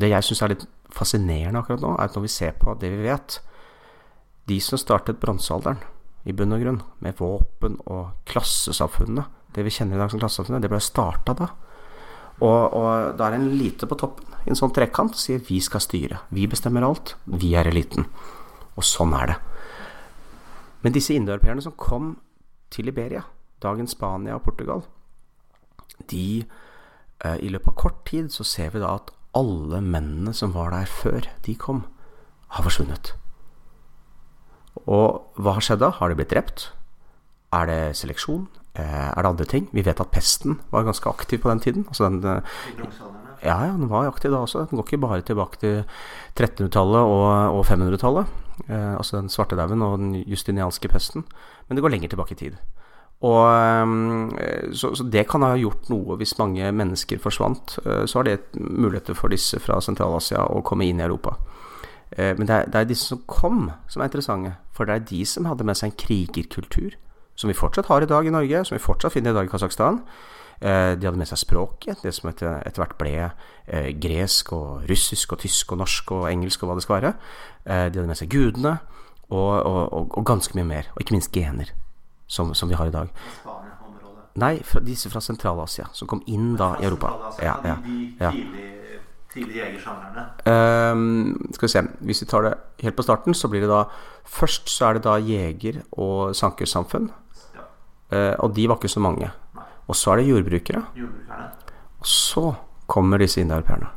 det 0.00 0.10
jeg 0.12 0.26
syns 0.26 0.42
er 0.44 0.54
litt 0.54 0.66
fascinerende 0.94 1.62
akkurat 1.62 1.82
nå, 1.84 1.94
er 1.96 2.10
at 2.10 2.16
når 2.16 2.26
vi 2.26 2.32
ser 2.34 2.54
på 2.58 2.74
det 2.80 2.92
vi 2.92 3.06
vet 3.06 3.40
De 4.48 4.58
som 4.60 4.78
startet 4.80 5.20
bronsealderen, 5.22 5.78
i 6.26 6.32
bunn 6.34 6.54
og 6.54 6.62
grunn, 6.62 6.80
med 6.98 7.14
våpen 7.18 7.76
og 7.86 8.26
klassesamfunnet, 8.26 9.30
det 9.54 9.62
vi 9.62 9.70
kjenner 9.70 9.96
i 9.96 10.00
dag 10.02 10.10
som 10.10 10.18
klassesamfunnet, 10.18 10.64
det 10.64 10.70
ble 10.72 10.80
starta 10.82 11.34
da. 11.38 11.46
Og, 12.42 12.74
og 12.74 13.14
da 13.18 13.28
er 13.28 13.36
en 13.36 13.46
elite 13.52 13.86
på 13.86 13.98
toppen 14.00 14.32
i 14.42 14.50
en 14.50 14.58
sånn 14.58 14.74
trekant 14.74 15.14
sier 15.18 15.42
vi 15.46 15.60
skal 15.62 15.82
styre. 15.84 16.18
Vi 16.34 16.48
bestemmer 16.50 16.82
alt. 16.86 17.14
Vi 17.30 17.52
er 17.58 17.70
eliten. 17.70 18.08
Og 18.74 18.86
sånn 18.86 19.14
er 19.14 19.30
det. 19.30 19.38
Men 20.82 20.96
disse 20.96 21.14
indoeuropeerne 21.14 21.62
som 21.62 21.76
kom 21.78 22.16
til 22.74 22.88
Liberia, 22.90 23.22
dagens 23.62 23.94
Spania 23.94 24.34
og 24.34 24.42
Portugal, 24.46 24.82
de 26.10 26.42
eh, 26.42 27.36
I 27.38 27.50
løpet 27.52 27.70
av 27.70 27.78
kort 27.78 28.00
tid 28.08 28.32
så 28.34 28.42
ser 28.42 28.72
vi 28.74 28.82
da 28.82 28.96
at 28.98 29.12
alle 29.36 29.80
mennene 29.80 30.34
som 30.36 30.52
var 30.54 30.72
der 30.74 30.88
før 30.88 31.26
de 31.46 31.54
kom, 31.58 31.84
har 32.52 32.66
forsvunnet. 32.66 33.14
Og 34.84 35.38
hva 35.40 35.56
har 35.56 35.64
skjedd 35.64 35.82
da? 35.82 35.92
Har 35.96 36.10
de 36.10 36.18
blitt 36.18 36.32
drept? 36.32 36.70
Er 37.52 37.68
det 37.68 37.80
seleksjon? 37.96 38.46
Eh, 38.74 39.08
er 39.12 39.20
det 39.20 39.28
andre 39.28 39.48
ting? 39.48 39.68
Vi 39.72 39.84
vet 39.84 40.00
at 40.00 40.12
pesten 40.12 40.58
var 40.72 40.86
ganske 40.86 41.08
aktiv 41.08 41.42
på 41.42 41.50
den 41.50 41.60
tiden. 41.60 41.84
Altså 41.88 42.08
den, 42.08 42.24
eh, 42.24 42.42
ja, 43.42 43.56
ja, 43.66 43.72
den 43.72 43.90
var 43.90 44.08
aktiv 44.08 44.30
da 44.30 44.40
også. 44.44 44.66
Den 44.70 44.78
går 44.78 44.86
ikke 44.86 45.00
bare 45.00 45.20
tilbake 45.20 45.58
til 45.60 45.84
1300-tallet 46.36 47.00
og, 47.00 47.58
og 47.58 47.66
500-tallet. 47.66 48.26
Eh, 48.68 48.96
altså 48.96 49.16
den 49.16 49.28
svartedauden 49.28 49.82
og 49.82 49.98
den 49.98 50.14
justinianske 50.24 50.88
pesten. 50.88 51.24
Men 51.68 51.76
det 51.76 51.82
går 51.82 51.90
lenger 51.90 52.08
tilbake 52.08 52.32
i 52.32 52.40
tid. 52.44 52.56
Og, 53.22 53.42
eh, 54.42 54.72
så, 54.74 54.92
så, 54.98 55.06
det 55.06 55.28
kan 55.30 55.44
ha 55.46 55.54
gjort 55.58 55.90
noe 55.92 56.18
hvis 56.20 56.36
mange 56.40 56.72
mennesker 56.74 57.22
forsvant. 57.22 57.78
så 57.82 58.18
har 58.18 58.28
det 58.28 58.38
muligheter 58.58 59.14
for 59.14 59.30
disse 59.30 59.60
fra 59.62 59.80
Sentral-Asia 59.80 60.48
å 60.50 60.62
komme 60.66 60.88
inn 60.88 61.00
i 61.00 61.06
Europa. 61.06 61.36
men 62.12 62.44
det 62.44 62.52
er, 62.52 62.66
det 62.68 62.76
er 62.76 62.84
disse 62.84 63.08
som 63.08 63.22
kom, 63.26 63.70
som 63.88 64.02
er 64.02 64.10
interessante. 64.10 64.56
For 64.76 64.84
det 64.84 64.94
er 64.94 65.06
de 65.08 65.24
som 65.24 65.46
hadde 65.48 65.64
med 65.64 65.78
seg 65.78 65.88
en 65.88 65.96
krigerkultur 65.96 66.98
som 67.34 67.48
vi 67.48 67.56
fortsatt 67.56 67.88
har 67.88 68.04
i 68.04 68.10
dag 68.10 68.26
i 68.26 68.34
Norge, 68.34 68.64
som 68.64 68.76
vi 68.76 68.82
fortsatt 68.82 69.14
finner 69.14 69.32
i 69.32 69.38
dag 69.38 69.48
i 69.48 69.52
Kasakhstan. 69.52 70.02
Eh, 70.62 70.92
de 70.94 71.08
hadde 71.08 71.18
med 71.18 71.26
seg 71.26 71.40
språket, 71.40 72.04
det 72.04 72.12
som 72.14 72.28
etter, 72.30 72.60
etter 72.62 72.84
hvert 72.84 72.98
ble 73.00 73.14
eh, 73.18 73.88
gresk 73.98 74.52
og 74.54 74.84
russisk 74.90 75.34
og 75.34 75.42
tysk 75.42 75.72
og 75.74 75.80
norsk 75.80 76.12
og 76.14 76.28
engelsk 76.30 76.62
og 76.62 76.70
hva 76.70 76.76
det 76.78 76.84
skal 76.84 76.98
være. 77.00 77.14
Eh, 77.64 77.86
de 77.88 77.98
hadde 77.98 78.10
med 78.10 78.20
seg 78.20 78.30
gudene 78.30 78.76
og, 79.32 79.54
og, 79.58 79.80
og, 79.88 80.12
og, 80.12 80.22
ganske 80.28 80.54
mye 80.58 80.68
mer. 80.68 80.92
Og 80.94 81.02
ikke 81.02 81.16
minst 81.16 81.34
gener, 81.34 81.72
som, 82.32 82.54
som 82.56 82.70
vi 82.70 82.78
har 82.78 82.88
i 82.88 82.94
dag. 82.94 83.12
Nei, 84.40 84.54
fra, 84.64 84.80
disse 84.80 85.10
fra 85.12 85.20
Sentral-Asia, 85.20 85.90
som 85.92 86.08
kom 86.08 86.22
inn 86.32 86.54
da 86.56 86.72
i 86.80 86.86
Europa. 86.88 87.12
Ja, 87.44 87.58
ja, 87.68 87.76
ja. 88.22 88.32
Tidlige 89.32 89.64
jegersjangerne? 89.64 90.24
Um, 90.92 91.50
skal 91.52 91.66
vi 91.66 91.72
se. 91.72 91.82
Hvis 92.04 92.20
vi 92.22 92.28
tar 92.28 92.46
det 92.46 92.52
helt 92.84 92.96
på 92.96 93.04
starten, 93.04 93.36
så 93.36 93.48
blir 93.48 93.64
det 93.64 93.70
da 93.72 93.84
Først 94.28 94.68
så 94.70 94.86
er 94.86 94.96
det 94.96 95.02
da 95.06 95.16
jeger- 95.18 95.80
og 95.98 96.36
sankersamfunn. 96.36 97.10
Uh, 98.12 98.34
og 98.44 98.52
de 98.56 98.68
var 98.68 98.76
ikke 98.76 98.92
så 98.92 99.00
mange. 99.00 99.30
Nei. 99.56 99.64
Og 99.88 99.96
så 99.96 100.12
er 100.12 100.20
det 100.20 100.28
jordbrukere. 100.28 100.84
Jordbrukerne. 100.96 101.48
Og 101.98 102.06
så 102.06 102.52
kommer 102.86 103.18
disse 103.18 103.40
indoeuropeerne. 103.40 103.88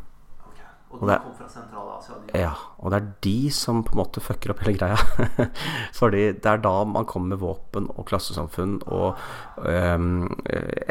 Og 0.99 1.09
de 1.09 1.17
kom 1.21 1.35
fra 1.37 1.47
Sentral-Asia? 1.51 2.17
Ja. 2.37 2.51
Og 2.79 2.91
det 2.91 2.99
er 2.99 3.07
de 3.25 3.37
som 3.53 3.81
på 3.85 3.95
en 3.95 4.01
måte 4.01 4.23
fucker 4.23 4.53
opp 4.53 4.61
hele 4.65 4.77
greia. 4.79 4.97
Fordi 5.99 6.27
det 6.33 6.51
er 6.51 6.61
da 6.63 6.75
man 6.89 7.07
kommer 7.09 7.35
med 7.35 7.41
våpen 7.43 7.89
og 7.95 8.07
klassesamfunn 8.09 8.77
og 8.85 9.17
um, 9.61 10.27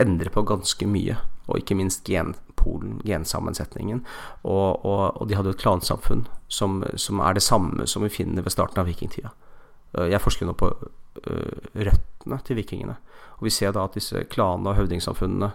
endrer 0.00 0.32
på 0.34 0.44
ganske 0.48 0.88
mye. 0.90 1.16
Og 1.44 1.60
ikke 1.60 1.76
minst 1.76 2.06
genpolen, 2.08 2.98
gensammensetningen. 3.04 4.04
Og, 4.42 4.84
og, 4.84 5.04
og, 5.20 5.24
de 5.28 5.36
hadde 5.36 5.52
jo 5.52 5.58
et 5.58 5.62
klansamfunn 5.64 6.26
som, 6.48 6.80
som, 6.96 7.20
er 7.20 7.36
det 7.36 7.44
samme 7.44 7.88
som 7.90 8.06
vi 8.06 8.12
finner 8.12 8.44
ved 8.44 8.54
starten 8.54 8.80
av 8.80 8.88
vikingtida. 8.88 9.34
Jeg 9.94 10.22
forsker 10.22 10.48
nå 10.48 10.56
på 10.58 10.72
røttene 11.74 12.38
til 12.46 12.58
vikingene. 12.58 12.96
Og 13.38 13.46
vi 13.46 13.52
ser 13.54 13.74
da 13.74 13.84
at 13.86 13.96
disse 13.98 14.24
klanene 14.32 14.72
og 14.72 14.78
høvdingsamfunnene 14.80 15.52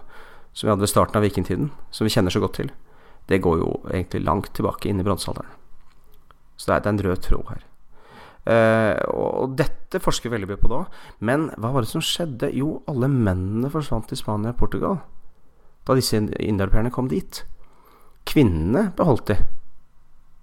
som 0.52 0.66
vi 0.66 0.72
hadde 0.72 0.84
ved 0.84 0.90
starten 0.90 1.18
av 1.18 1.24
vikingtiden, 1.24 1.70
som 1.90 2.06
vi 2.06 2.12
kjenner 2.14 2.34
så 2.34 2.42
godt 2.42 2.58
til, 2.58 2.70
det 3.30 3.38
går 3.44 3.60
jo 3.60 3.72
egentlig 3.92 4.24
langt 4.26 4.50
tilbake 4.56 4.90
inn 4.90 5.00
i 5.00 5.06
bronsealderen. 5.06 5.58
Så 6.58 6.66
det 6.66 6.74
er, 6.74 6.80
det 6.80 6.88
er, 6.88 6.94
en 6.96 7.04
rød 7.06 7.20
tråd 7.24 7.52
her. 7.54 7.66
Uh, 8.50 8.94
og 9.12 9.54
dette 9.58 10.00
forsker 10.02 10.28
vi 10.28 10.34
veldig 10.34 10.48
mye 10.50 10.60
på 10.60 10.70
da. 10.72 10.80
Men 11.24 11.46
hva 11.60 11.70
var 11.72 11.84
det 11.84 11.92
som 11.92 12.02
skjedde? 12.04 12.50
Jo, 12.56 12.80
alle 12.90 13.08
mennene 13.12 13.70
forsvant 13.72 14.08
til 14.10 14.18
Spania 14.18 14.54
og 14.54 14.58
Portugal 14.60 14.98
da 15.88 15.96
disse 15.96 16.18
indoeuropeerne 16.18 16.92
kom 16.92 17.08
dit. 17.08 17.42
Kvinnene 18.28 18.90
beholdt 18.98 19.30
de. 19.30 19.38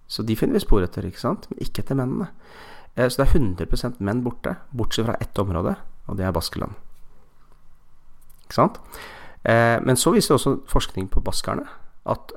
Så 0.10 0.24
de 0.26 0.36
finner 0.40 0.58
vi 0.58 0.64
spor 0.64 0.82
etter, 0.84 1.06
ikke 1.06 1.22
sant? 1.22 1.46
men 1.52 1.62
ikke 1.62 1.84
etter 1.84 2.00
mennene. 2.00 2.30
Uh, 2.96 3.06
så 3.06 3.20
det 3.20 3.28
er 3.28 3.36
100 3.36 4.00
menn 4.00 4.24
borte, 4.26 4.56
bortsett 4.72 5.10
fra 5.10 5.18
ett 5.22 5.44
område, 5.44 5.76
og 6.08 6.18
det 6.18 6.26
er 6.26 6.34
Baskeland. 6.36 6.80
Ikke 8.48 8.62
sant? 8.62 8.80
Uh, 9.44 9.78
men 9.84 10.00
så 10.00 10.16
viser 10.16 10.40
også 10.40 10.56
forskning 10.72 11.12
på 11.12 11.22
baskerne 11.24 11.68
at 12.08 12.34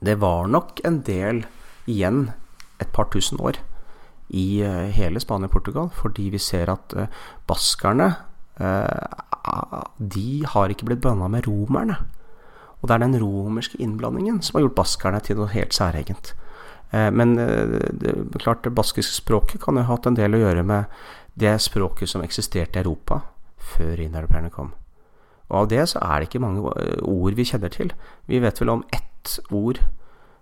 det 0.00 0.14
var 0.20 0.48
nok 0.50 0.80
en 0.84 1.00
del 1.06 1.44
igjen 1.90 2.30
et 2.82 2.90
par 2.94 3.10
tusen 3.12 3.40
år 3.42 3.58
i 4.32 4.62
eh, 4.64 4.88
hele 4.96 5.20
Spania 5.20 5.48
og 5.50 5.52
Portugal, 5.52 5.90
fordi 5.94 6.30
vi 6.32 6.40
ser 6.40 6.72
at 6.72 6.94
eh, 6.96 7.22
baskerne 7.48 8.08
eh, 8.56 9.88
de 9.98 10.28
har 10.48 10.72
ikke 10.72 10.88
blitt 10.88 11.02
blanda 11.04 11.28
med 11.28 11.46
romerne. 11.48 11.98
Og 12.80 12.88
det 12.88 12.96
er 12.96 13.04
den 13.04 13.18
romerske 13.20 13.78
innblandingen 13.82 14.40
som 14.42 14.56
har 14.56 14.66
gjort 14.66 14.80
baskerne 14.80 15.20
til 15.22 15.38
noe 15.38 15.52
helt 15.52 15.74
særegent. 15.74 16.32
Men 16.92 17.36
det, 17.38 18.12
klart 18.42 18.66
det 18.66 18.74
baskiske 18.76 19.14
språket 19.22 19.62
kan 19.62 19.78
jo 19.78 19.84
ha 19.86 19.94
hatt 19.94 20.08
en 20.10 20.18
del 20.18 20.34
å 20.34 20.40
gjøre 20.42 20.64
med 20.66 20.90
det 21.38 21.54
språket 21.62 22.10
som 22.10 22.26
eksisterte 22.26 22.80
i 22.80 22.82
Europa 22.82 23.20
før 23.56 24.02
indoeuropeerne 24.02 24.50
kom. 24.52 24.74
Og 25.52 25.64
av 25.64 25.68
det 25.68 25.84
så 25.92 26.00
er 26.00 26.18
det 26.18 26.30
ikke 26.30 26.42
mange 26.42 26.64
ord 27.04 27.36
vi 27.36 27.44
kjenner 27.44 27.72
til. 27.72 27.92
Vi 28.26 28.40
vet 28.40 28.60
vel 28.60 28.72
om 28.72 28.84
ett 28.92 29.36
ord 29.52 29.82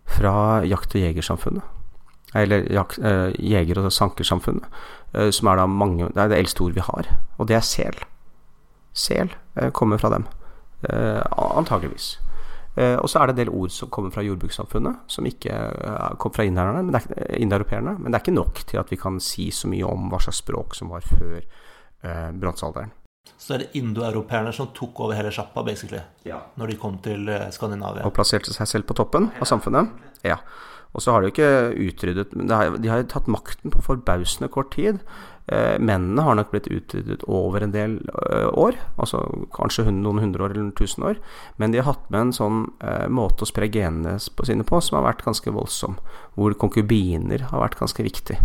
fra 0.07 0.63
jakt- 0.67 0.95
og 0.95 1.03
jegersamfunnet 1.03 1.77
eller 2.35 2.63
uh, 2.71 3.33
jeger- 3.39 3.79
og 3.79 3.93
sankersamfunnet, 3.93 4.67
uh, 5.19 5.31
som 5.31 5.49
er 5.49 5.57
da 5.57 5.67
mange 5.67 6.09
Det 6.09 6.23
er 6.23 6.29
det 6.29 6.39
eldste 6.39 6.63
ord 6.63 6.73
vi 6.73 6.81
har, 6.81 7.17
og 7.39 7.49
det 7.49 7.57
er 7.57 7.61
sel. 7.67 7.97
Sel 8.93 9.35
uh, 9.61 9.71
kommer 9.71 9.99
fra 9.99 10.11
dem, 10.11 10.27
antageligvis. 11.37 12.21
og 12.77 13.09
så 13.11 13.19
er 13.19 13.27
det 13.27 13.33
en 13.35 13.37
del 13.37 13.49
ord 13.49 13.71
som 13.71 13.91
kommer 13.91 14.11
fra 14.11 14.23
jordbrukssamfunnet, 14.23 14.97
som 15.07 15.27
ikke 15.27 15.53
kom 16.19 16.33
fra 16.33 16.43
indoeuropeerne. 16.43 17.93
Men, 17.93 18.03
men 18.03 18.13
det 18.13 18.15
er 18.15 18.23
ikke 18.23 18.35
nok 18.35 18.63
til 18.67 18.79
at 18.79 18.91
vi 18.91 18.97
kan 18.97 19.21
si 19.21 19.51
så 19.51 19.69
mye 19.69 19.85
om 19.85 20.09
hva 20.09 20.21
slags 20.23 20.39
språk 20.41 20.75
som 20.75 20.89
var 20.89 21.05
før 21.05 21.43
uh, 21.43 22.31
bronsealderen. 22.41 22.95
Så 23.39 23.55
er 23.55 23.65
det 23.65 23.71
indoeuropeerne 23.81 24.53
som 24.57 24.73
tok 24.77 25.05
over 25.05 25.19
hele 25.19 25.33
sjappa, 25.35 25.65
basically, 25.67 26.03
ja. 26.29 26.43
når 26.61 26.73
de 26.73 26.81
kom 26.81 26.99
til 27.05 27.31
Skandinavia? 27.55 28.05
Og 28.09 28.15
plasserte 28.17 28.53
seg 28.55 28.69
selv 28.69 28.89
på 28.89 28.97
toppen 28.99 29.31
av 29.41 29.49
samfunnet? 29.49 29.93
Ja. 30.27 30.41
Og 30.91 31.05
så 31.05 31.15
har 31.15 31.23
de 31.23 31.31
ikke 31.31 31.51
utryddet 31.79 32.33
De 32.35 32.91
har 32.91 33.05
tatt 33.11 33.29
makten 33.31 33.71
på 33.71 33.83
forbausende 33.85 34.51
kort 34.51 34.73
tid. 34.75 34.99
Eh, 35.51 35.77
mennene 35.83 36.23
har 36.23 36.37
nok 36.39 36.53
blitt 36.53 36.69
utryddet 36.71 37.25
over 37.27 37.65
en 37.65 37.73
del 37.75 37.97
eh, 38.07 38.47
år, 38.55 38.77
altså 39.03 39.23
kanskje 39.55 39.89
noen 39.91 40.21
hundre 40.23 40.47
år 40.47 40.55
eller 40.55 40.71
tusen 40.79 41.07
år. 41.07 41.19
Men 41.59 41.75
de 41.75 41.81
har 41.81 41.89
hatt 41.93 42.11
med 42.11 42.21
en 42.29 42.35
sånn 42.35 42.61
eh, 42.87 43.09
måte 43.11 43.47
å 43.47 43.51
spre 43.51 43.71
genene 43.71 44.19
sine 44.21 44.67
på 44.67 44.83
som 44.83 45.01
har 45.01 45.09
vært 45.09 45.25
ganske 45.27 45.55
voldsom. 45.55 45.99
Hvor 46.39 46.55
konkubiner 46.59 47.49
har 47.51 47.65
vært 47.65 47.81
ganske 47.83 48.07
viktig. 48.07 48.39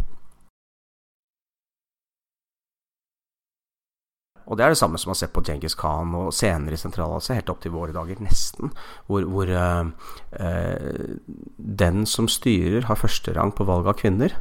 Og 4.46 4.58
det 4.58 4.66
er 4.66 4.70
det 4.74 4.78
samme 4.78 4.98
som 5.02 5.10
man 5.10 5.18
ser 5.18 5.32
på 5.34 5.42
Djengis 5.46 5.76
Khan 5.80 6.12
og 6.18 6.34
senere 6.36 6.78
i 6.78 6.80
Sentral-Asia, 6.80 7.36
helt 7.40 7.50
opp 7.50 7.62
til 7.64 7.74
våre 7.74 7.94
dager, 7.96 8.16
nesten. 8.22 8.70
Hvor, 9.08 9.22
hvor 9.30 9.48
uh, 9.50 9.86
uh, 10.38 11.18
den 11.58 12.06
som 12.10 12.28
styrer, 12.30 12.86
har 12.86 13.02
førsterang 13.02 13.52
på 13.58 13.66
valg 13.66 13.86
av 13.90 13.98
kvinner. 14.02 14.32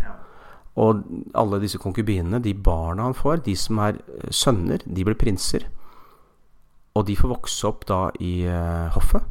Og 0.81 0.91
alle 1.39 1.63
disse 1.63 1.79
konkubinene, 1.81 2.43
de 2.45 2.55
barna 2.55 3.03
han 3.09 3.17
får, 3.17 3.37
de 3.47 3.55
som 3.57 3.79
er 3.79 3.95
eh, 4.03 4.31
sønner, 4.35 4.79
de 4.83 5.05
blir 5.07 5.15
prinser. 5.15 5.63
Og 6.99 7.07
de 7.07 7.15
får 7.17 7.31
vokse 7.31 7.67
opp 7.69 7.87
da 7.89 8.11
i 8.21 8.43
uh, 8.51 8.91
hoffet. 8.97 9.23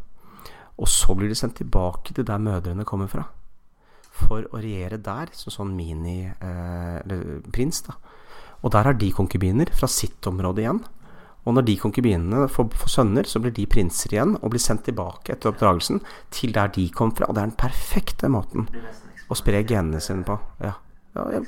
Og 0.80 0.88
så 0.90 1.14
blir 1.16 1.30
de 1.30 1.36
sendt 1.38 1.56
tilbake 1.60 2.14
til 2.16 2.26
der 2.26 2.40
mødrene 2.42 2.88
kommer 2.88 3.08
fra. 3.12 3.24
For 4.14 4.42
å 4.50 4.58
regjere 4.62 4.98
der, 5.04 5.28
som 5.38 5.52
sånn 5.54 5.76
mini-prins, 5.78 6.32
da. 7.86 7.94
Og 8.64 8.72
der 8.72 8.88
har 8.88 8.96
de 8.98 9.12
konkubiner 9.12 9.70
fra 9.76 9.90
sitt 9.92 10.28
område 10.30 10.64
igjen. 10.64 10.82
Og 11.44 11.58
når 11.58 11.66
de 11.68 11.76
konkubinene 11.80 12.48
får, 12.52 12.70
får, 12.80 12.92
sønner, 12.92 13.28
så 13.28 13.42
blir 13.44 13.52
de 13.56 13.68
prinser 13.68 14.16
igjen 14.16 14.38
og 14.40 14.54
blir 14.54 14.64
sendt 14.64 14.86
tilbake 14.88 15.36
etter 15.36 15.52
oppdragelsen 15.52 16.00
til 16.32 16.56
der 16.56 16.72
de 16.72 16.88
kom 16.96 17.12
fra. 17.16 17.28
Og 17.28 17.36
det 17.36 17.44
er 17.44 17.52
den 17.52 17.60
perfekte 17.60 18.32
måten 18.32 18.70
å 19.28 19.38
spre 19.38 19.64
genene 19.68 20.00
sine 20.04 20.24
på. 20.28 20.38
Ja. 20.64 20.78
Ja, 21.18 21.28
ja. 21.36 21.44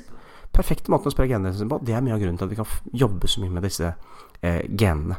Perfekte 0.56 0.92
måten 0.92 1.10
å 1.10 1.14
spre 1.14 1.28
genene 1.30 1.56
sine 1.56 1.70
på. 1.72 1.80
Det 1.84 1.96
er 1.96 2.04
mye 2.04 2.16
av 2.16 2.20
grunnen 2.22 2.40
til 2.40 2.48
at 2.48 2.52
vi 2.52 2.60
kan 2.60 2.98
jobbe 3.06 3.30
så 3.30 3.42
mye 3.42 3.56
med 3.56 3.64
disse 3.66 3.92
eh, 4.44 4.62
genene. 4.68 5.18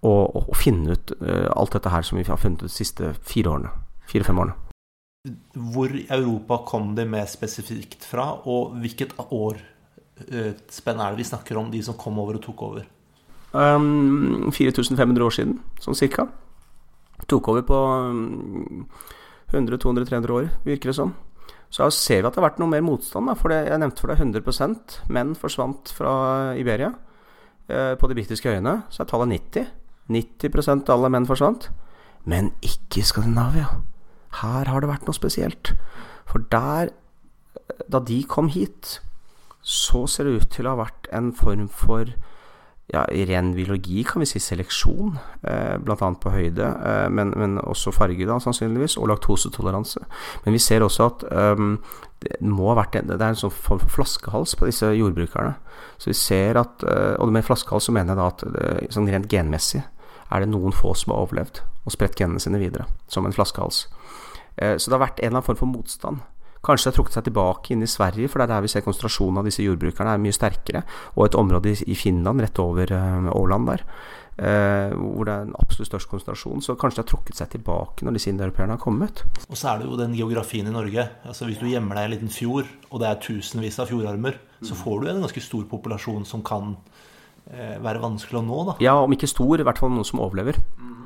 Og, 0.00 0.22
og, 0.36 0.42
og, 0.46 0.54
finne 0.56 0.96
ut 0.96 1.12
eh, 1.20 1.48
alt 1.52 1.74
dette 1.76 1.92
her 1.92 2.04
som 2.04 2.20
vi 2.20 2.24
har 2.28 2.40
funnet 2.40 2.62
ut 2.62 2.68
de 2.68 2.76
siste 2.76 3.14
fire 3.24 3.56
årene. 3.56 3.72
Fire-fem 4.08 4.40
årene. 4.40 4.56
Hvor 5.72 5.92
i 5.92 6.06
Europa 6.12 6.62
kom 6.68 6.94
det 6.96 7.04
mer 7.08 7.26
spesifikt 7.28 8.06
fra, 8.08 8.30
og 8.48 8.78
hvilket 8.80 9.12
år 9.28 9.60
spenn 10.72 11.00
er 11.00 11.14
det 11.14 11.22
vi 11.22 11.28
snakker 11.30 11.58
om, 11.60 11.70
de 11.72 11.82
som 11.84 11.98
kom 11.98 12.18
over 12.20 12.38
og 12.38 12.44
tok 12.44 12.62
over? 12.66 12.86
Um, 13.52 14.50
4500 14.54 15.24
år 15.26 15.34
siden, 15.34 15.58
sånn 15.82 15.98
cirka. 15.98 16.28
Tok 17.30 17.50
over 17.52 17.64
på 17.66 17.80
100-200-300 19.52 20.36
år, 20.36 20.48
virker 20.66 20.92
det 20.92 20.98
som. 21.00 21.14
Så 21.70 21.86
ser 21.94 22.22
vi 22.22 22.26
at 22.26 22.34
det 22.34 22.42
har 22.42 22.48
vært 22.48 22.60
noe 22.62 22.70
mer 22.70 22.82
motstand. 22.82 23.30
Da, 23.30 23.36
for 23.38 23.52
det, 23.52 23.62
jeg 23.68 23.78
nevnte 23.82 24.02
for 24.02 24.10
deg 24.10 24.22
100% 24.22 24.96
menn 25.14 25.36
forsvant 25.38 25.92
fra 25.94 26.14
Iberia. 26.58 26.90
Eh, 27.70 27.94
på 27.94 28.10
de 28.10 28.16
britiske 28.18 28.50
øyene 28.50 28.80
så 28.90 29.04
er 29.04 29.10
tallet 29.10 29.30
90. 29.36 29.68
90 30.10 30.90
av 30.90 30.96
alle 30.96 31.12
menn 31.14 31.28
forsvant. 31.30 31.68
Men 32.26 32.50
ikke 32.66 33.02
i 33.02 33.06
Skandinavia. 33.06 33.68
Her 34.40 34.70
har 34.70 34.82
det 34.82 34.90
vært 34.90 35.06
noe 35.06 35.16
spesielt. 35.16 35.74
For 36.26 36.42
der, 36.50 36.90
da 37.90 38.02
de 38.02 38.18
kom 38.26 38.50
hit, 38.50 38.98
så 39.62 40.06
ser 40.08 40.26
det 40.26 40.42
ut 40.42 40.50
til 40.54 40.66
å 40.66 40.74
ha 40.74 40.84
vært 40.86 41.08
en 41.14 41.32
form 41.36 41.68
for 41.68 42.08
ja, 42.90 43.04
ren 43.06 43.52
biologi 43.54 44.02
kan 44.06 44.22
vi 44.22 44.26
si 44.26 44.40
seleksjon, 44.42 45.14
eh, 45.46 45.76
bl.a. 45.78 45.96
på 45.96 46.32
høyde, 46.34 46.66
eh, 46.66 47.06
men, 47.12 47.32
men, 47.38 47.58
også 47.62 47.92
farge, 47.94 48.26
da, 48.26 48.40
sannsynligvis, 48.42 48.96
og 48.98 49.10
laktosetoleranse. 49.12 50.02
Men 50.44 50.56
vi 50.56 50.62
ser 50.62 50.82
også 50.82 51.06
at 51.06 51.24
um, 51.30 51.76
det 52.20 52.40
må 52.42 52.70
ha 52.72 52.80
vært 52.80 52.98
en, 52.98 53.12
det 53.12 53.20
er 53.20 53.30
en 53.30 53.38
sånn 53.38 53.54
form 53.54 53.82
for 53.84 54.00
flaskehals 54.00 54.56
på 54.58 54.68
disse 54.68 54.90
jordbrukerne. 54.96 55.54
Så 56.02 56.10
vi 56.10 56.18
ser 56.18 56.58
at, 56.60 56.82
uh, 56.82 57.14
Og 57.20 57.30
med 57.32 57.46
flaskehals 57.46 57.86
så 57.88 57.94
mener 57.94 58.14
jeg 58.14 58.20
da 58.20 58.28
at 58.32 58.44
det, 58.56 58.90
sånn 58.96 59.08
rent 59.10 59.30
genmessig 59.30 59.84
er 60.30 60.42
det 60.42 60.50
noen 60.50 60.74
få 60.74 60.92
som 60.98 61.14
har 61.14 61.24
overlevd 61.24 61.62
og 61.86 61.94
spredt 61.94 62.18
genene 62.18 62.42
sine 62.42 62.58
videre, 62.60 62.88
som 63.10 63.26
en 63.26 63.34
flaskehals. 63.34 63.86
Uh, 64.58 64.74
så 64.74 64.90
det 64.90 64.98
har 64.98 65.06
vært 65.06 65.22
en 65.22 65.30
eller 65.30 65.38
annen 65.38 65.50
form 65.52 65.62
for 65.62 65.70
motstand. 65.78 66.26
Kanskje 66.60 66.90
det 66.90 66.92
har 66.92 66.96
trukket 66.98 67.16
seg 67.16 67.26
tilbake 67.30 67.72
inn 67.72 67.84
i 67.84 67.88
Sverige, 67.88 68.28
for 68.28 68.40
det 68.40 68.46
er 68.46 68.52
der 68.52 68.64
vi 68.66 68.68
ser 68.68 68.84
konsentrasjonen 68.84 69.40
av 69.40 69.46
disse 69.48 69.64
jordbrukerne 69.64 70.12
er 70.12 70.20
mye 70.20 70.36
sterkere. 70.36 70.82
Og 71.16 71.24
et 71.24 71.38
område 71.40 71.72
i 71.72 71.96
Finland, 71.96 72.42
rett 72.44 72.60
over 72.60 72.92
uh, 72.92 73.30
Åland 73.32 73.70
der, 73.70 73.84
uh, 74.36 74.92
hvor 74.92 75.24
det 75.24 75.36
er 75.38 75.46
en 75.46 75.56
absolutt 75.62 75.88
størst 75.88 76.10
konsentrasjon. 76.10 76.60
Så 76.66 76.76
kanskje 76.76 77.00
det 77.00 77.06
har 77.06 77.10
trukket 77.14 77.40
seg 77.40 77.54
tilbake 77.56 78.04
når 78.04 78.18
disse 78.18 78.28
indoeuropeerne 78.34 78.76
har 78.76 78.82
kommet. 78.82 79.24
Og 79.48 79.56
så 79.56 79.72
er 79.72 79.80
det 79.80 79.88
jo 79.88 79.96
den 80.02 80.18
geografien 80.18 80.68
i 80.68 80.76
Norge. 80.76 81.08
Altså 81.24 81.48
Hvis 81.48 81.62
du 81.62 81.66
gjemmer 81.70 81.96
deg 81.96 82.04
i 82.04 82.10
en 82.10 82.14
liten 82.18 82.34
fjord, 82.36 82.68
og 82.90 83.00
det 83.00 83.08
er 83.08 83.24
tusenvis 83.24 83.80
av 83.80 83.88
fjordarmer, 83.88 84.36
så 84.60 84.76
får 84.76 85.00
du 85.00 85.08
en 85.08 85.24
ganske 85.24 85.46
stor 85.46 85.64
populasjon 85.70 86.28
som 86.28 86.44
kan 86.44 86.74
uh, 86.76 87.76
være 87.80 88.04
vanskelig 88.04 88.42
å 88.42 88.44
nå. 88.44 88.62
da. 88.68 88.78
Ja, 88.84 88.98
om 89.00 89.16
ikke 89.16 89.32
stor, 89.32 89.56
i 89.56 89.64
hvert 89.64 89.80
fall 89.80 89.96
noen 89.96 90.04
som 90.04 90.20
overlever. 90.20 90.60
Mm. 90.76 90.99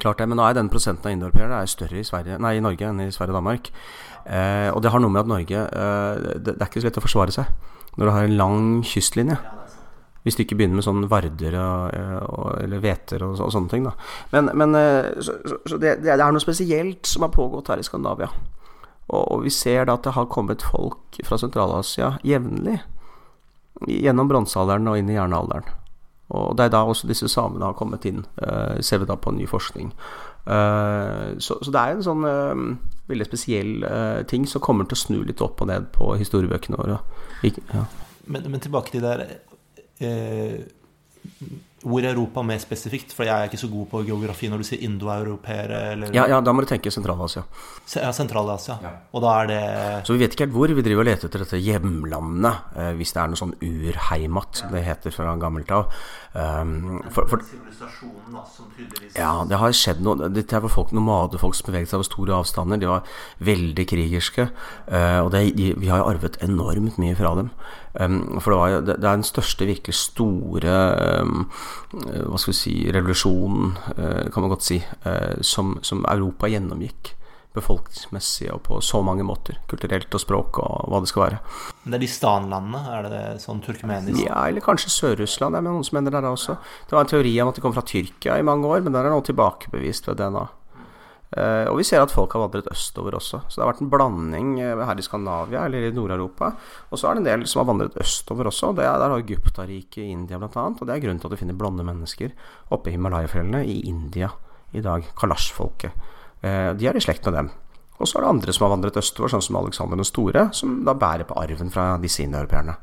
Klart 0.00 0.22
det, 0.22 0.28
Men 0.28 0.38
nå 0.40 0.44
er 0.46 0.56
den 0.56 0.70
prosenten 0.72 1.10
av 1.10 1.12
indoeuropeere 1.12 1.66
større 1.68 2.00
i, 2.00 2.06
Sverige, 2.06 2.38
nei, 2.40 2.56
i 2.56 2.62
Norge 2.64 2.86
enn 2.88 3.02
i 3.04 3.10
Sverige 3.12 3.34
og 3.34 3.40
Danmark. 3.42 3.72
Eh, 4.24 4.68
og 4.72 4.80
det 4.82 4.92
har 4.94 5.02
noe 5.02 5.12
med 5.12 5.24
at 5.24 5.28
Norge 5.28 5.64
eh, 5.66 6.22
det, 6.38 6.54
det, 6.54 6.60
er 6.60 6.70
ikke 6.70 6.80
så 6.80 6.88
lett 6.88 7.00
å 7.00 7.04
forsvare 7.04 7.34
seg 7.34 7.50
når 7.98 8.06
du 8.06 8.12
har 8.14 8.28
en 8.28 8.38
lang 8.38 8.62
kystlinje. 8.88 9.36
Hvis 10.22 10.38
du 10.38 10.44
ikke 10.44 10.56
begynner 10.60 10.78
med 10.78 10.86
sånn 10.86 11.08
Varder 11.10 11.58
og, 11.58 11.96
eh, 11.98 12.18
og, 12.22 12.48
eller 12.62 12.80
hveter 12.80 13.24
og, 13.26 13.34
og, 13.42 13.52
sånne 13.52 13.72
ting. 13.72 13.88
Da. 13.88 13.92
Men, 14.32 14.52
men 14.56 14.78
eh, 14.78 15.10
så, 15.20 15.36
så 15.66 15.80
det, 15.82 15.98
det, 16.06 16.14
er 16.14 16.24
noe 16.24 16.42
spesielt 16.44 17.10
som 17.10 17.26
har 17.26 17.34
pågått 17.34 17.72
her 17.72 17.82
i 17.82 17.86
Skandinavia. 17.86 18.30
Og, 19.10 19.20
og 19.20 19.44
vi 19.44 19.52
ser 19.52 19.90
da 19.90 19.98
at 19.98 20.06
det 20.06 20.14
har 20.16 20.30
kommet 20.32 20.64
folk 20.64 21.20
fra 21.26 21.40
Sentral-Asia 21.42 22.14
jevnlig 22.24 22.78
gjennom 23.90 24.30
bronsealderen 24.30 24.88
og 24.88 25.00
inn 25.00 25.10
i 25.10 25.18
jernalderen. 25.18 25.66
Og 26.32 26.56
det 26.56 26.64
er 26.64 26.72
da 26.72 26.82
også 26.88 27.08
disse 27.10 27.28
samene 27.28 27.68
har 27.68 27.76
kommet 27.76 28.06
inn, 28.08 28.22
uh, 28.40 28.80
ser 28.80 29.02
vi 29.02 29.08
da 29.08 29.18
på 29.20 29.34
ny 29.36 29.46
forskning. 29.48 29.92
Uh, 30.46 31.38
så, 31.38 31.58
så, 31.60 31.70
det 31.70 31.80
er 31.80 31.92
en 31.94 32.04
sånn 32.06 32.24
uh, 32.26 32.62
veldig 33.10 33.28
spesiell 33.28 33.84
ting 34.30 34.46
som 34.48 34.64
kommer 34.64 34.88
til 34.88 34.96
å 34.96 35.02
snu 35.02 35.18
litt 35.28 35.42
opp 35.44 35.60
og 35.62 35.68
ned 35.70 35.90
på 35.94 36.14
historiebøkene 36.20 36.80
våre. 36.80 37.00
ja. 37.44 37.84
men, 38.24 38.48
men, 38.48 38.60
tilbake 38.62 38.94
til 38.94 39.04
det 39.04 39.16
der 39.18 39.26
hvor 41.82 42.04
Europa 42.06 42.42
mer 42.46 42.60
spesifikt? 42.62 43.12
For 43.16 43.26
jeg 43.26 43.34
er 43.34 43.50
ikke 43.50 43.60
så 43.60 43.68
god 43.70 43.88
på 43.90 44.02
geografi 44.06 44.50
når 44.50 44.62
du 44.62 44.66
sier 44.68 44.84
indoeuropeere 44.86 45.80
eller 45.92 46.14
ja, 46.14 46.28
ja, 46.30 46.40
da 46.44 46.54
må 46.54 46.64
du 46.64 46.68
tenke 46.70 46.92
Sentral-Asia. 46.94 47.44
Ja, 47.96 48.12
Sentral-Asia. 48.14 48.78
Ja. 48.82 48.92
Og 49.12 49.24
da 49.24 49.34
er 49.42 49.50
det 49.50 49.62
Så 50.06 50.16
vi 50.16 50.22
vet 50.22 50.36
ikke 50.36 50.46
helt 50.46 50.56
hvor. 50.56 50.72
Vi 50.72 50.84
driver 50.86 51.04
og 51.04 51.10
leter 51.10 51.28
etter 51.28 51.44
dette 51.44 51.60
hjemlandet, 51.60 52.70
eh, 52.78 52.92
hvis 52.98 53.14
det 53.14 53.22
er 53.22 53.32
noe 53.32 53.40
sånn 53.40 53.56
urheimat, 53.58 54.62
som 54.62 54.74
det 54.74 54.84
heter 54.86 55.14
fra 55.14 55.34
gammelt 55.42 55.72
av. 55.74 55.90
Um, 56.32 57.02
for, 57.12 57.28
for, 57.28 57.42
ja, 59.12 59.32
det 59.44 59.58
har 59.60 59.74
skjedd 59.76 59.98
noe 60.00 60.30
Dette 60.32 60.62
var 60.64 60.72
folk, 60.72 60.94
nomadefolk 60.96 61.52
som 61.58 61.68
beveget 61.68 61.90
seg 61.90 61.98
over 61.98 62.08
store 62.08 62.38
avstander. 62.38 62.80
De 62.80 62.88
var 62.88 63.04
veldig 63.44 63.86
krigerske. 63.90 64.48
Uh, 64.88 65.20
og 65.26 65.32
det, 65.34 65.44
de, 65.58 65.72
vi 65.76 65.90
har 65.92 66.00
jo 66.00 66.10
arvet 66.14 66.40
enormt 66.44 67.00
mye 67.02 67.18
fra 67.18 67.34
dem. 67.42 67.52
For 67.92 68.48
det, 68.48 68.56
var, 68.56 68.76
det, 68.80 68.94
det, 68.96 69.04
er 69.04 69.18
den 69.18 69.26
største 69.26 69.66
virkelig 69.68 69.94
store 69.98 70.76
um, 71.20 71.42
Hva 71.92 72.38
skal 72.40 72.54
vi 72.54 72.56
si 72.56 72.76
revolusjonen, 72.88 73.74
uh, 73.98 74.30
kan 74.32 74.46
man 74.46 74.54
godt 74.54 74.64
si, 74.64 74.78
uh, 75.04 75.36
som, 75.44 75.74
som 75.84 76.06
Europa 76.08 76.48
gjennomgikk 76.48 77.12
befolkningsmessig 77.52 78.48
og 78.52 78.62
på 78.66 78.78
så 78.84 79.02
mange 79.04 79.24
måter. 79.28 79.58
Kulturelt 79.68 80.14
og 80.16 80.22
språk 80.22 80.60
og 80.62 80.88
hva 80.88 81.02
det 81.02 81.10
skal 81.10 81.24
være. 81.26 81.40
Men 81.82 81.94
det 81.94 81.98
er 81.98 82.04
de 82.04 82.10
stanlandene? 82.14 82.80
Er 82.96 83.04
det, 83.04 83.12
det 83.12 83.44
sånn 83.44 83.60
turkmenisk? 83.64 84.22
Ja, 84.24 84.46
eller 84.48 84.64
kanskje 84.64 84.92
Sør-Russland. 84.94 85.52
Det 85.52 85.60
er 85.60 85.68
noen 85.68 85.84
som 85.86 85.98
mener 85.98 86.14
det 86.14 86.22
der 86.22 86.32
også. 86.32 86.56
Det 86.88 86.96
var 86.96 87.04
en 87.04 87.12
teori 87.12 87.34
om 87.44 87.52
at 87.52 87.58
de 87.58 87.64
kom 87.64 87.76
fra 87.76 87.84
Tyrkia 87.84 88.38
i 88.40 88.46
mange 88.46 88.68
år, 88.70 88.80
men 88.84 88.96
der 88.96 89.08
er 89.08 89.12
noe 89.12 89.26
tilbakebevist 89.26 90.08
ved 90.08 90.20
DNA. 90.22 90.46
Uh, 91.32 91.64
og 91.70 91.78
vi 91.78 91.84
ser 91.88 92.02
at 92.04 92.12
folk 92.12 92.34
har 92.36 92.42
vandret 92.42 92.66
østover 92.68 93.14
også. 93.16 93.38
Så 93.48 93.56
det 93.56 93.62
har 93.64 93.70
vært 93.70 93.80
en 93.80 93.90
blanding 93.92 94.50
uh, 94.60 94.82
her 94.84 94.98
i 95.00 95.04
Skandinavia 95.04 95.62
eller 95.64 95.86
i 95.88 95.92
Nord-Europa. 95.96 96.50
Og 96.92 97.00
så 97.00 97.08
er 97.08 97.16
det 97.16 97.22
en 97.22 97.28
del 97.30 97.46
som 97.48 97.62
har 97.62 97.70
vandret 97.70 97.96
østover 98.04 98.50
også. 98.50 98.74
Det 98.76 98.84
er, 98.84 98.98
der 99.00 99.14
har 99.14 99.24
Gupta-riket 99.30 100.02
i 100.04 100.10
India 100.12 100.40
bl.a. 100.40 100.66
Og 100.68 100.84
det 100.84 100.92
er 100.92 101.04
grunnen 101.06 101.22
til 101.22 101.30
at 101.30 101.36
du 101.36 101.40
finner 101.40 101.56
blonde 101.56 101.86
mennesker 101.88 102.34
oppe 102.76 102.92
i 102.92 102.96
Himalaya-fjellene 102.98 103.64
i 103.64 103.78
India 103.88 104.28
i 104.76 104.84
dag. 104.84 105.08
Kalash-folket. 105.16 105.96
Uh, 106.44 106.74
de 106.76 106.90
er 106.90 107.00
i 107.00 107.04
slekt 107.04 107.24
med 107.30 107.38
dem. 107.40 107.52
Og 107.96 108.10
så 108.10 108.18
er 108.18 108.26
det 108.26 108.34
andre 108.34 108.52
som 108.52 108.66
har 108.66 108.74
vandret 108.74 109.00
østover, 109.00 109.32
sånn 109.32 109.46
som 109.46 109.56
Alexander 109.62 109.96
den 109.96 110.08
store, 110.08 110.48
som 110.52 110.82
da 110.84 110.92
bærer 110.98 111.24
på 111.28 111.38
arven 111.40 111.72
fra 111.72 111.94
disse 112.02 112.26
indoeuropeerne 112.26 112.76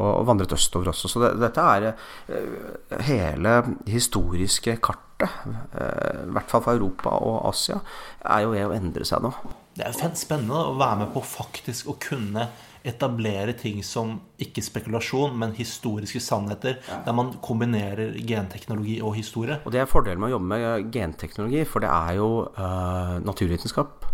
og 0.00 0.26
vandret 0.28 0.54
østover 0.56 0.92
også. 0.92 1.10
Så 1.10 1.22
det, 1.22 1.32
dette 1.42 1.68
er 1.76 1.88
uh, 1.92 3.00
hele 3.04 3.56
historiske 3.90 4.76
kartet, 4.82 5.28
uh, 5.44 6.26
i 6.26 6.32
hvert 6.32 6.50
fall 6.50 6.64
for 6.64 6.78
Europa 6.78 7.14
og 7.20 7.48
Asia, 7.52 7.80
er 8.24 8.46
jo 8.46 8.54
ved 8.56 8.68
å 8.68 8.76
endre 8.76 9.08
seg 9.08 9.24
nå. 9.24 9.32
Det 9.76 9.88
er 9.88 10.14
spennende 10.18 10.66
å 10.68 10.76
være 10.76 11.04
med 11.04 11.14
på 11.14 11.24
faktisk 11.24 11.88
å 11.88 11.96
kunne 12.00 12.50
etablere 12.82 13.54
ting 13.54 13.78
som 13.86 14.16
ikke 14.42 14.62
spekulasjon, 14.64 15.36
men 15.38 15.54
historiske 15.54 16.20
sannheter, 16.22 16.80
ja. 16.88 16.98
der 17.06 17.14
man 17.14 17.30
kombinerer 17.44 18.16
genteknologi 18.26 18.98
og 19.02 19.14
historie. 19.16 19.60
Og 19.64 19.72
Det 19.72 19.82
er 19.82 19.90
fordelen 19.90 20.22
med 20.22 20.32
å 20.32 20.36
jobbe 20.36 20.50
med 20.50 20.88
genteknologi, 20.94 21.62
for 21.68 21.84
det 21.84 21.92
er 21.92 22.18
jo 22.18 22.30
uh, 22.58 23.20
naturvitenskap. 23.22 24.08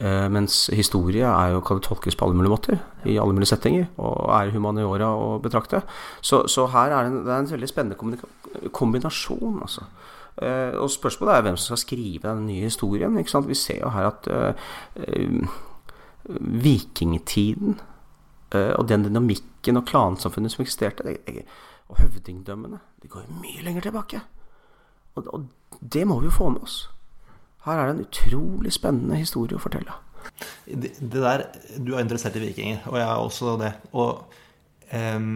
Eh, 0.00 0.28
mens 0.32 0.70
historie 0.72 1.28
jo, 1.52 1.60
kan 1.60 1.80
tolkes 1.84 2.16
på 2.16 2.24
alle 2.24 2.36
mulige 2.36 2.50
måter, 2.50 2.78
i 3.04 3.18
alle 3.20 3.34
mulige 3.36 3.50
settinger, 3.50 3.90
og 4.00 4.30
er 4.32 4.52
humaniora 4.54 5.10
å 5.12 5.34
betrakte. 5.44 5.82
Så, 6.24 6.46
så 6.48 6.64
her 6.72 6.94
er 6.94 7.04
det, 7.04 7.10
en, 7.10 7.18
det 7.26 7.34
er 7.34 7.42
en 7.42 7.50
veldig 7.50 7.68
spennende 7.68 8.70
kombinasjon, 8.72 9.58
altså. 9.60 9.84
Uh, 10.40 10.72
og 10.80 10.88
spørsmålet 10.88 11.34
er 11.34 11.42
hvem 11.44 11.56
som 11.58 11.74
skal 11.74 11.80
skrive 11.82 12.30
den 12.30 12.46
nye 12.46 12.68
historien. 12.70 13.18
Vi 13.18 13.56
ser 13.58 13.82
jo 13.82 13.90
her 13.92 14.06
at 14.08 14.28
uh, 14.30 15.50
vikingtiden 16.64 17.80
og 18.50 18.86
den 18.88 19.04
dynamikken 19.04 19.78
og 19.78 19.84
klansamfunnet 19.86 20.54
som 20.54 20.62
eksisterte, 20.64 21.04
det, 21.04 21.44
og 21.90 22.00
høvdingdømmene, 22.00 22.80
det 23.02 23.10
går 23.10 23.26
jo 23.26 23.36
mye 23.42 23.66
lenger 23.66 23.84
tilbake. 23.86 24.22
Og, 25.14 25.28
og 25.28 25.84
det 25.92 26.06
må 26.08 26.18
vi 26.22 26.30
jo 26.30 26.34
få 26.34 26.48
med 26.54 26.64
oss. 26.66 26.80
Her 27.66 27.76
er 27.80 27.90
det 27.90 27.96
en 27.96 28.06
utrolig 28.06 28.72
spennende 28.72 29.18
historie 29.20 29.58
å 29.58 29.62
fortelle. 29.62 29.96
Det, 30.64 30.94
det 31.00 31.20
der, 31.20 31.44
Du 31.78 31.94
er 31.94 32.04
interessert 32.04 32.38
i 32.38 32.44
vikinger, 32.44 32.80
og 32.88 32.96
jeg 33.00 33.06
er 33.06 33.20
også 33.26 33.56
det. 33.60 33.74
Og 33.92 34.24
um, 34.92 35.30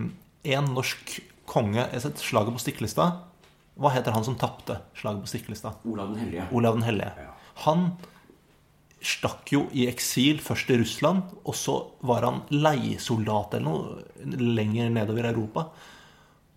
en 0.45 0.75
norsk 0.77 1.19
konge 1.49 1.83
Jeg 1.83 1.93
har 1.93 2.03
sett 2.07 2.23
slaget 2.25 2.57
på 2.57 2.63
Stiklestad. 2.63 3.21
Hva 3.77 3.91
heter 3.93 4.15
han 4.15 4.25
som 4.25 4.37
tapte 4.41 4.79
slaget 4.97 5.25
på 5.25 5.33
Stiklestad? 5.33 5.85
Olav 5.85 6.15
den 6.15 6.23
hellige. 6.23 6.49
Olav 6.57 6.79
den 6.79 6.87
hellige. 6.87 7.13
Ja. 7.21 7.35
Han 7.67 7.89
stakk 9.05 9.51
jo 9.53 9.67
i 9.77 9.85
eksil 9.91 10.41
først 10.41 10.71
i 10.73 10.79
Russland, 10.81 11.35
og 11.45 11.57
så 11.59 11.75
var 12.07 12.25
han 12.25 12.41
leiesoldat 12.55 13.59
eller 13.59 13.67
noe 13.69 14.39
lenger 14.57 14.89
nedover 14.95 15.27
i 15.27 15.33
Europa. 15.35 15.67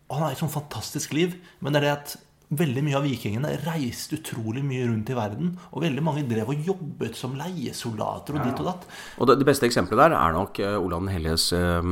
Og 0.08 0.16
han 0.16 0.24
har 0.24 0.36
et 0.36 0.40
sånt 0.40 0.56
fantastisk 0.56 1.16
liv, 1.18 1.36
men 1.60 1.76
det 1.76 1.82
er 1.82 1.88
det 1.88 1.96
at 1.98 2.16
Veldig 2.48 2.80
mye 2.86 2.96
av 2.96 3.04
vikingene 3.04 3.50
reiste 3.66 4.16
utrolig 4.22 4.62
mye 4.64 4.86
rundt 4.88 5.10
i 5.12 5.16
verden. 5.18 5.50
Og 5.76 5.84
veldig 5.84 6.04
mange 6.04 6.24
drev 6.30 6.54
og 6.54 6.68
jobbet 6.70 7.18
som 7.20 7.36
leiesoldater 7.36 8.38
og 8.38 8.46
ditt 8.46 8.62
og 8.64 8.70
datt. 8.70 8.86
Og 9.20 9.28
det, 9.28 9.48
beste 9.48 9.68
eksempelet 9.68 10.06
der 10.06 10.16
er 10.16 10.36
nok 10.36 10.62
uh, 10.64 10.78
Olav 10.80 11.04
den 11.04 11.12
helliges 11.12 11.50
uh, 11.52 11.84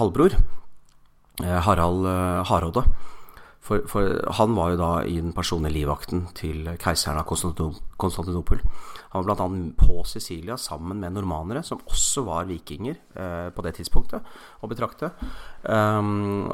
halvbror. 0.00 0.34
Uh, 1.42 1.58
Harald 1.68 2.08
Hardråde. 2.50 2.82
For, 3.66 3.82
for, 3.90 4.12
han 4.38 4.54
var 4.54 4.72
jo 4.72 4.78
da 4.78 4.90
i 5.02 5.16
den 5.18 5.32
personlige 5.34 5.74
livvakten 5.80 6.28
til 6.38 6.68
keiseren 6.78 7.18
av 7.18 7.26
Konstantinopel. 7.26 8.60
Han 9.10 9.24
var 9.26 9.34
bl.a. 9.34 9.46
på 9.80 10.04
Sicilia 10.06 10.54
sammen 10.60 11.00
med 11.02 11.16
normanere, 11.16 11.64
som 11.66 11.80
også 11.82 12.22
var 12.28 12.46
vikinger 12.46 12.94
eh, 12.94 13.48
på 13.54 13.64
det 13.66 13.74
tidspunktet, 13.78 14.26
å 14.62 14.70
betrakte. 14.70 15.10
Um, 15.64 16.46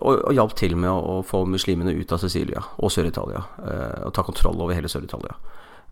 og, 0.00 0.22
og 0.30 0.32
hjalp 0.36 0.54
til 0.56 0.78
med 0.80 0.88
å, 0.92 1.18
å, 1.18 1.24
få 1.26 1.42
muslimene 1.50 1.92
ut 1.92 2.14
av 2.16 2.22
Sicilia 2.24 2.62
og 2.78 2.94
Sør-Italia. 2.94 3.42
Eh, 3.60 4.06
og 4.06 4.14
ta 4.16 4.24
kontroll 4.24 4.56
over 4.56 4.76
hele 4.76 4.88
Sør-Italia. 4.88 5.36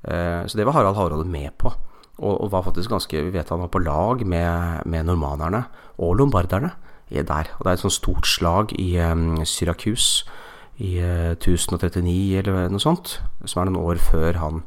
Eh, 0.01 0.47
så 0.49 0.57
det 0.61 0.65
var 0.65 0.79
Harald 0.79 0.97
Hardråde 0.97 1.29
med 1.29 1.53
på. 1.61 1.75
Og, 2.15 2.33
og, 2.39 2.49
var 2.53 2.63
faktisk 2.63 2.93
ganske 2.93 3.25
Vi 3.27 3.33
vet 3.35 3.49
han 3.51 3.65
var 3.65 3.73
på 3.75 3.83
lag 3.83 4.21
med, 4.23 4.85
med 4.87 5.09
normanerne 5.11 5.65
og 5.99 6.15
lombarderne 6.21 6.71
der. 7.11 7.51
Og 7.59 7.65
det 7.67 7.71
er 7.71 7.77
et 7.77 7.83
sånt 7.83 7.99
stort 7.99 8.27
slag 8.27 8.73
i 8.81 8.95
um, 9.03 9.43
Syrakus 9.47 10.23
i 10.83 10.97
1039 10.99 12.35
eh, 12.35 12.41
eller 12.41 12.73
noe 12.73 12.83
sånt, 12.83 13.19
som 13.47 13.63
er 13.63 13.71
noen 13.71 13.83
år 13.85 14.03
før 14.03 14.41
han 14.41 14.63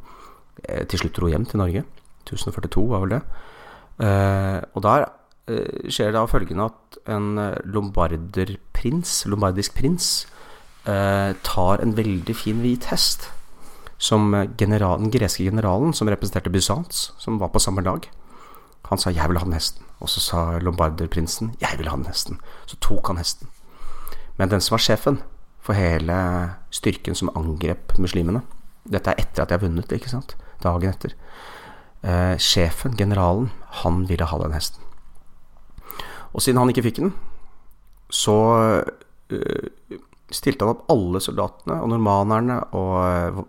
eh, 0.64 0.86
til 0.88 1.04
slutt 1.04 1.18
dro 1.18 1.32
hjem 1.32 1.48
til 1.50 1.62
Norge. 1.62 1.84
1042 2.28 2.84
var 2.92 3.04
vel 3.04 3.16
det. 3.18 3.22
Eh, 4.08 4.60
og 4.74 4.84
der 4.86 5.10
skjer 5.48 6.12
det 6.12 6.20
av 6.20 6.28
følgende 6.28 6.66
at 6.68 6.98
en 7.08 7.40
lombarderprins, 7.72 9.22
lombardisk 9.32 9.78
prins, 9.78 10.26
tar 10.84 11.84
en 11.84 11.94
veldig 11.96 12.36
fin 12.36 12.60
hvit 12.60 12.90
hest 12.92 13.30
som 13.96 14.36
general, 14.60 15.00
den 15.00 15.12
greske 15.12 15.44
generalen 15.48 15.96
som 15.96 16.12
representerte 16.12 16.52
Bysants, 16.52 17.14
som 17.20 17.40
var 17.40 17.52
på 17.52 17.64
samme 17.64 17.84
lag. 17.84 18.10
Han 18.92 19.00
sa 19.00 19.10
'jeg 19.10 19.30
vil 19.30 19.40
ha 19.40 19.46
den 19.46 19.56
hesten'. 19.56 19.84
Og 20.00 20.10
så 20.10 20.20
sa 20.20 20.60
lombarderprinsen 20.60 21.56
'jeg 21.62 21.78
vil 21.78 21.88
ha 21.88 21.96
den 21.96 22.12
hesten'. 22.12 22.40
Så 22.66 22.76
tok 22.82 23.08
han 23.08 23.18
hesten. 23.18 23.48
Men 24.38 24.50
den 24.50 24.62
som 24.62 24.76
var 24.76 24.80
sjefen, 24.80 25.22
for 25.68 25.76
hele 25.76 26.18
styrken 26.72 27.18
som 27.18 27.32
angrep 27.36 27.98
muslimene. 28.00 28.42
Dette 28.88 29.12
er 29.12 29.24
etter 29.26 29.44
at 29.44 29.52
de 29.52 29.58
har 29.58 29.64
vunnet, 29.66 29.92
ikke 29.92 30.12
sant? 30.12 30.38
Dagen 30.64 30.94
etter. 30.94 31.16
Eh, 32.08 32.36
sjefen, 32.40 32.96
generalen, 32.96 33.50
han 33.84 34.06
ville 34.08 34.28
ha 34.30 34.40
den 34.40 34.56
hesten. 34.56 34.84
Og 36.32 36.44
siden 36.44 36.62
han 36.62 36.72
ikke 36.72 36.86
fikk 36.86 37.02
den, 37.02 37.12
så 38.14 38.38
eh, 39.34 39.98
stilte 40.32 40.64
han 40.64 40.76
opp 40.76 40.88
alle 40.92 41.20
soldatene 41.24 41.80
og 41.82 41.92
normanerne 41.92 42.60
og 42.76 42.96
varangiene, 42.96 43.44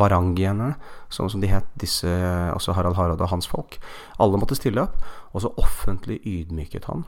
varangierne, 0.00 0.68
sånn 1.14 1.30
som 1.30 1.42
de 1.42 1.50
het, 1.50 1.66
disse, 1.78 2.10
altså 2.50 2.74
Harald 2.74 2.98
Harald 2.98 3.22
og 3.22 3.30
hans 3.30 3.46
folk. 3.50 3.78
Alle 4.18 4.38
måtte 4.40 4.58
stille 4.58 4.82
opp, 4.82 4.96
og 5.30 5.44
så 5.44 5.52
offentlig 5.62 6.18
ydmyket 6.26 6.88
han 6.90 7.04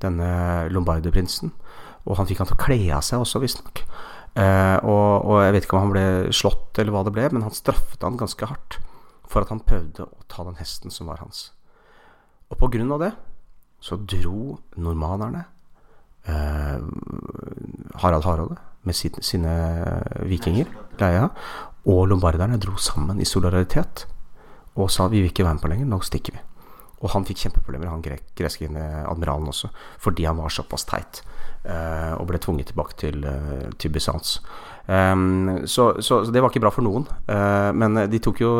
denne 0.00 0.68
lombarderprinsen. 0.72 1.52
Og 2.06 2.18
han 2.18 2.28
fikk 2.28 2.42
han 2.42 2.50
til 2.50 2.56
å 2.58 2.62
kle 2.62 2.78
av 2.96 3.04
seg 3.04 3.22
også, 3.22 3.42
visstnok. 3.42 3.82
Eh, 4.38 4.76
og, 4.84 5.26
og 5.26 5.40
jeg 5.42 5.54
vet 5.56 5.66
ikke 5.66 5.78
om 5.78 5.86
han 5.86 5.94
ble 5.94 6.06
slått 6.36 6.78
eller 6.78 6.94
hva 6.94 7.04
det 7.06 7.14
ble, 7.16 7.26
men 7.34 7.46
han 7.46 7.56
straffet 7.56 8.04
han 8.04 8.20
ganske 8.20 8.48
hardt 8.50 8.78
for 9.28 9.44
at 9.44 9.52
han 9.52 9.64
prøvde 9.64 10.06
å 10.06 10.26
ta 10.30 10.44
den 10.46 10.58
hesten 10.60 10.94
som 10.94 11.10
var 11.10 11.20
hans. 11.24 11.50
Og 12.48 12.60
på 12.60 12.70
grunn 12.72 12.92
av 12.94 13.02
det 13.02 13.12
så 13.84 13.98
dro 14.00 14.56
normanerne 14.80 15.44
eh, 16.26 16.78
Harald 18.02 18.26
Hardråde 18.26 18.56
med 18.88 18.96
sine, 18.96 19.22
sine 19.22 19.54
vikinger, 20.28 20.70
leia, 21.00 21.28
og 21.88 22.06
lombarderne 22.10 22.60
dro 22.60 22.76
sammen 22.80 23.20
i 23.20 23.28
solidaritet 23.28 24.06
og 24.78 24.90
sa 24.92 25.08
vi 25.10 25.22
vil 25.22 25.32
ikke 25.32 25.44
være 25.44 25.58
med 25.58 25.64
på 25.64 25.70
lenger, 25.72 25.90
nå 25.90 25.98
stikker 26.06 26.36
vi. 26.36 26.44
Og 26.98 27.12
han 27.12 27.26
fikk 27.26 27.44
kjempeproblemer, 27.44 27.90
han 27.90 28.02
greske 28.02 28.68
admiralen 28.68 29.50
også, 29.50 29.70
fordi 30.02 30.26
han 30.26 30.38
var 30.38 30.54
såpass 30.54 30.86
teit. 30.86 31.22
Uh, 31.68 32.14
og 32.16 32.30
ble 32.30 32.38
tvunget 32.40 32.70
tilbake 32.70 32.94
til, 32.96 33.24
uh, 33.28 33.68
til 33.76 33.92
Bysants. 33.92 34.38
Um, 34.88 35.66
så, 35.68 35.90
så, 36.00 36.22
så, 36.24 36.32
det 36.32 36.40
var 36.40 36.48
ikke 36.48 36.62
bra 36.64 36.70
for 36.72 36.86
noen. 36.86 37.04
Uh, 37.28 37.74
men 37.76 37.98
de 38.08 38.20
tok 38.24 38.40
jo 38.40 38.52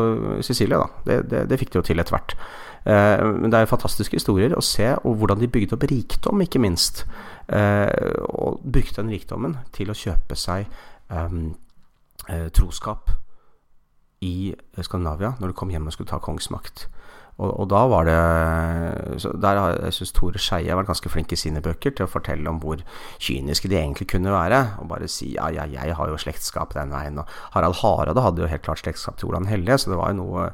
Sicilia, 0.44 0.82
da. 0.82 1.04
Det, 1.06 1.16
det, 1.30 1.40
det 1.48 1.58
fikk 1.60 1.72
de 1.72 1.80
jo 1.80 1.86
til 1.88 2.02
etter 2.02 2.16
hvert. 2.18 2.36
men 2.88 3.50
det 3.52 3.58
er 3.58 3.68
fantastiske 3.68 4.16
historier 4.16 4.54
å 4.56 4.62
se 4.64 4.86
og 5.04 5.16
hvordan 5.20 5.40
de 5.40 5.48
bygde 5.50 5.74
opp 5.76 5.82
rikdom, 5.90 6.40
ikke 6.40 6.60
minst. 6.62 7.02
og 7.48 8.62
brukte 8.62 9.02
den 9.02 9.10
rikdommen 9.12 9.56
til 9.72 9.90
å 9.90 9.96
kjøpe 9.98 10.36
seg 10.38 10.70
um, 11.10 11.50
troskap 12.54 13.10
i 14.24 14.54
Skandinavia 14.80 15.34
når 15.40 15.52
du 15.52 15.58
kom 15.58 15.74
hjem 15.74 15.90
og 15.90 15.96
skulle 15.96 16.08
ta 16.08 16.20
kongsmakt. 16.22 16.86
Og, 17.38 17.52
og, 17.52 17.66
da 17.70 17.84
var 17.86 18.08
det 18.08 19.20
så 19.22 19.30
Der 19.38 19.58
har 19.60 19.76
jeg 19.76 19.94
syns 19.94 20.12
Tore 20.16 20.40
Skeie 20.42 20.74
vært 20.74 20.88
ganske 20.90 21.10
flink 21.12 21.32
i 21.32 21.38
sine 21.38 21.62
bøker 21.62 21.94
til 21.94 22.08
å 22.08 22.10
fortelle 22.10 22.50
om 22.50 22.58
hvor 22.62 22.80
kyniske 23.22 23.70
de 23.70 23.78
egentlig 23.78 24.08
kunne 24.10 24.34
være. 24.34 24.58
Og 24.82 24.88
bare 24.90 25.10
si 25.10 25.30
ja, 25.36 25.46
ja, 25.54 25.68
jeg 25.70 25.94
har 25.94 26.10
jo 26.10 26.18
slektskap 26.18 26.74
den 26.74 26.90
veien. 26.94 27.20
Og 27.22 27.30
Harald 27.54 27.78
Haraade 27.82 28.24
hadde 28.24 28.42
jo 28.42 28.50
helt 28.50 28.66
klart 28.66 28.82
slektskap 28.82 29.20
til 29.20 29.30
Olan 29.30 29.46
Hellige, 29.50 29.78
så 29.78 29.94
det 29.94 30.00
var 30.00 30.10
jo 30.10 30.24
noe 30.24 30.48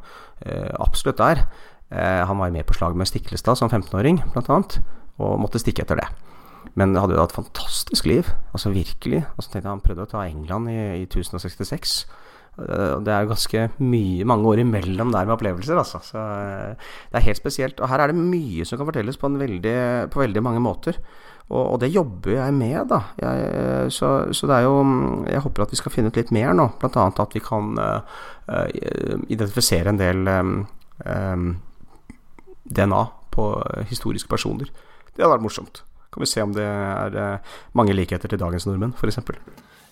eh, 0.44 0.68
absolutt 0.84 1.22
der. 1.22 1.46
Eh, 1.88 2.20
han 2.28 2.38
var 2.40 2.52
jo 2.52 2.58
med 2.58 2.68
på 2.68 2.76
slaget 2.76 3.00
med 3.00 3.08
Stiklestad 3.08 3.60
som 3.60 3.72
15-åring, 3.72 4.20
blant 4.34 4.52
annet, 4.52 4.78
og 5.22 5.40
måtte 5.40 5.62
stikke 5.62 5.86
etter 5.86 6.02
det. 6.02 6.08
Men 6.78 6.96
hadde 6.98 7.14
jo 7.14 7.20
da 7.20 7.28
et 7.28 7.36
fantastisk 7.36 8.08
liv, 8.10 8.28
altså 8.52 8.72
virkelig. 8.74 9.22
Og 9.36 9.44
så 9.44 9.50
tenkte 9.50 9.68
jeg 9.68 9.72
Han 9.72 9.84
prøvde 9.84 10.06
å 10.06 10.10
ta 10.10 10.24
England 10.26 10.72
i, 10.72 10.78
i 11.00 11.06
1066. 11.06 11.96
Eh, 12.54 12.96
det 13.02 13.10
er 13.10 13.24
jo 13.24 13.32
ganske 13.32 13.66
mye, 13.82 14.26
mange 14.28 14.46
år 14.50 14.62
imellom 14.62 15.12
der 15.12 15.26
med 15.26 15.34
opplevelser, 15.34 15.78
altså. 15.80 16.00
Så 16.04 16.18
eh, 16.18 16.90
det 17.10 17.20
er 17.20 17.28
helt 17.28 17.40
spesielt. 17.40 17.80
Og 17.80 17.90
her 17.90 18.02
er 18.02 18.12
det 18.12 18.18
mye 18.20 18.66
som 18.66 18.78
kan 18.78 18.88
fortelles 18.90 19.18
på, 19.18 19.30
veldig, 19.40 19.78
på 20.14 20.22
veldig 20.22 20.44
mange 20.44 20.62
måter. 20.62 21.00
Og, 21.50 21.60
og, 21.60 21.80
det 21.82 21.92
jobber 21.92 22.38
jeg 22.38 22.54
med, 22.56 22.78
da. 22.92 23.00
Jeg, 23.20 23.48
eh, 23.50 23.88
så, 23.92 24.12
så, 24.32 24.48
det 24.48 24.60
er 24.60 24.68
jo 24.68 24.78
Jeg 25.28 25.42
håper 25.44 25.66
at 25.66 25.74
vi 25.74 25.80
skal 25.82 25.92
finne 25.92 26.12
ut 26.12 26.20
litt 26.20 26.32
mer 26.34 26.54
nå. 26.56 26.70
Blant 26.80 26.96
annet 27.00 27.20
at 27.26 27.36
vi 27.36 27.42
kan 27.44 27.74
uh, 27.76 28.00
identifisere 29.28 29.92
en 29.92 30.00
del 30.00 30.24
um, 30.28 30.56
um, 31.04 31.50
DNA 32.64 33.02
på 33.34 33.50
historiske 33.90 34.30
personer. 34.30 34.70
Det 35.12 35.20
hadde 35.20 35.34
vært 35.34 35.44
morsomt. 35.44 35.82
Kan 36.14 36.22
vi 36.22 36.30
se 36.30 36.42
om 36.42 36.54
det 36.54 36.64
er 36.64 37.40
mange 37.74 37.92
likheter 37.96 38.30
til 38.30 38.38
dagens 38.38 38.68
nordmenn, 38.68 38.94
f.eks. 38.94 39.18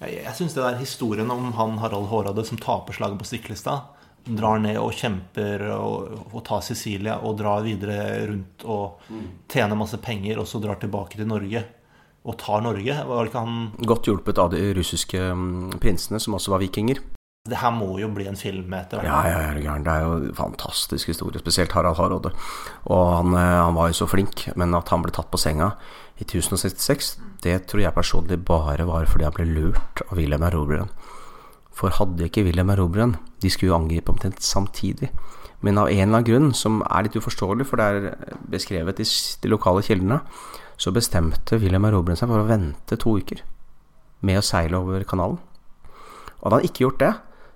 Jeg, 0.02 0.22
jeg 0.24 0.34
syns 0.38 0.56
det 0.56 0.64
der 0.64 0.80
historien 0.80 1.30
om 1.30 1.52
han 1.56 1.76
Harald 1.82 2.10
Hårade 2.10 2.44
som 2.46 2.58
taper 2.60 2.96
slaget 2.96 3.20
på 3.20 3.28
Stiklestad, 3.28 3.90
drar 4.22 4.60
ned 4.62 4.78
og 4.78 4.94
kjemper 4.94 5.66
og, 5.74 6.26
og 6.30 6.42
tar 6.46 6.62
Sicilia 6.66 7.18
og 7.22 7.38
drar 7.40 7.64
videre 7.66 8.26
rundt 8.30 8.66
og 8.70 9.06
tjener 9.50 9.78
masse 9.78 9.98
penger, 10.02 10.38
og 10.42 10.48
så 10.50 10.62
drar 10.62 10.78
tilbake 10.82 11.18
til 11.18 11.30
Norge 11.30 11.64
og 12.22 12.38
tar 12.38 12.62
Norge. 12.62 12.98
Var 13.08 13.30
ikke 13.30 13.42
han 13.42 13.88
Godt 13.88 14.10
hjulpet 14.10 14.38
av 14.38 14.52
de 14.54 14.70
russiske 14.76 15.18
mm, 15.18 15.80
prinsene, 15.82 16.22
som 16.22 16.38
også 16.38 16.54
var 16.54 16.62
vikinger. 16.62 17.02
Det 17.42 17.58
her 17.58 17.72
må 17.74 17.96
jo 17.98 18.06
bli 18.14 18.28
en 18.30 18.38
film 18.38 18.70
etter 18.78 19.00
hvert. 19.00 19.08
Ja, 19.10 19.22
ja, 19.26 19.54
ja, 19.58 19.74
det 19.82 19.90
er 19.90 20.04
jo 20.04 20.12
en 20.20 20.36
fantastisk 20.38 21.10
historie. 21.10 21.42
Spesielt 21.42 21.74
Harald 21.74 21.98
Hardråde. 21.98 22.30
Og 22.86 23.02
han, 23.16 23.34
eh, 23.34 23.56
han, 23.58 23.74
var 23.74 23.90
jo 23.90 23.98
så 23.98 24.06
flink, 24.06 24.44
men 24.54 24.78
at 24.78 24.92
han 24.94 25.02
ble 25.02 25.10
tatt 25.14 25.32
på 25.32 25.40
senga 25.42 25.72
i 26.22 26.26
1066, 26.26 27.16
det 27.42 27.56
tror 27.70 27.82
jeg 27.82 27.96
personlig 27.96 28.38
bare 28.46 28.86
var 28.86 29.08
fordi 29.10 29.26
han 29.26 29.34
ble 29.36 29.48
lurt 29.50 30.02
av 30.06 30.16
Wilhelm 30.18 30.46
Erobreren. 30.46 30.92
For 31.74 31.94
hadde 31.96 32.28
ikke 32.28 32.44
Wilhelm 32.46 32.70
Erobreren 32.74 33.16
De 33.40 33.50
skulle 33.50 33.72
jo 33.72 33.78
angripe 33.78 34.12
omtrent 34.12 34.42
samtidig. 34.44 35.08
Men 35.62 35.78
av 35.78 35.88
en 35.88 35.94
eller 35.94 36.18
annen 36.18 36.26
grunn, 36.26 36.50
som 36.54 36.80
er 36.82 37.06
litt 37.06 37.16
uforståelig, 37.18 37.66
for 37.66 37.78
det 37.78 37.86
er 37.86 38.36
beskrevet 38.50 39.00
i 39.02 39.06
de 39.42 39.50
lokale 39.50 39.82
kildene, 39.86 40.20
så 40.76 40.94
bestemte 40.94 41.58
Wilhelm 41.62 41.86
Erobreren 41.88 42.18
seg 42.18 42.30
for 42.30 42.42
å 42.42 42.48
vente 42.48 42.98
to 42.98 43.16
uker 43.18 43.42
med 44.26 44.38
å 44.38 44.46
seile 44.46 44.78
over 44.78 45.04
kanalen. 45.08 45.38
Og 46.40 46.48
hadde 46.48 46.58
han 46.58 46.68
ikke 46.68 46.84
gjort 46.86 47.02
det, 47.02 47.12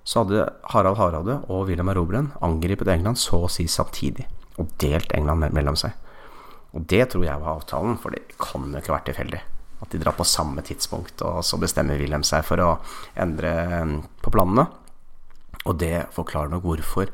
så 0.07 0.23
hadde 0.23 0.47
Harald 0.71 0.99
Hardråde 0.99 1.41
og 1.51 1.67
William 1.67 1.89
Erobreren 1.91 2.31
angrepet 2.43 2.87
England 2.93 3.19
så 3.19 3.43
å 3.43 3.51
si 3.51 3.65
samtidig, 3.67 4.23
og 4.55 4.71
delt 4.79 5.11
England 5.15 5.49
mellom 5.55 5.75
seg. 5.79 5.95
Og 6.77 6.85
det 6.85 7.07
tror 7.09 7.25
jeg 7.25 7.41
var 7.41 7.57
avtalen, 7.57 7.97
for 7.97 8.13
det 8.13 8.37
kan 8.37 8.67
jo 8.69 8.77
ikke 8.77 8.93
være 8.93 9.09
tilfeldig. 9.09 9.41
At 9.81 9.93
de 9.93 10.01
drar 10.01 10.15
på 10.17 10.25
samme 10.25 10.61
tidspunkt, 10.65 11.21
og 11.25 11.41
så 11.45 11.57
bestemmer 11.61 11.97
Wilhelm 11.97 12.25
seg 12.25 12.45
for 12.45 12.61
å 12.61 12.75
endre 13.17 13.53
um, 13.81 13.95
på 14.21 14.33
planene. 14.33 14.67
Og 15.65 15.77
det 15.81 16.07
forklarer 16.15 16.53
nok 16.53 16.65
hvorfor 16.65 17.09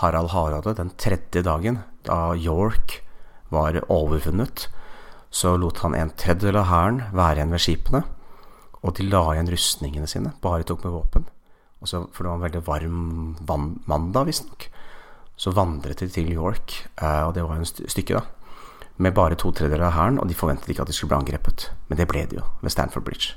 Harald 0.00 0.32
Hardråde 0.32 0.78
den 0.80 0.94
tredje 1.00 1.44
dagen, 1.44 1.82
da 2.08 2.32
York 2.34 3.02
var 3.52 3.76
overfunnet, 3.92 4.66
så 5.32 5.54
lot 5.60 5.80
han 5.84 5.94
en 5.96 6.12
tredjedel 6.16 6.58
av 6.60 6.68
hæren 6.68 7.04
være 7.12 7.40
igjen 7.40 7.54
ved 7.54 7.64
skipene, 7.64 8.02
og 8.82 8.96
de 8.98 9.06
la 9.06 9.22
igjen 9.32 9.52
rustningene 9.52 10.08
sine, 10.10 10.34
bare 10.44 10.66
tok 10.68 10.84
med 10.84 10.96
våpen. 10.96 11.28
Så, 11.84 12.04
for 12.14 12.24
det 12.24 12.30
var 12.30 12.38
en 12.38 12.46
veldig 12.46 12.62
varm 13.48 13.64
mandag, 13.90 14.28
visstnok. 14.28 14.68
Så 15.36 15.52
vandret 15.56 16.02
de 16.02 16.08
til 16.12 16.28
York, 16.30 16.76
eh, 17.00 17.22
og 17.26 17.34
det 17.34 17.44
var 17.46 17.58
en 17.58 17.66
stykke, 17.66 18.20
da. 18.20 18.41
Med 18.96 19.14
bare 19.16 19.38
to 19.40 19.52
tredjedeler 19.52 19.88
av 19.88 19.96
hæren, 19.96 20.18
og 20.20 20.28
de 20.28 20.36
forventet 20.36 20.68
ikke 20.72 20.84
at 20.84 20.90
de 20.90 20.96
skulle 20.96 21.14
bli 21.14 21.22
angrepet. 21.22 21.70
Men 21.88 21.98
det 22.00 22.08
ble 22.10 22.26
de 22.28 22.38
jo, 22.40 22.44
ved 22.60 22.74
Stanford 22.74 23.06
Bridge. 23.06 23.36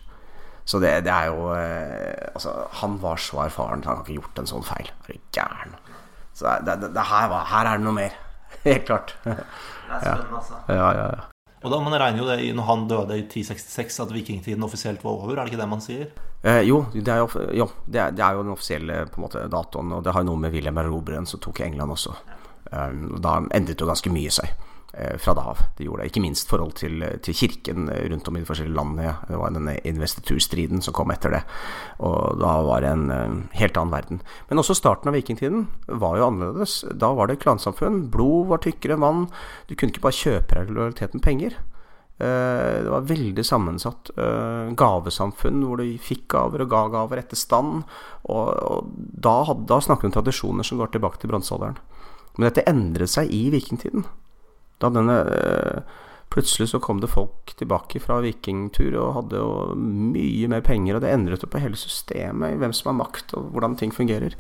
Så 0.65 0.81
det, 0.81 0.91
det 1.05 1.13
er 1.13 1.29
jo 1.29 1.51
eh, 1.53 2.31
Altså, 2.33 2.53
han 2.81 2.97
var 3.01 3.21
så 3.21 3.43
erfaren, 3.45 3.83
han 3.85 3.99
har 3.99 4.03
ikke 4.03 4.17
gjort 4.17 4.41
en 4.41 4.49
sånn 4.49 4.65
feil. 4.65 4.89
Er 5.05 5.13
du 5.13 5.37
gæren? 5.37 5.77
Så 6.35 6.57
det, 6.65 6.79
det, 6.89 7.05
her, 7.07 7.29
var, 7.31 7.45
her, 7.47 7.69
er 7.69 7.79
det 7.79 7.85
noe 7.85 7.95
mer. 7.95 8.17
Helt 8.65 8.85
klart. 8.89 9.15
Det 9.23 9.37
er 9.37 10.03
spennende, 10.03 10.41
altså. 10.41 10.59
Ja, 10.67 10.91
ja, 10.97 11.07
ja. 11.13 11.31
Og 11.65 11.71
da 11.73 11.79
Man 11.81 11.95
regner 11.97 12.21
jo 12.21 12.27
det 12.29 12.51
når 12.53 12.67
han 12.67 12.83
døde 12.89 13.15
i 13.17 13.23
1066 13.23 13.95
at 14.03 14.11
vikingtiden 14.13 14.65
offisielt 14.67 15.01
var 15.05 15.15
over, 15.15 15.33
er 15.33 15.45
det 15.47 15.53
ikke 15.53 15.61
det 15.63 15.69
man 15.71 15.81
sier? 15.81 16.11
Eh, 16.45 16.61
jo, 16.67 16.83
det 16.93 17.09
er 17.09 17.23
jo, 17.23 17.29
jo 17.57 17.65
det, 17.87 18.01
er, 18.01 18.11
det 18.13 18.21
er, 18.21 18.35
jo 18.35 18.43
den 18.43 18.53
offisielle 18.53 18.99
på 19.09 19.17
en 19.17 19.25
måte, 19.25 19.47
datoen, 19.49 19.95
og 19.95 20.03
det 20.05 20.13
har 20.13 20.21
jo 20.21 20.29
noe 20.29 20.43
med 20.43 20.53
Wilhelm 20.53 20.77
Erobreren 20.83 21.25
som 21.25 21.41
tok 21.41 21.63
England 21.65 21.95
også. 21.95 22.13
Um, 22.69 23.15
da 23.21 23.39
endret 23.55 23.81
jo 23.81 23.87
ganske 23.89 24.11
mye 24.13 24.33
seg 24.33 24.53
fra 25.19 25.33
da 25.35 25.43
av. 25.51 25.59
Det 25.77 25.85
gjorde 25.87 26.03
det. 26.03 26.11
Ikke 26.11 26.23
minst 26.23 26.47
forhold 26.51 26.75
til, 26.79 27.03
til, 27.25 27.35
kirken 27.35 27.89
rundt 27.89 28.29
om 28.29 28.37
i 28.37 28.41
de 28.43 28.47
forskjellige 28.47 28.77
landene. 28.77 29.13
Det 29.27 29.39
var 29.41 29.51
denne 29.55 29.75
investiturstriden 29.91 30.83
som 30.85 30.95
kom 30.95 31.11
etter 31.11 31.35
det. 31.35 31.41
Og 32.07 32.39
da 32.39 32.53
var 32.63 32.85
det 32.85 32.93
en 32.95 33.45
helt 33.59 33.79
annen 33.81 33.93
verden. 33.93 34.21
Men 34.49 34.63
også 34.63 34.77
starten 34.77 35.11
av 35.11 35.17
vikingtiden 35.17 35.67
var 36.01 36.19
jo 36.19 36.29
annerledes. 36.29 36.79
Da 36.95 37.11
var 37.17 37.27
det 37.27 37.41
klansamfunn. 37.43 38.05
Blod 38.13 38.51
var 38.53 38.63
tykkere 38.63 38.95
enn 38.95 39.03
vann. 39.03 39.23
Du 39.67 39.75
kunne 39.75 39.91
ikke 39.91 40.05
bare 40.07 40.21
kjøpe 40.21 40.59
deg 40.59 40.71
lojalitet 40.75 41.17
med 41.17 41.25
penger. 41.25 41.59
Eh, 42.17 42.83
det 42.83 42.91
var 42.91 43.07
veldig 43.09 43.43
sammensatt 43.43 44.13
eh, 44.15 44.69
gavesamfunn 44.79 45.65
hvor 45.67 45.81
du 45.81 45.97
fikk 45.99 46.29
gaver 46.31 46.63
og 46.63 46.69
ga 46.71 46.85
gaver 46.93 47.19
etter 47.19 47.39
stand. 47.39 47.83
Og, 48.31 48.51
og 48.55 48.93
da, 48.95 49.41
da 49.67 49.81
snakket 49.83 50.07
vi 50.07 50.11
om 50.13 50.17
tradisjoner 50.19 50.67
som 50.67 50.79
går 50.79 50.93
tilbake 50.95 51.19
til 51.19 51.33
bronsealderen. 51.33 51.79
Men 52.37 52.49
dette 52.49 52.67
endret 52.71 53.11
seg 53.11 53.31
i 53.31 53.47
vikingtiden. 53.51 54.07
Da 54.81 54.91
denne 54.93 55.21
eh, 55.35 56.01
Plutselig 56.35 56.65
så 56.67 56.79
kom 56.83 56.97
det 56.99 57.07
folk 57.07 57.53
tilbake 57.55 57.99
fra 58.03 58.17
vikingtur 58.19 58.95
og 58.97 59.11
hadde 59.15 59.39
jo 59.39 59.75
mye 59.77 60.49
mer 60.51 60.63
penger, 60.65 60.97
og 60.97 61.03
det 61.05 61.11
endret 61.13 61.45
jo 61.45 61.47
på 61.47 61.61
hele 61.63 61.77
systemet 61.79 62.57
hvem 62.59 62.73
som 62.75 62.89
har 62.89 62.97
makt, 62.97 63.35
og 63.37 63.53
hvordan 63.53 63.77
ting 63.79 63.93
fungerer. 63.95 64.33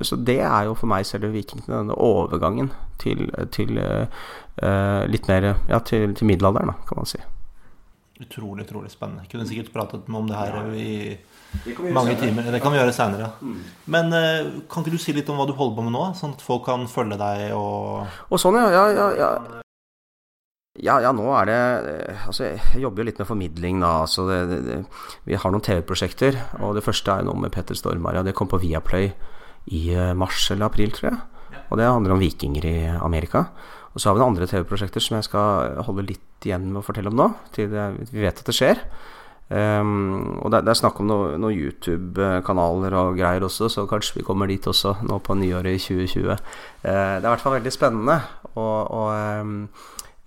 Så 0.00 0.16
det 0.16 0.38
er 0.38 0.70
jo 0.70 0.76
for 0.78 0.88
meg 0.88 1.04
selve 1.04 1.28
vikingene, 1.34 1.82
denne 1.82 1.98
overgangen 1.98 2.70
til, 3.02 3.26
til 3.52 3.76
uh, 3.82 5.02
litt 5.10 5.28
mer 5.28 5.50
ja, 5.50 5.82
til, 5.84 6.14
til 6.16 6.30
middelalderen, 6.30 6.72
da, 6.72 6.78
kan 6.88 7.02
man 7.02 7.10
si. 7.10 7.20
Utrolig, 8.22 8.64
utrolig 8.64 8.94
spennende. 8.94 9.26
Jeg 9.26 9.34
kunne 9.34 9.50
sikkert 9.50 9.74
pratet 9.74 10.08
om 10.08 10.30
det 10.30 10.38
her 10.40 10.72
i 10.72 10.90
mange 11.94 12.16
timer. 12.20 12.50
Det 12.52 12.60
kan 12.62 12.74
vi 12.74 12.80
gjøre 12.80 12.94
seinere. 12.94 13.30
Mm. 13.40 13.62
Men 13.94 14.12
uh, 14.12 14.50
kan 14.70 14.84
ikke 14.84 14.96
du 14.96 15.00
si 15.02 15.14
litt 15.16 15.30
om 15.32 15.40
hva 15.40 15.46
du 15.48 15.54
holder 15.56 15.78
på 15.78 15.86
med 15.86 15.96
nå, 15.96 16.04
sånn 16.18 16.36
at 16.36 16.44
folk 16.44 16.66
kan 16.68 16.86
følge 16.90 17.18
deg 17.20 17.54
og 17.56 18.04
Og 18.28 18.42
sånn, 18.42 18.60
ja. 18.60 18.68
ja, 18.74 18.84
ja, 18.92 19.08
ja. 19.18 19.32
Ja, 20.78 21.00
ja, 21.02 21.10
nå 21.10 21.24
er 21.34 21.48
det 21.48 21.56
Altså, 22.28 22.52
jeg 22.52 22.82
jobber 22.84 23.02
jo 23.02 23.08
litt 23.08 23.18
med 23.18 23.28
formidling, 23.28 23.80
da. 23.82 23.96
Altså 24.04 24.28
det, 24.28 24.38
det, 24.50 24.58
det, 24.66 24.76
vi 25.26 25.38
har 25.40 25.54
noen 25.54 25.64
TV-prosjekter. 25.64 26.38
Og 26.62 26.76
det 26.78 26.84
første 26.86 27.16
er 27.16 27.26
noe 27.26 27.38
med 27.40 27.52
Petter 27.54 27.78
Stormare. 27.78 28.22
Det 28.26 28.36
kom 28.38 28.50
på 28.50 28.60
Viaplay 28.62 29.10
i 29.74 29.82
eh, 29.92 30.14
mars 30.16 30.46
eller 30.54 30.68
april, 30.68 30.94
tror 30.94 31.10
jeg. 31.10 31.18
Og 31.68 31.80
det 31.80 31.88
handler 31.88 32.14
om 32.14 32.22
vikinger 32.22 32.64
i 32.68 32.76
Amerika. 32.94 33.48
Og 33.92 34.00
så 34.00 34.08
har 34.08 34.16
vi 34.16 34.22
noen 34.22 34.36
andre 34.36 34.46
TV-prosjekter 34.48 35.02
som 35.02 35.18
jeg 35.18 35.26
skal 35.26 35.82
holde 35.88 36.06
litt 36.06 36.46
igjen 36.46 36.68
med 36.70 36.80
å 36.80 36.86
fortelle 36.86 37.10
om 37.10 37.18
nå, 37.18 37.28
til 37.56 37.72
vi 37.72 38.22
vet 38.22 38.38
at 38.38 38.46
det 38.46 38.54
skjer. 38.54 38.82
Um, 39.48 40.40
og 40.44 40.52
det, 40.52 40.60
det, 40.66 40.74
er 40.74 40.76
snakk 40.76 40.98
om 41.00 41.06
noen 41.08 41.40
noe 41.40 41.54
YouTube-kanaler 41.56 42.92
og 43.00 43.14
greier 43.16 43.46
også, 43.46 43.70
så 43.72 43.86
kanskje 43.88 44.18
vi 44.18 44.24
kommer 44.26 44.50
dit 44.50 44.66
også 44.68 44.98
nå 45.08 45.16
på 45.24 45.36
nyåret 45.40 45.78
i 45.78 45.80
2020. 45.80 46.34
Uh, 46.34 46.36
det 46.84 46.92
er 46.92 47.24
i 47.24 47.30
hvert 47.30 47.44
fall 47.44 47.56
veldig 47.56 47.72
spennende. 47.72 48.18
Og, 48.52 48.76
og 48.92 49.40
um, 49.40 49.54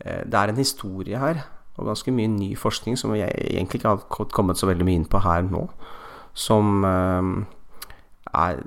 det 0.01 0.37
er 0.39 0.49
en 0.49 0.57
historie 0.57 1.21
her, 1.21 1.43
og 1.77 1.91
ganske 1.91 2.13
mye 2.13 2.31
ny 2.33 2.51
forskning 2.57 2.97
som 2.97 3.13
jeg 3.13 3.29
egentlig 3.51 3.81
ikke 3.81 3.93
har 3.93 4.29
kommet 4.33 4.57
så 4.57 4.69
veldig 4.69 4.87
mye 4.87 5.01
inn 5.03 5.09
på 5.09 5.21
her 5.21 5.45
nå, 5.45 5.67
som 6.33 6.81
um, 6.81 7.35
er 8.31 8.61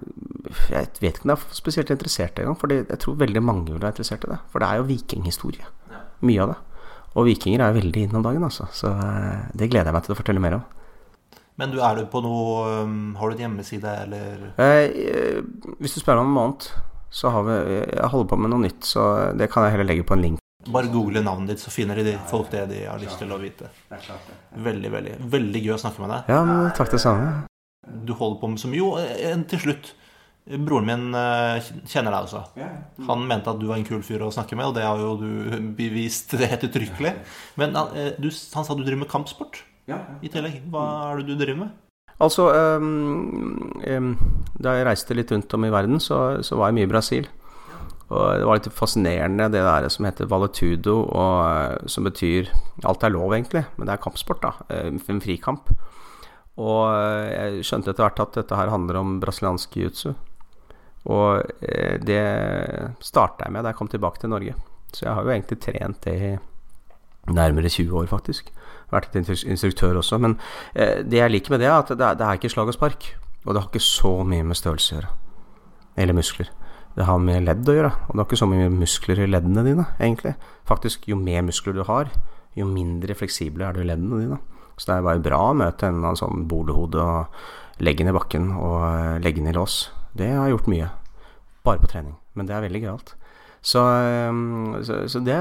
Jeg 0.70 0.90
vet 1.01 1.16
ikke 1.16 1.24
om 1.24 1.32
jeg 1.32 1.39
er 1.40 1.56
spesielt 1.56 1.90
interessert 1.90 2.39
engang, 2.39 2.59
for 2.60 2.70
jeg 2.70 2.98
tror 3.01 3.18
veldig 3.18 3.43
mange 3.43 3.72
vil 3.72 3.81
være 3.81 3.97
interessert 3.97 4.26
i 4.28 4.31
det. 4.35 4.39
For 4.52 4.62
det 4.62 4.68
er 4.68 4.78
jo 4.78 4.86
vikinghistorie. 4.93 5.66
Mye 6.20 6.43
av 6.44 6.52
det. 6.52 6.59
Og 7.14 7.28
vikinger 7.28 7.62
er 7.62 7.76
veldig 7.76 8.06
inn 8.06 8.16
om 8.18 8.24
dagen, 8.24 8.42
altså. 8.46 8.66
Så 8.74 8.90
eh, 8.90 9.50
det 9.54 9.70
gleder 9.70 9.90
jeg 9.90 9.96
meg 9.96 10.06
til 10.06 10.14
å 10.14 10.18
fortelle 10.18 10.42
mer 10.42 10.58
om. 10.58 10.64
Men 11.60 11.70
du, 11.70 11.78
er 11.86 12.00
du 12.00 12.08
på 12.10 12.18
noe 12.24 12.82
um, 12.82 13.12
Har 13.14 13.30
du 13.30 13.36
en 13.36 13.44
hjemmeside, 13.44 13.90
eller? 14.08 14.48
Eh, 14.58 15.36
hvis 15.78 15.94
du 15.94 16.00
spør 16.02 16.24
om 16.24 16.32
noe 16.34 16.48
annet, 16.48 16.66
så 17.14 17.30
har 17.30 17.46
vi 17.46 17.58
Jeg 17.76 18.10
holder 18.10 18.30
på 18.32 18.38
med 18.42 18.50
noe 18.50 18.64
nytt, 18.64 18.82
så 18.88 19.04
det 19.38 19.46
kan 19.52 19.66
jeg 19.66 19.76
heller 19.76 19.92
legge 19.92 20.06
på 20.08 20.18
en 20.18 20.24
link. 20.24 20.42
Bare 20.74 20.88
google 20.90 21.20
navnet 21.22 21.52
ditt, 21.52 21.62
så 21.62 21.70
finner 21.70 22.00
de 22.02 22.16
folk 22.26 22.48
det 22.50 22.64
de 22.72 22.86
har 22.88 22.98
lyst 22.98 23.20
til 23.20 23.30
å 23.30 23.38
vite. 23.38 23.68
Veldig, 24.64 24.90
veldig 24.90 25.18
veldig 25.30 25.60
gøy 25.60 25.74
å 25.76 25.82
snakke 25.82 26.02
med 26.02 26.14
deg. 26.14 26.32
Ja, 26.32 26.40
men 26.48 26.72
takk 26.74 26.90
det 26.94 27.02
samme. 27.04 27.44
du 27.84 28.14
holder 28.16 28.40
på 28.40 28.50
med 28.50 28.62
så 28.62 28.70
mye. 28.72 28.80
Jo, 28.80 29.44
til 29.52 29.62
slutt. 29.68 29.92
Broren 30.44 30.84
min 30.84 31.04
kjenner 31.88 32.12
deg 32.12 32.26
også. 32.26 32.42
Han 33.08 33.22
mente 33.28 33.48
at 33.48 33.60
du 33.60 33.64
var 33.70 33.78
en 33.78 33.86
kul 33.88 34.02
fyr 34.04 34.26
å 34.26 34.32
snakke 34.34 34.58
med, 34.58 34.68
og 34.68 34.74
det 34.76 34.84
har 34.84 35.00
jo 35.00 35.14
du 35.20 35.30
bevist 35.78 36.34
helt 36.40 36.66
uttrykkelig. 36.68 37.14
Men 37.60 37.72
du, 38.18 38.28
han 38.28 38.66
sa 38.66 38.76
du 38.76 38.84
driver 38.84 39.06
med 39.06 39.12
kampsport 39.12 39.62
i 39.88 40.28
tillegg. 40.28 40.60
Hva 40.72 40.84
er 41.08 41.22
det 41.22 41.30
du 41.32 41.38
driver 41.40 41.64
med? 41.64 41.80
Altså, 42.22 42.46
um, 42.78 43.72
um, 43.82 44.12
da 44.62 44.76
jeg 44.76 44.86
reiste 44.86 45.16
litt 45.16 45.32
rundt 45.34 45.56
om 45.56 45.64
i 45.66 45.72
verden, 45.72 45.98
så, 46.02 46.42
så 46.46 46.60
var 46.60 46.70
jeg 46.70 46.78
mye 46.78 46.88
i 46.88 46.92
Brasil. 46.92 47.26
Og 48.12 48.20
det 48.38 48.46
var 48.46 48.58
litt 48.58 48.68
fascinerende 48.76 49.48
det 49.52 49.62
der 49.64 49.88
som 49.92 50.06
heter 50.06 50.28
valetudo, 50.28 50.98
og, 51.08 51.38
eh, 51.48 51.88
som 51.88 52.04
betyr 52.04 52.50
Alt 52.84 53.02
er 53.02 53.14
lov, 53.14 53.32
egentlig, 53.32 53.64
men 53.76 53.88
det 53.88 53.94
er 53.94 54.02
kampsport, 54.02 54.42
da. 54.42 54.52
Eh, 54.68 54.92
en 54.92 55.24
frikamp. 55.24 55.72
Og 56.60 56.82
eh, 56.92 57.32
jeg 57.32 57.64
skjønte 57.64 57.90
etter 57.90 58.04
hvert 58.04 58.20
at 58.20 58.36
dette 58.36 58.58
her 58.58 58.70
handler 58.70 59.00
om 59.00 59.18
brasiliansk 59.22 59.74
jiu-jitsu. 59.78 60.12
Og 61.05 61.43
det 62.06 62.20
starta 63.05 63.44
jeg 63.44 63.52
med 63.52 63.64
da 63.64 63.72
jeg 63.72 63.76
kom 63.76 63.90
tilbake 63.93 64.22
til 64.22 64.32
Norge. 64.32 64.55
Så 64.94 65.05
jeg 65.05 65.12
har 65.12 65.26
jo 65.26 65.32
egentlig 65.35 65.59
trent 65.60 66.01
det 66.06 66.14
i 66.16 66.31
nærmere 67.35 67.68
20 67.68 67.98
år, 68.01 68.06
faktisk. 68.09 68.48
Vært 68.93 69.16
et 69.16 69.28
instruktør 69.44 69.98
også. 70.01 70.16
Men 70.22 70.39
det 70.72 71.20
jeg 71.20 71.32
liker 71.32 71.52
med 71.52 71.60
det, 71.60 71.68
er 71.68 71.76
at 71.76 71.93
det 71.93 72.09
er, 72.14 72.39
ikke 72.39 72.52
slag 72.52 72.72
og 72.72 72.78
spark. 72.78 73.10
Og 73.44 73.52
det 73.52 73.60
har 73.60 73.68
ikke 73.68 73.85
så 73.85 74.14
mye 74.24 74.47
med 74.48 74.56
størrelse 74.56 74.94
å 74.94 74.98
gjøre. 74.98 75.12
Eller 76.01 76.16
muskler. 76.16 76.48
Det 76.94 77.09
har 77.09 77.18
med 77.20 77.44
ledd 77.44 77.68
å 77.68 77.74
gjøre. 77.76 77.93
Og 78.06 78.14
det 78.14 78.22
har 78.22 78.28
ikke 78.28 78.40
så 78.40 78.48
mye 78.51 78.70
muskler 78.72 79.24
i 79.24 79.28
leddene 79.28 79.66
dine, 79.66 79.86
egentlig. 79.98 80.35
Faktisk, 80.68 81.09
jo 81.10 81.18
mer 81.20 81.44
muskler 81.44 81.76
du 81.76 81.82
har, 81.89 82.12
jo 82.55 82.68
mindre 82.70 83.16
fleksible 83.18 83.66
er 83.66 83.74
du 83.74 83.82
i 83.82 83.89
leddene 83.89 84.22
dine. 84.22 84.40
Så 84.78 84.89
det 84.89 84.97
er 84.97 85.06
bare 85.06 85.22
bra 85.22 85.40
å 85.51 85.59
møte 85.59 85.90
en 85.90 86.06
sånn 86.18 86.47
bolehode 86.51 87.02
og 87.02 87.82
legge 87.82 88.05
den 88.05 88.14
i 88.14 88.16
bakken 88.16 88.51
og 88.55 88.78
eh, 88.86 89.20
legge 89.22 89.43
den 89.43 89.51
i 89.51 89.55
lås. 89.55 89.85
Det 90.14 90.30
har 90.30 90.46
jeg 90.46 90.56
gjort 90.56 90.70
mye. 90.70 90.88
Bare 91.66 91.82
på 91.82 91.90
trening. 91.90 92.16
Men 92.34 92.48
det 92.48 92.56
er 92.56 92.64
veldig 92.66 92.82
gøyalt. 92.84 93.14
Så, 93.64 93.80
ehm, 93.80 94.82
så, 94.84 94.98
så, 95.08 95.22
det 95.24 95.36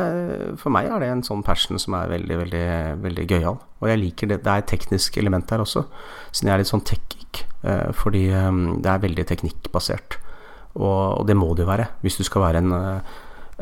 For 0.62 0.72
meg 0.72 0.88
er 0.88 1.04
det 1.04 1.10
en 1.12 1.26
sånn 1.28 1.44
passion 1.44 1.80
som 1.82 1.98
er 1.98 2.12
veldig, 2.14 2.38
veldig, 2.46 2.68
veldig 3.04 3.26
gøyal. 3.28 3.60
Og 3.82 3.90
jeg 3.92 4.00
liker 4.00 4.32
det. 4.32 4.40
Det 4.46 4.54
er 4.54 4.64
et 4.64 4.72
teknisk 4.72 5.20
element 5.20 5.50
der 5.50 5.66
også, 5.66 5.86
siden 6.32 6.50
jeg 6.50 6.56
er 6.56 6.64
litt 6.64 6.72
sånn 6.72 6.86
tech-geek. 6.88 7.44
Eh, 7.68 7.92
fordi 8.00 8.30
ehm, 8.32 8.64
det 8.84 8.94
er 8.94 9.04
veldig 9.04 9.28
teknikkbasert. 9.28 10.18
Og, 10.74 11.20
og, 11.20 11.28
det 11.30 11.36
må 11.38 11.52
det 11.54 11.68
jo 11.68 11.70
være 11.70 11.86
hvis 12.02 12.18
du 12.18 12.24
skal 12.26 12.48
være 12.48 12.64
en, 12.64 12.72
eh, 12.74 13.20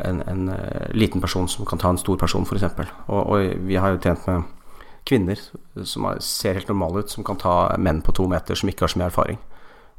en, 0.08 0.22
en 0.32 0.48
eh, 0.54 0.88
liten 0.96 1.24
person 1.24 1.50
som 1.52 1.68
kan 1.68 1.82
ta 1.82 1.92
en 1.92 2.00
stor 2.00 2.22
person, 2.22 2.46
f.eks. 2.46 2.70
Og, 3.10 3.20
og 3.20 3.66
vi 3.68 3.82
har 3.82 3.96
jo 3.96 4.04
trent 4.04 4.30
med 4.30 4.46
kvinner 5.10 5.40
som 5.84 6.08
ser 6.22 6.60
helt 6.60 6.70
normale 6.70 7.02
ut, 7.02 7.12
som 7.12 7.26
kan 7.26 7.40
ta 7.42 7.56
menn 7.82 8.04
på 8.06 8.14
to 8.16 8.28
meter 8.30 8.58
som 8.58 8.70
ikke 8.70 8.86
har 8.86 8.94
så 8.94 9.02
mye 9.02 9.10
erfaring. 9.10 9.40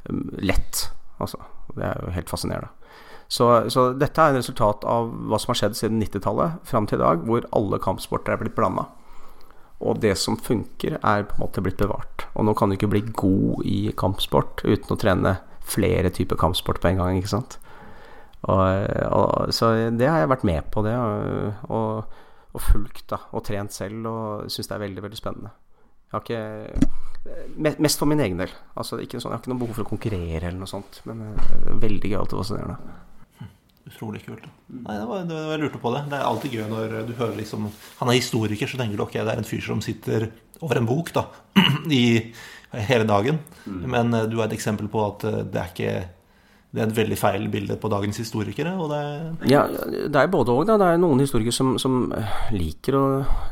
Um, 0.07 0.29
lett, 0.39 0.87
altså. 1.21 1.39
Det 1.73 1.85
er 1.87 2.01
jo 2.01 2.15
helt 2.15 2.31
fascinerende. 2.31 2.71
Så, 3.31 3.47
så 3.73 3.87
dette 3.97 4.21
er 4.21 4.33
en 4.33 4.41
resultat 4.41 4.83
av 4.85 5.07
hva 5.09 5.39
som 5.41 5.53
har 5.53 5.59
skjedd 5.61 5.77
siden 5.79 6.01
90-tallet 6.03 6.59
fram 6.69 6.85
til 6.89 6.99
i 6.99 7.03
dag, 7.03 7.23
hvor 7.25 7.47
alle 7.55 7.79
kampsporter 7.81 8.35
er 8.35 8.41
blitt 8.43 8.55
blanda. 8.57 8.85
Og 9.83 9.99
det 10.03 10.13
som 10.19 10.37
funker, 10.39 10.99
er 10.99 11.25
på 11.27 11.37
en 11.37 11.43
måte 11.43 11.63
blitt 11.63 11.79
bevart. 11.79 12.27
Og 12.37 12.45
nå 12.47 12.53
kan 12.55 12.69
du 12.69 12.77
ikke 12.77 12.91
bli 12.91 13.01
god 13.09 13.65
i 13.67 13.79
kampsport 13.99 14.63
uten 14.63 14.95
å 14.95 14.99
trene 14.99 15.37
flere 15.63 16.11
typer 16.13 16.39
kampsport 16.39 16.81
på 16.83 16.91
en 16.91 17.01
gang, 17.01 17.19
ikke 17.19 17.33
sant. 17.33 17.57
Og, 18.43 18.61
og, 19.15 19.53
så 19.55 19.71
det 19.95 20.07
har 20.09 20.21
jeg 20.21 20.31
vært 20.33 20.47
med 20.47 20.69
på, 20.71 20.83
det. 20.85 20.93
Og, 21.73 22.21
og 22.53 22.61
fulgt 22.61 23.07
da, 23.11 23.23
og 23.33 23.45
trent 23.47 23.73
selv, 23.75 24.07
og 24.07 24.51
syns 24.51 24.69
det 24.69 24.77
er 24.77 24.85
veldig, 24.85 25.03
veldig 25.07 25.19
spennende. 25.19 25.53
Jeg 26.13 26.19
har 26.19 26.27
ikke 26.27 26.91
Mest 27.55 28.01
for 28.01 28.09
min 28.09 28.19
egen 28.19 28.41
del. 28.41 28.51
Altså, 28.75 28.97
ikke 28.99 29.15
sånn, 29.21 29.31
jeg 29.31 29.37
har 29.37 29.41
ikke 29.41 29.51
noe 29.53 29.61
behov 29.61 29.77
for 29.77 29.85
å 29.85 29.91
konkurrere 29.93 30.41
eller 30.43 30.59
noe 30.59 30.67
sånt, 30.67 30.97
men 31.07 31.21
uh, 31.37 31.69
veldig 31.79 32.09
gøyalt 32.11 32.33
og 32.35 32.41
fascinerende. 32.41 32.97
Utrolig 33.87 34.19
kult. 34.25 34.43
Nei, 34.67 34.95
det 34.97 35.05
var, 35.07 35.23
det 35.27 35.37
var, 35.37 35.53
Jeg 35.53 35.61
lurte 35.61 35.79
på 35.79 35.93
det. 35.95 36.01
Det 36.11 36.17
er 36.17 36.27
alltid 36.27 36.57
gøy 36.57 36.65
når 36.71 36.93
du 37.07 37.13
hører 37.17 37.35
liksom 37.39 37.69
Han 37.99 38.11
er 38.11 38.17
historiker, 38.17 38.69
så 38.69 38.79
tenker 38.79 38.99
du 38.99 39.05
ok, 39.05 39.15
det 39.19 39.33
er 39.33 39.41
en 39.41 39.47
fyr 39.47 39.63
som 39.65 39.81
sitter 39.83 40.27
over 40.63 40.79
en 40.79 40.87
bok 40.87 41.11
da 41.15 41.25
i 41.91 42.03
hele 42.89 43.07
dagen. 43.07 43.39
Mm. 43.65 43.81
Men 43.95 44.13
eh, 44.13 44.27
du 44.31 44.37
er 44.39 44.47
et 44.47 44.57
eksempel 44.57 44.89
på 44.91 45.03
at 45.05 45.25
eh, 45.29 45.41
det 45.43 45.61
er 45.61 45.73
ikke 45.73 45.95
det 46.73 46.81
er 46.81 46.87
et 46.89 46.95
veldig 46.97 47.17
feil 47.21 47.43
bilde 47.53 47.75
på 47.77 47.89
dagens 47.93 48.17
historikere. 48.17 48.71
Det 48.89 49.49
ja, 49.51 49.61
det 49.69 50.17
er 50.17 50.29
både 50.33 50.55
òg. 50.55 50.63
Det 50.65 50.73
er 50.81 50.97
noen 50.97 51.19
historikere 51.21 51.53
som, 51.53 51.75
som, 51.77 52.07
liker 52.49 52.95
å 52.97 53.03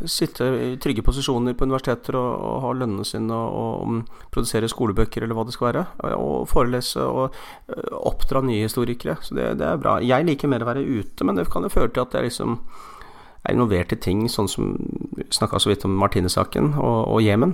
sitte 0.09 0.47
i 0.57 0.69
trygge 0.81 1.03
posisjoner 1.05 1.53
på 1.53 1.67
universiteter 1.69 2.17
og, 2.17 2.31
og 2.49 2.55
ha 2.63 2.71
lønnene 2.79 3.05
sine 3.05 3.37
og, 3.37 3.83
og, 3.85 4.23
produsere 4.33 4.69
skolebøker 4.71 5.21
eller 5.21 5.37
hva 5.37 5.45
det 5.45 5.53
skal 5.53 5.69
være. 5.69 5.83
Og 6.17 6.49
forelese 6.49 7.05
og 7.05 7.37
eh, 7.69 7.91
oppdra 7.99 8.41
nye 8.47 8.65
historikere. 8.65 9.19
Så 9.21 9.37
det, 9.37 9.51
det, 9.61 9.69
er 9.69 9.83
bra. 9.83 9.99
Jeg 10.01 10.25
liker 10.25 10.49
mer 10.49 10.65
å 10.65 10.71
være 10.71 10.81
ute, 10.81 11.27
men 11.27 11.37
det 11.37 11.45
kan 11.53 11.67
jo 11.67 11.69
føre 11.69 11.93
til 11.93 12.07
at 12.07 12.17
jeg 12.17 12.31
liksom 12.31 12.57
er 13.45 13.53
involvert 13.53 13.93
i 13.93 14.01
ting 14.01 14.25
sånn 14.33 14.49
som 14.49 14.73
vi 15.13 15.27
Snakka 15.29 15.61
så 15.61 15.69
vidt 15.69 15.85
om 15.85 15.93
Martine-saken 16.01 16.73
og 16.81 17.21
Jemen. 17.21 17.53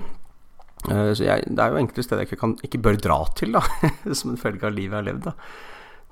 Eh, 0.85 1.11
så 1.17 1.25
jeg, 1.25 1.47
det 1.49 1.63
er 1.63 1.73
jo 1.73 1.81
enkelte 1.81 2.05
steder 2.05 2.23
jeg 2.23 2.31
ikke, 2.31 2.41
kan, 2.43 2.53
ikke 2.67 2.83
bør 2.85 3.01
dra 3.01 3.17
til, 3.39 3.57
da, 3.57 3.63
som 4.19 4.33
en 4.33 4.39
følge 4.41 4.69
av 4.69 4.75
livet 4.75 4.93
jeg 4.93 5.01
har 5.01 5.09
levd. 5.09 5.27
da. 5.29 5.35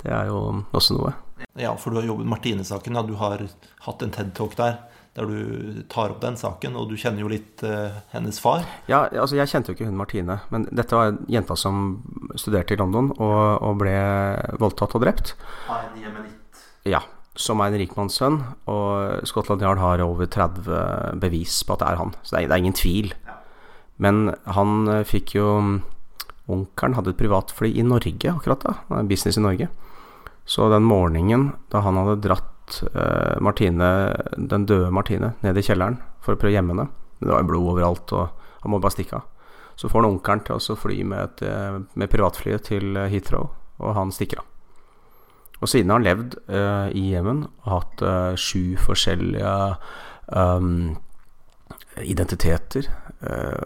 Det 0.01 0.11
er 0.11 0.27
jo 0.31 0.41
også 0.75 0.97
noe. 0.97 1.13
Ja, 1.59 1.71
for 1.79 1.91
du 1.91 2.01
har 2.01 2.09
jobbet 2.09 2.27
med 2.27 2.35
Martine-saken. 2.35 2.99
Du 3.07 3.15
har 3.19 3.41
hatt 3.87 4.05
en 4.05 4.13
TED-talk 4.13 4.57
der 4.59 4.83
der 5.15 5.29
du 5.31 5.83
tar 5.87 6.11
opp 6.11 6.19
den 6.19 6.35
saken, 6.35 6.75
og 6.75 6.89
du 6.91 6.97
kjenner 6.99 7.23
jo 7.23 7.29
litt 7.31 7.63
uh, 7.63 8.01
hennes 8.11 8.35
far. 8.43 8.65
Ja, 8.91 9.05
altså 9.07 9.37
jeg 9.39 9.47
kjente 9.47 9.71
jo 9.71 9.77
ikke 9.77 9.87
hun 9.87 9.95
Martine, 9.95 10.41
men 10.51 10.67
dette 10.75 10.97
var 10.97 11.15
jenta 11.31 11.55
som 11.55 12.01
studerte 12.35 12.75
i 12.75 12.79
London 12.81 13.13
og, 13.15 13.37
og 13.63 13.77
ble 13.79 13.95
voldtatt 14.59 14.97
og 14.97 15.05
drept. 15.05 15.37
Av 15.71 15.85
en 15.85 16.01
jemenitt. 16.03 16.65
Ja, 16.83 16.99
som 17.39 17.63
er 17.63 17.71
en 17.71 17.79
rikmannssønn, 17.79 18.41
og 18.71 19.23
Scotland 19.27 19.63
Yard 19.63 19.79
har 19.79 20.03
over 20.03 20.27
30 20.27 20.67
bevis 21.23 21.61
på 21.63 21.77
at 21.77 21.85
det 21.85 21.93
er 21.93 22.01
han. 22.03 22.11
Så 22.19 22.35
det 22.35 22.41
er, 22.41 22.51
det 22.51 22.57
er 22.57 22.65
ingen 22.65 22.77
tvil. 22.83 23.15
Men 24.01 24.33
han 24.57 24.87
eh, 24.91 25.03
fikk 25.07 25.35
jo 25.37 25.49
Onkelen 26.45 26.93
hadde 26.93 27.15
et 27.15 27.17
privatfly 27.17 27.71
i 27.73 27.83
Norge 27.85 28.29
akkurat 28.29 28.61
da. 28.61 29.01
Business 29.09 29.39
i 29.39 29.41
Norge. 29.41 29.65
Så 30.45 30.67
den 30.69 30.85
morgenen 30.85 31.55
da 31.73 31.81
han 31.81 31.97
hadde 31.97 32.19
dratt 32.21 32.83
eh, 32.91 33.39
Martine, 33.41 33.87
den 34.37 34.67
døde 34.69 34.91
Martine 34.93 35.33
ned 35.41 35.57
i 35.57 35.63
kjelleren 35.65 35.97
for 36.21 36.35
å 36.35 36.41
prøve 36.41 36.53
å 36.53 36.57
gjemme 36.59 36.75
henne 36.75 36.89
Det 37.17 37.31
var 37.31 37.47
blod 37.49 37.71
overalt, 37.73 38.13
og 38.13 38.61
han 38.61 38.73
må 38.73 38.81
bare 38.83 38.93
stikke 38.93 39.17
av. 39.17 39.31
Så 39.75 39.89
får 39.89 40.03
han 40.03 40.11
onkelen 40.13 40.43
til 40.45 40.59
å 40.59 40.77
fly 40.77 40.99
med, 41.03 41.23
et, 41.23 41.47
eh, 41.49 41.79
med 41.97 42.11
privatflyet 42.11 42.69
til 42.69 42.93
Heathrow, 43.09 43.49
og 43.81 43.97
han 43.97 44.13
stikker 44.13 44.43
av. 44.43 44.51
Og 45.61 45.71
siden 45.71 45.89
har 45.89 45.99
han 45.99 46.05
levd 46.05 46.37
eh, 46.45 46.87
i 46.93 47.07
Jemen 47.13 47.45
og 47.47 47.71
hatt 47.71 48.03
eh, 48.05 48.35
sju 48.37 48.75
forskjellige 48.77 49.53
um, 50.35 50.97
identiteter 52.03 52.89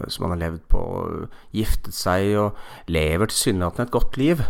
som 0.08 0.26
han 0.26 0.36
har 0.36 0.42
levd 0.44 0.64
på, 0.72 0.82
giftet 1.56 1.96
seg 1.96 2.34
og 2.40 2.90
lever 2.92 3.32
tilsynelatende 3.32 3.88
et 3.88 3.94
godt 3.94 4.20
liv. 4.22 4.44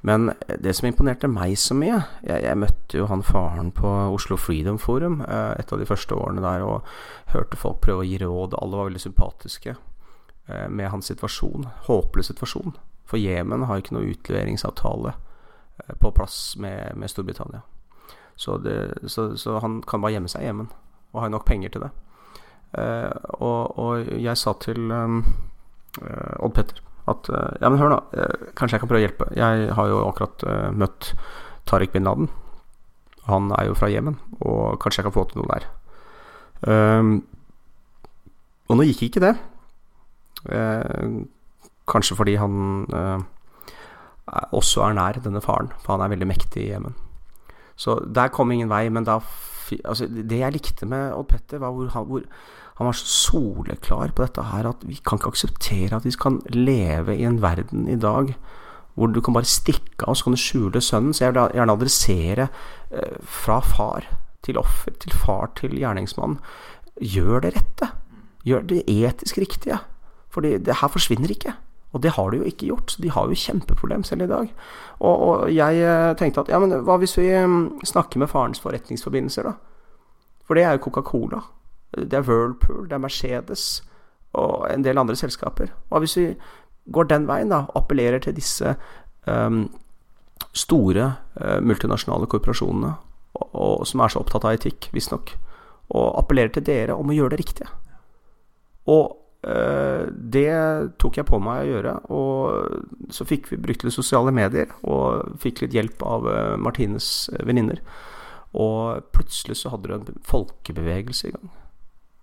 Men 0.00 0.30
det 0.58 0.72
som 0.76 0.88
imponerte 0.88 1.28
meg 1.28 1.58
så 1.60 1.74
mye 1.76 1.98
Jeg, 2.24 2.40
jeg 2.46 2.56
møtte 2.56 2.96
jo 2.96 3.08
han 3.10 3.20
faren 3.24 3.68
på 3.76 3.88
Oslo 4.14 4.38
Freedom 4.40 4.78
Forum 4.80 5.20
uh, 5.26 5.52
et 5.60 5.72
av 5.72 5.80
de 5.80 5.88
første 5.88 6.16
årene 6.16 6.40
der 6.44 6.64
og 6.64 6.86
hørte 7.34 7.58
folk 7.60 7.82
prøve 7.84 8.04
å 8.04 8.08
gi 8.08 8.20
råd. 8.22 8.56
Alle 8.56 8.80
var 8.80 8.88
veldig 8.88 9.02
sympatiske 9.04 9.76
uh, 9.76 10.68
med 10.72 10.88
hans 10.94 11.12
situasjon. 11.12 11.68
Håpløs 11.88 12.32
situasjon. 12.32 12.78
For 13.04 13.20
Jemen 13.20 13.66
har 13.68 13.82
ikke 13.82 13.96
noe 13.96 14.08
utleveringsavtale 14.14 15.16
på 16.00 16.10
plass 16.14 16.56
med, 16.60 16.96
med 16.96 17.10
Storbritannia. 17.10 17.62
Så, 18.36 18.56
det, 18.62 19.08
så, 19.10 19.34
så 19.36 19.58
han 19.60 19.80
kan 19.82 20.00
bare 20.00 20.14
gjemme 20.14 20.30
seg 20.32 20.44
i 20.44 20.48
Jemen, 20.48 20.68
og 21.12 21.24
har 21.24 21.32
nok 21.32 21.44
penger 21.48 21.72
til 21.74 21.84
det. 21.84 21.90
Uh, 22.70 23.10
og, 23.42 23.78
og, 23.82 24.10
jeg 24.22 24.38
sa 24.38 24.52
til 24.62 24.92
um, 24.94 25.24
uh, 25.98 26.36
Odd 26.38 26.52
Petter 26.54 26.76
at 27.10 27.26
uh, 27.32 27.56
Ja, 27.58 27.66
men 27.66 27.80
hør, 27.80 27.96
da. 27.96 28.28
kanskje 28.54 28.76
jeg 28.76 28.84
kan 28.84 28.90
prøve 28.92 29.00
å 29.00 29.06
hjelpe. 29.06 29.26
Jeg 29.34 29.72
har 29.74 29.90
jo 29.90 30.04
akkurat 30.06 30.44
møtt 30.78 31.12
Tariq 31.66 31.90
bin 31.96 32.06
Laden. 32.06 32.30
Han 33.26 33.50
er 33.58 33.66
jo 33.68 33.76
fra 33.78 33.90
Jemen, 33.90 34.16
og 34.38 34.78
kanskje 34.82 35.02
jeg 35.02 35.08
kan 35.08 35.16
få 35.16 35.26
til 35.30 35.42
noe 35.42 35.50
der. 35.50 35.66
Um, 36.70 37.12
og 38.70 38.78
nå 38.78 38.86
gikk 38.86 39.08
ikke 39.08 39.22
det. 39.24 39.34
kanskje 41.90 42.16
fordi 42.16 42.36
han 42.38 42.86
også 44.54 44.84
er 44.86 44.94
nær 44.94 45.18
denne 45.18 45.42
faren, 45.42 45.72
for 45.82 45.96
han 45.96 46.04
er 46.04 46.12
veldig 46.14 46.28
mektig 46.30 46.68
i 46.68 46.70
Jemen. 46.70 46.94
Så 47.74 47.98
der 48.06 48.30
kom 48.30 48.52
ingen 48.54 48.70
vei, 48.70 48.86
men 48.92 49.08
da 49.08 49.18
altså, 49.84 50.06
Det 50.08 50.38
jeg 50.40 50.52
likte 50.52 50.86
med 50.86 51.12
Odd 51.14 51.28
Petter, 51.30 51.58
var 51.62 51.70
hvor, 51.70 51.88
hvor 52.04 52.24
han 52.80 52.88
var 52.88 52.96
så 52.96 53.06
soleklar 53.06 54.14
på 54.16 54.24
dette 54.24 54.42
her 54.42 54.70
at 54.70 54.82
vi 54.88 54.96
kan 55.04 55.20
ikke 55.20 55.34
akseptere 55.34 55.96
at 55.96 56.06
vi 56.08 56.14
kan 56.16 56.40
leve 56.54 57.16
i 57.16 57.26
en 57.28 57.42
verden 57.42 57.88
i 57.88 57.98
dag 58.00 58.34
hvor 58.94 59.06
du 59.12 59.20
kan 59.24 59.34
bare 59.36 59.48
stikke 59.48 60.04
av, 60.04 60.16
så 60.16 60.26
kan 60.26 60.34
du 60.34 60.40
skjule 60.40 60.82
sønnen. 60.82 61.14
Så 61.14 61.24
jeg 61.24 61.32
vil 61.32 61.54
gjerne 61.56 61.76
adressere 61.76 62.48
eh, 62.90 63.16
fra 63.22 63.60
far 63.64 64.08
til 64.44 64.58
offer, 64.60 64.92
til 65.00 65.14
far 65.16 65.52
til 65.56 65.76
gjerningsmann. 65.78 66.38
Gjør 67.00 67.46
det 67.46 67.54
rette. 67.56 67.90
Gjør 68.44 68.66
det 68.68 68.82
etisk 68.90 69.38
riktige. 69.40 69.78
For 70.30 70.44
det 70.44 70.80
her 70.82 70.92
forsvinner 70.92 71.32
ikke. 71.32 71.54
Og 71.90 72.02
det 72.04 72.12
har 72.14 72.30
de 72.30 72.38
jo 72.38 72.46
ikke 72.46 72.68
gjort. 72.70 72.92
Så 72.92 73.02
de 73.02 73.10
har 73.10 73.26
jo 73.26 73.38
kjempeproblem 73.38 74.04
selv 74.06 74.22
i 74.22 74.30
dag. 74.30 74.52
Og, 75.00 75.14
og 75.28 75.52
jeg 75.52 75.82
eh, 75.82 76.12
tenkte 76.18 76.44
at 76.44 76.52
ja, 76.52 76.60
men 76.62 76.74
hva 76.86 76.98
hvis 77.02 77.16
vi 77.18 77.28
mm, 77.32 77.80
snakker 77.90 78.22
med 78.22 78.30
farens 78.30 78.62
forretningsforbindelser, 78.62 79.50
da? 79.50 79.56
For 80.46 80.58
det 80.58 80.64
er 80.66 80.76
jo 80.76 80.84
Coca-Cola. 80.86 81.42
Det 81.94 82.14
er 82.14 82.26
Whirlpool, 82.26 82.86
det 82.88 82.96
er 82.96 83.02
Mercedes 83.02 83.64
og 84.38 84.66
en 84.70 84.84
del 84.86 84.98
andre 84.98 85.16
selskaper. 85.18 85.72
Hva 85.90 85.98
hvis 86.02 86.16
vi 86.18 86.26
går 86.94 87.10
den 87.10 87.26
veien, 87.26 87.50
da? 87.50 87.64
Appellerer 87.78 88.22
til 88.22 88.36
disse 88.36 88.76
um, 89.26 89.64
store 90.54 91.06
uh, 91.40 91.58
multinasjonale 91.62 92.28
korporasjonene 92.30 92.92
og, 93.34 93.46
og, 93.50 93.86
som 93.86 94.02
er 94.02 94.12
så 94.12 94.22
opptatt 94.22 94.46
av 94.46 94.58
etikk, 94.58 94.90
visstnok. 94.94 95.34
Og 95.90 96.06
appellerer 96.22 96.54
til 96.54 96.66
dere 96.66 96.98
om 96.98 97.10
å 97.10 97.16
gjøre 97.16 97.34
det 97.34 97.42
riktige. 97.42 97.70
Og 98.90 99.19
det 99.42 100.50
tok 101.00 101.16
jeg 101.16 101.28
på 101.28 101.38
meg 101.40 101.62
å 101.62 101.70
gjøre, 101.70 101.94
og 102.12 103.12
så 103.14 103.24
fikk 103.24 103.48
vi 103.52 103.60
brukt 103.64 103.86
litt 103.86 103.96
sosiale 103.96 104.32
medier 104.36 104.68
og 104.84 105.38
fikk 105.40 105.62
litt 105.64 105.76
hjelp 105.76 106.04
av 106.04 106.28
eh, 106.28 106.56
Martines 106.60 107.30
eh, 107.32 107.44
venninner. 107.48 107.80
Og 108.52 109.00
plutselig 109.14 109.60
så 109.62 109.72
hadde 109.72 109.88
du 109.88 109.96
en 109.96 110.22
folkebevegelse 110.26 111.30
i 111.30 111.34
gang, 111.36 111.50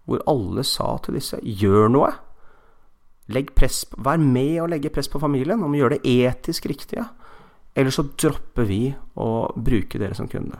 hvor 0.05 0.21
alle 0.29 0.65
sa 0.67 0.93
til 1.01 1.17
disse 1.17 1.39
gjør 1.41 1.89
noe. 1.95 2.11
Legg 3.33 3.49
press, 3.57 3.81
vær 3.97 4.21
med 4.21 4.61
å 4.61 4.69
legge 4.69 4.93
press 4.93 5.09
på 5.11 5.21
familien 5.23 5.63
om 5.65 5.73
å 5.73 5.79
gjøre 5.79 5.97
det 5.97 6.13
etisk 6.29 6.69
riktige. 6.69 7.07
Eller 7.77 7.93
så 7.93 8.05
dropper 8.13 8.69
vi 8.69 8.91
å 9.17 9.31
bruke 9.57 9.99
dere 9.99 10.15
som 10.17 10.29
kunde. 10.29 10.59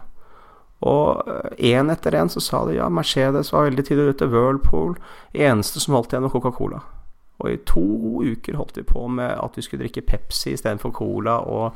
Og 0.86 1.24
én 1.58 1.90
etter 1.90 2.20
én 2.20 2.30
så 2.30 2.44
sa 2.44 2.62
de 2.68 2.76
ja, 2.78 2.90
Mercedes 2.94 3.50
var 3.54 3.66
veldig 3.66 3.86
tidlig 3.88 4.14
ute, 4.14 4.30
Whirlpool 4.30 4.94
Eneste 5.34 5.82
som 5.82 5.98
holdt 5.98 6.14
igjen, 6.14 6.28
var 6.28 6.36
Coca-Cola. 6.36 6.84
Og 7.38 7.50
i 7.54 7.58
to 7.70 7.86
uker 8.26 8.58
holdt 8.58 8.78
vi 8.78 8.86
på 8.86 9.08
med 9.10 9.34
at 9.38 9.58
vi 9.58 9.66
skulle 9.66 9.86
drikke 9.86 10.06
Pepsi 10.06 10.54
istedenfor 10.54 10.94
Cola. 10.94 11.40
Og 11.50 11.68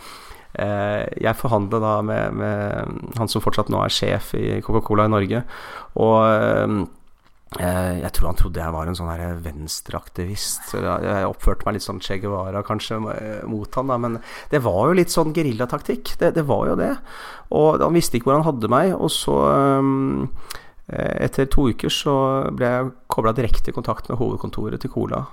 eh, 0.53 1.05
jeg 1.21 1.37
forhandla 1.37 1.81
da 1.81 1.97
med, 2.05 2.37
med, 2.37 2.95
han 3.17 3.29
som 3.29 3.41
fortsatt 3.41 3.69
nå 3.73 3.81
er 3.81 3.93
sjef 3.93 4.33
i 4.37 4.61
Coca-Cola 4.65 5.05
i 5.09 5.13
Norge. 5.13 5.43
Og 6.01 6.17
eh, 6.29 6.81
Eh, 6.81 7.00
jeg 7.59 8.11
tror 8.15 8.29
han 8.29 8.37
trodde 8.39 8.61
jeg 8.61 8.71
var 8.71 8.87
en 8.87 8.95
sånn 8.95 9.41
venstreaktivist. 9.43 10.69
Jeg 10.71 11.27
oppførte 11.27 11.67
meg 11.67 11.75
litt 11.75 11.83
sånn 11.83 11.99
Che 11.99 12.15
Guevara 12.23 12.61
kanskje 12.63 12.99
eh, 13.11 13.41
mot 13.49 13.75
han 13.75 13.91
da, 13.91 13.97
men 13.99 14.15
det 14.53 14.61
var 14.63 14.87
jo 14.87 14.95
litt 14.95 15.11
sånn 15.11 15.33
geriljataktikk. 15.35 16.13
Det, 16.21 16.31
det 16.37 16.45
var 16.47 16.69
jo 16.71 16.77
det. 16.79 16.93
Og 17.51 17.83
han 17.83 17.97
visste 17.97 18.17
ikke 18.17 18.31
hvor 18.31 18.39
han 18.39 18.47
hadde 18.47 18.71
meg. 18.71 18.93
Og 18.95 19.11
så, 19.11 19.35
eh, 19.51 21.11
etter 21.27 21.51
to 21.51 21.67
uker, 21.73 21.91
så 21.91 22.15
ble 22.55 22.71
jeg 22.71 22.95
kobla 23.11 23.35
direkte 23.35 23.75
i 23.75 23.75
kontakt 23.75 24.07
med 24.07 24.21
hovedkontoret 24.21 24.79
til 24.79 24.95
Cola, 24.95 25.25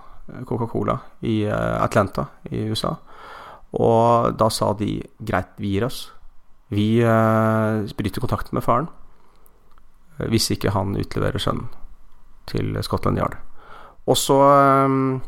Coca-Cola 0.43 0.99
i 1.23 1.45
Atlanta 1.47 2.27
i 2.51 2.67
USA. 2.67 2.97
Og 3.79 4.35
da 4.39 4.51
sa 4.51 4.75
de 4.75 4.97
greit, 5.23 5.55
vi 5.63 5.77
gir 5.77 5.87
oss. 5.87 6.09
Vi 6.75 6.99
bryter 6.99 8.21
kontakten 8.21 8.59
med 8.59 8.67
faren 8.67 8.91
hvis 10.19 10.51
ikke 10.51 10.75
han 10.75 10.99
utleverer 10.99 11.39
sønnen 11.39 11.71
til 12.49 12.79
Scotland 12.85 13.21
Yard. 13.21 13.37
Og 14.09 14.17
så 14.17 14.39
um, 14.89 15.19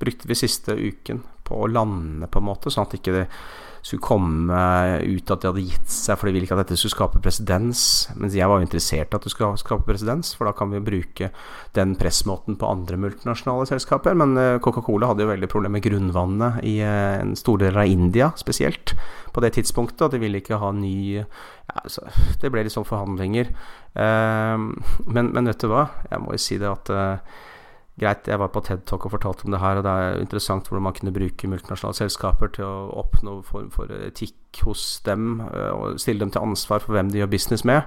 brukte 0.00 0.28
vi 0.28 0.38
siste 0.38 0.74
uken 0.74 1.22
på 1.44 1.60
å 1.62 1.70
lande, 1.70 2.26
på 2.26 2.40
en 2.40 2.48
måte, 2.48 2.72
sånn 2.72 2.88
at 2.88 2.96
ikke 2.98 3.14
det 3.14 3.24
skulle 3.84 4.04
komme 4.04 4.60
ut 5.04 5.30
at 5.30 5.42
de 5.42 5.50
hadde 5.50 5.64
gitt 5.66 5.90
seg, 5.92 6.16
for 6.16 6.28
de 6.28 6.32
ville 6.32 6.46
ikke 6.48 6.56
at 6.56 6.62
dette 6.62 6.78
skulle 6.80 6.94
skape 6.94 7.20
presedens. 7.24 7.82
Mens 8.16 8.36
jeg 8.36 8.48
var 8.48 8.60
jo 8.60 8.64
interessert 8.64 9.12
i 9.12 9.18
at 9.18 9.26
det 9.26 9.32
skulle 9.32 9.60
skape 9.60 9.84
presedens, 9.84 10.32
for 10.38 10.48
da 10.48 10.54
kan 10.56 10.72
vi 10.72 10.80
bruke 10.84 11.28
den 11.76 11.92
pressmåten 12.00 12.56
på 12.60 12.70
andre 12.70 12.96
multinasjonale 13.02 13.68
selskaper. 13.68 14.16
Men 14.16 14.32
eh, 14.40 14.56
Coca-Cola 14.64 15.12
hadde 15.12 15.26
jo 15.26 15.32
veldig 15.34 15.50
problemer 15.52 15.76
med 15.76 15.84
grunnvannet 15.84 16.64
i 16.64 16.78
eh, 16.80 17.20
en 17.20 17.36
stor 17.36 17.60
del 17.60 17.76
av 17.76 17.90
India 17.90 18.30
spesielt 18.40 18.96
på 19.36 19.44
det 19.44 19.52
tidspunktet, 19.58 20.06
og 20.06 20.14
de 20.14 20.22
ville 20.22 20.40
ikke 20.40 20.62
ha 20.62 20.72
ny 20.72 20.96
ja, 21.18 21.26
altså, 21.82 22.06
Det 22.40 22.52
ble 22.54 22.64
litt 22.64 22.72
sånn 22.72 22.88
forhandlinger. 22.88 23.50
Uh, 23.94 24.72
men, 25.06 25.28
men, 25.30 25.46
vet 25.46 25.60
du 25.60 25.68
hva, 25.70 25.88
jeg 26.08 26.22
må 26.22 26.34
jo 26.34 26.40
si 26.42 26.56
det 26.58 26.70
at 26.70 26.90
Greit, 27.94 28.26
jeg 28.26 28.40
var 28.42 28.50
på 28.50 28.58
TED 28.66 28.80
Talk 28.90 29.04
og 29.06 29.12
fortalte 29.12 29.46
om 29.46 29.54
det 29.54 29.60
her, 29.62 29.78
og 29.78 29.84
det 29.86 29.90
er 29.94 30.16
interessant 30.18 30.66
hvordan 30.66 30.82
man 30.88 30.94
kunne 30.96 31.12
bruke 31.14 31.50
multinasjonale 31.50 31.94
selskaper 31.94 32.50
til 32.56 32.66
å 32.66 32.88
oppnå 33.04 33.36
form 33.46 33.68
for 33.70 33.92
etikk 33.94 34.64
hos 34.66 34.82
dem, 35.06 35.38
eh, 35.46 35.70
og 35.70 36.00
stille 36.02 36.24
dem 36.24 36.32
til 36.34 36.42
ansvar 36.42 36.82
for 36.82 36.96
hvem 36.96 37.12
de 37.12 37.20
gjør 37.22 37.30
business 37.30 37.62
med. 37.62 37.86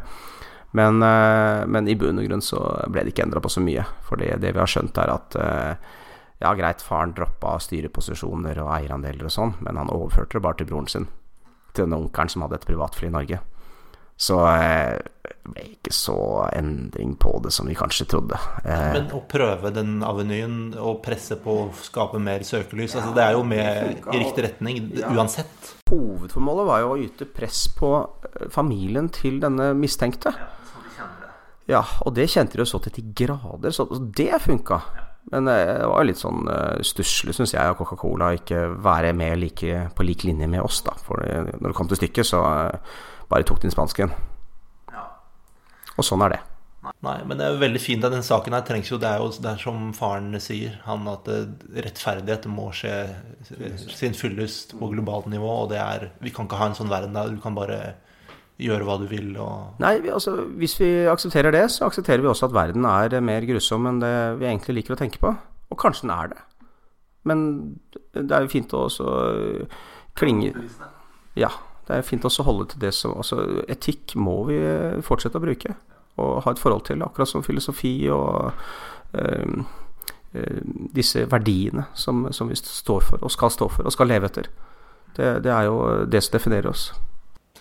Men, 0.72 1.04
eh, 1.04 1.66
men 1.68 1.92
i 1.92 1.96
bunn 2.00 2.22
og 2.22 2.28
grunn 2.30 2.44
så 2.44 2.62
ble 2.88 3.04
det 3.04 3.12
ikke 3.12 3.26
endra 3.28 3.44
på 3.44 3.52
så 3.52 3.64
mye. 3.64 3.84
For 4.08 4.16
det, 4.16 4.40
vi 4.40 4.56
har 4.56 4.72
skjønt, 4.72 4.98
er 4.98 5.12
at 5.12 5.36
eh, 5.36 5.76
ja, 6.40 6.54
greit, 6.56 6.82
faren 6.86 7.12
droppa 7.18 7.58
styreposisjoner 7.60 8.64
og 8.64 8.72
eierandeler 8.78 9.28
og 9.28 9.36
sånn, 9.36 9.56
men 9.60 9.76
han 9.76 9.92
overførte 9.92 10.38
det 10.38 10.46
bare 10.48 10.62
til 10.62 10.72
broren 10.72 10.88
sin. 10.88 11.12
Til 11.74 11.84
den 11.84 12.00
onkelen 12.00 12.32
som 12.32 12.48
hadde 12.48 12.62
et 12.62 12.68
privatfly 12.70 13.12
i 13.12 13.16
Norge. 13.18 13.44
Så 14.18 14.40
eh, 14.50 14.98
det 15.22 15.54
ble 15.54 15.64
ikke 15.76 15.94
så 15.94 16.18
endring 16.50 17.14
på 17.22 17.36
det 17.44 17.52
som 17.54 17.70
vi 17.70 17.76
kanskje 17.78 18.08
trodde. 18.10 18.40
Eh, 18.66 18.90
Men 18.98 19.12
å 19.14 19.22
prøve 19.30 19.70
den 19.76 20.02
avenyen 20.06 20.74
og 20.74 21.04
presse 21.06 21.38
på 21.42 21.58
å 21.62 21.66
skape 21.86 22.20
mer 22.22 22.46
søkelys, 22.48 22.96
ja, 22.96 23.04
altså 23.04 23.14
det 23.16 23.26
er 23.28 23.38
jo 23.38 23.44
med 23.48 24.08
i 24.10 24.22
riktig 24.24 24.48
retning 24.48 24.80
ja. 24.98 25.12
uansett. 25.14 25.74
Hovedformålet 25.88 26.68
var 26.68 26.84
jo 26.84 26.94
å 26.96 27.02
yte 27.06 27.30
press 27.30 27.68
på 27.78 27.92
eh, 28.02 28.48
familien 28.54 29.12
til 29.14 29.38
denne 29.44 29.72
mistenkte. 29.78 30.34
Ja, 31.68 31.84
og 32.08 32.14
det 32.16 32.30
kjente 32.32 32.56
de 32.56 32.64
jo 32.64 32.70
så 32.70 32.80
til 32.80 32.96
de 32.96 33.04
grader, 33.26 33.74
så 33.76 33.86
det 33.92 34.32
funka. 34.40 34.80
Men 35.28 35.50
det 35.50 35.60
var 35.84 36.06
litt 36.08 36.22
sånn 36.22 36.48
stusslig, 36.88 37.34
syns 37.36 37.52
jeg, 37.52 37.60
av 37.60 37.76
Coca-Cola 37.76 38.30
ikke 38.38 38.62
være 38.80 39.12
med 39.12 39.36
like, 39.42 39.82
på 39.92 40.06
lik 40.08 40.24
linje 40.24 40.48
med 40.48 40.64
oss, 40.64 40.80
da. 40.88 40.94
For 41.04 41.20
når 41.20 41.66
det 41.66 41.76
kom 41.76 41.90
til 41.92 42.00
stykket, 42.00 42.30
så 42.30 42.46
bare 43.32 43.48
tok 43.48 43.62
den 43.64 43.74
spansken. 43.74 44.14
Ja. 44.94 45.08
Og 45.98 46.06
sånn 46.08 46.24
er 46.26 46.38
det. 46.38 46.44
Nei, 47.04 47.18
men 47.28 47.36
det 47.36 47.44
er 47.44 47.56
jo 47.56 47.62
veldig 47.62 47.82
fint 47.84 48.06
at 48.08 48.14
den 48.14 48.24
saken 48.24 48.56
her 48.56 48.62
trengs 48.64 48.88
jo 48.88 49.00
Det 49.02 49.10
er 49.10 49.20
jo 49.20 49.28
det 49.44 49.50
er 49.50 49.60
som 49.60 49.90
faren 49.98 50.38
sier, 50.40 50.78
han 50.86 51.08
at 51.12 51.26
rettferdighet 51.28 52.48
må 52.52 52.70
skje 52.76 52.94
sin 53.92 54.16
fyllest 54.16 54.78
på 54.80 54.92
globalt 54.94 55.28
nivå. 55.32 55.50
Og 55.66 55.72
det 55.74 55.82
er 55.82 56.10
Vi 56.24 56.32
kan 56.32 56.48
ikke 56.48 56.60
ha 56.62 56.70
en 56.70 56.78
sånn 56.78 56.92
verden 56.92 57.18
der 57.18 57.34
du 57.34 57.42
kan 57.44 57.58
bare 57.58 57.98
gjøre 58.58 58.88
hva 58.88 58.96
du 58.98 59.06
vil 59.06 59.36
og 59.38 59.82
Nei, 59.84 60.00
vi, 60.02 60.10
altså 60.10 60.32
hvis 60.58 60.74
vi 60.80 60.90
aksepterer 61.12 61.54
det, 61.54 61.68
så 61.70 61.86
aksepterer 61.86 62.24
vi 62.24 62.32
også 62.32 62.48
at 62.48 62.56
verden 62.56 62.88
er 62.90 63.20
mer 63.22 63.46
grusom 63.46 63.86
enn 63.86 64.00
det 64.02 64.16
vi 64.40 64.48
egentlig 64.50 64.80
liker 64.80 64.96
å 64.96 65.02
tenke 65.04 65.22
på. 65.22 65.36
Og 65.70 65.78
kanskje 65.78 66.08
den 66.08 66.16
er 66.16 66.32
det. 66.32 66.40
Men 67.28 67.44
det 68.16 68.32
er 68.32 68.46
jo 68.46 68.54
fint 68.54 68.74
å 68.74 68.88
også 68.88 69.12
klinge 70.18 70.54
Ja. 71.38 71.52
Det 71.88 71.96
er 71.96 72.06
fint 72.06 72.26
også 72.28 72.44
å 72.44 72.50
holde 72.50 72.66
til 72.72 72.82
det 72.84 72.94
som 72.96 73.16
altså, 73.16 73.40
Etikk 73.72 74.18
må 74.20 74.42
vi 74.50 74.58
fortsette 75.08 75.40
å 75.40 75.44
bruke 75.44 75.76
og 76.18 76.42
ha 76.44 76.52
et 76.52 76.60
forhold 76.60 76.86
til, 76.88 77.04
akkurat 77.06 77.30
som 77.30 77.44
filosofi 77.46 78.10
og 78.10 78.52
øh, 79.14 79.64
øh, 80.34 80.62
disse 80.96 81.32
verdiene 81.32 81.86
som, 81.94 82.28
som, 82.34 82.50
vi 82.50 82.56
står 82.58 83.06
for, 83.06 83.22
og 83.22 83.32
skal 83.32 83.54
stå 83.54 83.70
for, 83.70 83.86
og 83.86 83.94
skal 83.94 84.10
leve 84.10 84.26
etter. 84.26 84.50
Det, 85.18 85.44
det, 85.44 85.52
er 85.52 85.70
jo 85.70 86.06
det 86.06 86.24
som 86.24 86.38
definerer 86.38 86.70
oss. 86.70 86.90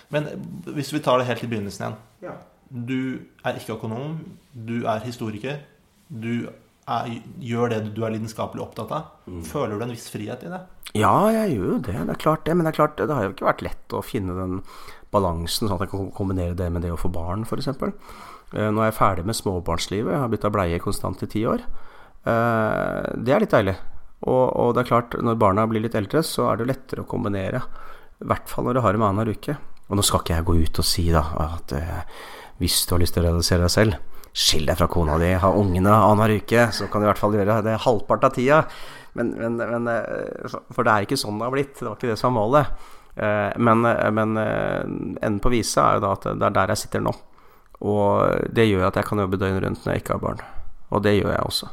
Men 0.09 0.29
hvis 0.73 0.93
vi 0.95 1.03
tar 1.05 1.19
det 1.19 1.27
helt 1.27 1.43
i 1.45 1.51
begynnelsen 1.51 1.85
igjen. 1.85 1.99
Ja. 2.23 2.37
Du 2.67 3.19
er 3.45 3.59
ikke 3.59 3.77
økonom, 3.77 4.19
du 4.53 4.87
er 4.87 5.05
historiker. 5.05 5.61
Du 6.09 6.49
er, 6.87 7.11
gjør 7.43 7.73
det 7.73 7.81
du 7.97 8.03
er 8.07 8.15
lidenskapelig 8.15 8.63
opptatt 8.63 8.93
av. 8.95 9.09
Mm. 9.27 9.43
Føler 9.49 9.75
du 9.75 9.87
en 9.87 9.95
viss 9.95 10.07
frihet 10.13 10.45
i 10.47 10.53
det? 10.53 10.61
Ja, 10.97 11.15
jeg 11.35 11.57
gjør 11.57 11.73
jo 11.75 11.81
det. 11.89 11.97
Det 11.99 12.15
er 12.15 12.23
klart 12.23 12.47
det. 12.47 12.55
Men 12.55 12.67
det 12.67 12.73
er 12.73 12.79
klart, 12.79 12.97
det 13.01 13.11
har 13.11 13.27
jo 13.27 13.35
ikke 13.35 13.49
vært 13.49 13.67
lett 13.67 13.97
å 13.97 14.05
finne 14.07 14.37
den 14.39 14.63
balansen, 15.15 15.67
sånn 15.67 15.77
at 15.77 15.87
jeg 15.87 15.93
kan 15.93 16.15
kombinere 16.15 16.57
det 16.59 16.71
med 16.73 16.87
det 16.87 16.93
å 16.95 17.01
få 17.01 17.11
barn, 17.13 17.45
f.eks. 17.47 17.69
Eh, 17.75 18.71
nå 18.71 18.83
er 18.83 18.91
jeg 18.91 18.99
ferdig 18.99 19.27
med 19.27 19.39
småbarnslivet. 19.39 20.15
Jeg 20.15 20.23
har 20.23 20.33
bytta 20.33 20.53
bleie 20.55 20.83
konstant 20.83 21.23
i 21.27 21.31
ti 21.31 21.45
år. 21.49 21.65
Eh, 22.27 23.13
det 23.23 23.35
er 23.35 23.43
litt 23.43 23.55
deilig. 23.55 23.77
Og, 24.27 24.45
og, 24.49 24.75
det 24.75 24.83
er 24.83 24.91
klart, 24.91 25.17
når 25.23 25.39
barna 25.41 25.67
blir 25.71 25.85
litt 25.85 25.97
eldre, 25.99 26.23
så 26.27 26.51
er 26.51 26.61
det 26.61 26.71
lettere 26.71 27.05
å 27.05 27.11
kombinere. 27.11 27.63
I 28.23 28.31
hvert 28.31 28.49
fall 28.51 28.67
når 28.67 28.79
du 28.79 28.85
har 28.85 28.97
dem 28.97 29.05
annenhver 29.07 29.37
uke. 29.37 29.57
Og 29.87 29.99
nå 29.99 30.03
skal 30.07 30.23
ikke 30.23 30.39
jeg 30.39 30.47
gå 30.49 30.57
ut 30.65 30.83
og 30.83 30.87
si 30.87 31.07
da 31.15 31.23
at 31.45 31.75
eh, 31.77 32.05
hvis 32.63 32.81
du 32.87 32.95
har 32.95 33.03
lyst 33.03 33.15
til 33.17 33.23
å 33.23 33.29
realisere 33.29 33.67
deg 33.67 33.75
selv, 33.75 34.16
Skill 34.37 34.67
deg 34.69 34.77
fra 34.77 34.89
kona 34.93 35.17
di, 35.21 35.31
ha 35.41 35.49
ungene 35.57 35.95
annenhver 35.97 36.35
uke, 36.43 36.67
så 36.77 36.91
kan 36.93 37.01
du 37.01 37.07
i 37.07 37.09
hvert 37.09 37.21
fall 37.21 37.37
gjøre 37.39 37.63
det 37.65 37.79
halvparten 37.87 38.29
av 38.29 38.35
tida. 38.37 38.59
Men, 39.17 39.31
men, 39.33 39.57
men, 39.57 39.89
eh, 39.89 40.59
for 40.77 40.85
det 40.85 40.93
er 40.93 41.07
ikke 41.07 41.17
sånn 41.17 41.39
det 41.41 41.47
har 41.47 41.55
blitt. 41.55 41.73
Det 41.79 41.89
var 41.89 41.97
ikke 41.97 42.11
det 42.11 42.19
som 42.21 42.35
var 42.35 42.43
målet. 42.43 42.85
Eh, 43.17 43.55
men, 43.57 43.87
eh, 43.89 44.11
men 44.13 44.37
enden 44.37 45.41
på 45.41 45.53
visa 45.55 45.87
er 45.87 45.97
jo 45.97 46.05
da 46.05 46.13
at 46.19 46.29
det 46.29 46.51
er 46.51 46.57
der 46.59 46.75
jeg 46.75 46.83
sitter 46.85 47.07
nå. 47.07 47.15
Og 47.87 48.53
det 48.53 48.69
gjør 48.69 48.91
at 48.91 49.01
jeg 49.01 49.09
kan 49.09 49.25
jobbe 49.25 49.41
døgnet 49.41 49.65
rundt 49.65 49.83
når 49.85 49.95
jeg 49.95 50.05
ikke 50.05 50.17
har 50.19 50.25
barn. 50.27 50.45
Og 50.93 51.05
det 51.05 51.17
gjør 51.17 51.33
jeg 51.33 51.49
også. 51.49 51.73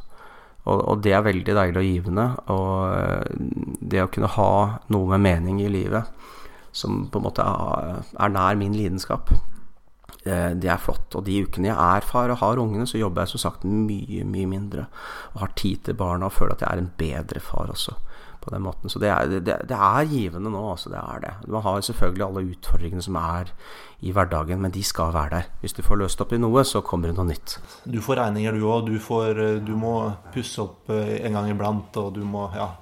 Og, 0.64 0.78
og, 0.80 1.02
det 1.04 1.12
er 1.12 1.28
veldig 1.28 1.56
deilig 1.60 1.82
og 1.82 1.90
givende. 1.90 2.28
Og 2.56 3.82
det 3.92 4.06
å 4.06 4.12
kunne 4.12 4.32
ha 4.38 4.52
noe 4.96 5.12
med 5.12 5.26
mening 5.28 5.60
i 5.64 5.72
livet 5.72 6.32
som 6.74 7.04
på 7.12 7.20
en 7.20 7.28
måte 7.28 7.44
er 7.44 8.32
nær 8.34 8.56
min 8.58 8.74
lidenskap, 8.74 9.30
det 10.24 10.70
er 10.70 10.82
flott. 10.82 11.16
Og 11.18 11.26
de 11.28 11.42
ukene 11.44 11.72
jeg 11.72 11.76
er 11.76 12.08
far 12.08 12.32
og 12.32 12.40
har 12.40 12.62
ungene, 12.62 12.88
så 12.88 13.02
jobber 13.02 13.26
jeg 13.26 13.34
som 13.34 13.44
sagt 13.44 13.68
mye, 13.68 14.24
mye 14.24 14.50
mindre. 14.50 14.88
Og 15.34 15.44
har 15.46 15.54
tid 15.60 15.84
til 15.88 15.98
barna 16.00 16.30
og 16.30 16.36
føler 16.38 16.56
at 16.56 16.66
jeg 16.66 16.72
er 16.72 16.84
en 16.84 16.92
bedre 16.98 17.44
far 17.44 17.74
også. 17.74 17.98
på 18.44 18.52
den 18.52 18.62
måten. 18.62 18.90
Så 18.92 19.00
det 19.00 19.08
er, 19.08 19.40
det, 19.40 19.56
det 19.70 19.78
er 19.78 20.10
givende 20.12 20.52
nå, 20.52 20.64
altså. 20.74 20.92
Det 20.92 21.00
er 21.00 21.20
det. 21.24 21.34
Man 21.48 21.64
har 21.64 21.82
selvfølgelig 21.82 22.26
alle 22.26 22.46
utfordringene 22.52 23.06
som 23.06 23.16
er 23.16 23.54
i 24.04 24.12
hverdagen, 24.12 24.60
men 24.62 24.74
de 24.76 24.84
skal 24.84 25.14
være 25.16 25.38
der. 25.38 25.50
Hvis 25.62 25.78
du 25.78 25.82
får 25.86 26.02
løst 26.02 26.22
opp 26.22 26.34
i 26.36 26.42
noe, 26.42 26.66
så 26.68 26.84
kommer 26.84 27.08
det 27.08 27.18
noe 27.18 27.30
nytt. 27.30 27.58
Du 27.88 28.02
får 28.04 28.20
regninger, 28.20 28.58
du 28.60 28.68
òg. 28.68 28.90
Du, 28.90 29.00
du, 29.64 29.76
må 29.80 29.96
pusse 30.36 30.60
opp 30.64 30.92
eh, 30.92 31.22
en 31.24 31.40
gang 31.40 31.52
iblant, 31.54 32.00
og 32.04 32.16
du 32.18 32.24
må 32.28 32.50
Ja. 32.56 32.74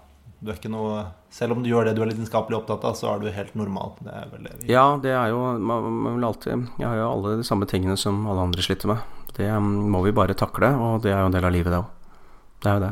Du 0.42 0.50
er 0.50 0.56
ikke 0.58 0.72
noe 0.74 1.04
Selv 1.32 1.56
om 1.56 1.62
du 1.64 1.70
gjør 1.72 1.88
det 1.88 1.94
du 1.96 2.02
er 2.04 2.10
lidenskapelig 2.10 2.58
opptatt 2.58 2.84
av, 2.84 2.96
så 3.00 3.14
er 3.14 3.22
du 3.22 3.30
helt 3.32 3.54
normal. 3.56 3.94
Det 4.04 4.12
er 4.12 4.26
vel 4.34 4.48
det 4.50 4.56
vi 4.60 4.74
Ja, 4.74 4.84
det 5.00 5.14
er 5.16 5.32
jo 5.32 5.40
man, 5.64 5.88
man 6.04 6.18
vil 6.18 6.28
alltid 6.28 6.66
Jeg 6.76 6.88
har 6.90 6.98
jo 7.00 7.08
alle 7.08 7.38
de 7.40 7.46
samme 7.48 7.68
tingene 7.72 7.96
som 8.00 8.26
alle 8.28 8.50
andre 8.50 8.66
sliter 8.66 8.92
med. 8.92 9.06
Det 9.38 9.48
um, 9.48 9.72
må 9.94 10.04
vi 10.04 10.12
bare 10.12 10.36
takle, 10.36 10.74
og 10.76 11.06
det 11.06 11.14
er 11.14 11.24
jo 11.24 11.32
en 11.32 11.38
del 11.38 11.48
av 11.48 11.56
livet, 11.56 11.72
det 11.72 11.80
òg. 11.80 12.20
Det 12.62 12.70
er 12.70 12.78
jo 12.78 12.84
det. 12.84 12.92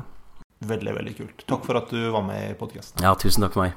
Veldig, 0.70 0.96
veldig 1.02 1.18
kult. 1.20 1.46
Takk 1.52 1.68
for 1.68 1.80
at 1.80 1.92
du 1.92 2.00
var 2.16 2.24
med 2.26 2.46
i 2.48 2.56
podkasten. 2.60 3.04
Ja, 3.04 3.12
tusen 3.20 3.44
takk 3.44 3.58
for 3.58 3.68
meg. 3.68 3.76